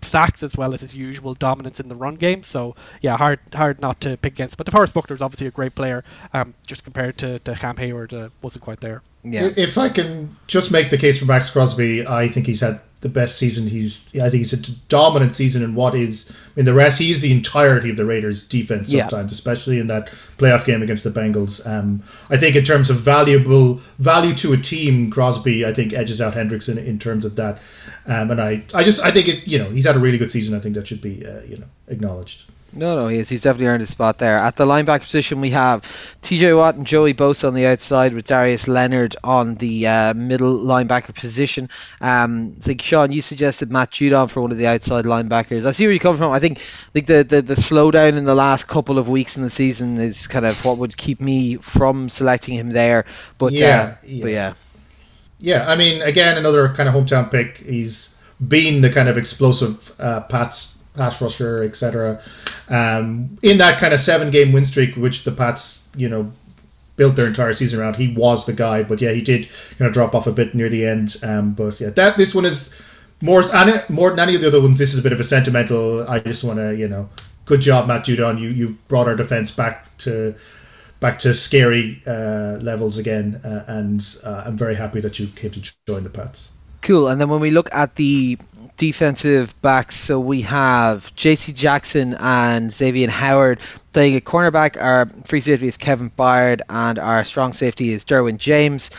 sacks 0.06 0.42
as 0.42 0.56
well 0.56 0.74
as 0.74 0.80
his 0.80 0.94
usual 0.94 1.34
dominance 1.34 1.80
in 1.80 1.88
the 1.88 1.94
run 1.94 2.14
game. 2.16 2.42
So 2.44 2.74
yeah, 3.00 3.16
hard 3.16 3.40
hard 3.52 3.80
not 3.80 4.00
to 4.02 4.16
pick 4.16 4.34
against. 4.34 4.56
But 4.56 4.66
DeForest 4.66 4.92
Buckner 4.92 5.14
is 5.16 5.22
obviously 5.22 5.46
a 5.46 5.50
great 5.50 5.74
player. 5.74 6.04
Um, 6.32 6.54
just 6.66 6.84
compared 6.84 7.18
to, 7.18 7.38
to 7.40 7.54
Cam 7.54 7.76
Heyward, 7.76 8.12
uh, 8.12 8.30
wasn't 8.42 8.64
quite 8.64 8.80
there. 8.80 9.02
Yeah. 9.22 9.50
If 9.56 9.78
I 9.78 9.88
can 9.88 10.36
just 10.46 10.70
make 10.70 10.90
the 10.90 10.98
case 10.98 11.18
for 11.18 11.24
Maxx 11.24 11.50
Crosby, 11.50 12.06
I 12.06 12.28
think 12.28 12.46
he's 12.46 12.60
had 12.60 12.80
the 13.04 13.08
best 13.10 13.38
season. 13.38 13.68
He's 13.68 14.08
I 14.16 14.30
think 14.30 14.46
he's 14.46 14.52
a 14.54 14.72
dominant 14.88 15.36
season 15.36 15.62
in 15.62 15.74
what 15.74 15.94
is 15.94 16.30
I 16.30 16.50
mean 16.56 16.64
the 16.64 16.72
rest. 16.72 16.98
He's 16.98 17.20
the 17.20 17.32
entirety 17.32 17.90
of 17.90 17.96
the 17.96 18.04
Raiders' 18.06 18.48
defense 18.48 18.92
Yeah. 18.92 19.02
sometimes, 19.02 19.30
especially 19.32 19.78
in 19.78 19.86
that 19.88 20.08
playoff 20.38 20.64
game 20.64 20.82
against 20.82 21.04
the 21.04 21.10
Bengals. 21.10 21.66
Um, 21.66 22.02
I 22.30 22.38
think 22.38 22.56
in 22.56 22.64
terms 22.64 22.88
of 22.90 22.96
valuable 22.96 23.74
value 23.98 24.34
to 24.36 24.54
a 24.54 24.56
team, 24.56 25.10
Crosby 25.10 25.66
I 25.66 25.74
think 25.74 25.92
edges 25.92 26.20
out 26.20 26.32
Hendrickson 26.34 26.78
in 26.84 26.98
terms 26.98 27.24
of 27.26 27.36
that. 27.36 27.60
Um, 28.06 28.30
and 28.30 28.40
I 28.40 28.64
I 28.74 28.84
just 28.84 29.02
I 29.02 29.10
think 29.10 29.28
it 29.28 29.46
you 29.46 29.58
know 29.58 29.70
he's 29.70 29.86
had 29.86 29.96
a 29.96 30.00
really 30.00 30.18
good 30.18 30.30
season. 30.30 30.56
I 30.56 30.60
think 30.60 30.74
that 30.74 30.86
should 30.86 31.00
be 31.00 31.26
uh, 31.26 31.42
you 31.42 31.56
know 31.58 31.66
acknowledged. 31.88 32.44
No, 32.76 32.96
no, 32.96 33.08
he 33.08 33.18
is. 33.18 33.28
He's 33.28 33.42
definitely 33.42 33.68
earned 33.68 33.82
his 33.82 33.90
spot 33.90 34.18
there. 34.18 34.36
At 34.36 34.56
the 34.56 34.66
linebacker 34.66 35.02
position, 35.02 35.40
we 35.40 35.50
have 35.50 35.82
TJ 36.22 36.56
Watt 36.56 36.74
and 36.74 36.86
Joey 36.86 37.14
Bosa 37.14 37.46
on 37.46 37.54
the 37.54 37.66
outside, 37.66 38.14
with 38.14 38.26
Darius 38.26 38.66
Leonard 38.66 39.14
on 39.22 39.54
the 39.54 39.86
uh, 39.86 40.14
middle 40.14 40.58
linebacker 40.58 41.14
position. 41.14 41.68
Um, 42.00 42.56
I 42.58 42.62
think 42.62 42.82
Sean, 42.82 43.12
you 43.12 43.22
suggested 43.22 43.70
Matt 43.70 43.92
Judon 43.92 44.28
for 44.28 44.40
one 44.42 44.50
of 44.50 44.58
the 44.58 44.66
outside 44.66 45.04
linebackers. 45.04 45.66
I 45.66 45.70
see 45.70 45.86
where 45.86 45.92
you 45.92 46.00
come 46.00 46.16
from. 46.16 46.32
I 46.32 46.40
think, 46.40 46.58
I 46.58 46.90
think 46.92 47.06
the, 47.06 47.22
the 47.22 47.42
the 47.42 47.54
slowdown 47.54 48.14
in 48.14 48.24
the 48.24 48.34
last 48.34 48.66
couple 48.66 48.98
of 48.98 49.08
weeks 49.08 49.36
in 49.36 49.44
the 49.44 49.50
season 49.50 49.98
is 49.98 50.26
kind 50.26 50.44
of 50.44 50.64
what 50.64 50.78
would 50.78 50.96
keep 50.96 51.20
me 51.20 51.56
from 51.56 52.08
selecting 52.08 52.54
him 52.54 52.70
there. 52.70 53.04
But 53.38 53.52
Yeah, 53.52 53.66
uh, 53.66 53.96
yeah. 54.04 54.22
but 54.22 54.32
yeah, 54.32 54.54
Yeah, 55.44 55.68
I 55.68 55.76
mean, 55.76 56.00
again, 56.00 56.38
another 56.38 56.70
kind 56.70 56.88
of 56.88 56.94
hometown 56.94 57.30
pick. 57.30 57.58
He's 57.58 58.16
been 58.48 58.80
the 58.80 58.88
kind 58.88 59.10
of 59.10 59.18
explosive 59.18 59.94
uh, 60.00 60.22
Pats 60.22 60.78
pass 60.96 61.20
rusher, 61.20 61.62
etc. 61.62 62.18
Um, 62.70 63.36
in 63.42 63.58
that 63.58 63.78
kind 63.78 63.92
of 63.92 64.00
seven 64.00 64.30
game 64.30 64.52
win 64.52 64.64
streak, 64.64 64.96
which 64.96 65.24
the 65.24 65.32
Pats, 65.32 65.86
you 65.96 66.08
know, 66.08 66.32
built 66.96 67.16
their 67.16 67.26
entire 67.26 67.52
season 67.52 67.78
around, 67.78 67.96
he 67.96 68.14
was 68.14 68.46
the 68.46 68.54
guy. 68.54 68.84
But 68.84 69.02
yeah, 69.02 69.12
he 69.12 69.20
did 69.20 69.50
kind 69.76 69.86
of 69.86 69.92
drop 69.92 70.14
off 70.14 70.26
a 70.26 70.32
bit 70.32 70.54
near 70.54 70.70
the 70.70 70.86
end. 70.86 71.16
Um, 71.22 71.52
but 71.52 71.78
yeah, 71.78 71.90
that 71.90 72.16
this 72.16 72.34
one 72.34 72.46
is 72.46 72.72
more 73.20 73.42
more 73.90 74.08
than 74.10 74.20
any 74.20 74.36
of 74.36 74.40
the 74.40 74.48
other 74.48 74.62
ones. 74.62 74.78
This 74.78 74.94
is 74.94 75.00
a 75.00 75.02
bit 75.02 75.12
of 75.12 75.20
a 75.20 75.24
sentimental. 75.24 76.08
I 76.08 76.20
just 76.20 76.42
want 76.42 76.58
to, 76.58 76.74
you 76.74 76.88
know, 76.88 77.10
good 77.44 77.60
job, 77.60 77.86
Matt 77.86 78.06
Judon. 78.06 78.40
You 78.40 78.48
you 78.48 78.78
brought 78.88 79.08
our 79.08 79.16
defense 79.16 79.50
back 79.50 79.94
to 79.98 80.34
back 81.04 81.18
to 81.18 81.34
scary 81.34 82.00
uh, 82.06 82.56
levels 82.62 82.96
again, 82.96 83.38
uh, 83.44 83.62
and 83.68 84.16
uh, 84.24 84.44
I'm 84.46 84.56
very 84.56 84.74
happy 84.74 85.02
that 85.02 85.18
you 85.18 85.26
came 85.26 85.50
to 85.50 85.60
join 85.86 86.02
the 86.02 86.08
Pats. 86.08 86.50
Cool. 86.80 87.08
And 87.08 87.20
then 87.20 87.28
when 87.28 87.40
we 87.40 87.50
look 87.50 87.68
at 87.74 87.94
the 87.94 88.38
defensive 88.78 89.54
backs, 89.60 89.96
so 89.96 90.18
we 90.18 90.40
have 90.42 91.14
J.C. 91.14 91.52
Jackson 91.52 92.14
and 92.18 92.72
Xavier 92.72 93.10
Howard 93.10 93.60
playing 93.92 94.16
at 94.16 94.24
cornerback. 94.24 94.80
Our 94.80 95.10
free 95.26 95.40
safety 95.40 95.68
is 95.68 95.76
Kevin 95.76 96.10
Byard, 96.10 96.62
and 96.70 96.98
our 96.98 97.24
strong 97.24 97.52
safety 97.52 97.92
is 97.92 98.06
Derwin 98.06 98.38
James. 98.38 98.90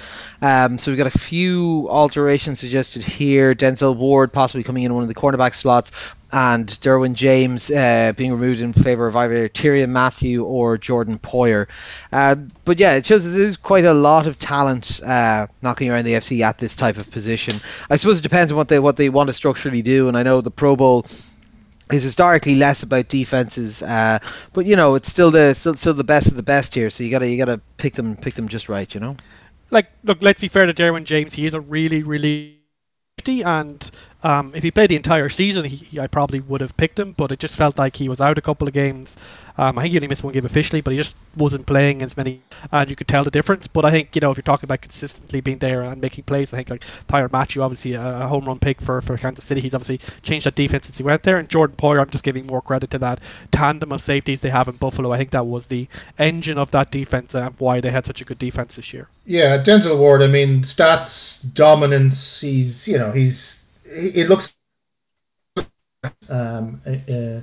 Um, 0.43 0.78
so 0.78 0.91
we've 0.91 0.99
got 0.99 1.08
a 1.08 1.18
few 1.18 1.88
alterations 1.89 2.60
suggested 2.60 3.01
here. 3.01 3.56
Denzel 3.56 3.95
Ward 3.95 4.32
possibly 4.32 4.64
coming 4.64 4.84
in 4.84 4.93
one 4.93 5.01
of 5.01 5.10
the 5.10 5.16
cornerback 5.16 5.56
slots, 5.56 5.91
and 6.36 6.67
Derwin 6.67 7.13
James 7.13 7.71
uh, 7.71 8.11
being 8.13 8.33
removed 8.33 8.59
in 8.59 8.73
favour 8.73 9.07
of 9.07 9.15
either 9.15 9.47
Tyrann 9.47 9.91
Mathieu 9.91 10.43
or 10.43 10.77
Jordan 10.77 11.17
Poyer. 11.17 11.67
Uh, 12.11 12.36
but 12.65 12.77
yeah, 12.77 12.95
it 12.95 13.05
shows 13.05 13.23
that 13.23 13.39
there's 13.39 13.55
quite 13.55 13.86
a 13.86 13.93
lot 13.93 14.27
of 14.27 14.38
talent 14.38 14.99
uh, 15.01 15.47
knocking 15.61 15.89
around 15.89 16.03
the 16.03 16.11
FC 16.11 16.41
at 16.41 16.57
this 16.57 16.75
type 16.75 16.97
of 16.97 17.09
position. 17.09 17.61
I 17.89 17.95
suppose 17.95 18.19
it 18.19 18.23
depends 18.23 18.51
on 18.51 18.57
what 18.57 18.67
they 18.67 18.79
what 18.79 18.97
they 18.97 19.07
want 19.07 19.27
to 19.27 19.33
structurally 19.33 19.81
do, 19.81 20.09
and 20.09 20.17
I 20.17 20.23
know 20.23 20.41
the 20.41 20.51
Pro 20.51 20.75
Bowl 20.75 21.05
is 21.89 22.03
historically 22.03 22.55
less 22.55 22.83
about 22.83 23.07
defenses, 23.07 23.81
uh, 23.81 24.19
but 24.51 24.65
you 24.65 24.75
know 24.75 24.95
it's 24.95 25.09
still 25.09 25.31
the 25.31 25.53
still, 25.53 25.75
still 25.75 25.93
the 25.93 26.03
best 26.03 26.31
of 26.31 26.36
the 26.36 26.43
best 26.43 26.75
here. 26.75 26.89
So 26.89 27.05
you 27.05 27.11
gotta 27.11 27.29
you 27.29 27.38
gotta 27.38 27.61
pick 27.77 27.93
them 27.93 28.17
pick 28.17 28.33
them 28.33 28.49
just 28.49 28.67
right, 28.67 28.93
you 28.93 28.99
know. 28.99 29.15
Like, 29.71 29.89
look, 30.03 30.17
let's 30.21 30.41
be 30.41 30.49
fair 30.49 30.65
to 30.65 30.73
Derwin 30.73 31.05
James. 31.05 31.33
He 31.33 31.45
is 31.45 31.53
a 31.53 31.61
really, 31.61 32.03
really 32.03 32.59
and 33.27 33.89
um, 34.30 34.51
if 34.55 34.63
he 34.63 34.71
played 34.71 34.89
the 34.89 34.95
entire 34.95 35.30
season, 35.30 35.65
he, 35.65 35.76
he- 35.78 35.99
I 35.99 36.07
probably 36.07 36.39
would 36.39 36.61
have 36.61 36.76
picked 36.78 36.99
him. 36.99 37.13
But 37.13 37.32
it 37.32 37.39
just 37.39 37.55
felt 37.55 37.78
like 37.78 37.95
he 37.97 38.09
was 38.09 38.19
out 38.21 38.38
a 38.38 38.41
couple 38.41 38.67
of 38.67 38.73
games. 38.73 39.15
Um, 39.57 39.80
I 39.80 39.84
think 39.84 39.91
he 39.93 39.97
only 39.99 40.09
missed 40.09 40.21
one 40.23 40.34
game 40.34 40.45
officially, 40.45 40.82
but 40.82 40.91
he 40.91 40.97
just 40.97 41.15
wasn't 41.38 41.65
playing 41.65 42.01
as 42.01 42.17
many, 42.17 42.41
and 42.73 42.89
you 42.89 42.95
could 42.97 43.07
tell 43.07 43.23
the 43.23 43.32
difference. 43.32 43.67
But 43.67 43.86
I 43.86 43.91
think 43.91 44.13
you 44.13 44.19
know 44.19 44.30
if 44.32 44.36
you're 44.38 44.43
talking 44.51 44.67
about 44.67 44.82
consistently 44.82 45.39
being 45.39 45.59
there 45.59 45.82
and 45.82 46.01
making 46.01 46.26
plays, 46.26 46.51
I 46.51 46.57
think 46.57 46.69
like 46.69 46.84
Tyrann 47.07 47.32
Mathieu, 47.32 47.61
obviously 47.61 47.93
a, 47.93 48.01
a 48.23 48.28
home 48.28 48.45
run 48.45 48.59
pick 48.59 48.82
for, 48.82 48.99
for 48.99 49.17
Kansas 49.17 49.45
City. 49.45 49.61
He's 49.61 49.73
obviously 49.73 50.01
changed 50.23 50.45
that 50.45 50.55
defense 50.55 50.88
since 50.88 50.97
he 50.97 51.03
went 51.03 51.23
there. 51.23 51.38
And 51.38 51.47
Jordan 51.47 51.78
Poyer, 51.78 52.01
I'm 52.01 52.09
just 52.09 52.26
giving 52.26 52.45
more 52.45 52.61
credit 52.61 52.89
to 52.91 52.99
that 52.99 53.21
tandem 53.53 53.93
of 53.93 54.01
safeties 54.01 54.41
they 54.41 54.49
have 54.49 54.67
in 54.67 54.76
Buffalo. 54.76 55.13
I 55.13 55.17
think 55.17 55.32
that 55.32 55.45
was 55.47 55.67
the 55.67 55.88
engine 56.19 56.57
of 56.57 56.71
that 56.71 56.91
defense 56.91 57.34
and 57.34 57.55
why 57.57 57.80
they 57.80 57.91
had 57.91 58.05
such 58.05 58.19
a 58.19 58.26
good 58.26 58.39
defense 58.39 58.76
this 58.76 58.91
year. 58.91 59.07
Yeah, 59.26 59.63
Denzel 59.63 59.97
Ward. 59.97 60.21
I 60.21 60.28
mean, 60.28 60.63
stats 60.63 61.41
dominance. 61.53 62.41
He's 62.41 62.89
you 62.89 62.97
know 62.97 63.11
he's 63.13 63.55
he- 63.55 63.55
it 63.86 64.29
looks 64.29 64.53
um, 66.29 66.81
uh, 66.86 67.39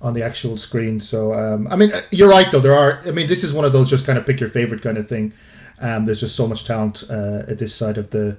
on 0.00 0.14
the 0.14 0.22
actual 0.22 0.56
screen. 0.56 1.00
So 1.00 1.32
um, 1.32 1.68
I 1.70 1.76
mean, 1.76 1.92
uh, 1.92 2.00
you're 2.10 2.28
right 2.28 2.50
though. 2.50 2.60
There 2.60 2.74
are. 2.74 3.00
I 3.06 3.10
mean, 3.10 3.28
this 3.28 3.44
is 3.44 3.52
one 3.52 3.64
of 3.64 3.72
those 3.72 3.88
just 3.90 4.06
kind 4.06 4.18
of 4.18 4.26
pick 4.26 4.40
your 4.40 4.50
favorite 4.50 4.82
kind 4.82 4.98
of 4.98 5.08
thing. 5.08 5.32
Um, 5.80 6.04
there's 6.04 6.20
just 6.20 6.36
so 6.36 6.46
much 6.46 6.64
talent 6.64 7.04
uh, 7.10 7.42
at 7.48 7.58
this 7.58 7.74
side 7.74 7.98
of 7.98 8.10
the 8.10 8.36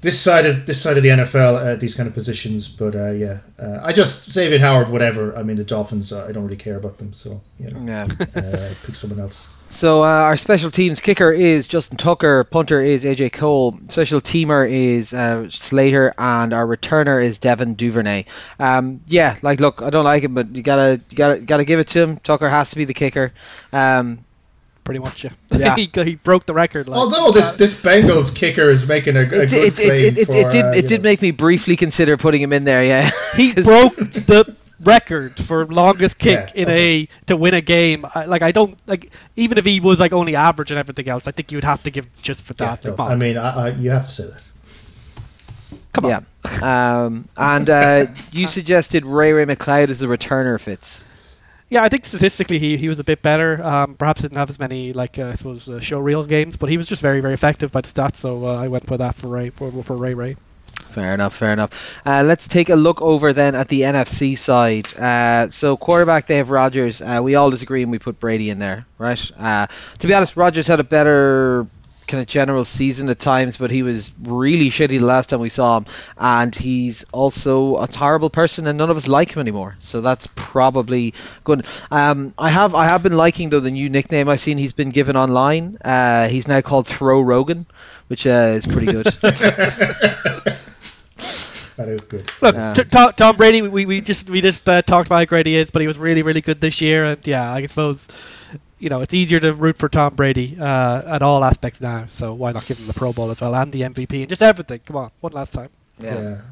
this 0.00 0.18
side 0.20 0.46
of 0.46 0.66
this 0.66 0.80
side 0.80 0.96
of 0.96 1.02
the 1.02 1.08
NFL 1.08 1.64
at 1.72 1.80
these 1.80 1.94
kind 1.94 2.06
of 2.08 2.14
positions. 2.14 2.68
But 2.68 2.94
uh, 2.94 3.10
yeah, 3.10 3.38
uh, 3.60 3.80
I 3.82 3.92
just 3.92 4.30
Xavier 4.32 4.58
Howard, 4.58 4.90
whatever. 4.90 5.36
I 5.36 5.42
mean, 5.42 5.56
the 5.56 5.64
Dolphins. 5.64 6.12
Uh, 6.12 6.26
I 6.28 6.32
don't 6.32 6.44
really 6.44 6.56
care 6.56 6.76
about 6.76 6.98
them. 6.98 7.12
So 7.12 7.40
you 7.58 7.70
know, 7.70 7.80
Yeah. 7.84 8.06
uh, 8.36 8.74
pick 8.84 8.94
someone 8.94 9.20
else. 9.20 9.48
So 9.70 10.02
uh, 10.02 10.06
our 10.06 10.36
special 10.36 10.70
teams 10.70 11.00
kicker 11.00 11.30
is 11.30 11.68
Justin 11.68 11.98
Tucker, 11.98 12.44
punter 12.44 12.80
is 12.80 13.04
AJ 13.04 13.32
Cole, 13.32 13.78
special 13.88 14.20
teamer 14.20 14.68
is 14.68 15.12
uh, 15.12 15.50
Slater, 15.50 16.14
and 16.16 16.54
our 16.54 16.66
returner 16.66 17.22
is 17.22 17.38
Devin 17.38 17.74
Duvernay. 17.74 18.24
Um, 18.58 19.02
yeah, 19.06 19.36
like 19.42 19.60
look, 19.60 19.82
I 19.82 19.90
don't 19.90 20.04
like 20.04 20.22
him, 20.22 20.34
but 20.34 20.56
you 20.56 20.62
gotta 20.62 21.00
you 21.10 21.16
gotta 21.16 21.40
gotta 21.40 21.64
give 21.64 21.80
it 21.80 21.88
to 21.88 22.00
him. 22.00 22.16
Tucker 22.18 22.48
has 22.48 22.70
to 22.70 22.76
be 22.76 22.86
the 22.86 22.94
kicker. 22.94 23.32
Um, 23.72 24.24
Pretty 24.84 25.00
much, 25.00 25.22
yeah. 25.22 25.32
Yeah. 25.50 25.76
he, 25.76 25.90
he 25.92 26.14
broke 26.14 26.46
the 26.46 26.54
record. 26.54 26.88
Like, 26.88 26.98
Although 26.98 27.30
this 27.32 27.56
this 27.56 27.78
Bengals 27.78 28.34
kicker 28.34 28.70
is 28.70 28.88
making 28.88 29.16
a, 29.16 29.20
a 29.20 29.22
it, 29.24 29.28
good 29.28 29.52
it, 29.52 29.74
claim 29.74 29.90
it, 29.90 30.18
it, 30.18 30.24
for, 30.24 30.34
it 30.34 30.50
did 30.50 30.64
uh, 30.64 30.70
it 30.70 30.86
did 30.88 31.02
know. 31.02 31.10
make 31.10 31.20
me 31.20 31.30
briefly 31.30 31.76
consider 31.76 32.16
putting 32.16 32.40
him 32.40 32.54
in 32.54 32.64
there. 32.64 32.82
Yeah, 32.82 33.10
he 33.36 33.52
broke 33.62 33.96
the 33.96 34.56
record 34.80 35.38
for 35.44 35.66
longest 35.66 36.18
kick 36.18 36.52
Yeah, 36.54 36.62
in 36.62 36.68
okay. 36.68 37.02
a 37.02 37.08
to 37.26 37.36
win 37.36 37.54
a 37.54 37.60
game. 37.60 38.06
I, 38.14 38.24
like 38.26 38.42
I 38.42 38.52
don't 38.52 38.78
like 38.86 39.10
even 39.36 39.58
if 39.58 39.64
he 39.64 39.80
was 39.80 39.98
like 40.00 40.12
only 40.12 40.36
average 40.36 40.70
and 40.70 40.78
everything 40.78 41.08
else, 41.08 41.26
I 41.26 41.32
think 41.32 41.50
you 41.52 41.56
would 41.56 41.64
have 41.64 41.82
to 41.84 41.90
give 41.90 42.06
just 42.22 42.42
for 42.44 42.54
Yeah, 42.58 42.76
that. 42.76 42.84
no, 42.84 42.96
Come 42.96 43.06
on, 43.06 43.12
I 43.12 43.16
mean, 43.16 43.36
I, 43.38 43.50
I, 43.50 43.68
you 43.70 43.90
have 43.90 44.04
to 44.06 44.10
say 44.10 44.24
that. 44.24 44.40
come 45.92 46.04
on. 46.06 46.26
Yeah. 46.62 47.04
Um, 47.04 47.28
and 47.36 47.68
uh, 47.70 48.06
you 48.32 48.46
suggested 48.58 49.04
Ray-Ray 49.04 49.44
McCloud 49.46 49.88
as 49.90 50.00
the 50.00 50.06
returner, 50.06 50.60
Fitz. 50.60 51.02
Yeah, 51.70 51.82
I 51.82 51.90
think 51.90 52.06
statistically 52.06 52.58
he, 52.58 52.78
he 52.78 52.88
was 52.88 52.98
a 52.98 53.04
bit 53.04 53.20
better. 53.20 53.62
Um, 53.62 53.94
perhaps 53.94 54.22
didn't 54.22 54.38
have 54.38 54.48
as 54.48 54.58
many 54.58 54.94
like 54.94 55.18
uh, 55.18 55.26
I 55.28 55.34
suppose 55.34 55.68
uh, 55.68 55.80
show 55.80 55.98
reel 55.98 56.24
games, 56.24 56.56
but 56.56 56.70
he 56.70 56.78
was 56.78 56.86
just 56.88 57.02
very 57.02 57.20
very 57.20 57.34
effective 57.34 57.70
by 57.72 57.82
the 57.82 57.88
stats. 57.88 58.16
So 58.16 58.46
uh, 58.46 58.54
I 58.56 58.68
went 58.68 58.86
for 58.86 58.96
that 58.96 59.14
for 59.16 59.28
Ray 59.28 59.50
for, 59.50 59.70
for 59.82 59.96
Ray 59.96 60.14
Ray. 60.14 60.36
Fair 60.80 61.14
enough, 61.14 61.34
fair 61.34 61.52
enough. 61.52 61.70
Uh, 62.04 62.24
let's 62.26 62.48
take 62.48 62.70
a 62.70 62.74
look 62.74 63.02
over 63.02 63.32
then 63.32 63.54
at 63.54 63.68
the 63.68 63.82
NFC 63.82 64.36
side. 64.36 64.92
Uh, 64.96 65.48
so 65.50 65.76
quarterback, 65.76 66.26
they 66.26 66.36
have 66.36 66.50
Rodgers. 66.50 67.00
Uh, 67.00 67.20
we 67.22 67.34
all 67.34 67.50
disagree 67.50 67.82
and 67.82 67.92
we 67.92 67.98
put 67.98 68.18
Brady 68.18 68.50
in 68.50 68.58
there, 68.58 68.86
right? 68.98 69.30
Uh, 69.38 69.66
to 69.98 70.06
be 70.06 70.14
honest, 70.14 70.36
Rodgers 70.36 70.66
had 70.66 70.80
a 70.80 70.84
better 70.84 71.66
kind 72.08 72.20
of 72.20 72.26
general 72.26 72.64
season 72.64 73.08
at 73.10 73.18
times, 73.20 73.58
but 73.58 73.70
he 73.70 73.82
was 73.82 74.10
really 74.22 74.70
shitty 74.70 74.98
the 74.98 75.00
last 75.00 75.30
time 75.30 75.40
we 75.40 75.50
saw 75.50 75.76
him. 75.76 75.86
And 76.16 76.54
he's 76.54 77.04
also 77.12 77.80
a 77.80 77.86
terrible 77.86 78.30
person, 78.30 78.66
and 78.66 78.78
none 78.78 78.90
of 78.90 78.96
us 78.96 79.06
like 79.06 79.32
him 79.32 79.40
anymore. 79.40 79.76
So 79.78 80.00
that's 80.00 80.26
probably 80.34 81.14
good. 81.44 81.66
Um, 81.90 82.32
I 82.36 82.48
have 82.48 82.74
I 82.74 82.86
have 82.86 83.02
been 83.02 83.16
liking 83.16 83.50
though 83.50 83.60
the 83.60 83.70
new 83.70 83.88
nickname 83.90 84.28
I've 84.28 84.40
seen 84.40 84.58
he's 84.58 84.72
been 84.72 84.90
given 84.90 85.16
online. 85.16 85.78
Uh, 85.84 86.28
he's 86.28 86.48
now 86.48 86.60
called 86.62 86.86
Throw 86.86 87.20
Rogan, 87.20 87.66
which 88.08 88.26
uh, 88.26 88.56
is 88.56 88.66
pretty 88.66 88.90
good. 88.90 89.06
That 91.78 91.88
is 91.88 92.02
good. 92.02 92.30
Look, 92.42 92.56
Yeah. 92.56 92.74
t- 92.74 92.84
Tom, 92.84 93.12
Tom 93.16 93.36
Brady, 93.36 93.62
we, 93.62 93.86
we 93.86 94.00
just 94.02 94.28
we 94.30 94.40
just 94.42 94.68
uh, 94.68 94.82
talked 94.82 95.08
about 95.08 95.20
how 95.20 95.24
great 95.26 95.46
he 95.46 95.56
is, 95.56 95.70
but 95.70 95.80
he 95.80 95.88
was 95.88 95.96
really 95.96 96.22
really 96.22 96.42
good 96.42 96.60
this 96.60 96.80
year, 96.80 97.04
and 97.06 97.26
yeah, 97.26 97.52
I 97.52 97.66
suppose 97.66 98.08
you 98.80 98.88
know 98.88 99.00
it's 99.00 99.14
easier 99.14 99.40
to 99.40 99.52
root 99.52 99.78
for 99.78 99.88
Tom 99.88 100.14
Brady 100.16 100.56
uh, 100.60 101.02
at 101.14 101.22
all 101.22 101.44
aspects 101.44 101.80
now. 101.80 102.06
So 102.08 102.34
why 102.34 102.52
not 102.52 102.66
give 102.66 102.78
him 102.80 102.88
the 102.88 102.94
Pro 102.94 103.12
Bowl 103.12 103.30
as 103.30 103.40
well 103.40 103.54
and 103.54 103.72
the 103.72 103.82
MVP 103.84 104.20
and 104.20 104.28
just 104.28 104.42
everything? 104.42 104.80
Come 104.86 104.96
on, 104.96 105.10
one 105.20 105.32
last 105.32 105.52
time. 105.54 105.70
Yeah. 106.00 106.42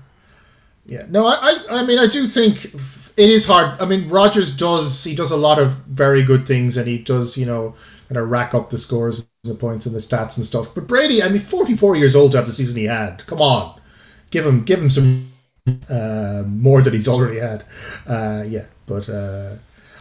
yeah. 0.87 1.07
No, 1.09 1.27
I, 1.27 1.35
I, 1.71 1.81
I 1.81 1.87
mean, 1.87 1.99
I 1.99 2.07
do 2.07 2.27
think 2.29 2.67
it 2.67 3.31
is 3.31 3.47
hard. 3.47 3.81
I 3.81 3.87
mean, 3.87 4.09
Rodgers 4.09 4.57
does, 4.57 5.03
he 5.05 5.15
does 5.15 5.31
a 5.33 5.37
lot 5.37 5.59
of 5.59 5.73
very 5.87 6.23
good 6.23 6.47
things 6.47 6.77
and 6.77 6.87
he 6.87 6.99
does, 6.99 7.37
you 7.37 7.47
know, 7.47 7.75
kind 8.09 8.19
of 8.19 8.31
rack 8.31 8.55
up 8.55 8.71
the 8.71 8.79
scores 8.79 9.21
and 9.21 9.55
the 9.55 9.59
points 9.59 9.87
and 9.87 9.95
the 9.95 10.01
stats 10.01 10.37
and 10.37 10.47
stuff. 10.47 10.75
But 10.75 10.87
Brady, 10.87 11.23
I 11.23 11.29
mean, 11.29 11.41
44 11.41 11.97
years 11.97 12.15
old 12.17 12.33
to 12.33 12.39
have 12.39 12.47
the 12.47 12.53
season 12.53 12.77
he 12.77 12.85
had. 12.85 13.27
Come 13.27 13.41
on. 13.41 13.76
Give 14.37 14.45
him, 14.45 14.61
give 14.65 14.83
him 14.83 14.91
some 14.91 15.33
uh, 15.89 16.43
more 16.47 16.83
than 16.83 16.93
he's 16.93 17.09
already 17.09 17.39
had. 17.39 17.65
Uh, 18.07 18.45
yeah. 18.47 18.67
But 18.87 19.09
uh, 19.09 19.55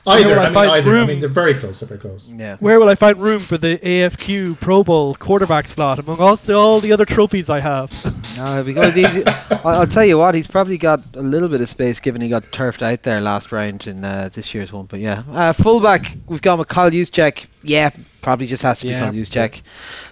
either, 0.08 0.38
I 0.38 0.42
I 0.42 0.46
mean, 0.46 0.54
find 0.54 0.72
either. 0.72 0.98
I 0.98 1.06
mean, 1.06 1.20
they're 1.22 1.30
very 1.30 1.54
close. 1.54 1.80
They're 1.80 1.88
very 1.88 2.02
close. 2.02 2.28
Yeah. 2.28 2.58
Where 2.58 2.78
will 2.82 2.90
I 2.90 2.96
find 2.96 3.18
room 3.18 3.40
for 3.40 3.58
the 3.58 3.78
AFQ 3.78 4.60
Pro 4.60 4.84
Bowl 4.84 5.16
quarterback 5.16 5.70
slot 5.70 6.00
among 6.00 6.20
also 6.20 6.58
all 6.60 6.82
the 6.82 6.92
other 6.92 7.06
trophies 7.06 7.50
I 7.50 7.62
have? 7.62 7.90
No, 8.36 8.66
because 8.66 8.94
he's, 8.94 9.26
I'll 9.64 9.80
I'll 9.80 9.88
tell 9.88 10.04
you 10.04 10.18
what, 10.18 10.36
he's 10.36 10.48
probably 10.48 10.78
got 10.78 11.00
a 11.14 11.22
little 11.22 11.48
bit 11.48 11.62
of 11.62 11.70
space 11.70 12.02
given 12.02 12.20
he 12.20 12.28
got 12.28 12.44
turfed 12.52 12.82
out 12.82 13.02
there 13.02 13.22
last 13.22 13.54
round 13.54 13.88
in 13.88 14.04
uh, 14.04 14.28
this 14.34 14.54
year's 14.54 14.74
one. 14.74 14.88
But 14.88 15.00
yeah, 15.00 15.24
uh, 15.32 15.54
fullback, 15.54 16.18
we've 16.28 16.42
gone 16.42 16.60
with 16.60 16.68
Kyle 16.68 16.92
Juszczyk. 16.92 17.46
Yeah, 17.64 17.92
probably 18.22 18.48
just 18.48 18.64
has 18.64 18.82
to 18.82 18.88
be 18.88 18.92
Yeah. 18.92 19.00
Kyle 19.06 19.14
Juszczyk. 19.14 19.62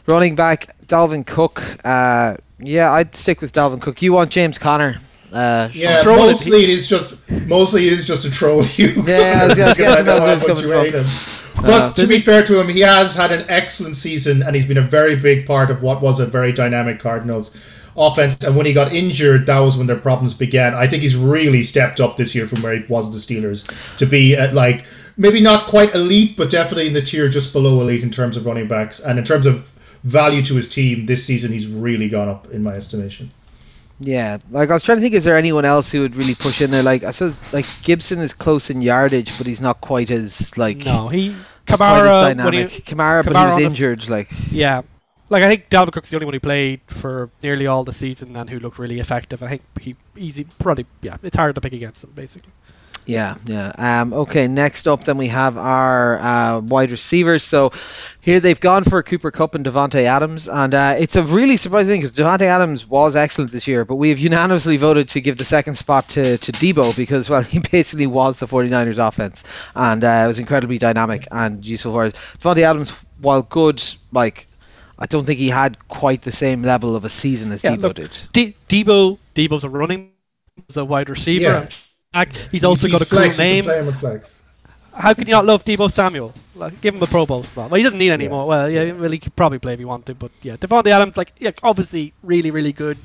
Running 0.06 0.36
back, 0.36 0.76
Dalvin 0.88 1.26
Cook. 1.26 1.64
Uh, 1.86 2.36
yeah, 2.60 2.92
I'd 2.92 3.16
stick 3.16 3.42
with 3.42 3.54
Dalvin 3.54 3.82
Cook. 3.82 4.02
You 4.02 4.14
want 4.14 4.30
James 4.32 4.58
Conner? 4.58 4.98
Uh, 5.32 5.70
Yeah, 5.74 6.02
Troll 6.04 6.18
it. 6.18 6.28
mostly 6.28 6.64
it 6.64 6.70
is 6.70 6.88
just 6.88 7.18
mostly 7.48 7.88
it 7.88 7.94
is 7.94 8.06
just 8.06 8.24
to 8.24 8.32
troll 8.32 8.64
you. 8.76 8.90
Yeah, 9.08 9.40
I 9.44 9.48
was- 9.48 9.60
I 9.60 9.68
was 9.70 9.78
guessing 9.78 10.06
know 10.06 10.20
that's 10.20 10.20
where 10.20 10.20
how 10.20 10.34
it's 10.34 10.48
much 10.48 10.48
coming 10.48 10.64
you 10.64 10.72
from. 10.72 10.86
hate 10.86 10.94
him. 10.94 11.62
But 11.64 11.96
to 11.96 12.08
be 12.08 12.20
fair 12.20 12.44
to 12.46 12.60
him, 12.60 12.68
he 12.68 12.82
has 12.82 13.16
had 13.16 13.32
an 13.32 13.46
excellent 13.48 13.96
season, 13.96 14.44
and 14.44 14.56
he's 14.56 14.68
been 14.68 14.78
a 14.78 14.82
very 14.82 15.16
big 15.16 15.48
part 15.48 15.70
of 15.72 15.82
what 15.82 16.02
was 16.02 16.20
a 16.20 16.26
very 16.26 16.52
dynamic 16.52 17.00
Cardinals 17.00 17.56
offense. 17.96 18.38
And 18.44 18.56
when 18.58 18.66
he 18.66 18.74
got 18.74 18.92
injured, 18.94 19.46
that 19.46 19.60
was 19.60 19.78
when 19.78 19.88
their 19.88 19.98
problems 19.98 20.34
began. 20.34 20.74
I 20.76 20.86
think 20.88 21.02
he's 21.04 21.16
really 21.16 21.64
stepped 21.64 22.00
up 22.02 22.18
this 22.18 22.36
year 22.36 22.46
from 22.48 22.62
where 22.62 22.76
he 22.76 22.84
was 22.90 23.08
at 23.08 23.14
the 23.14 23.20
Steelers 23.20 23.98
to 23.98 24.06
be 24.06 24.36
at 24.36 24.54
like 24.54 24.84
maybe 25.18 25.40
not 25.42 25.68
quite 25.68 25.94
elite, 25.96 26.36
but 26.38 26.50
definitely 26.52 26.88
in 26.88 26.94
the 26.94 27.02
tier 27.02 27.30
just 27.30 27.54
below 27.54 27.82
elite 27.82 28.04
in 28.04 28.12
terms 28.12 28.36
of 28.36 28.46
running 28.46 28.68
backs 28.68 29.00
and 29.00 29.18
in 29.18 29.24
terms 29.26 29.46
of 29.46 29.68
value 30.04 30.42
to 30.44 30.56
his 30.56 30.70
team. 30.70 31.06
This 31.06 31.26
season, 31.26 31.52
he's 31.52 31.68
really 31.68 32.10
gone 32.10 32.30
up 32.30 32.50
in 32.52 32.64
my 32.64 32.74
estimation. 32.74 33.32
Yeah, 34.00 34.40
like 34.52 34.70
I 34.70 34.74
was 34.74 34.84
trying 34.84 34.98
to 34.98 35.02
think, 35.02 35.14
is 35.14 35.24
there 35.24 35.38
anyone 35.38 35.66
else 35.66 35.92
who 35.92 36.02
would 36.02 36.16
really 36.16 36.36
push 36.36 36.62
in 36.62 36.72
there? 36.72 36.84
Like 36.84 37.04
I 37.04 37.12
suppose, 37.12 37.38
like 37.54 37.66
Gibson 37.84 38.20
is 38.20 38.34
close 38.34 38.70
in 38.70 38.82
yardage, 38.82 39.38
but 39.38 39.48
he's 39.48 39.62
not 39.62 39.82
quite 39.82 40.12
as 40.12 40.58
like 40.58 40.84
No, 40.84 41.08
he 41.08 41.30
not 41.70 41.78
quite 41.78 42.00
as 42.02 42.08
Kamara. 42.08 42.22
Dynamic. 42.22 42.70
he, 42.72 42.82
Kamara, 42.82 43.24
but 43.24 43.36
he 43.36 43.46
was 43.46 43.56
on 43.56 43.62
the- 43.62 43.66
injured. 43.68 44.10
Like 44.10 44.30
yeah, 44.52 44.82
like 45.30 45.44
I 45.44 45.48
think 45.48 45.70
Dalvin 45.70 45.94
Cook's 45.94 46.10
the 46.10 46.18
only 46.18 46.26
one 46.26 46.34
who 46.34 46.40
played 46.42 46.82
for 46.88 47.30
nearly 47.42 47.68
all 47.68 47.84
the 47.86 47.94
season 47.94 48.36
and 48.36 48.50
who 48.50 48.60
looked 48.60 48.80
really 48.80 49.00
effective. 49.00 49.42
I 49.42 49.48
think 49.48 49.62
he 49.80 49.96
easy 50.18 50.46
probably 50.60 50.86
yeah, 51.02 51.18
it's 51.24 51.38
hard 51.38 51.56
to 51.56 51.62
pick 51.62 51.74
against 51.74 52.04
him 52.04 52.12
basically. 52.14 52.52
Yeah, 53.06 53.36
yeah. 53.46 53.72
Um, 53.78 54.14
okay, 54.14 54.48
next 54.48 54.88
up 54.88 55.04
then 55.04 55.18
we 55.18 55.28
have 55.28 55.58
our 55.58 56.18
uh, 56.18 56.60
wide 56.60 56.92
receivers. 56.92 57.44
So 57.44 57.72
here 58.22 58.40
they've 58.40 58.60
gone 58.60 58.84
for 58.84 59.04
Cooper 59.04 59.32
Kupp 59.32 59.56
and 59.56 59.66
Davante 59.66 60.04
Adams, 60.04 60.48
and 60.48 60.74
uh, 60.74 60.96
it's 60.98 61.16
a 61.16 61.24
really 61.24 61.58
surprising 61.58 61.90
thing 61.90 62.02
because 62.02 62.18
Davante 62.18 62.44
Adams 62.44 62.88
was 62.88 63.16
excellent 63.16 63.52
this 63.52 63.68
year, 63.68 63.84
but 63.84 63.96
we 63.96 64.10
have 64.10 64.20
unanimously 64.20 64.78
voted 64.78 65.10
to 65.10 65.22
give 65.22 65.38
the 65.38 65.46
second 65.46 65.76
spot 65.76 66.10
to, 66.10 66.38
to 66.38 66.52
Deebo 66.52 66.96
because, 66.96 67.30
well, 67.30 67.42
he 67.42 67.60
basically 67.60 68.08
was 68.08 68.40
the 68.40 68.46
49ers 68.46 69.06
offense, 69.06 69.44
and 69.76 70.04
uh, 70.04 70.22
it 70.24 70.28
was 70.28 70.40
incredibly 70.40 70.78
dynamic 70.78 71.28
and 71.32 71.66
useful 71.66 71.92
for 71.92 72.04
us. 72.04 72.14
Davante 72.40 72.62
Adams, 72.62 72.92
while 73.20 73.42
good, 73.42 73.84
like, 74.12 74.48
I 74.98 75.08
don't 75.08 75.26
think 75.26 75.40
he 75.40 75.50
had 75.50 75.88
quite 75.90 76.22
the 76.22 76.32
same 76.32 76.64
level 76.64 76.96
of 76.96 77.04
a 77.04 77.10
season 77.10 77.52
as 77.52 77.64
Yeah, 77.64 77.76
Deebo 77.76 77.82
look, 77.82 77.96
did. 77.96 78.18
D- 78.32 78.56
Deebo 78.70 79.18
Deebo's 79.36 79.66
a 79.66 79.70
running, 79.70 80.12
he's 80.68 80.78
a 80.78 80.86
wide 80.86 81.10
receiver. 81.10 81.44
Yeah. 81.44 81.70
Back. 82.14 82.30
He's 82.52 82.64
also 82.64 82.88
got 82.88 83.02
a 83.02 83.06
cool 83.06 83.20
flex, 83.20 83.38
you 83.38 83.44
can 83.44 83.54
name. 83.56 83.64
play 83.66 83.80
him 83.80 83.86
with 83.88 84.00
flex. 84.00 84.40
How 84.96 85.14
can 85.16 85.26
you 85.28 85.32
not 85.34 85.46
love 85.46 85.66
Deebo 85.66 85.92
Samuel? 85.92 86.32
Like, 86.56 86.80
give 86.80 86.94
him 86.94 87.02
a 87.02 87.08
Pro 87.08 87.26
Bowl 87.26 87.44
spot. 87.44 87.72
Well, 87.72 87.78
he 87.80 87.84
doesn't 87.84 87.98
need 87.98 88.12
any 88.12 88.26
Yeah. 88.26 88.30
more. 88.30 88.48
Well, 88.48 88.70
yeah, 88.70 88.92
well, 88.92 89.10
he 89.10 89.18
could 89.18 89.36
probably 89.36 89.58
play 89.58 89.74
if 89.74 89.80
he 89.80 89.86
wanted 89.86 90.06
to, 90.06 90.14
but 90.16 90.32
yeah, 90.44 90.56
Davante 90.56 90.92
Adams, 90.92 91.18
like, 91.18 91.32
yeah, 91.40 91.50
obviously 91.64 92.14
really, 92.22 92.52
really 92.52 92.72
good, 92.72 93.00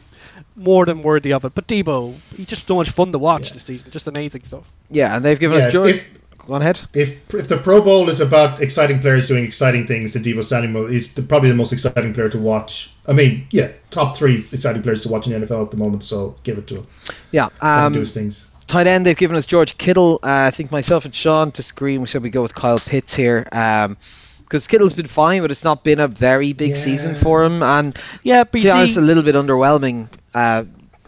more 0.54 0.84
than 0.84 1.00
worthy 1.00 1.32
of 1.32 1.46
it. 1.46 1.54
But 1.54 1.66
Deebo, 1.66 2.14
he's 2.36 2.46
just 2.46 2.66
so 2.66 2.74
much 2.76 2.90
fun 2.90 3.11
to 3.12 3.18
watch 3.18 3.48
Yeah. 3.48 3.54
this 3.54 3.62
season. 3.64 3.90
Just 3.90 4.06
amazing 4.06 4.42
stuff. 4.44 4.64
Yeah, 4.90 5.16
and 5.16 5.24
they've 5.24 5.40
given 5.40 5.59
Yeah, 5.59 5.66
us 5.68 5.72
George. 5.72 5.94
if- 5.94 6.04
Go 6.46 6.54
on 6.54 6.62
ahead. 6.62 6.80
if 6.94 7.34
if 7.34 7.48
the 7.48 7.59
Pro 7.59 7.82
Bowl 7.82 8.09
is 8.09 8.20
about 8.20 8.62
exciting 8.62 9.00
players 9.00 9.26
doing 9.28 9.44
exciting 9.44 9.86
things, 9.86 10.14
then 10.14 10.22
Deebo 10.24 10.42
Samuel 10.42 10.86
is 10.86 11.12
the, 11.12 11.20
probably 11.22 11.50
the 11.50 11.54
most 11.54 11.72
exciting 11.74 12.14
player 12.14 12.28
to 12.30 12.38
watch. 12.38 12.90
I 13.06 13.12
mean, 13.12 13.46
yeah, 13.50 13.68
top 13.90 14.16
three 14.16 14.44
exciting 14.52 14.80
players 14.82 15.02
to 15.02 15.09
watch 15.11 15.26
in 15.26 15.32
the 15.32 15.46
NFL 15.46 15.62
at 15.64 15.70
the 15.70 15.76
moment. 15.76 16.04
So 16.04 16.36
give 16.44 16.56
it 16.59 16.66
to 16.68 16.76
him. 16.76 16.86
Yeah. 17.32 17.48
Let 17.62 17.78
him 17.80 17.84
Um, 17.86 17.92
do 17.94 18.00
his 18.00 18.12
things. 18.14 18.46
Tight 18.68 18.86
end, 18.86 19.04
they've 19.06 19.16
given 19.16 19.36
us 19.36 19.46
George 19.46 19.76
Kittle. 19.78 20.20
Uh, 20.22 20.46
I 20.46 20.50
think 20.50 20.70
myself 20.70 21.04
and 21.06 21.14
Sean 21.14 21.52
to 21.52 21.64
and 21.80 22.00
We 22.02 22.06
said 22.06 22.22
we 22.22 22.30
go 22.30 22.42
with 22.42 22.54
Kyle 22.54 22.78
Pitts 22.78 23.14
here. 23.14 23.42
Because 23.44 24.66
Kittle's 24.66 24.92
been 24.92 25.06
fine, 25.06 25.42
but 25.42 25.50
it's 25.50 25.64
not 25.64 25.82
been 25.84 26.00
a 26.00 26.08
very 26.08 26.52
big 26.52 26.70
Yeah. 26.70 26.76
season 26.76 27.14
for 27.14 27.42
him. 27.44 27.62
And 27.62 27.96
Yeah, 28.22 28.44
but 28.44 28.58
to 28.58 28.64
be 28.64 28.70
honest, 28.70 28.96
a 28.96 29.00
little 29.00 29.22
bit 29.22 29.34
underwhelming. 29.34 30.08
Uh, 30.34 30.64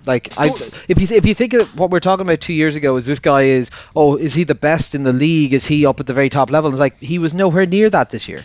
like 0.06 0.38
I, 0.38 0.46
if 0.88 0.98
you 1.00 1.16
if 1.16 1.26
you 1.26 1.34
think 1.34 1.52
of 1.52 1.78
what 1.78 1.90
we 1.90 1.96
we're 1.96 2.00
talking 2.00 2.26
about 2.26 2.40
two 2.40 2.54
years 2.54 2.74
ago, 2.76 2.96
is 2.96 3.04
this 3.04 3.18
guy 3.18 3.42
is 3.42 3.70
oh 3.94 4.16
is 4.16 4.32
he 4.32 4.44
the 4.44 4.54
best 4.54 4.94
in 4.94 5.02
the 5.04 5.12
league? 5.12 5.52
Is 5.52 5.66
he 5.66 5.84
up 5.84 6.00
at 6.00 6.06
the 6.06 6.14
very 6.14 6.30
top 6.30 6.50
level? 6.50 6.70
It's 6.70 6.80
like 6.80 6.98
he 7.00 7.18
was 7.18 7.34
nowhere 7.34 7.66
near 7.66 7.90
that 7.90 8.08
this 8.08 8.26
year, 8.26 8.40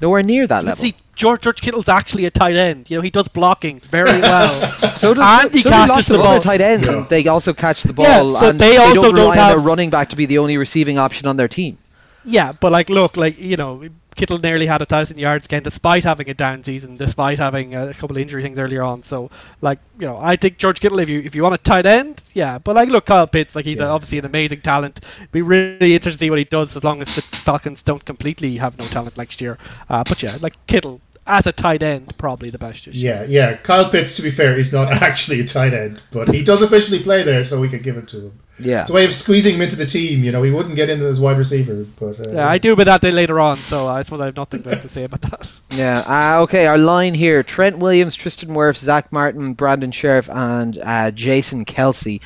nowhere 0.00 0.22
near 0.22 0.46
that 0.46 0.60
But 0.60 0.66
level. 0.66 0.82
see, 0.84 0.94
George 1.14 1.42
George 1.42 1.60
Kittle's 1.60 1.88
actually 1.88 2.24
a 2.24 2.30
tight 2.30 2.56
end. 2.56 2.90
You 2.90 2.96
know, 2.96 3.02
he 3.02 3.10
does 3.10 3.28
blocking 3.28 3.80
very 3.80 4.20
well. 4.22 4.50
So 4.96 5.12
does 5.14 5.22
And 5.42 5.50
so, 5.50 5.56
he 5.56 5.62
so 5.62 5.70
catches 5.70 5.90
lots 5.96 6.08
the 6.08 6.14
of 6.14 6.20
ball. 6.22 6.30
other 6.32 6.40
tight 6.40 6.60
ends, 6.60 6.86
Yeah. 6.86 6.94
and 6.96 7.08
they 7.08 7.26
also 7.28 7.52
catch 7.52 7.82
the 7.82 7.92
ball, 7.92 8.06
Yeah, 8.06 8.40
but 8.40 8.50
and 8.50 8.58
they 8.60 8.76
also 8.78 8.94
don't 8.94 9.04
don't 9.04 9.14
rely 9.14 9.38
on 9.38 9.48
their 9.50 9.58
running 9.58 9.90
back 9.90 10.08
to 10.10 10.16
be 10.16 10.26
the 10.26 10.38
only 10.38 10.56
receiving 10.56 10.98
option 10.98 11.26
on 11.28 11.36
their 11.36 11.48
team. 11.48 11.76
yeah, 12.24 12.52
but 12.52 12.72
like, 12.72 12.88
look, 12.90 13.16
like 13.16 13.38
you 13.38 13.56
know, 13.56 13.82
Kittle 14.20 14.38
nearly 14.38 14.66
had 14.66 14.82
a 14.82 14.84
thousand 14.86 15.16
yards 15.18 15.46
again, 15.46 15.62
despite 15.62 16.04
having 16.04 16.28
a 16.28 16.34
down 16.34 16.62
season, 16.62 16.98
despite 16.98 17.38
having 17.38 17.74
a 17.74 17.94
couple 17.94 18.16
of 18.16 18.20
injury 18.20 18.42
things 18.42 18.58
earlier 18.58 18.82
on. 18.82 19.02
So, 19.02 19.30
like, 19.62 19.78
you 19.98 20.06
know, 20.06 20.18
I 20.20 20.36
think 20.36 20.58
George 20.58 20.78
Kittle, 20.78 20.98
if 20.98 21.08
you 21.08 21.20
if 21.20 21.34
you 21.34 21.42
want 21.42 21.54
a 21.54 21.58
tight 21.58 21.86
end, 21.86 22.22
yeah. 22.34 22.58
But 22.58 22.76
like, 22.76 22.90
look, 22.90 23.06
Kyle 23.06 23.26
Pitts, 23.26 23.54
like 23.56 23.64
he's 23.64 23.78
Yeah. 23.78 23.86
obviously 23.88 24.18
an 24.18 24.26
amazing 24.26 24.60
talent. 24.60 25.00
Be 25.32 25.40
really 25.40 25.94
interested 25.94 26.18
to 26.18 26.24
see 26.24 26.28
what 26.28 26.38
he 26.38 26.44
does, 26.44 26.76
as 26.76 26.84
long 26.84 27.00
as 27.00 27.16
the 27.16 27.22
Falcons 27.22 27.82
don't 27.82 28.04
completely 28.04 28.58
have 28.58 28.76
no 28.78 28.84
talent 28.88 29.16
next 29.16 29.40
year. 29.40 29.56
Uh, 29.88 30.04
but 30.06 30.22
yeah, 30.22 30.36
like 30.42 30.54
Kittle 30.66 31.00
as 31.26 31.46
a 31.46 31.52
tight 31.52 31.82
end, 31.82 32.12
probably 32.18 32.50
the 32.50 32.58
best. 32.58 32.86
Year. 32.86 32.94
Yeah, 32.94 33.24
yeah. 33.26 33.56
Kyle 33.56 33.88
Pitts, 33.88 34.16
to 34.16 34.22
be 34.22 34.30
fair, 34.30 34.58
is 34.58 34.70
not 34.70 34.92
actually 35.08 35.40
a 35.40 35.46
tight 35.46 35.72
end, 35.72 36.02
but 36.12 36.28
he 36.28 36.44
does 36.44 36.60
officially 36.60 37.02
play 37.02 37.22
there, 37.22 37.42
so 37.42 37.58
we 37.58 37.68
can 37.70 37.80
give 37.80 37.96
it 37.96 38.08
to 38.08 38.16
him. 38.26 38.32
Yeah. 38.60 38.82
It's 38.82 38.90
a 38.90 38.92
way 38.92 39.04
of 39.04 39.12
squeezing 39.14 39.54
him 39.54 39.62
into 39.62 39.76
the 39.76 39.86
team. 39.86 40.22
You 40.24 40.32
know, 40.32 40.42
he 40.42 40.50
wouldn't 40.50 40.76
get 40.76 40.90
in 40.90 41.00
as 41.02 41.20
wide 41.20 41.38
receiver, 41.38 41.84
but 41.98 42.26
uh, 42.26 42.30
Yeah, 42.32 42.48
I 42.48 42.58
do 42.58 42.72
about 42.72 42.84
that 42.84 43.00
day 43.00 43.10
later 43.12 43.40
on, 43.40 43.56
so 43.56 43.86
I 43.88 44.02
suppose 44.02 44.20
I 44.20 44.26
have 44.26 44.36
nothing 44.36 44.62
bad 44.62 44.82
to 44.82 44.88
say 44.88 45.04
about 45.04 45.22
that. 45.22 45.50
Yeah. 45.72 46.02
Uh, 46.06 46.42
okay, 46.42 46.66
our 46.66 46.78
line 46.78 47.14
here: 47.14 47.44
Trent 47.44 47.78
Williams, 47.78 48.16
Tristan 48.16 48.50
Wirfs, 48.50 48.78
Zach 48.78 49.12
Martin, 49.12 49.54
Brandon 49.54 49.92
Scherff, 49.92 50.28
and 50.28 50.76
uh, 50.82 51.12
Jason 51.12 51.64
Kelce. 51.64 52.20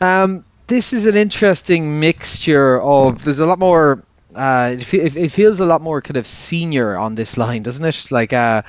Um, 0.00 0.44
this 0.66 0.92
is 0.92 1.06
an 1.06 1.16
interesting 1.16 2.00
mixture 2.00 2.80
of. 2.80 3.24
There's 3.24 3.38
a 3.38 3.46
lot 3.46 3.58
more. 3.58 4.02
Uh, 4.34 4.76
it, 4.78 4.84
fe- 4.84 5.00
it 5.00 5.16
it 5.16 5.28
feels 5.32 5.60
a 5.60 5.66
lot 5.66 5.80
more 5.80 6.02
kind 6.02 6.16
of 6.18 6.26
senior 6.26 6.96
on 6.96 7.14
this 7.14 7.36
line, 7.38 7.62
doesn't 7.62 7.84
it? 7.84 8.08
Like 8.10 8.32
uh, 8.34 8.62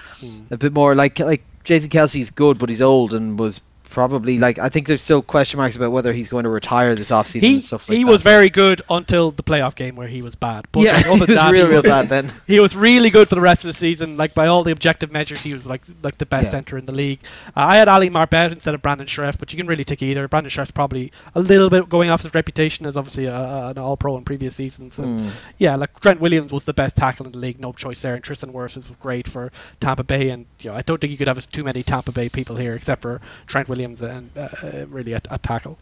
a 0.49 0.57
bit 0.57 0.71
more 0.73 0.95
like 0.95 1.19
like 1.19 1.43
Jason 1.65 1.89
Kelce's 1.89 2.31
good, 2.31 2.57
but 2.57 2.69
he's 2.69 2.81
old 2.81 3.13
and 3.13 3.37
was 3.37 3.59
probably 3.93 4.39
like 4.39 4.57
I 4.59 4.69
think 4.69 4.87
there's 4.87 5.01
still 5.03 5.21
question 5.21 5.59
marks 5.59 5.75
about 5.75 5.91
whether 5.91 6.11
he's 6.11 6.27
going 6.27 6.43
to 6.45 6.49
retire 6.49 6.95
this 6.95 7.11
offseason 7.11 7.41
He 7.41 7.53
and 7.53 7.63
stuff 7.63 7.87
like 7.87 7.97
he 7.97 8.03
that. 8.03 8.09
was 8.09 8.21
very 8.23 8.49
good 8.49 8.81
until 8.89 9.31
the 9.31 9.43
playoff 9.43 9.75
game 9.75 9.95
where 9.95 10.07
he 10.07 10.21
was 10.21 10.35
bad. 10.35 10.65
But 10.71 10.81
yeah, 10.83 10.93
like, 10.95 11.05
he 11.13 11.19
was 11.19 11.27
that, 11.27 11.51
real, 11.51 11.65
he 11.67 11.71
real 11.71 11.81
was- 11.83 11.89
bad 11.89 12.09
then. 12.09 12.31
He 12.47 12.59
was 12.59 12.75
really 12.75 13.09
good 13.09 13.29
for 13.29 13.35
the 13.35 13.41
rest 13.41 13.63
of 13.63 13.67
the 13.71 13.77
season. 13.79 14.17
Like 14.17 14.33
by 14.33 14.47
all 14.47 14.63
the 14.63 14.71
objective 14.71 15.11
measures, 15.11 15.41
he 15.41 15.53
was 15.53 15.65
like 15.65 15.81
like 16.01 16.17
the 16.17 16.25
best 16.25 16.45
Yeah. 16.45 16.51
center 16.51 16.77
in 16.77 16.85
the 16.85 16.91
league. 16.91 17.19
Uh, 17.55 17.61
I 17.73 17.75
had 17.77 17.87
Ali 17.87 18.09
Marpet 18.09 18.51
instead 18.51 18.73
of 18.73 18.81
Brandon 18.81 19.07
Scherff, 19.07 19.37
but 19.37 19.53
you 19.53 19.57
can 19.57 19.67
really 19.67 19.83
take 19.85 20.01
either. 20.01 20.27
Brandon 20.27 20.49
Scherff's 20.49 20.71
probably 20.71 21.11
a 21.35 21.39
little 21.39 21.69
bit 21.69 21.87
going 21.87 22.09
off 22.09 22.23
his 22.23 22.33
reputation 22.33 22.85
as 22.87 22.97
obviously 22.97 23.25
a, 23.25 23.35
a- 23.35 23.69
an 23.69 23.77
All 23.77 23.95
Pro 23.95 24.17
in 24.17 24.25
previous 24.25 24.55
seasons. 24.55 24.97
And 24.97 25.03
Mm. 25.13 25.31
yeah, 25.59 25.75
like 25.75 25.99
Trent 25.99 26.19
Williams 26.19 26.51
was 26.51 26.65
the 26.65 26.73
best 26.73 26.95
tackle 26.95 27.25
in 27.27 27.31
the 27.33 27.37
league, 27.37 27.59
no 27.59 27.71
choice 27.73 28.01
there. 28.01 28.15
And 28.15 28.23
Tristan 28.23 28.51
Wirfs 28.51 28.75
was 28.75 28.85
great 28.99 29.27
for 29.27 29.51
Tampa 29.79 30.03
Bay, 30.03 30.29
and 30.29 30.45
you 30.59 30.71
know 30.71 30.75
I 30.75 30.81
don't 30.81 30.99
think 30.99 31.11
you 31.11 31.17
could 31.17 31.27
have 31.27 31.49
too 31.51 31.63
many 31.63 31.83
Tampa 31.83 32.11
Bay 32.11 32.29
people 32.29 32.55
here 32.55 32.73
except 32.73 33.01
for 33.03 33.21
Trent 33.47 33.67
Williams 33.69 33.82
and 33.83 34.29
uh, 34.37 34.49
uh, 34.63 34.85
really 34.89 35.13
at, 35.13 35.27
at 35.31 35.43
tackle. 35.43 35.77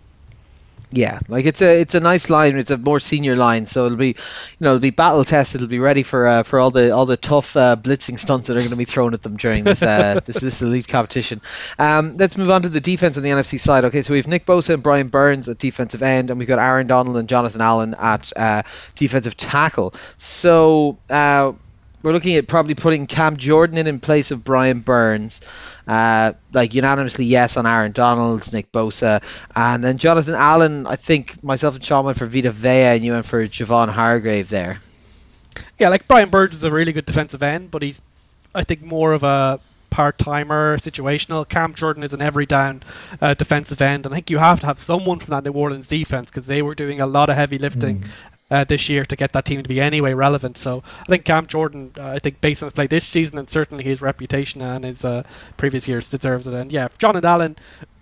Yeah, 0.94 1.20
like 1.30 1.46
it's 1.46 1.62
a 1.62 1.80
it's 1.80 1.96
a 1.96 2.02
nice 2.02 2.30
line. 2.30 2.58
It's 2.58 2.70
a 2.70 2.78
more 2.78 3.00
senior 3.00 3.38
line, 3.38 3.66
so 3.66 3.86
it'll 3.86 3.98
be, 3.98 4.10
you 4.10 4.16
know, 4.60 4.72
it'll 4.72 4.80
be 4.80 4.90
battle 4.90 5.24
tested. 5.24 5.62
It'll 5.62 5.70
be 5.70 5.80
ready 5.80 6.04
for 6.04 6.28
uh, 6.28 6.44
for 6.44 6.60
all 6.60 6.70
the 6.70 6.92
all 6.92 7.06
the 7.06 7.16
tough 7.16 7.56
uh, 7.56 7.78
blitzing 7.78 8.20
stunts 8.20 8.48
that 8.48 8.58
are 8.58 8.60
going 8.60 8.72
to 8.72 8.76
be 8.76 8.84
thrown 8.84 9.14
at 9.14 9.22
them 9.22 9.38
during 9.38 9.64
this 9.64 9.82
uh, 9.82 10.20
this, 10.26 10.38
this 10.38 10.62
elite 10.62 10.90
competition. 10.90 11.40
Um, 11.80 12.18
let's 12.18 12.38
move 12.38 12.50
on 12.50 12.64
to 12.64 12.70
the 12.70 12.82
defense 12.82 13.16
on 13.16 13.24
the 13.24 13.30
NFC 13.30 13.58
side. 13.58 13.86
Okay, 13.86 14.02
so 14.02 14.12
we 14.14 14.18
have 14.20 14.28
Nick 14.28 14.46
Bosa 14.46 14.74
and 14.74 14.84
Brian 14.84 15.08
Burns 15.08 15.48
at 15.48 15.58
defensive 15.58 16.04
end, 16.04 16.30
and 16.30 16.38
we've 16.38 16.48
got 16.48 16.60
Aaron 16.60 16.88
Donald 16.88 17.16
and 17.16 17.30
Jonathan 17.30 17.62
Allen 17.62 17.96
at 17.98 18.34
uh, 18.36 18.64
defensive 18.96 19.38
tackle. 19.38 19.94
So 20.18 20.98
uh, 21.10 21.54
we're 22.04 22.14
looking 22.14 22.36
at 22.36 22.48
probably 22.48 22.76
putting 22.76 23.08
Cam 23.08 23.38
Jordan 23.38 23.78
in 23.78 23.88
in 23.88 24.00
place 24.00 24.32
of 24.32 24.44
Brian 24.44 24.80
Burns. 24.80 25.42
Uh, 25.88 26.34
like 26.54 26.74
unanimously 26.74 27.26
yes 27.26 27.58
on 27.58 27.66
Aaron 27.66 27.92
Donalds, 27.92 28.54
Nick 28.54 28.72
Bosa, 28.72 29.22
and 29.56 29.84
then 29.84 29.98
Jonathan 29.98 30.36
Allen. 30.36 30.86
I 30.88 30.96
think 30.96 31.44
myself 31.44 31.76
and 31.76 31.84
Sean 31.84 32.06
went 32.06 32.18
for 32.18 32.28
Vita 32.28 32.52
Vea, 32.52 32.96
and 32.96 33.04
you 33.04 33.14
went 33.14 33.26
for 33.26 33.46
Javon 33.48 33.90
Hargrave 33.90 34.48
there. 34.50 34.80
Yeah, 35.80 35.90
like 35.90 36.08
Brian 36.08 36.30
Burns 36.30 36.56
is 36.56 36.64
a 36.64 36.72
really 36.72 36.94
good 36.94 37.06
defensive 37.06 37.44
end, 37.44 37.72
but 37.72 37.82
he's, 37.82 38.02
I 38.54 38.64
think, 38.64 38.84
more 38.84 39.14
of 39.14 39.24
a 39.24 39.60
part 39.90 40.18
timer, 40.18 40.78
situational. 40.78 41.48
Cam 41.48 41.76
Jordan 41.76 42.04
is 42.04 42.14
an 42.14 42.22
every 42.22 42.46
down 42.46 42.82
uh, 43.22 43.34
defensive 43.36 43.82
end, 43.82 44.06
and 44.06 44.14
I 44.14 44.18
think 44.18 44.30
you 44.30 44.40
have 44.40 44.60
to 44.62 44.66
have 44.66 44.80
someone 44.80 45.20
from 45.20 45.32
that 45.32 45.44
New 45.44 45.52
Orleans 45.52 45.88
defense 45.88 46.32
because 46.32 46.48
they 46.48 46.62
were 46.62 46.74
doing 46.74 47.00
a 47.00 47.06
lot 47.06 47.30
of 47.30 47.36
heavy 47.36 47.58
lifting. 47.58 48.06
Uh, 48.52 48.66
this 48.66 48.90
year 48.90 49.06
to 49.06 49.16
get 49.16 49.32
that 49.32 49.46
team 49.46 49.64
to 49.64 49.70
be 49.70 49.80
anyway 49.80 50.14
relevant. 50.14 50.58
So 50.58 50.84
I 51.04 51.06
think 51.06 51.24
Cam 51.24 51.48
Jordan, 51.48 51.92
uh, 51.98 52.08
I 52.10 52.20
think 52.20 52.42
based 52.42 52.62
on 52.62 52.68
his 52.68 52.74
play 52.74 52.86
this 52.86 53.08
season 53.08 53.38
and 53.38 53.50
certainly 53.50 53.86
his 53.86 54.02
reputation 54.02 54.62
and 54.62 54.84
his 54.84 55.06
uh, 55.06 55.24
previous 55.56 55.88
years 55.88 56.10
deserves 56.10 56.46
it. 56.48 56.54
And 56.54 56.70
yeah, 56.70 56.90
Jonathan 56.98 57.26
Allen, 57.26 57.56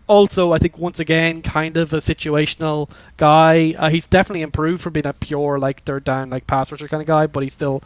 also, 0.07 0.51
I 0.51 0.57
think 0.57 0.75
once 0.79 0.99
again, 0.99 1.43
kind 1.43 1.77
of 1.77 1.93
a 1.93 2.01
situational 2.01 2.89
guy. 3.17 3.75
Uh, 3.77 3.89
he's 3.91 4.07
definitely 4.07 4.41
improved 4.41 4.81
from 4.81 4.93
being 4.93 5.05
a 5.05 5.13
pure 5.13 5.59
like 5.59 5.83
third 5.83 6.03
down 6.03 6.31
like 6.31 6.47
pass 6.47 6.71
rusher 6.71 6.87
kind 6.87 7.01
of 7.01 7.05
guy, 7.07 7.27
but 7.27 7.43
he's 7.43 7.53
still 7.53 7.83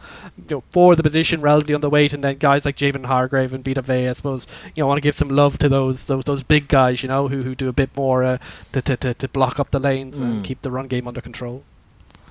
you 0.48 0.56
know 0.56 0.62
for 0.70 0.96
the 0.96 1.02
position 1.02 1.42
relatively 1.42 1.74
underweight. 1.74 2.14
And 2.14 2.24
then 2.24 2.38
guys 2.38 2.64
like 2.64 2.78
Javon 2.78 3.04
Hargrave 3.04 3.52
and 3.52 3.62
Vita 3.62 3.82
Vea, 3.82 4.08
I 4.08 4.14
suppose 4.14 4.46
you 4.74 4.82
know 4.82 4.86
want 4.86 4.96
to 4.96 5.02
give 5.02 5.16
some 5.18 5.28
love 5.28 5.58
to 5.58 5.68
those 5.68 6.04
those 6.04 6.24
those 6.24 6.42
big 6.42 6.68
guys, 6.68 7.02
you 7.02 7.10
know, 7.10 7.28
who 7.28 7.42
who 7.42 7.54
do 7.54 7.68
a 7.68 7.74
bit 7.74 7.94
more 7.94 8.24
uh, 8.24 8.38
to, 8.72 8.80
to, 8.80 9.12
to 9.12 9.28
block 9.28 9.60
up 9.60 9.70
the 9.70 9.78
lanes 9.78 10.18
and 10.18 10.40
Mm. 10.40 10.44
keep 10.44 10.62
the 10.62 10.70
run 10.70 10.88
game 10.88 11.06
under 11.06 11.20
control. 11.20 11.62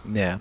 Yeah. 0.09 0.39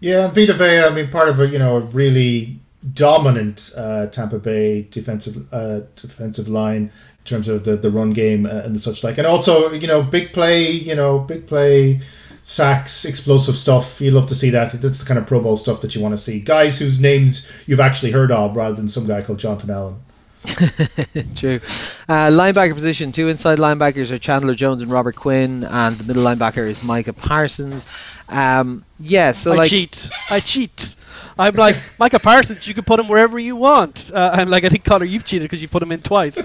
Yeah, 0.00 0.28
Vita 0.28 0.52
Vea, 0.52 0.80
I 0.80 0.90
mean, 0.90 1.08
part 1.10 1.28
of 1.28 1.40
a 1.40 1.46
you 1.48 1.58
know 1.58 1.76
a 1.78 1.80
really 1.80 2.58
dominant 2.94 3.72
uh, 3.76 4.06
Tampa 4.08 4.38
Bay 4.38 4.82
defensive 4.90 5.52
uh, 5.52 5.80
defensive 5.96 6.48
line 6.48 6.82
in 6.82 7.24
terms 7.24 7.48
of 7.48 7.64
the, 7.64 7.76
the 7.76 7.90
run 7.90 8.12
game 8.12 8.46
uh, 8.46 8.62
and 8.64 8.74
the 8.74 8.78
such 8.78 9.02
like, 9.02 9.18
and 9.18 9.26
also 9.26 9.72
you 9.72 9.86
know 9.86 10.02
big 10.02 10.32
play, 10.32 10.70
you 10.70 10.94
know 10.94 11.20
big 11.20 11.46
play 11.46 12.00
sacks, 12.42 13.04
explosive 13.04 13.56
stuff. 13.56 14.00
You 14.00 14.12
love 14.12 14.28
to 14.28 14.34
see 14.34 14.50
that. 14.50 14.80
That's 14.80 15.00
the 15.00 15.06
kind 15.06 15.18
of 15.18 15.26
Pro 15.26 15.40
Bowl 15.40 15.56
stuff 15.56 15.80
that 15.80 15.94
you 15.94 16.00
want 16.00 16.12
to 16.12 16.18
see. 16.18 16.40
Guys 16.40 16.78
whose 16.78 17.00
names 17.00 17.64
you've 17.66 17.80
actually 17.80 18.12
heard 18.12 18.30
of, 18.30 18.54
rather 18.54 18.76
than 18.76 18.88
some 18.88 19.06
guy 19.06 19.22
called 19.22 19.38
Jonathan 19.38 19.70
Allen. 19.70 19.96
True. 20.44 21.60
Uh, 22.08 22.28
linebacker 22.30 22.74
position: 22.74 23.12
two 23.12 23.28
inside 23.28 23.58
linebackers 23.58 24.10
are 24.10 24.18
Chandler 24.18 24.54
Jones 24.54 24.82
and 24.82 24.90
Robert 24.90 25.16
Quinn, 25.16 25.64
and 25.64 25.96
the 25.98 26.04
middle 26.04 26.22
linebacker 26.22 26.66
is 26.66 26.82
Micah 26.82 27.12
Parsons. 27.12 27.86
Um, 28.28 28.84
yeah, 29.00 29.32
so 29.32 29.52
I 29.52 29.56
like, 29.56 29.70
cheat. 29.70 30.08
I 30.30 30.40
cheat. 30.40 30.94
I'm 31.38 31.54
like 31.54 31.76
Micah 31.98 32.18
Parsons. 32.18 32.66
You 32.66 32.74
can 32.74 32.84
put 32.84 32.98
him 33.00 33.08
wherever 33.08 33.38
you 33.38 33.56
want, 33.56 34.10
uh, 34.14 34.36
and 34.38 34.50
like 34.50 34.64
I 34.64 34.68
think 34.68 34.84
Connor, 34.84 35.04
you've 35.04 35.24
cheated 35.24 35.44
because 35.44 35.60
you 35.60 35.68
put 35.68 35.82
him 35.82 35.92
in 35.92 36.00
twice, 36.00 36.36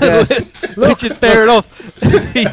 Yeah. 0.00 0.24
which 0.76 1.04
is 1.04 1.16
fair 1.16 1.44
enough. 1.44 1.66
he, 2.32 2.44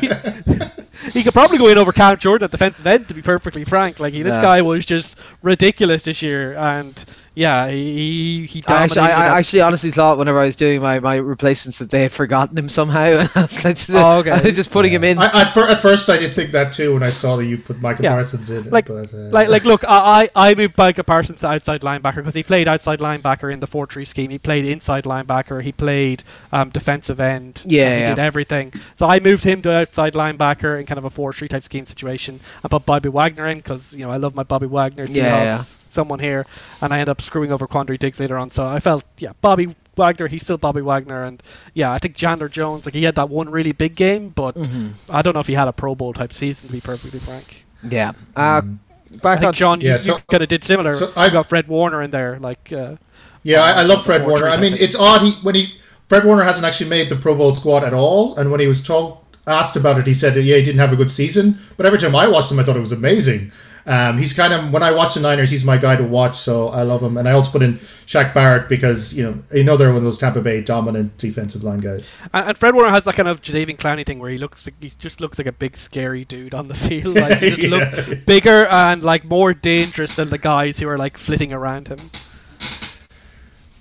he 1.11 1.23
could 1.23 1.33
probably 1.33 1.57
go 1.57 1.67
in 1.69 1.77
over 1.77 1.91
Cam 1.91 2.17
Jordan 2.17 2.45
at 2.45 2.51
defensive 2.51 2.85
end, 2.85 3.07
to 3.07 3.13
be 3.13 3.21
perfectly 3.21 3.63
frank. 3.63 3.99
Like 3.99 4.13
he, 4.13 4.21
this 4.21 4.31
Yeah. 4.33 4.41
guy 4.41 4.61
was 4.61 4.85
just 4.85 5.17
ridiculous 5.41 6.03
this 6.03 6.21
year, 6.21 6.53
and 6.55 7.03
yeah, 7.37 7.69
he 7.69 7.93
he, 7.93 8.45
he 8.47 8.63
I 8.67 8.83
actually. 8.85 9.01
I, 9.01 9.35
I 9.35 9.37
actually 9.37 9.61
honestly 9.61 9.91
thought 9.91 10.17
whenever 10.17 10.39
I 10.39 10.45
was 10.45 10.55
doing 10.55 10.81
my, 10.81 10.99
my 10.99 11.17
replacements 11.17 11.77
that 11.77 11.91
they 11.91 12.01
had 12.01 12.11
forgotten 12.11 12.57
him 12.57 12.67
somehow. 12.67 12.97
And 13.19 13.29
I 13.35 13.41
was, 13.43 13.61
just, 13.61 13.91
Oh, 13.91 14.17
okay. 14.19 14.51
Just 14.51 14.71
putting 14.71 14.91
him 14.91 15.03
in. 15.03 15.19
I, 15.19 15.41
at, 15.41 15.53
fir- 15.53 15.69
at 15.69 15.79
first, 15.79 16.09
I 16.09 16.17
did 16.17 16.33
think 16.33 16.51
that 16.53 16.73
too 16.73 16.95
when 16.95 17.03
I 17.03 17.11
saw 17.11 17.35
that 17.35 17.45
you 17.45 17.59
put 17.59 17.79
Micah 17.79 18.01
Yeah. 18.01 18.13
Parsons 18.13 18.49
in. 18.49 18.65
it, 18.65 18.71
Like- 18.71 18.87
but, 18.87 19.13
uh, 19.13 19.17
like, 19.29 19.49
like, 19.49 19.65
look, 19.65 19.83
I 19.87 20.29
I 20.35 20.49
I 20.49 20.55
moved 20.55 20.75
Micah 20.79 21.03
Parsons 21.03 21.41
to 21.41 21.47
outside 21.47 21.81
linebacker 21.81 22.15
because 22.15 22.33
he 22.33 22.41
played 22.41 22.67
outside 22.67 22.99
linebacker 22.99 23.53
in 23.53 23.59
the 23.59 23.67
four 23.67 23.85
three 23.85 24.05
scheme. 24.05 24.31
He 24.31 24.39
played 24.39 24.65
inside 24.65 25.03
linebacker. 25.03 25.61
He 25.61 25.71
played 25.71 26.23
um, 26.51 26.69
defensive 26.71 27.19
end. 27.19 27.61
Yeah, 27.67 27.93
he 27.95 28.01
yeah. 28.01 28.09
did 28.09 28.19
everything. 28.19 28.73
So 28.95 29.05
I 29.05 29.19
moved 29.19 29.43
him 29.43 29.61
to 29.61 29.71
outside 29.71 30.13
linebacker 30.13 30.79
in 30.79 30.87
kind 30.87 30.97
of 30.97 31.05
a 31.05 31.11
four 31.11 31.33
three 31.33 31.47
type 31.47 31.63
scheme 31.63 31.85
situation. 31.85 32.39
I 32.63 32.67
put 32.67 32.83
Bobby 32.87 33.09
Wagner 33.09 33.45
in 33.47 33.57
because 33.57 33.93
you 33.93 33.99
know 34.05 34.11
I 34.11 34.17
love 34.17 34.33
my 34.33 34.43
Bobby 34.43 34.65
Wagner. 34.65 35.05
Yeah, 35.05 35.23
Seahawks, 35.29 35.43
yeah. 35.43 35.63
Someone 35.97 36.19
here, 36.19 36.45
and 36.79 36.93
I 36.93 36.99
end 36.99 37.09
up 37.09 37.19
screwing 37.23 37.51
over 37.51 37.65
Quandre 37.67 37.97
Diggs 37.97 38.19
later 38.19 38.37
on. 38.37 38.51
So 38.51 38.67
I 38.67 38.79
felt, 38.79 39.03
yeah, 39.17 39.31
Bobby 39.41 39.75
Wagner. 39.95 40.27
He's 40.27 40.43
still 40.43 40.59
Bobby 40.59 40.81
Wagner, 40.81 41.23
and 41.23 41.41
yeah, 41.73 41.91
I 41.91 41.97
think 41.97 42.15
Chandler 42.15 42.49
Jones. 42.49 42.85
Like 42.85 42.93
he 42.93 43.01
had 43.03 43.15
that 43.15 43.29
one 43.29 43.49
really 43.49 43.71
big 43.71 43.95
game, 43.95 44.29
but 44.29 44.53
Mhm. 44.55 44.91
I 45.09 45.23
don't 45.23 45.33
know 45.33 45.39
if 45.39 45.47
he 45.47 45.55
had 45.55 45.67
a 45.67 45.73
Pro 45.73 45.95
Bowl 45.95 46.13
type 46.13 46.31
season. 46.33 46.67
To 46.67 46.71
be 46.73 46.81
perfectly 46.81 47.17
frank. 47.19 47.65
Yeah. 47.89 48.11
Uh, 48.35 48.61
Mm. 48.61 48.77
I 49.11 49.17
back 49.17 49.37
on 49.37 49.39
think 49.41 49.55
John, 49.55 49.81
Yeah, 49.81 49.93
you, 49.93 49.97
so- 49.97 50.19
kind 50.29 50.43
of 50.43 50.49
did 50.49 50.63
similar. 50.63 50.93
so 50.95 51.05
you 51.07 51.11
I- 51.15 51.29
got 51.31 51.49
Fred 51.49 51.67
Warner 51.67 52.03
in 52.03 52.11
there, 52.11 52.37
like 52.39 52.71
uh, 52.71 52.97
Yeah, 53.41 53.63
I, 53.63 53.71
I 53.71 53.83
love 53.83 54.05
Fred 54.05 54.27
Warner. 54.27 54.47
I 54.49 54.57
mean, 54.57 54.75
it's 54.79 54.95
odd 54.95 55.23
he 55.23 55.31
when 55.41 55.55
he 55.55 55.73
Fred 56.09 56.25
Warner 56.25 56.43
hasn't 56.43 56.63
actually 56.65 56.91
made 56.91 57.09
the 57.09 57.15
Pro 57.15 57.33
Bowl 57.35 57.55
squad 57.55 57.83
at 57.83 57.93
all, 57.95 58.35
and 58.37 58.51
when 58.51 58.59
he 58.59 58.67
was 58.67 58.83
told 58.83 59.17
asked 59.47 59.75
about 59.77 59.97
it, 59.97 60.05
he 60.05 60.13
said 60.13 60.35
yeah, 60.35 60.57
he 60.57 60.63
didn't 60.63 60.79
have 60.79 60.93
a 60.93 60.95
good 60.95 61.11
season. 61.11 61.57
But 61.75 61.87
every 61.87 61.97
time 61.97 62.15
I 62.15 62.27
watched 62.27 62.51
him, 62.51 62.59
I 62.59 62.63
thought 62.63 62.75
it 62.75 62.81
was 62.81 62.91
amazing. 62.91 63.51
Um, 63.89 64.17
he's 64.17 64.33
kind 64.33 64.51
of 64.53 64.73
when 64.73 64.83
I 64.83 64.91
watch 64.91 65.13
the 65.13 65.21
Niners, 65.21 65.49
he's 65.49 65.63
my 65.63 65.77
guy 65.77 65.95
to 65.95 66.03
watch, 66.03 66.37
so 66.37 66.67
I 66.67 66.81
love 66.81 67.01
him. 67.01 67.15
And 67.15 67.25
I 67.25 67.31
also 67.31 67.51
put 67.53 67.61
in 67.61 67.77
Shaq 68.05 68.33
Barrett 68.33 68.67
because 68.67 69.13
you 69.13 69.23
know 69.23 69.37
another 69.51 69.87
one 69.87 69.95
of 69.97 70.03
those 70.03 70.17
Tampa 70.17 70.41
Bay 70.41 70.61
dominant 70.61 71.17
defensive 71.17 71.63
line 71.63 71.79
guys. 71.79 72.11
and, 72.33 72.49
and 72.49 72.57
Fred 72.57 72.75
Warner 72.75 72.89
has 72.89 73.05
that 73.05 73.15
kind 73.15 73.29
of 73.29 73.41
Jadeveon 73.41 73.77
Clowney 73.77 74.05
thing 74.05 74.19
where 74.19 74.29
he 74.29 74.37
looks, 74.37 74.67
like, 74.67 74.75
he 74.81 74.91
just 74.99 75.21
looks 75.21 75.37
like 75.37 75.47
a 75.47 75.53
big 75.53 75.77
scary 75.77 76.25
dude 76.25 76.53
on 76.53 76.67
the 76.67 76.75
field. 76.75 77.15
Like 77.15 77.37
he 77.37 77.49
just 77.51 77.61
Yeah. 77.63 77.69
looks 77.69 78.23
bigger 78.25 78.65
and 78.67 79.03
like 79.03 79.23
more 79.23 79.53
dangerous 79.53 80.17
than 80.17 80.29
the 80.31 80.37
guys 80.37 80.79
who 80.79 80.89
are 80.89 80.97
like 80.97 81.17
flitting 81.17 81.53
around 81.53 81.87
him. 81.87 82.11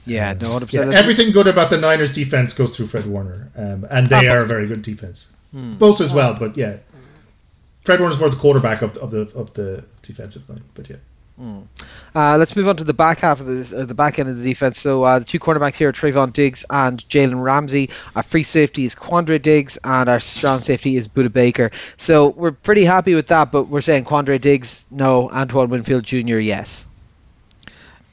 yeah, 0.05 0.35
no, 0.35 0.61
Yeah, 0.71 0.91
everything 0.95 1.33
good 1.33 1.49
about 1.49 1.69
the 1.71 1.79
Niners 1.79 2.13
defense 2.15 2.55
goes 2.55 2.77
through 2.77 2.87
Fred 2.87 3.07
Warner, 3.07 3.51
um, 3.59 3.85
and 3.91 4.07
they 4.07 4.29
Ah, 4.29 4.35
are 4.35 4.41
a 4.43 4.47
very 4.47 4.69
good 4.69 4.83
defense. 4.83 5.33
Hmm. 5.51 5.75
Both 5.75 6.01
as 6.01 6.13
well, 6.15 6.37
but 6.39 6.57
yeah, 6.57 6.77
Fred 7.87 8.01
Warner's 8.01 8.19
more 8.19 8.29
the 8.29 8.37
quarterback 8.37 8.83
of 8.83 8.95
the, 8.95 9.01
of 9.01 9.11
the 9.11 9.21
of 9.35 9.55
the 9.55 9.85
defensive 10.03 10.49
line. 10.49 10.63
But 10.75 10.91
yeah. 10.91 10.97
Uh, 11.39 12.39
let's 12.39 12.57
move 12.57 12.67
on 12.67 12.77
to 12.79 12.85
the 12.85 12.95
back 12.95 13.19
half 13.19 13.41
of 13.41 13.47
the, 13.47 13.77
uh, 13.83 13.85
the 13.85 13.95
back 13.95 14.19
end 14.19 14.29
of 14.29 14.39
the 14.39 14.43
defense. 14.43 14.81
So 14.81 15.05
uh, 15.05 15.19
the 15.19 15.25
two 15.25 15.39
cornerbacks 15.39 15.77
here 15.77 15.91
are 15.91 15.93
Trevon 15.93 16.33
Diggs 16.33 16.65
and 16.71 16.99
Jalen 16.99 17.43
Ramsey. 17.43 17.91
Our 18.15 18.23
free 18.23 18.43
safety 18.43 18.87
is 18.87 18.95
Quandre 18.95 19.41
Diggs, 19.41 19.79
and 19.85 20.09
our 20.09 20.19
strong 20.19 20.61
safety 20.61 20.97
is 20.97 21.09
Budda 21.09 21.33
Baker. 21.33 21.73
So 21.99 22.29
we're 22.29 22.53
pretty 22.53 22.85
happy 22.85 23.15
with 23.15 23.29
that, 23.29 23.53
but 23.53 23.69
we're 23.69 23.83
saying 23.83 24.05
Quandre 24.05 24.41
Diggs, 24.41 24.87
no. 24.91 25.31
Antoine 25.31 25.69
Winfield 25.69 26.05
Jr., 26.05 26.39
yes. 26.39 26.87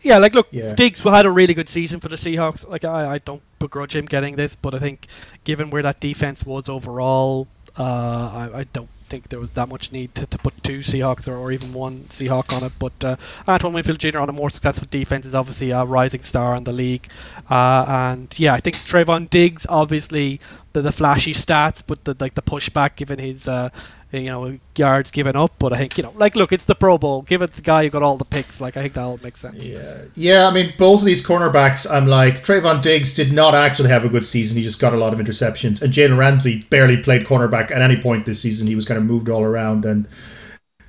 Yeah, 0.01 0.17
like 0.17 0.35
look, 0.35 0.47
Yeah. 0.51 0.75
Diggs 0.75 1.01
had 1.01 1.25
a 1.25 1.31
really 1.31 1.53
good 1.53 1.69
season 1.69 2.01
for 2.01 2.09
the 2.09 2.17
Seahawks. 2.17 2.67
Like 2.67 2.83
I, 2.83 3.13
I 3.13 3.17
don't 3.19 3.41
begrudge 3.59 3.95
him 3.95 4.05
getting 4.05 4.35
this, 4.35 4.53
but 4.53 4.75
I 4.75 4.79
think 4.79 5.07
given 5.45 5.69
where 5.69 5.81
that 5.81 6.01
defense 6.01 6.45
was 6.45 6.67
overall, 6.67 7.47
uh, 7.77 8.49
I, 8.53 8.59
I 8.59 8.63
don't 8.65 8.89
think 9.09 9.29
there 9.29 9.39
was 9.39 9.51
that 9.51 9.69
much 9.69 9.91
need 9.91 10.15
to, 10.15 10.25
to 10.25 10.37
put 10.39 10.63
two 10.63 10.79
Seahawks 10.79 11.27
or, 11.27 11.35
or 11.35 11.51
even 11.51 11.73
one 11.73 12.05
Seahawk 12.09 12.55
on 12.55 12.63
it. 12.63 12.73
But 12.79 13.03
uh, 13.03 13.15
Antoine 13.47 13.73
Winfield 13.73 13.99
Jr. 13.99 14.19
on 14.19 14.29
a 14.29 14.33
more 14.33 14.49
successful 14.49 14.87
defense 14.89 15.25
is 15.25 15.35
obviously 15.35 15.71
a 15.71 15.83
rising 15.83 16.23
star 16.23 16.55
in 16.55 16.63
the 16.63 16.71
league. 16.71 17.07
Uh, 17.49 17.85
and 17.87 18.39
yeah, 18.39 18.53
I 18.53 18.59
think 18.59 18.75
Trevon 18.77 19.29
Diggs 19.29 19.65
obviously 19.69 20.39
the, 20.73 20.81
the 20.81 20.91
flashy 20.91 21.33
stats, 21.33 21.83
but 21.85 22.03
the 22.05 22.15
like 22.19 22.35
the 22.35 22.41
pushback 22.41 22.95
given 22.95 23.19
his 23.19 23.47
uh, 23.47 23.69
you 24.13 24.29
know 24.29 24.57
yards 24.75 25.11
given 25.11 25.35
up. 25.35 25.53
But 25.59 25.73
I 25.73 25.77
think 25.77 25.97
you 25.97 26.03
know 26.03 26.13
like 26.15 26.35
look, 26.35 26.51
it's 26.51 26.65
the 26.65 26.75
Pro 26.75 26.97
Bowl. 26.97 27.23
Give 27.23 27.41
it 27.41 27.55
the 27.55 27.61
guy 27.61 27.83
who 27.83 27.89
got 27.89 28.03
all 28.03 28.17
the 28.17 28.25
picks. 28.25 28.61
Like 28.61 28.77
I 28.77 28.83
think 28.83 28.93
that 28.93 29.01
all 29.01 29.19
makes 29.23 29.39
sense. 29.39 29.63
Yeah, 29.63 30.01
yeah. 30.15 30.47
I 30.47 30.53
mean, 30.53 30.73
both 30.77 30.99
of 30.99 31.05
these 31.05 31.25
cornerbacks, 31.25 31.89
I'm 31.89 32.07
like 32.07 32.43
Trevon 32.43 32.81
Diggs 32.81 33.13
did 33.13 33.31
not 33.31 33.53
actually 33.53 33.89
have 33.89 34.05
a 34.05 34.09
good 34.09 34.25
season. 34.25 34.57
He 34.57 34.63
just 34.63 34.79
got 34.79 34.93
a 34.93 34.97
lot 34.97 35.13
of 35.13 35.19
interceptions, 35.19 35.81
and 35.81 35.93
Jalen 35.93 36.17
Ramsey 36.17 36.63
barely 36.69 36.97
played 36.97 37.25
cornerback 37.25 37.71
at 37.71 37.81
any 37.81 37.99
point 38.01 38.25
this 38.25 38.41
season. 38.41 38.67
He 38.67 38.75
was 38.75 38.85
kind 38.85 38.97
of 38.97 39.05
moved 39.05 39.29
all 39.29 39.43
around, 39.43 39.85
and 39.85 40.07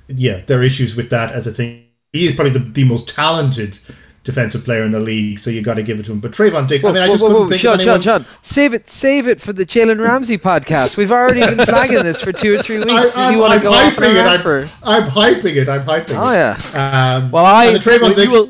yeah, 0.07 0.41
there 0.47 0.59
are 0.59 0.63
issues 0.63 0.95
with 0.95 1.09
that 1.09 1.31
as 1.31 1.47
a 1.47 1.51
thing. 1.51 1.83
He 2.13 2.27
is 2.27 2.35
probably 2.35 2.53
the, 2.53 2.59
the 2.59 2.85
most 2.85 3.09
talented 3.09 3.77
defensive 4.25 4.65
player 4.65 4.83
in 4.83 4.91
the 4.91 4.99
league, 4.99 5.39
so 5.39 5.49
you 5.49 5.61
got 5.61 5.75
to 5.75 5.83
give 5.83 5.99
it 5.99 6.03
to 6.05 6.11
him. 6.11 6.19
But 6.19 6.31
Trevon 6.33 6.67
Diggs, 6.67 6.83
I 6.83 6.91
mean, 6.91 7.01
I 7.03 7.07
just 7.07 7.23
couldn't 7.23 7.47
think 7.47 7.61
Sean, 7.61 7.75
of 7.75 7.79
anyone. 7.81 8.01
Sean, 8.01 8.21
Sean, 8.23 8.35
save 8.41 8.73
it, 8.73 8.89
save 8.89 9.27
it 9.29 9.39
for 9.39 9.53
the 9.53 9.65
Jalen 9.65 10.03
Ramsey 10.03 10.37
podcast. 10.37 10.97
We've 10.97 11.11
already 11.11 11.39
been 11.41 11.63
flagging 11.65 12.03
this 12.03 12.21
for 12.21 12.31
two 12.33 12.55
or 12.55 12.57
three 12.61 12.79
weeks. 12.79 13.15
I, 13.15 13.27
I'm, 13.27 13.33
you 13.33 13.39
want 13.39 13.53
I'm 13.53 13.59
to 13.59 13.63
go 13.63 13.71
hyping 13.71 14.13
it. 14.13 14.17
I'm, 14.17 14.25
that 14.25 14.41
for? 14.41 14.67
I'm 14.83 15.03
hyping 15.03 15.55
it. 15.55 15.69
I'm 15.69 15.81
hyping 15.85 16.15
Oh 16.17 16.31
it. 16.31 16.33
yeah. 16.73 17.17
Um, 17.21 17.31
Well, 17.31 17.45
I 17.45 17.65
and 17.67 17.75
the 17.75 17.79
Trevon 17.79 18.09
we 18.09 18.15
Diggs, 18.15 18.31
will, 18.33 18.49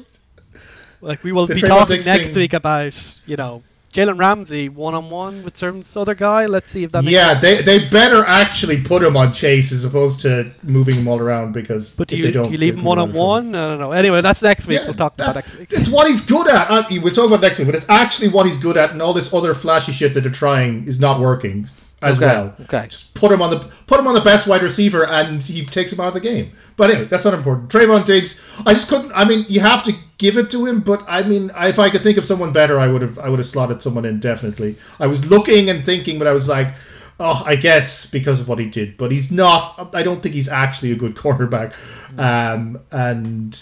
like 1.02 1.24
we 1.24 1.32
will 1.32 1.46
be 1.46 1.56
Trevon 1.56 1.68
talking 1.68 1.96
Diggs 1.98 2.06
next 2.08 2.24
thing- 2.26 2.36
week 2.36 2.54
about 2.54 3.18
you 3.28 3.36
know 3.36 3.62
Jalen 3.96 4.20
Ramsey 4.20 4.68
one 4.68 4.94
on 4.94 5.10
one 5.10 5.42
with 5.46 5.58
some 5.58 5.86
other 5.96 6.16
guy. 6.16 6.48
Let's 6.48 6.70
see 6.70 6.84
if 6.84 6.92
that. 6.92 7.06
Makes 7.06 7.14
yeah, 7.14 7.40
sense. 7.40 7.42
they 7.42 7.62
they 7.62 7.88
better 7.88 8.26
actually 8.28 8.84
put 8.84 9.02
him 9.02 9.16
on 9.16 9.32
chase 9.32 9.72
as 9.72 9.86
opposed 9.86 10.20
to 10.24 10.52
moving 10.64 10.96
him 10.96 11.08
all 11.08 11.22
around 11.22 11.54
because 11.54 11.96
But 11.96 12.10
do 12.10 12.18
you, 12.18 12.24
they 12.24 12.32
don't, 12.32 12.52
you 12.52 12.58
leave 12.58 12.78
him 12.78 12.84
one 12.84 13.00
on 13.00 13.04
out 13.04 13.10
of 13.10 13.16
trouble. 13.16 13.28
one? 13.28 13.56
I 13.56 13.70
don't 13.70 13.80
know. 13.80 13.92
Anyway, 13.94 14.20
that's 14.20 14.42
next 14.42 14.68
week. 14.68 14.80
Yeah, 14.80 14.86
we'll 14.86 14.96
talk 14.96 15.14
about 15.14 15.36
next 15.36 15.58
week. 15.58 15.72
It's 15.72 15.90
what 15.90 16.08
he's 16.08 16.26
good 16.26 16.50
at. 16.50 16.70
I, 16.70 16.86
we'll 17.00 17.14
talk 17.14 17.28
about 17.28 17.40
next 17.40 17.58
week, 17.58 17.68
but 17.68 17.76
it's 17.76 17.90
actually 17.90 18.28
what 18.28 18.46
he's 18.46 18.58
good 18.58 18.76
at, 18.76 18.92
and 18.92 19.02
all 19.02 19.14
this 19.14 19.34
other 19.34 19.54
flashy 19.54 19.94
shit 19.94 20.14
that 20.14 20.22
they're 20.22 20.32
trying 20.32 20.86
is 20.86 21.00
not 21.00 21.22
working 21.22 21.66
as 22.06 22.18
Okay, 22.18 22.26
well. 22.26 22.56
okay. 22.62 22.88
Just 22.88 23.14
put 23.16 23.32
him 23.32 23.42
on 23.42 23.50
the 23.50 23.60
put 23.88 24.00
him 24.00 24.08
on 24.08 24.14
the 24.16 24.22
best 24.22 24.48
wide 24.48 24.62
receiver, 24.62 25.06
and 25.08 25.42
he 25.42 25.66
takes 25.66 25.92
him 25.92 26.00
out 26.00 26.10
of 26.10 26.14
the 26.14 26.20
game. 26.22 26.52
But 26.78 26.92
anyway, 26.92 27.06
that's 27.06 27.26
not 27.26 27.34
important. 27.34 27.70
Trevon 27.70 28.06
Diggs, 28.06 28.40
I 28.66 28.74
just 28.74 28.90
couldn't. 28.90 29.12
I 29.16 29.26
mean, 29.26 29.46
you 29.50 29.60
have 29.62 29.84
to 29.86 29.94
give 30.18 30.38
it 30.38 30.50
to 30.52 30.66
him, 30.66 30.82
but 30.82 31.04
I 31.08 31.24
mean, 31.24 31.52
if 31.58 31.80
I 31.80 31.90
could 31.90 32.02
think 32.04 32.18
of 32.18 32.26
someone 32.26 32.54
better, 32.54 32.80
I 32.80 32.88
would 32.88 33.02
have 33.02 33.20
I 33.20 33.30
would 33.30 33.40
have 33.40 33.46
slotted 33.46 33.82
someone 33.82 34.06
in 34.06 34.20
definitely. 34.20 34.78
I 35.00 35.08
was 35.08 35.30
looking 35.30 35.70
and 35.70 35.84
thinking, 35.86 36.20
but 36.20 36.28
I 36.28 36.32
was 36.34 36.48
like. 36.48 36.74
Oh, 37.18 37.42
I 37.46 37.56
guess 37.56 38.08
because 38.12 38.42
of 38.42 38.50
what 38.50 38.60
he 38.60 38.70
did, 38.70 38.98
but 38.98 39.10
he's 39.10 39.32
not. 39.32 39.90
I 39.96 40.04
don't 40.04 40.22
think 40.22 40.36
he's 40.36 40.50
actually 40.50 40.92
a 40.92 40.98
good 40.98 41.16
cornerback. 41.24 41.74
Um, 42.20 42.78
and 42.92 43.58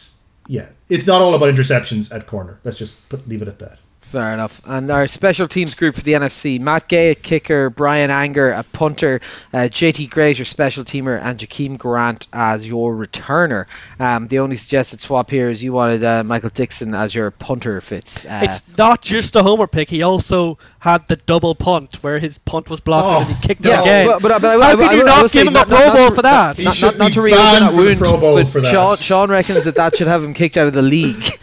yeah, 0.47 0.69
it's 0.89 1.05
not 1.05 1.21
all 1.21 1.35
about 1.35 1.53
interceptions 1.53 2.11
at 2.11 2.25
corner. 2.25 2.59
Let's 2.63 2.79
just 2.79 3.07
put, 3.09 3.27
leave 3.29 3.43
it 3.43 3.47
at 3.47 3.59
that. 3.59 3.77
Fair 4.13 4.31
enough. 4.31 4.61
And 4.67 4.91
our 4.91 5.07
special 5.07 5.47
teams 5.47 5.73
group 5.73 5.95
for 5.95 6.01
the 6.01 6.13
NFC: 6.13 6.59
Matt 6.59 6.87
Gay 6.87 7.09
at 7.09 7.23
kicker, 7.23 7.71
Bryan 7.71 8.11
Anger 8.11 8.51
at 8.51 8.71
punter, 8.71 9.21
uh, 9.51 9.57
JT 9.71 10.11
Gray 10.11 10.29
as 10.29 10.37
your 10.37 10.45
special 10.45 10.83
teamer, 10.83 11.19
and 11.19 11.39
Jakeem 11.39 11.79
Grant 11.79 12.27
as 12.31 12.67
your 12.69 12.93
returner. 12.95 13.65
Um, 13.99 14.27
the 14.27 14.37
only 14.37 14.57
suggested 14.57 15.01
swap 15.01 15.31
here 15.31 15.49
is 15.49 15.63
you 15.63 15.73
wanted 15.73 16.03
uh, 16.03 16.23
Michael 16.23 16.51
Dickson 16.51 16.93
as 16.93 17.15
your 17.15 17.31
punter, 17.31 17.81
Fitz. 17.81 18.23
Uh, 18.23 18.41
It's 18.43 18.61
not 18.77 19.01
just 19.01 19.35
a 19.35 19.41
homer 19.41 19.65
pick. 19.65 19.89
He 19.89 20.03
also 20.03 20.59
had 20.83 21.07
the 21.07 21.15
double 21.15 21.55
punt 21.55 21.95
where 22.03 22.19
his 22.19 22.37
punt 22.39 22.69
was 22.69 22.81
blocked 22.81 23.07
Oh, 23.07 23.19
and 23.31 23.37
he 23.37 23.47
kicked 23.47 23.63
Yeah, 23.63 23.77
it 23.79 23.81
again. 23.83 24.07
but, 24.07 24.21
but, 24.21 24.41
but 24.41 24.45
I, 24.45 24.53
How 24.65 24.71
I, 24.71 24.75
can 24.75 24.83
I, 24.83 24.93
you 24.95 25.01
I 25.01 25.05
not 25.05 25.21
will 25.21 25.29
give 25.29 25.47
him 25.47 25.47
a 25.47 25.51
not- 25.51 25.67
Pro 25.69 25.77
not- 25.77 25.93
Bowl 25.95 26.03
not 26.07 26.15
for 26.15 26.21
that? 26.23 26.57
He 26.57 26.65
Not, 26.65 26.75
should 26.75 26.85
not, 26.85 26.97
not 26.97 27.07
be 27.07 27.13
to 27.13 27.35
banned 27.35 27.63
that 27.63 27.69
for 27.71 27.75
the 27.77 27.83
wound, 27.83 27.99
Pro 27.99 28.19
Bowl 28.19 28.35
but 28.35 28.49
for 28.49 28.59
that. 28.59 28.69
Sean, 28.71 28.97
Sean 28.97 29.31
reckons 29.31 29.63
that 29.63 29.75
that 29.75 29.95
should 29.95 30.07
have 30.07 30.21
him 30.25 30.33
kicked 30.33 30.57
out 30.57 30.67
of 30.67 30.73
the 30.73 30.81
league. 30.81 31.23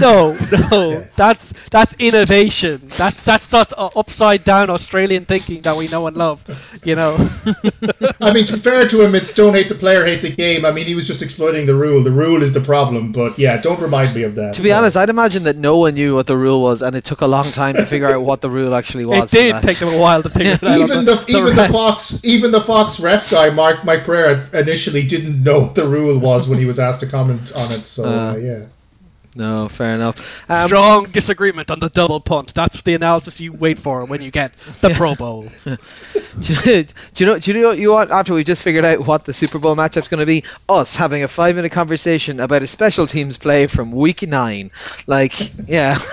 No, 0.00 0.32
no, 0.70 0.90
Yes. 0.90 1.16
that's 1.16 1.52
that's 1.70 1.92
innovation. 1.98 2.82
That's 2.96 3.20
that's 3.24 3.46
such 3.48 3.72
uh, 3.76 3.90
upside 3.96 4.44
down 4.44 4.70
Australian 4.70 5.24
thinking 5.24 5.62
that 5.62 5.76
we 5.76 5.88
know 5.88 6.06
and 6.06 6.16
love. 6.16 6.44
You 6.84 6.94
know, 6.94 7.16
I 8.20 8.32
mean, 8.32 8.46
to 8.46 8.52
be 8.54 8.58
fair 8.60 8.86
to 8.86 9.04
him, 9.04 9.14
it's 9.16 9.34
don't 9.34 9.54
hate 9.54 9.68
the 9.68 9.74
player, 9.74 10.04
hate 10.04 10.22
the 10.22 10.30
game. 10.30 10.64
I 10.64 10.70
mean, 10.70 10.86
he 10.86 10.94
was 10.94 11.06
just 11.08 11.20
exploiting 11.20 11.66
the 11.66 11.74
rule. 11.74 12.02
The 12.04 12.12
rule 12.12 12.42
is 12.42 12.52
the 12.54 12.60
problem, 12.60 13.10
but 13.10 13.36
yeah, 13.38 13.60
don't 13.60 13.80
remind 13.80 14.14
me 14.14 14.22
of 14.22 14.36
that. 14.36 14.54
to 14.54 14.62
be 14.62 14.72
honest, 14.72 14.96
I'd 14.96 15.10
imagine 15.10 15.42
that 15.44 15.56
no 15.56 15.78
one 15.78 15.94
knew 15.94 16.14
what 16.14 16.28
the 16.28 16.36
rule 16.36 16.62
was, 16.62 16.80
and 16.82 16.94
it 16.94 17.04
took 17.04 17.20
a 17.22 17.26
long 17.26 17.44
time 17.46 17.74
to 17.74 17.84
figure 17.84 18.08
out 18.08 18.22
what 18.22 18.40
the 18.40 18.48
rule 18.50 18.72
actually 18.74 18.85
it 18.94 19.04
was. 19.04 19.30
for 19.30 19.36
did 19.36 19.62
take 19.62 19.78
them 19.78 19.88
a 19.88 19.98
while 19.98 20.22
to 20.22 20.30
figure 20.30 20.52
it 20.62 20.62
out. 20.62 20.78
even 20.78 21.04
the, 21.04 21.24
even 21.28 21.44
the 21.46 21.62
rest- 21.62 21.72
Fox 21.72 22.24
even 22.24 22.50
the 22.50 22.60
Fox 22.60 23.00
ref 23.00 23.30
guy, 23.30 23.50
Mark 23.50 23.84
Mike 23.84 24.04
Pereira, 24.04 24.46
initially 24.52 25.06
didn't 25.06 25.42
know 25.42 25.60
what 25.62 25.74
the 25.74 25.86
rule 25.86 26.18
was 26.18 26.48
when 26.48 26.58
he 26.58 26.64
was 26.64 26.78
asked 26.78 27.00
to 27.00 27.06
comment 27.06 27.52
on 27.56 27.72
it. 27.72 27.80
So 27.86 28.04
uh, 28.04 28.32
Uh, 28.32 28.36
yeah, 28.36 28.66
No, 29.36 29.68
fair 29.68 29.94
enough. 29.94 30.50
Um, 30.50 30.66
Strong 30.68 31.04
disagreement 31.10 31.70
on 31.70 31.78
the 31.78 31.90
double 31.90 32.20
punt. 32.20 32.54
That's 32.54 32.80
the 32.80 32.94
analysis 32.94 33.38
you 33.38 33.52
wait 33.52 33.78
for 33.78 34.04
when 34.06 34.22
you 34.22 34.30
get 34.30 34.52
the 34.80 34.90
Pro 34.90 35.14
Bowl. 35.14 35.46
do, 35.64 36.54
you, 36.64 36.84
do 36.84 36.94
you 37.16 37.26
know? 37.26 37.38
Do 37.38 37.52
you 37.52 37.60
know 37.60 37.68
what 37.68 37.78
you 37.78 37.92
want? 37.92 38.10
After 38.10 38.32
we 38.32 38.44
just 38.44 38.62
figured 38.62 38.86
out 38.86 39.06
what 39.06 39.26
the 39.26 39.34
Super 39.34 39.58
Bowl 39.58 39.76
matchup's 39.76 40.08
going 40.08 40.20
to 40.20 40.26
be, 40.26 40.44
us 40.70 40.96
having 40.96 41.22
a 41.22 41.28
five-minute 41.28 41.72
conversation 41.72 42.40
about 42.40 42.62
a 42.62 42.66
special 42.66 43.06
teams 43.06 43.36
play 43.36 43.66
from 43.66 43.92
Week 43.92 44.26
Nine. 44.26 44.70
Like, 45.06 45.34
yeah. 45.68 45.98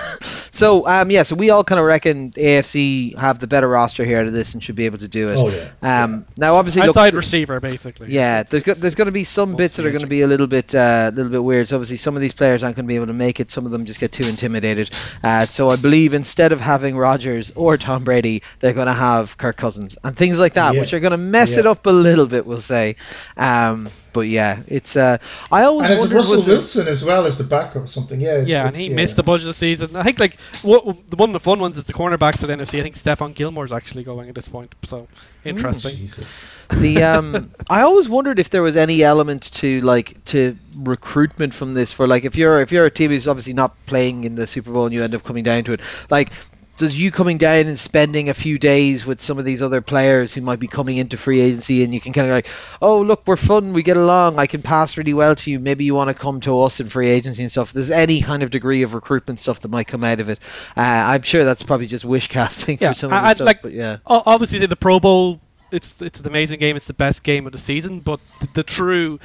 So, 0.54 0.86
um, 0.86 1.10
yeah. 1.10 1.24
So 1.24 1.34
we 1.34 1.50
all 1.50 1.64
kind 1.64 1.80
of 1.80 1.84
reckon 1.84 2.30
AFC 2.30 3.18
have 3.18 3.40
the 3.40 3.48
better 3.48 3.68
roster 3.68 4.04
here 4.04 4.18
out 4.20 4.28
of 4.28 4.32
this 4.32 4.54
and 4.54 4.62
should 4.62 4.76
be 4.76 4.86
able 4.86 4.98
to 4.98 5.08
do 5.08 5.30
it. 5.30 5.36
oh 5.36 5.48
yeah. 5.48 6.04
Um, 6.04 6.26
now, 6.36 6.54
obviously, 6.54 6.82
look, 6.82 6.90
Outside 6.90 7.10
th- 7.10 7.14
receiver, 7.14 7.58
basically. 7.58 8.12
Yeah, 8.12 8.44
there's 8.44 8.62
go- 8.62 8.74
there's 8.74 8.94
going 8.94 9.06
to 9.06 9.12
be 9.12 9.24
some 9.24 9.50
Most 9.50 9.58
bits 9.58 9.76
that 9.78 9.86
are 9.86 9.90
going 9.90 10.02
to 10.02 10.06
be 10.06 10.20
a 10.20 10.28
little 10.28 10.46
bit 10.46 10.72
uh, 10.72 11.10
little 11.12 11.32
bit 11.32 11.42
weird. 11.42 11.66
So 11.66 11.76
obviously, 11.76 11.96
some 11.96 12.14
of 12.14 12.22
these 12.22 12.34
players 12.34 12.62
aren't 12.62 12.76
going 12.76 12.86
to 12.86 12.88
be 12.88 12.94
able 12.94 13.08
to 13.08 13.12
make 13.14 13.40
it. 13.40 13.50
Some 13.50 13.66
of 13.66 13.72
them 13.72 13.84
just 13.84 14.00
get 14.00 14.12
too 14.12 14.24
intimidated. 14.28 14.90
Uh, 15.22 15.46
so 15.46 15.70
I 15.70 15.76
believe 15.76 16.14
instead 16.14 16.52
of 16.52 16.60
having 16.60 16.96
Rodgers 16.96 17.52
or 17.54 17.76
Tom 17.76 18.04
Brady, 18.04 18.42
they're 18.60 18.74
going 18.74 18.86
to 18.86 18.92
have 18.92 19.36
Kirk 19.36 19.56
Cousins 19.56 19.96
and 20.04 20.16
things 20.16 20.38
like 20.38 20.54
that, 20.54 20.74
Yeah. 20.74 20.80
which 20.80 20.92
are 20.94 21.00
going 21.00 21.12
to 21.12 21.16
mess 21.18 21.56
it 21.56 21.66
up 21.66 21.86
a 21.86 21.90
little 21.90 22.26
bit. 22.26 22.46
We'll 22.46 22.60
say. 22.60 22.96
Um, 23.36 23.88
but 24.14 24.22
yeah, 24.22 24.62
it's. 24.66 24.96
Uh, 24.96 25.18
I 25.52 25.64
always 25.64 25.84
And 25.84 25.92
it's 25.92 26.00
wondered 26.00 26.16
Russell 26.16 26.36
was 26.36 26.48
it- 26.48 26.50
Wilson 26.50 26.88
as 26.88 27.04
well 27.04 27.26
as 27.26 27.36
the 27.36 27.44
backup 27.44 27.82
or 27.82 27.86
something. 27.86 28.18
Yeah. 28.18 28.30
it's- 28.36 28.46
Yeah, 28.48 28.66
and 28.66 28.74
he 28.74 28.88
yeah. 28.88 28.94
missed 28.96 29.16
the 29.16 29.22
budget 29.22 29.46
of 29.48 29.54
the 29.54 29.58
season. 29.58 29.94
I 29.94 30.02
think 30.02 30.18
like 30.18 30.38
what, 30.62 30.86
one 31.18 31.28
of 31.28 31.32
the 31.34 31.40
fun 31.40 31.58
ones 31.60 31.76
is 31.76 31.84
the 31.84 31.92
cornerbacks 31.92 32.42
at 32.42 32.48
NFC. 32.48 32.80
I 32.80 32.82
think 32.82 32.96
Stephon 32.96 33.34
Gilmore's 33.34 33.72
actually 33.72 34.04
going 34.04 34.30
at 34.30 34.34
this 34.34 34.48
point. 34.48 34.74
So 34.86 35.06
interesting. 35.44 35.96
Jesus. 35.96 36.46
the 36.70 37.02
um 37.02 37.50
I 37.68 37.82
always 37.82 38.08
wondered 38.08 38.38
if 38.38 38.48
there 38.48 38.62
was 38.62 38.76
any 38.78 39.02
element 39.02 39.52
to 39.56 39.82
like 39.82 40.24
to 40.26 40.56
recruitment 40.78 41.52
from 41.52 41.74
this 41.74 41.92
for 41.92 42.06
like 42.06 42.24
if 42.24 42.36
you're 42.36 42.60
if 42.62 42.72
you're 42.72 42.86
a 42.86 42.90
team 42.90 43.10
who's 43.10 43.28
obviously 43.28 43.52
not 43.52 43.74
playing 43.86 44.24
in 44.24 44.36
the 44.36 44.46
Super 44.46 44.72
Bowl 44.72 44.86
and 44.86 44.94
you 44.94 45.04
end 45.04 45.14
up 45.14 45.22
coming 45.24 45.44
down 45.44 45.64
to 45.64 45.72
it 45.74 45.80
like 46.10 46.30
does 46.76 47.00
you 47.00 47.10
coming 47.10 47.38
down 47.38 47.66
and 47.66 47.78
spending 47.78 48.28
a 48.28 48.34
few 48.34 48.58
days 48.58 49.06
with 49.06 49.20
some 49.20 49.38
of 49.38 49.44
these 49.44 49.62
other 49.62 49.80
players 49.80 50.34
who 50.34 50.40
might 50.40 50.58
be 50.58 50.66
coming 50.66 50.96
into 50.96 51.16
free 51.16 51.40
agency 51.40 51.84
and 51.84 51.94
you 51.94 52.00
can 52.00 52.12
kind 52.12 52.26
of 52.26 52.32
like 52.32 52.46
oh 52.82 53.02
look 53.02 53.22
we're 53.26 53.36
fun 53.36 53.72
we 53.72 53.82
get 53.82 53.96
along 53.96 54.38
I 54.38 54.46
can 54.46 54.60
pass 54.62 54.96
really 54.96 55.14
well 55.14 55.34
to 55.36 55.50
you 55.50 55.60
maybe 55.60 55.84
you 55.84 55.94
want 55.94 56.08
to 56.08 56.14
come 56.14 56.40
to 56.40 56.62
us 56.62 56.80
in 56.80 56.88
free 56.88 57.08
agency 57.08 57.42
and 57.42 57.50
stuff. 57.52 57.72
There's 57.72 57.90
any 57.92 58.20
kind 58.22 58.42
of 58.42 58.50
degree 58.50 58.82
of 58.82 58.92
recruitment 58.94 59.38
stuff 59.38 59.60
that 59.60 59.70
might 59.70 59.86
come 59.86 60.02
out 60.04 60.20
of 60.20 60.28
it. 60.30 60.38
Uh, 60.76 60.80
I'm 60.82 61.22
sure 61.22 61.44
that's 61.44 61.62
probably 61.62 61.86
just 61.86 62.04
wish 62.04 62.28
casting 62.28 62.78
Yeah, 62.80 62.88
for 62.88 62.94
some 62.94 63.12
of 63.12 63.22
this 63.24 63.36
stuff 63.36 63.46
like- 63.46 63.62
but 63.62 63.72
yeah. 63.72 63.98
obviously 64.06 64.64
the 64.66 64.76
Pro 64.76 64.98
Bowl 65.00 65.40
it's 65.70 65.92
it's 66.00 66.20
an 66.20 66.26
amazing 66.26 66.60
game 66.60 66.76
it's 66.76 66.86
the 66.86 66.92
best 66.94 67.22
game 67.22 67.46
of 67.46 67.52
the 67.52 67.58
season 67.58 68.00
but 68.00 68.20
the, 68.40 68.48
the 68.54 68.62
true 68.62 69.18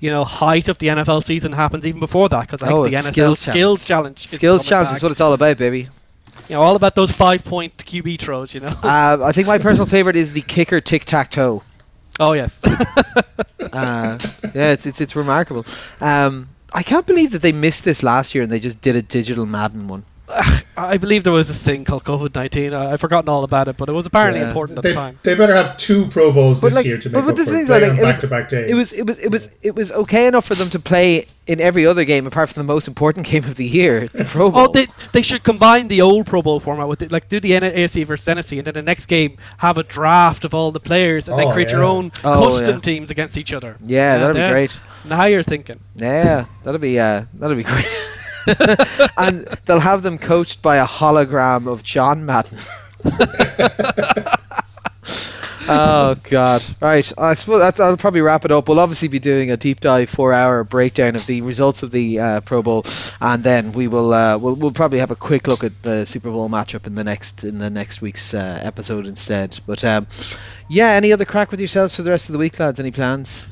you 0.00 0.10
know 0.10 0.24
height 0.24 0.68
of 0.68 0.76
the 0.78 0.88
NFL 0.88 1.24
season 1.24 1.52
happens 1.52 1.84
even 1.86 2.00
before 2.00 2.28
that 2.28 2.42
because 2.42 2.62
I 2.62 2.66
think 2.66 2.78
Oh, 2.78 2.84
the 2.88 2.96
NFL 2.96 3.12
skills 3.12 3.38
skills, 3.40 3.84
challenge. 3.86 3.86
challenge 3.86 4.24
is 4.24 4.30
skills 4.32 4.64
challenge 4.64 4.90
is 4.92 5.02
what 5.02 5.12
it's 5.12 5.20
all 5.20 5.32
about 5.34 5.56
baby 5.56 5.88
you 6.48 6.54
know 6.54 6.62
all 6.62 6.76
about 6.76 6.94
those 6.94 7.10
five 7.10 7.44
point 7.44 7.76
QB 7.78 8.18
throws 8.20 8.54
you 8.54 8.60
know 8.60 8.68
Uh, 8.82 9.18
I 9.22 9.32
think 9.32 9.46
my 9.46 9.58
personal 9.58 9.86
favorite 9.86 10.16
is 10.16 10.32
the 10.32 10.40
kicker 10.42 10.80
tic 10.80 11.04
tac 11.04 11.30
toe. 11.30 11.62
oh 12.20 12.32
yes 12.32 12.60
Uh, 13.72 14.18
yeah, 14.54 14.70
it's, 14.72 14.86
it's 14.86 15.00
it's 15.00 15.16
remarkable. 15.16 15.66
Um, 16.00 16.48
I 16.72 16.84
can't 16.84 17.04
believe 17.06 17.32
that 17.32 17.42
they 17.42 17.50
missed 17.50 17.82
this 17.82 18.02
last 18.04 18.34
year 18.34 18.42
and 18.44 18.52
they 18.52 18.60
just 18.60 18.80
did 18.80 18.94
a 18.94 19.02
digital 19.02 19.46
Madden 19.46 19.88
one. 19.88 20.04
I 20.76 20.96
believe 20.96 21.22
there 21.22 21.32
was 21.32 21.50
a 21.50 21.54
thing 21.54 21.84
called 21.84 22.02
COVID 22.04 22.34
nineteen 22.34 22.72
I've 22.72 23.00
forgotten 23.00 23.28
all 23.28 23.44
about 23.44 23.68
it 23.68 23.76
but 23.76 23.88
it 23.88 23.92
was 23.92 24.06
apparently 24.06 24.40
Yeah. 24.40 24.48
important 24.48 24.78
at 24.78 24.82
They, 24.82 24.90
the 24.90 24.94
time 24.94 25.18
they 25.22 25.34
better 25.34 25.54
have 25.54 25.76
two 25.76 26.06
Pro 26.06 26.32
Bowls 26.32 26.60
But 26.60 26.68
this 26.68 26.74
like- 26.76 26.86
year 26.86 26.98
to 26.98 27.08
make 27.10 27.24
but 27.24 27.30
up 27.30 27.36
the 27.36 27.44
for 27.44 27.50
thing 27.50 27.60
is, 27.64 27.68
it. 27.70 27.72
like, 27.72 27.82
it 27.82 27.88
was- 27.90 27.98
back-to-back 28.00 28.48
days. 28.48 28.70
It 28.70 28.74
was 28.74 28.92
it 28.92 29.06
was 29.06 29.18
it 29.18 29.30
was 29.30 29.48
it 29.62 29.74
was 29.74 29.92
okay 29.92 30.26
enough 30.26 30.46
for 30.46 30.54
them 30.54 30.70
to 30.70 30.78
play 30.78 31.26
in 31.46 31.60
every 31.60 31.84
other 31.86 32.04
game 32.06 32.26
apart 32.26 32.48
from 32.48 32.66
the 32.66 32.72
most 32.72 32.88
important 32.88 33.26
game 33.30 33.44
of 33.44 33.56
the 33.56 33.66
year, 33.66 34.08
the 34.08 34.24
Pro 34.24 34.50
Bowl. 34.50 34.62
Oh, 34.68 34.72
they, 34.72 34.86
they 35.12 35.20
should 35.20 35.44
combine 35.44 35.88
the 35.88 36.00
old 36.00 36.24
Pro 36.26 36.40
Bowl 36.40 36.58
format 36.58 36.88
with 36.88 37.02
it, 37.02 37.12
like 37.12 37.28
do 37.28 37.38
the 37.38 37.54
N- 37.54 37.62
AFC 37.62 38.06
versus 38.06 38.26
NFC, 38.26 38.56
and 38.58 38.66
then 38.66 38.72
the 38.74 38.82
next 38.82 39.06
game 39.06 39.36
have 39.58 39.76
a 39.76 39.82
draft 39.82 40.46
of 40.46 40.54
all 40.54 40.72
the 40.72 40.80
players, 40.80 41.28
and 41.28 41.38
then 41.38 41.48
Oh, 41.48 41.52
create 41.52 41.70
your 41.70 41.84
own 41.84 42.10
Oh, 42.24 42.48
custom 42.48 42.76
yeah. 42.76 42.80
teams 42.80 43.10
against 43.10 43.36
each 43.36 43.52
other. 43.52 43.76
yeah, 43.84 44.16
that'd 44.18 44.36
be 44.36 44.48
great. 44.50 44.76
Now 45.06 45.26
you're 45.26 45.42
thinking. 45.42 45.80
Yeah, 45.96 46.46
that'll 46.64 46.80
be 46.80 46.98
uh, 46.98 47.26
that'll 47.34 47.56
be 47.56 47.62
great. 47.62 47.86
and 49.16 49.46
they'll 49.64 49.80
have 49.80 50.02
them 50.02 50.18
coached 50.18 50.62
by 50.62 50.76
a 50.76 50.86
hologram 50.86 51.66
of 51.66 51.82
John 51.82 52.26
Madden. 52.26 52.58
oh 55.68 56.16
God! 56.30 56.62
Right, 56.80 57.12
I 57.18 57.34
suppose 57.34 57.60
that'll 57.60 57.96
probably 57.96 58.20
wrap 58.20 58.44
it 58.44 58.52
up. 58.52 58.68
We'll 58.68 58.80
obviously 58.80 59.08
be 59.08 59.18
doing 59.18 59.50
a 59.50 59.56
deep 59.56 59.80
dive, 59.80 60.08
four-hour 60.10 60.64
breakdown 60.64 61.16
of 61.16 61.26
the 61.26 61.42
results 61.42 61.82
of 61.82 61.90
the 61.90 62.20
uh, 62.20 62.40
Pro 62.40 62.62
Bowl, 62.62 62.84
and 63.20 63.42
then 63.42 63.72
we 63.72 63.88
will 63.88 64.12
uh, 64.12 64.38
we'll, 64.38 64.54
we'll 64.54 64.72
probably 64.72 65.00
have 65.00 65.10
a 65.10 65.16
quick 65.16 65.46
look 65.46 65.64
at 65.64 65.82
the 65.82 66.06
Super 66.06 66.30
Bowl 66.30 66.48
matchup 66.48 66.86
in 66.86 66.94
the 66.94 67.04
next 67.04 67.44
in 67.44 67.58
the 67.58 67.70
next 67.70 68.00
week's 68.00 68.34
uh, 68.34 68.60
episode 68.62 69.06
instead. 69.06 69.58
But 69.66 69.84
um, 69.84 70.06
yeah, 70.68 70.90
any 70.90 71.12
other 71.12 71.24
crack 71.24 71.50
with 71.50 71.60
yourselves 71.60 71.96
for 71.96 72.02
the 72.02 72.10
rest 72.10 72.28
of 72.28 72.34
the 72.34 72.38
week, 72.38 72.58
lads? 72.58 72.80
Any 72.80 72.90
plans? 72.90 73.46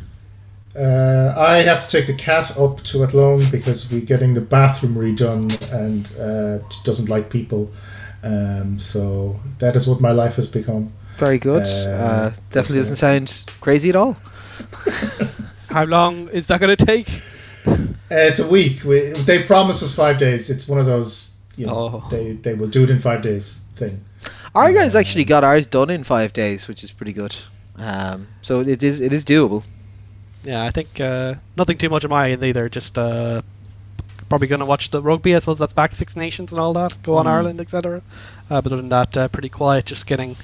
Uh, 0.77 1.35
I 1.37 1.59
have 1.63 1.87
to 1.87 1.97
take 1.99 2.07
the 2.07 2.15
cat 2.15 2.57
up 2.57 2.83
to 2.85 3.05
Athlone 3.05 3.43
because 3.51 3.91
we're 3.93 4.01
getting 4.01 4.33
the 4.35 4.41
bathroom 4.41 4.95
redone 4.95 5.51
and 5.73 6.07
uh, 6.19 6.67
she 6.71 6.81
doesn't 6.85 7.09
like 7.09 7.29
people. 7.31 7.71
Um, 8.23 8.79
so 8.79 9.39
that 9.59 9.77
is 9.77 9.87
what 9.87 10.01
my 10.01 10.13
life 10.13 10.37
has 10.37 10.49
become. 10.49 10.93
Very 11.19 11.39
good. 11.39 11.63
Uh, 11.67 11.91
Uh, 11.91 12.31
definitely 12.51 12.79
okay. 12.79 12.91
doesn't 12.91 12.97
sound 12.97 13.45
crazy 13.61 13.91
at 13.91 13.97
all. 13.97 14.17
How 15.69 15.85
long 15.85 16.29
is 16.29 16.47
that 16.49 16.61
going 16.61 16.77
to 16.77 16.85
take? 16.87 17.09
Uh, 17.67 17.85
it's 18.11 18.39
a 18.41 18.49
week. 18.49 18.85
We, 18.85 19.11
they 19.13 19.43
promised 19.43 19.83
us 19.83 19.95
five 19.95 20.19
days. 20.19 20.51
It's 20.51 20.69
one 20.69 20.79
of 20.79 20.87
those, 20.87 21.37
you 21.57 21.67
know, 21.67 22.03
Oh. 22.05 22.09
they, 22.11 22.33
they 22.33 22.55
will 22.55 22.69
do 22.69 22.85
it 22.85 22.91
in 22.91 22.99
five 23.01 23.23
days 23.23 23.61
thing. 23.75 24.05
Our 24.55 24.73
guys 24.73 24.95
Yeah. 24.95 25.01
actually 25.01 25.25
got 25.25 25.45
ours 25.45 25.67
done 25.67 25.91
in 25.91 26.05
five 26.05 26.33
days, 26.33 26.69
which 26.69 26.85
is 26.85 26.93
pretty 26.93 27.13
good. 27.13 27.35
Um, 27.77 28.29
so 28.43 28.61
it 28.61 28.83
is 28.83 29.01
it 29.01 29.13
is 29.15 29.25
doable. 29.25 29.65
Yeah, 30.45 30.65
I 30.65 30.71
think 30.71 31.01
uh, 31.01 31.35
nothing 31.57 31.79
too 31.79 31.89
much 31.89 32.05
of 32.05 32.11
my 32.11 32.31
end 32.31 32.43
either. 32.43 32.69
Just 32.69 32.99
uh, 32.99 33.43
probably 34.29 34.49
going 34.49 34.61
to 34.61 34.67
watch 34.67 34.91
the 34.91 35.01
rugby. 35.01 35.35
I 35.37 35.39
suppose 35.39 35.59
that's 35.59 35.73
back 35.73 35.95
Six 35.95 36.17
Nations 36.17 36.51
and 36.51 36.61
all 36.61 36.73
that. 36.73 37.01
Go 37.03 37.17
on 37.17 37.27
Mm. 37.27 37.31
Ireland, 37.31 37.61
etc. 37.61 38.03
Uh, 38.51 38.61
but 38.61 38.67
other 38.73 38.77
than 38.83 38.89
that, 38.89 39.17
uh, 39.17 39.29
pretty 39.29 39.49
quiet. 39.49 39.87
Just 39.87 40.07
getting, 40.07 40.37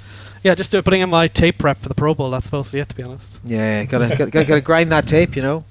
yeah, 0.45 0.55
just 0.55 0.75
uh, 0.75 0.83
putting 0.83 1.01
in 1.01 1.11
my 1.11 1.27
tape 1.29 1.59
prep 1.59 1.81
for 1.83 1.89
the 1.89 1.95
Pro 1.95 2.15
Bowl. 2.15 2.31
That's 2.31 2.45
supposed 2.47 2.71
to 2.71 2.77
be 2.77 2.81
it, 2.81 2.89
to 2.91 2.95
be 2.97 3.03
honest. 3.03 3.41
Yeah, 3.45 3.85
gotta 3.85 4.09
gotta, 4.17 4.31
gotta, 4.31 4.61
grind 4.61 4.93
that 4.93 5.07
tape, 5.09 5.35
you 5.35 5.43
know. 5.43 5.65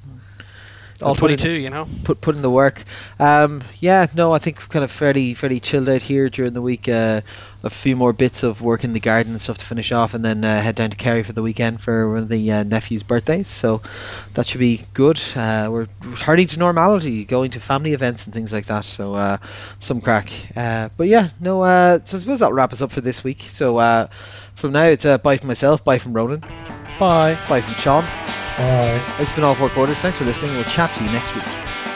All 1.01 1.11
in- 1.13 1.17
22, 1.19 1.49
you 1.51 1.69
know. 1.69 1.87
Put 2.03 2.19
put 2.21 2.35
in 2.35 2.41
the 2.41 2.49
work. 2.49 2.83
Um, 3.19 3.61
yeah, 3.79 4.07
no, 4.15 4.33
I 4.33 4.39
think 4.39 4.57
kind 4.69 4.83
of 4.83 4.91
fairly 4.91 5.35
fairly 5.35 5.59
chilled 5.59 5.87
out 5.87 6.01
here 6.01 6.29
during 6.29 6.53
the 6.53 6.61
week. 6.61 6.89
A 7.63 7.69
few 7.71 7.95
more 7.95 8.13
bits 8.13 8.43
of 8.43 8.61
work 8.61 8.83
in 8.83 8.93
the 8.93 8.99
garden 8.99 9.31
and 9.33 9.41
stuff 9.41 9.57
to 9.57 9.65
finish 9.65 9.91
off, 9.91 10.13
and 10.13 10.23
then 10.23 10.45
uh, 10.45 10.61
head 10.61 10.75
down 10.75 10.91
to 10.91 10.95
Kerry 10.95 11.23
for 11.23 11.33
the 11.33 11.41
weekend 11.41 11.81
for 11.81 12.09
one 12.09 12.19
of 12.19 12.29
the 12.29 12.51
uh, 12.51 12.63
nephew's 12.63 13.01
birthdays. 13.03 13.47
So 13.47 13.81
that 14.35 14.45
should 14.45 14.59
be 14.59 14.85
good. 14.93 15.19
Uh, 15.35 15.67
we're 15.71 15.87
returning 16.03 16.47
to 16.47 16.59
normality, 16.59 17.25
going 17.25 17.51
to 17.51 17.59
family 17.59 17.93
events 17.93 18.25
and 18.25 18.33
things 18.33 18.53
like 18.53 18.67
that. 18.67 18.85
So 18.85 19.15
uh, 19.15 19.37
some 19.79 20.01
crack. 20.01 20.29
Uh, 20.55 20.89
but 20.95 21.07
yeah, 21.07 21.29
no. 21.39 21.61
Uh, 21.63 21.99
so 22.03 22.17
I 22.17 22.19
suppose 22.19 22.39
that'll 22.39 22.53
wrap 22.53 22.73
us 22.73 22.81
up 22.83 22.91
for 22.91 23.01
this 23.01 23.23
week. 23.23 23.41
So 23.49 23.79
uh, 23.79 24.07
from 24.53 24.73
now 24.73 24.85
it's 24.85 25.05
uh, 25.05 25.17
bye 25.17 25.37
from 25.37 25.47
myself, 25.47 25.83
bye 25.83 25.97
from 25.97 26.13
Ronan, 26.13 26.41
Bye. 26.99 27.39
bye 27.49 27.61
from 27.61 27.73
Sean. 27.73 28.03
Bye. 28.03 29.15
It's 29.19 29.33
been 29.33 29.43
all 29.43 29.55
four 29.55 29.69
quarters. 29.69 29.99
Thanks 29.99 30.17
for 30.17 30.25
listening. 30.25 30.55
We'll 30.55 30.63
chat 30.65 30.93
to 30.93 31.03
you 31.03 31.11
next 31.11 31.35
week. 31.35 31.86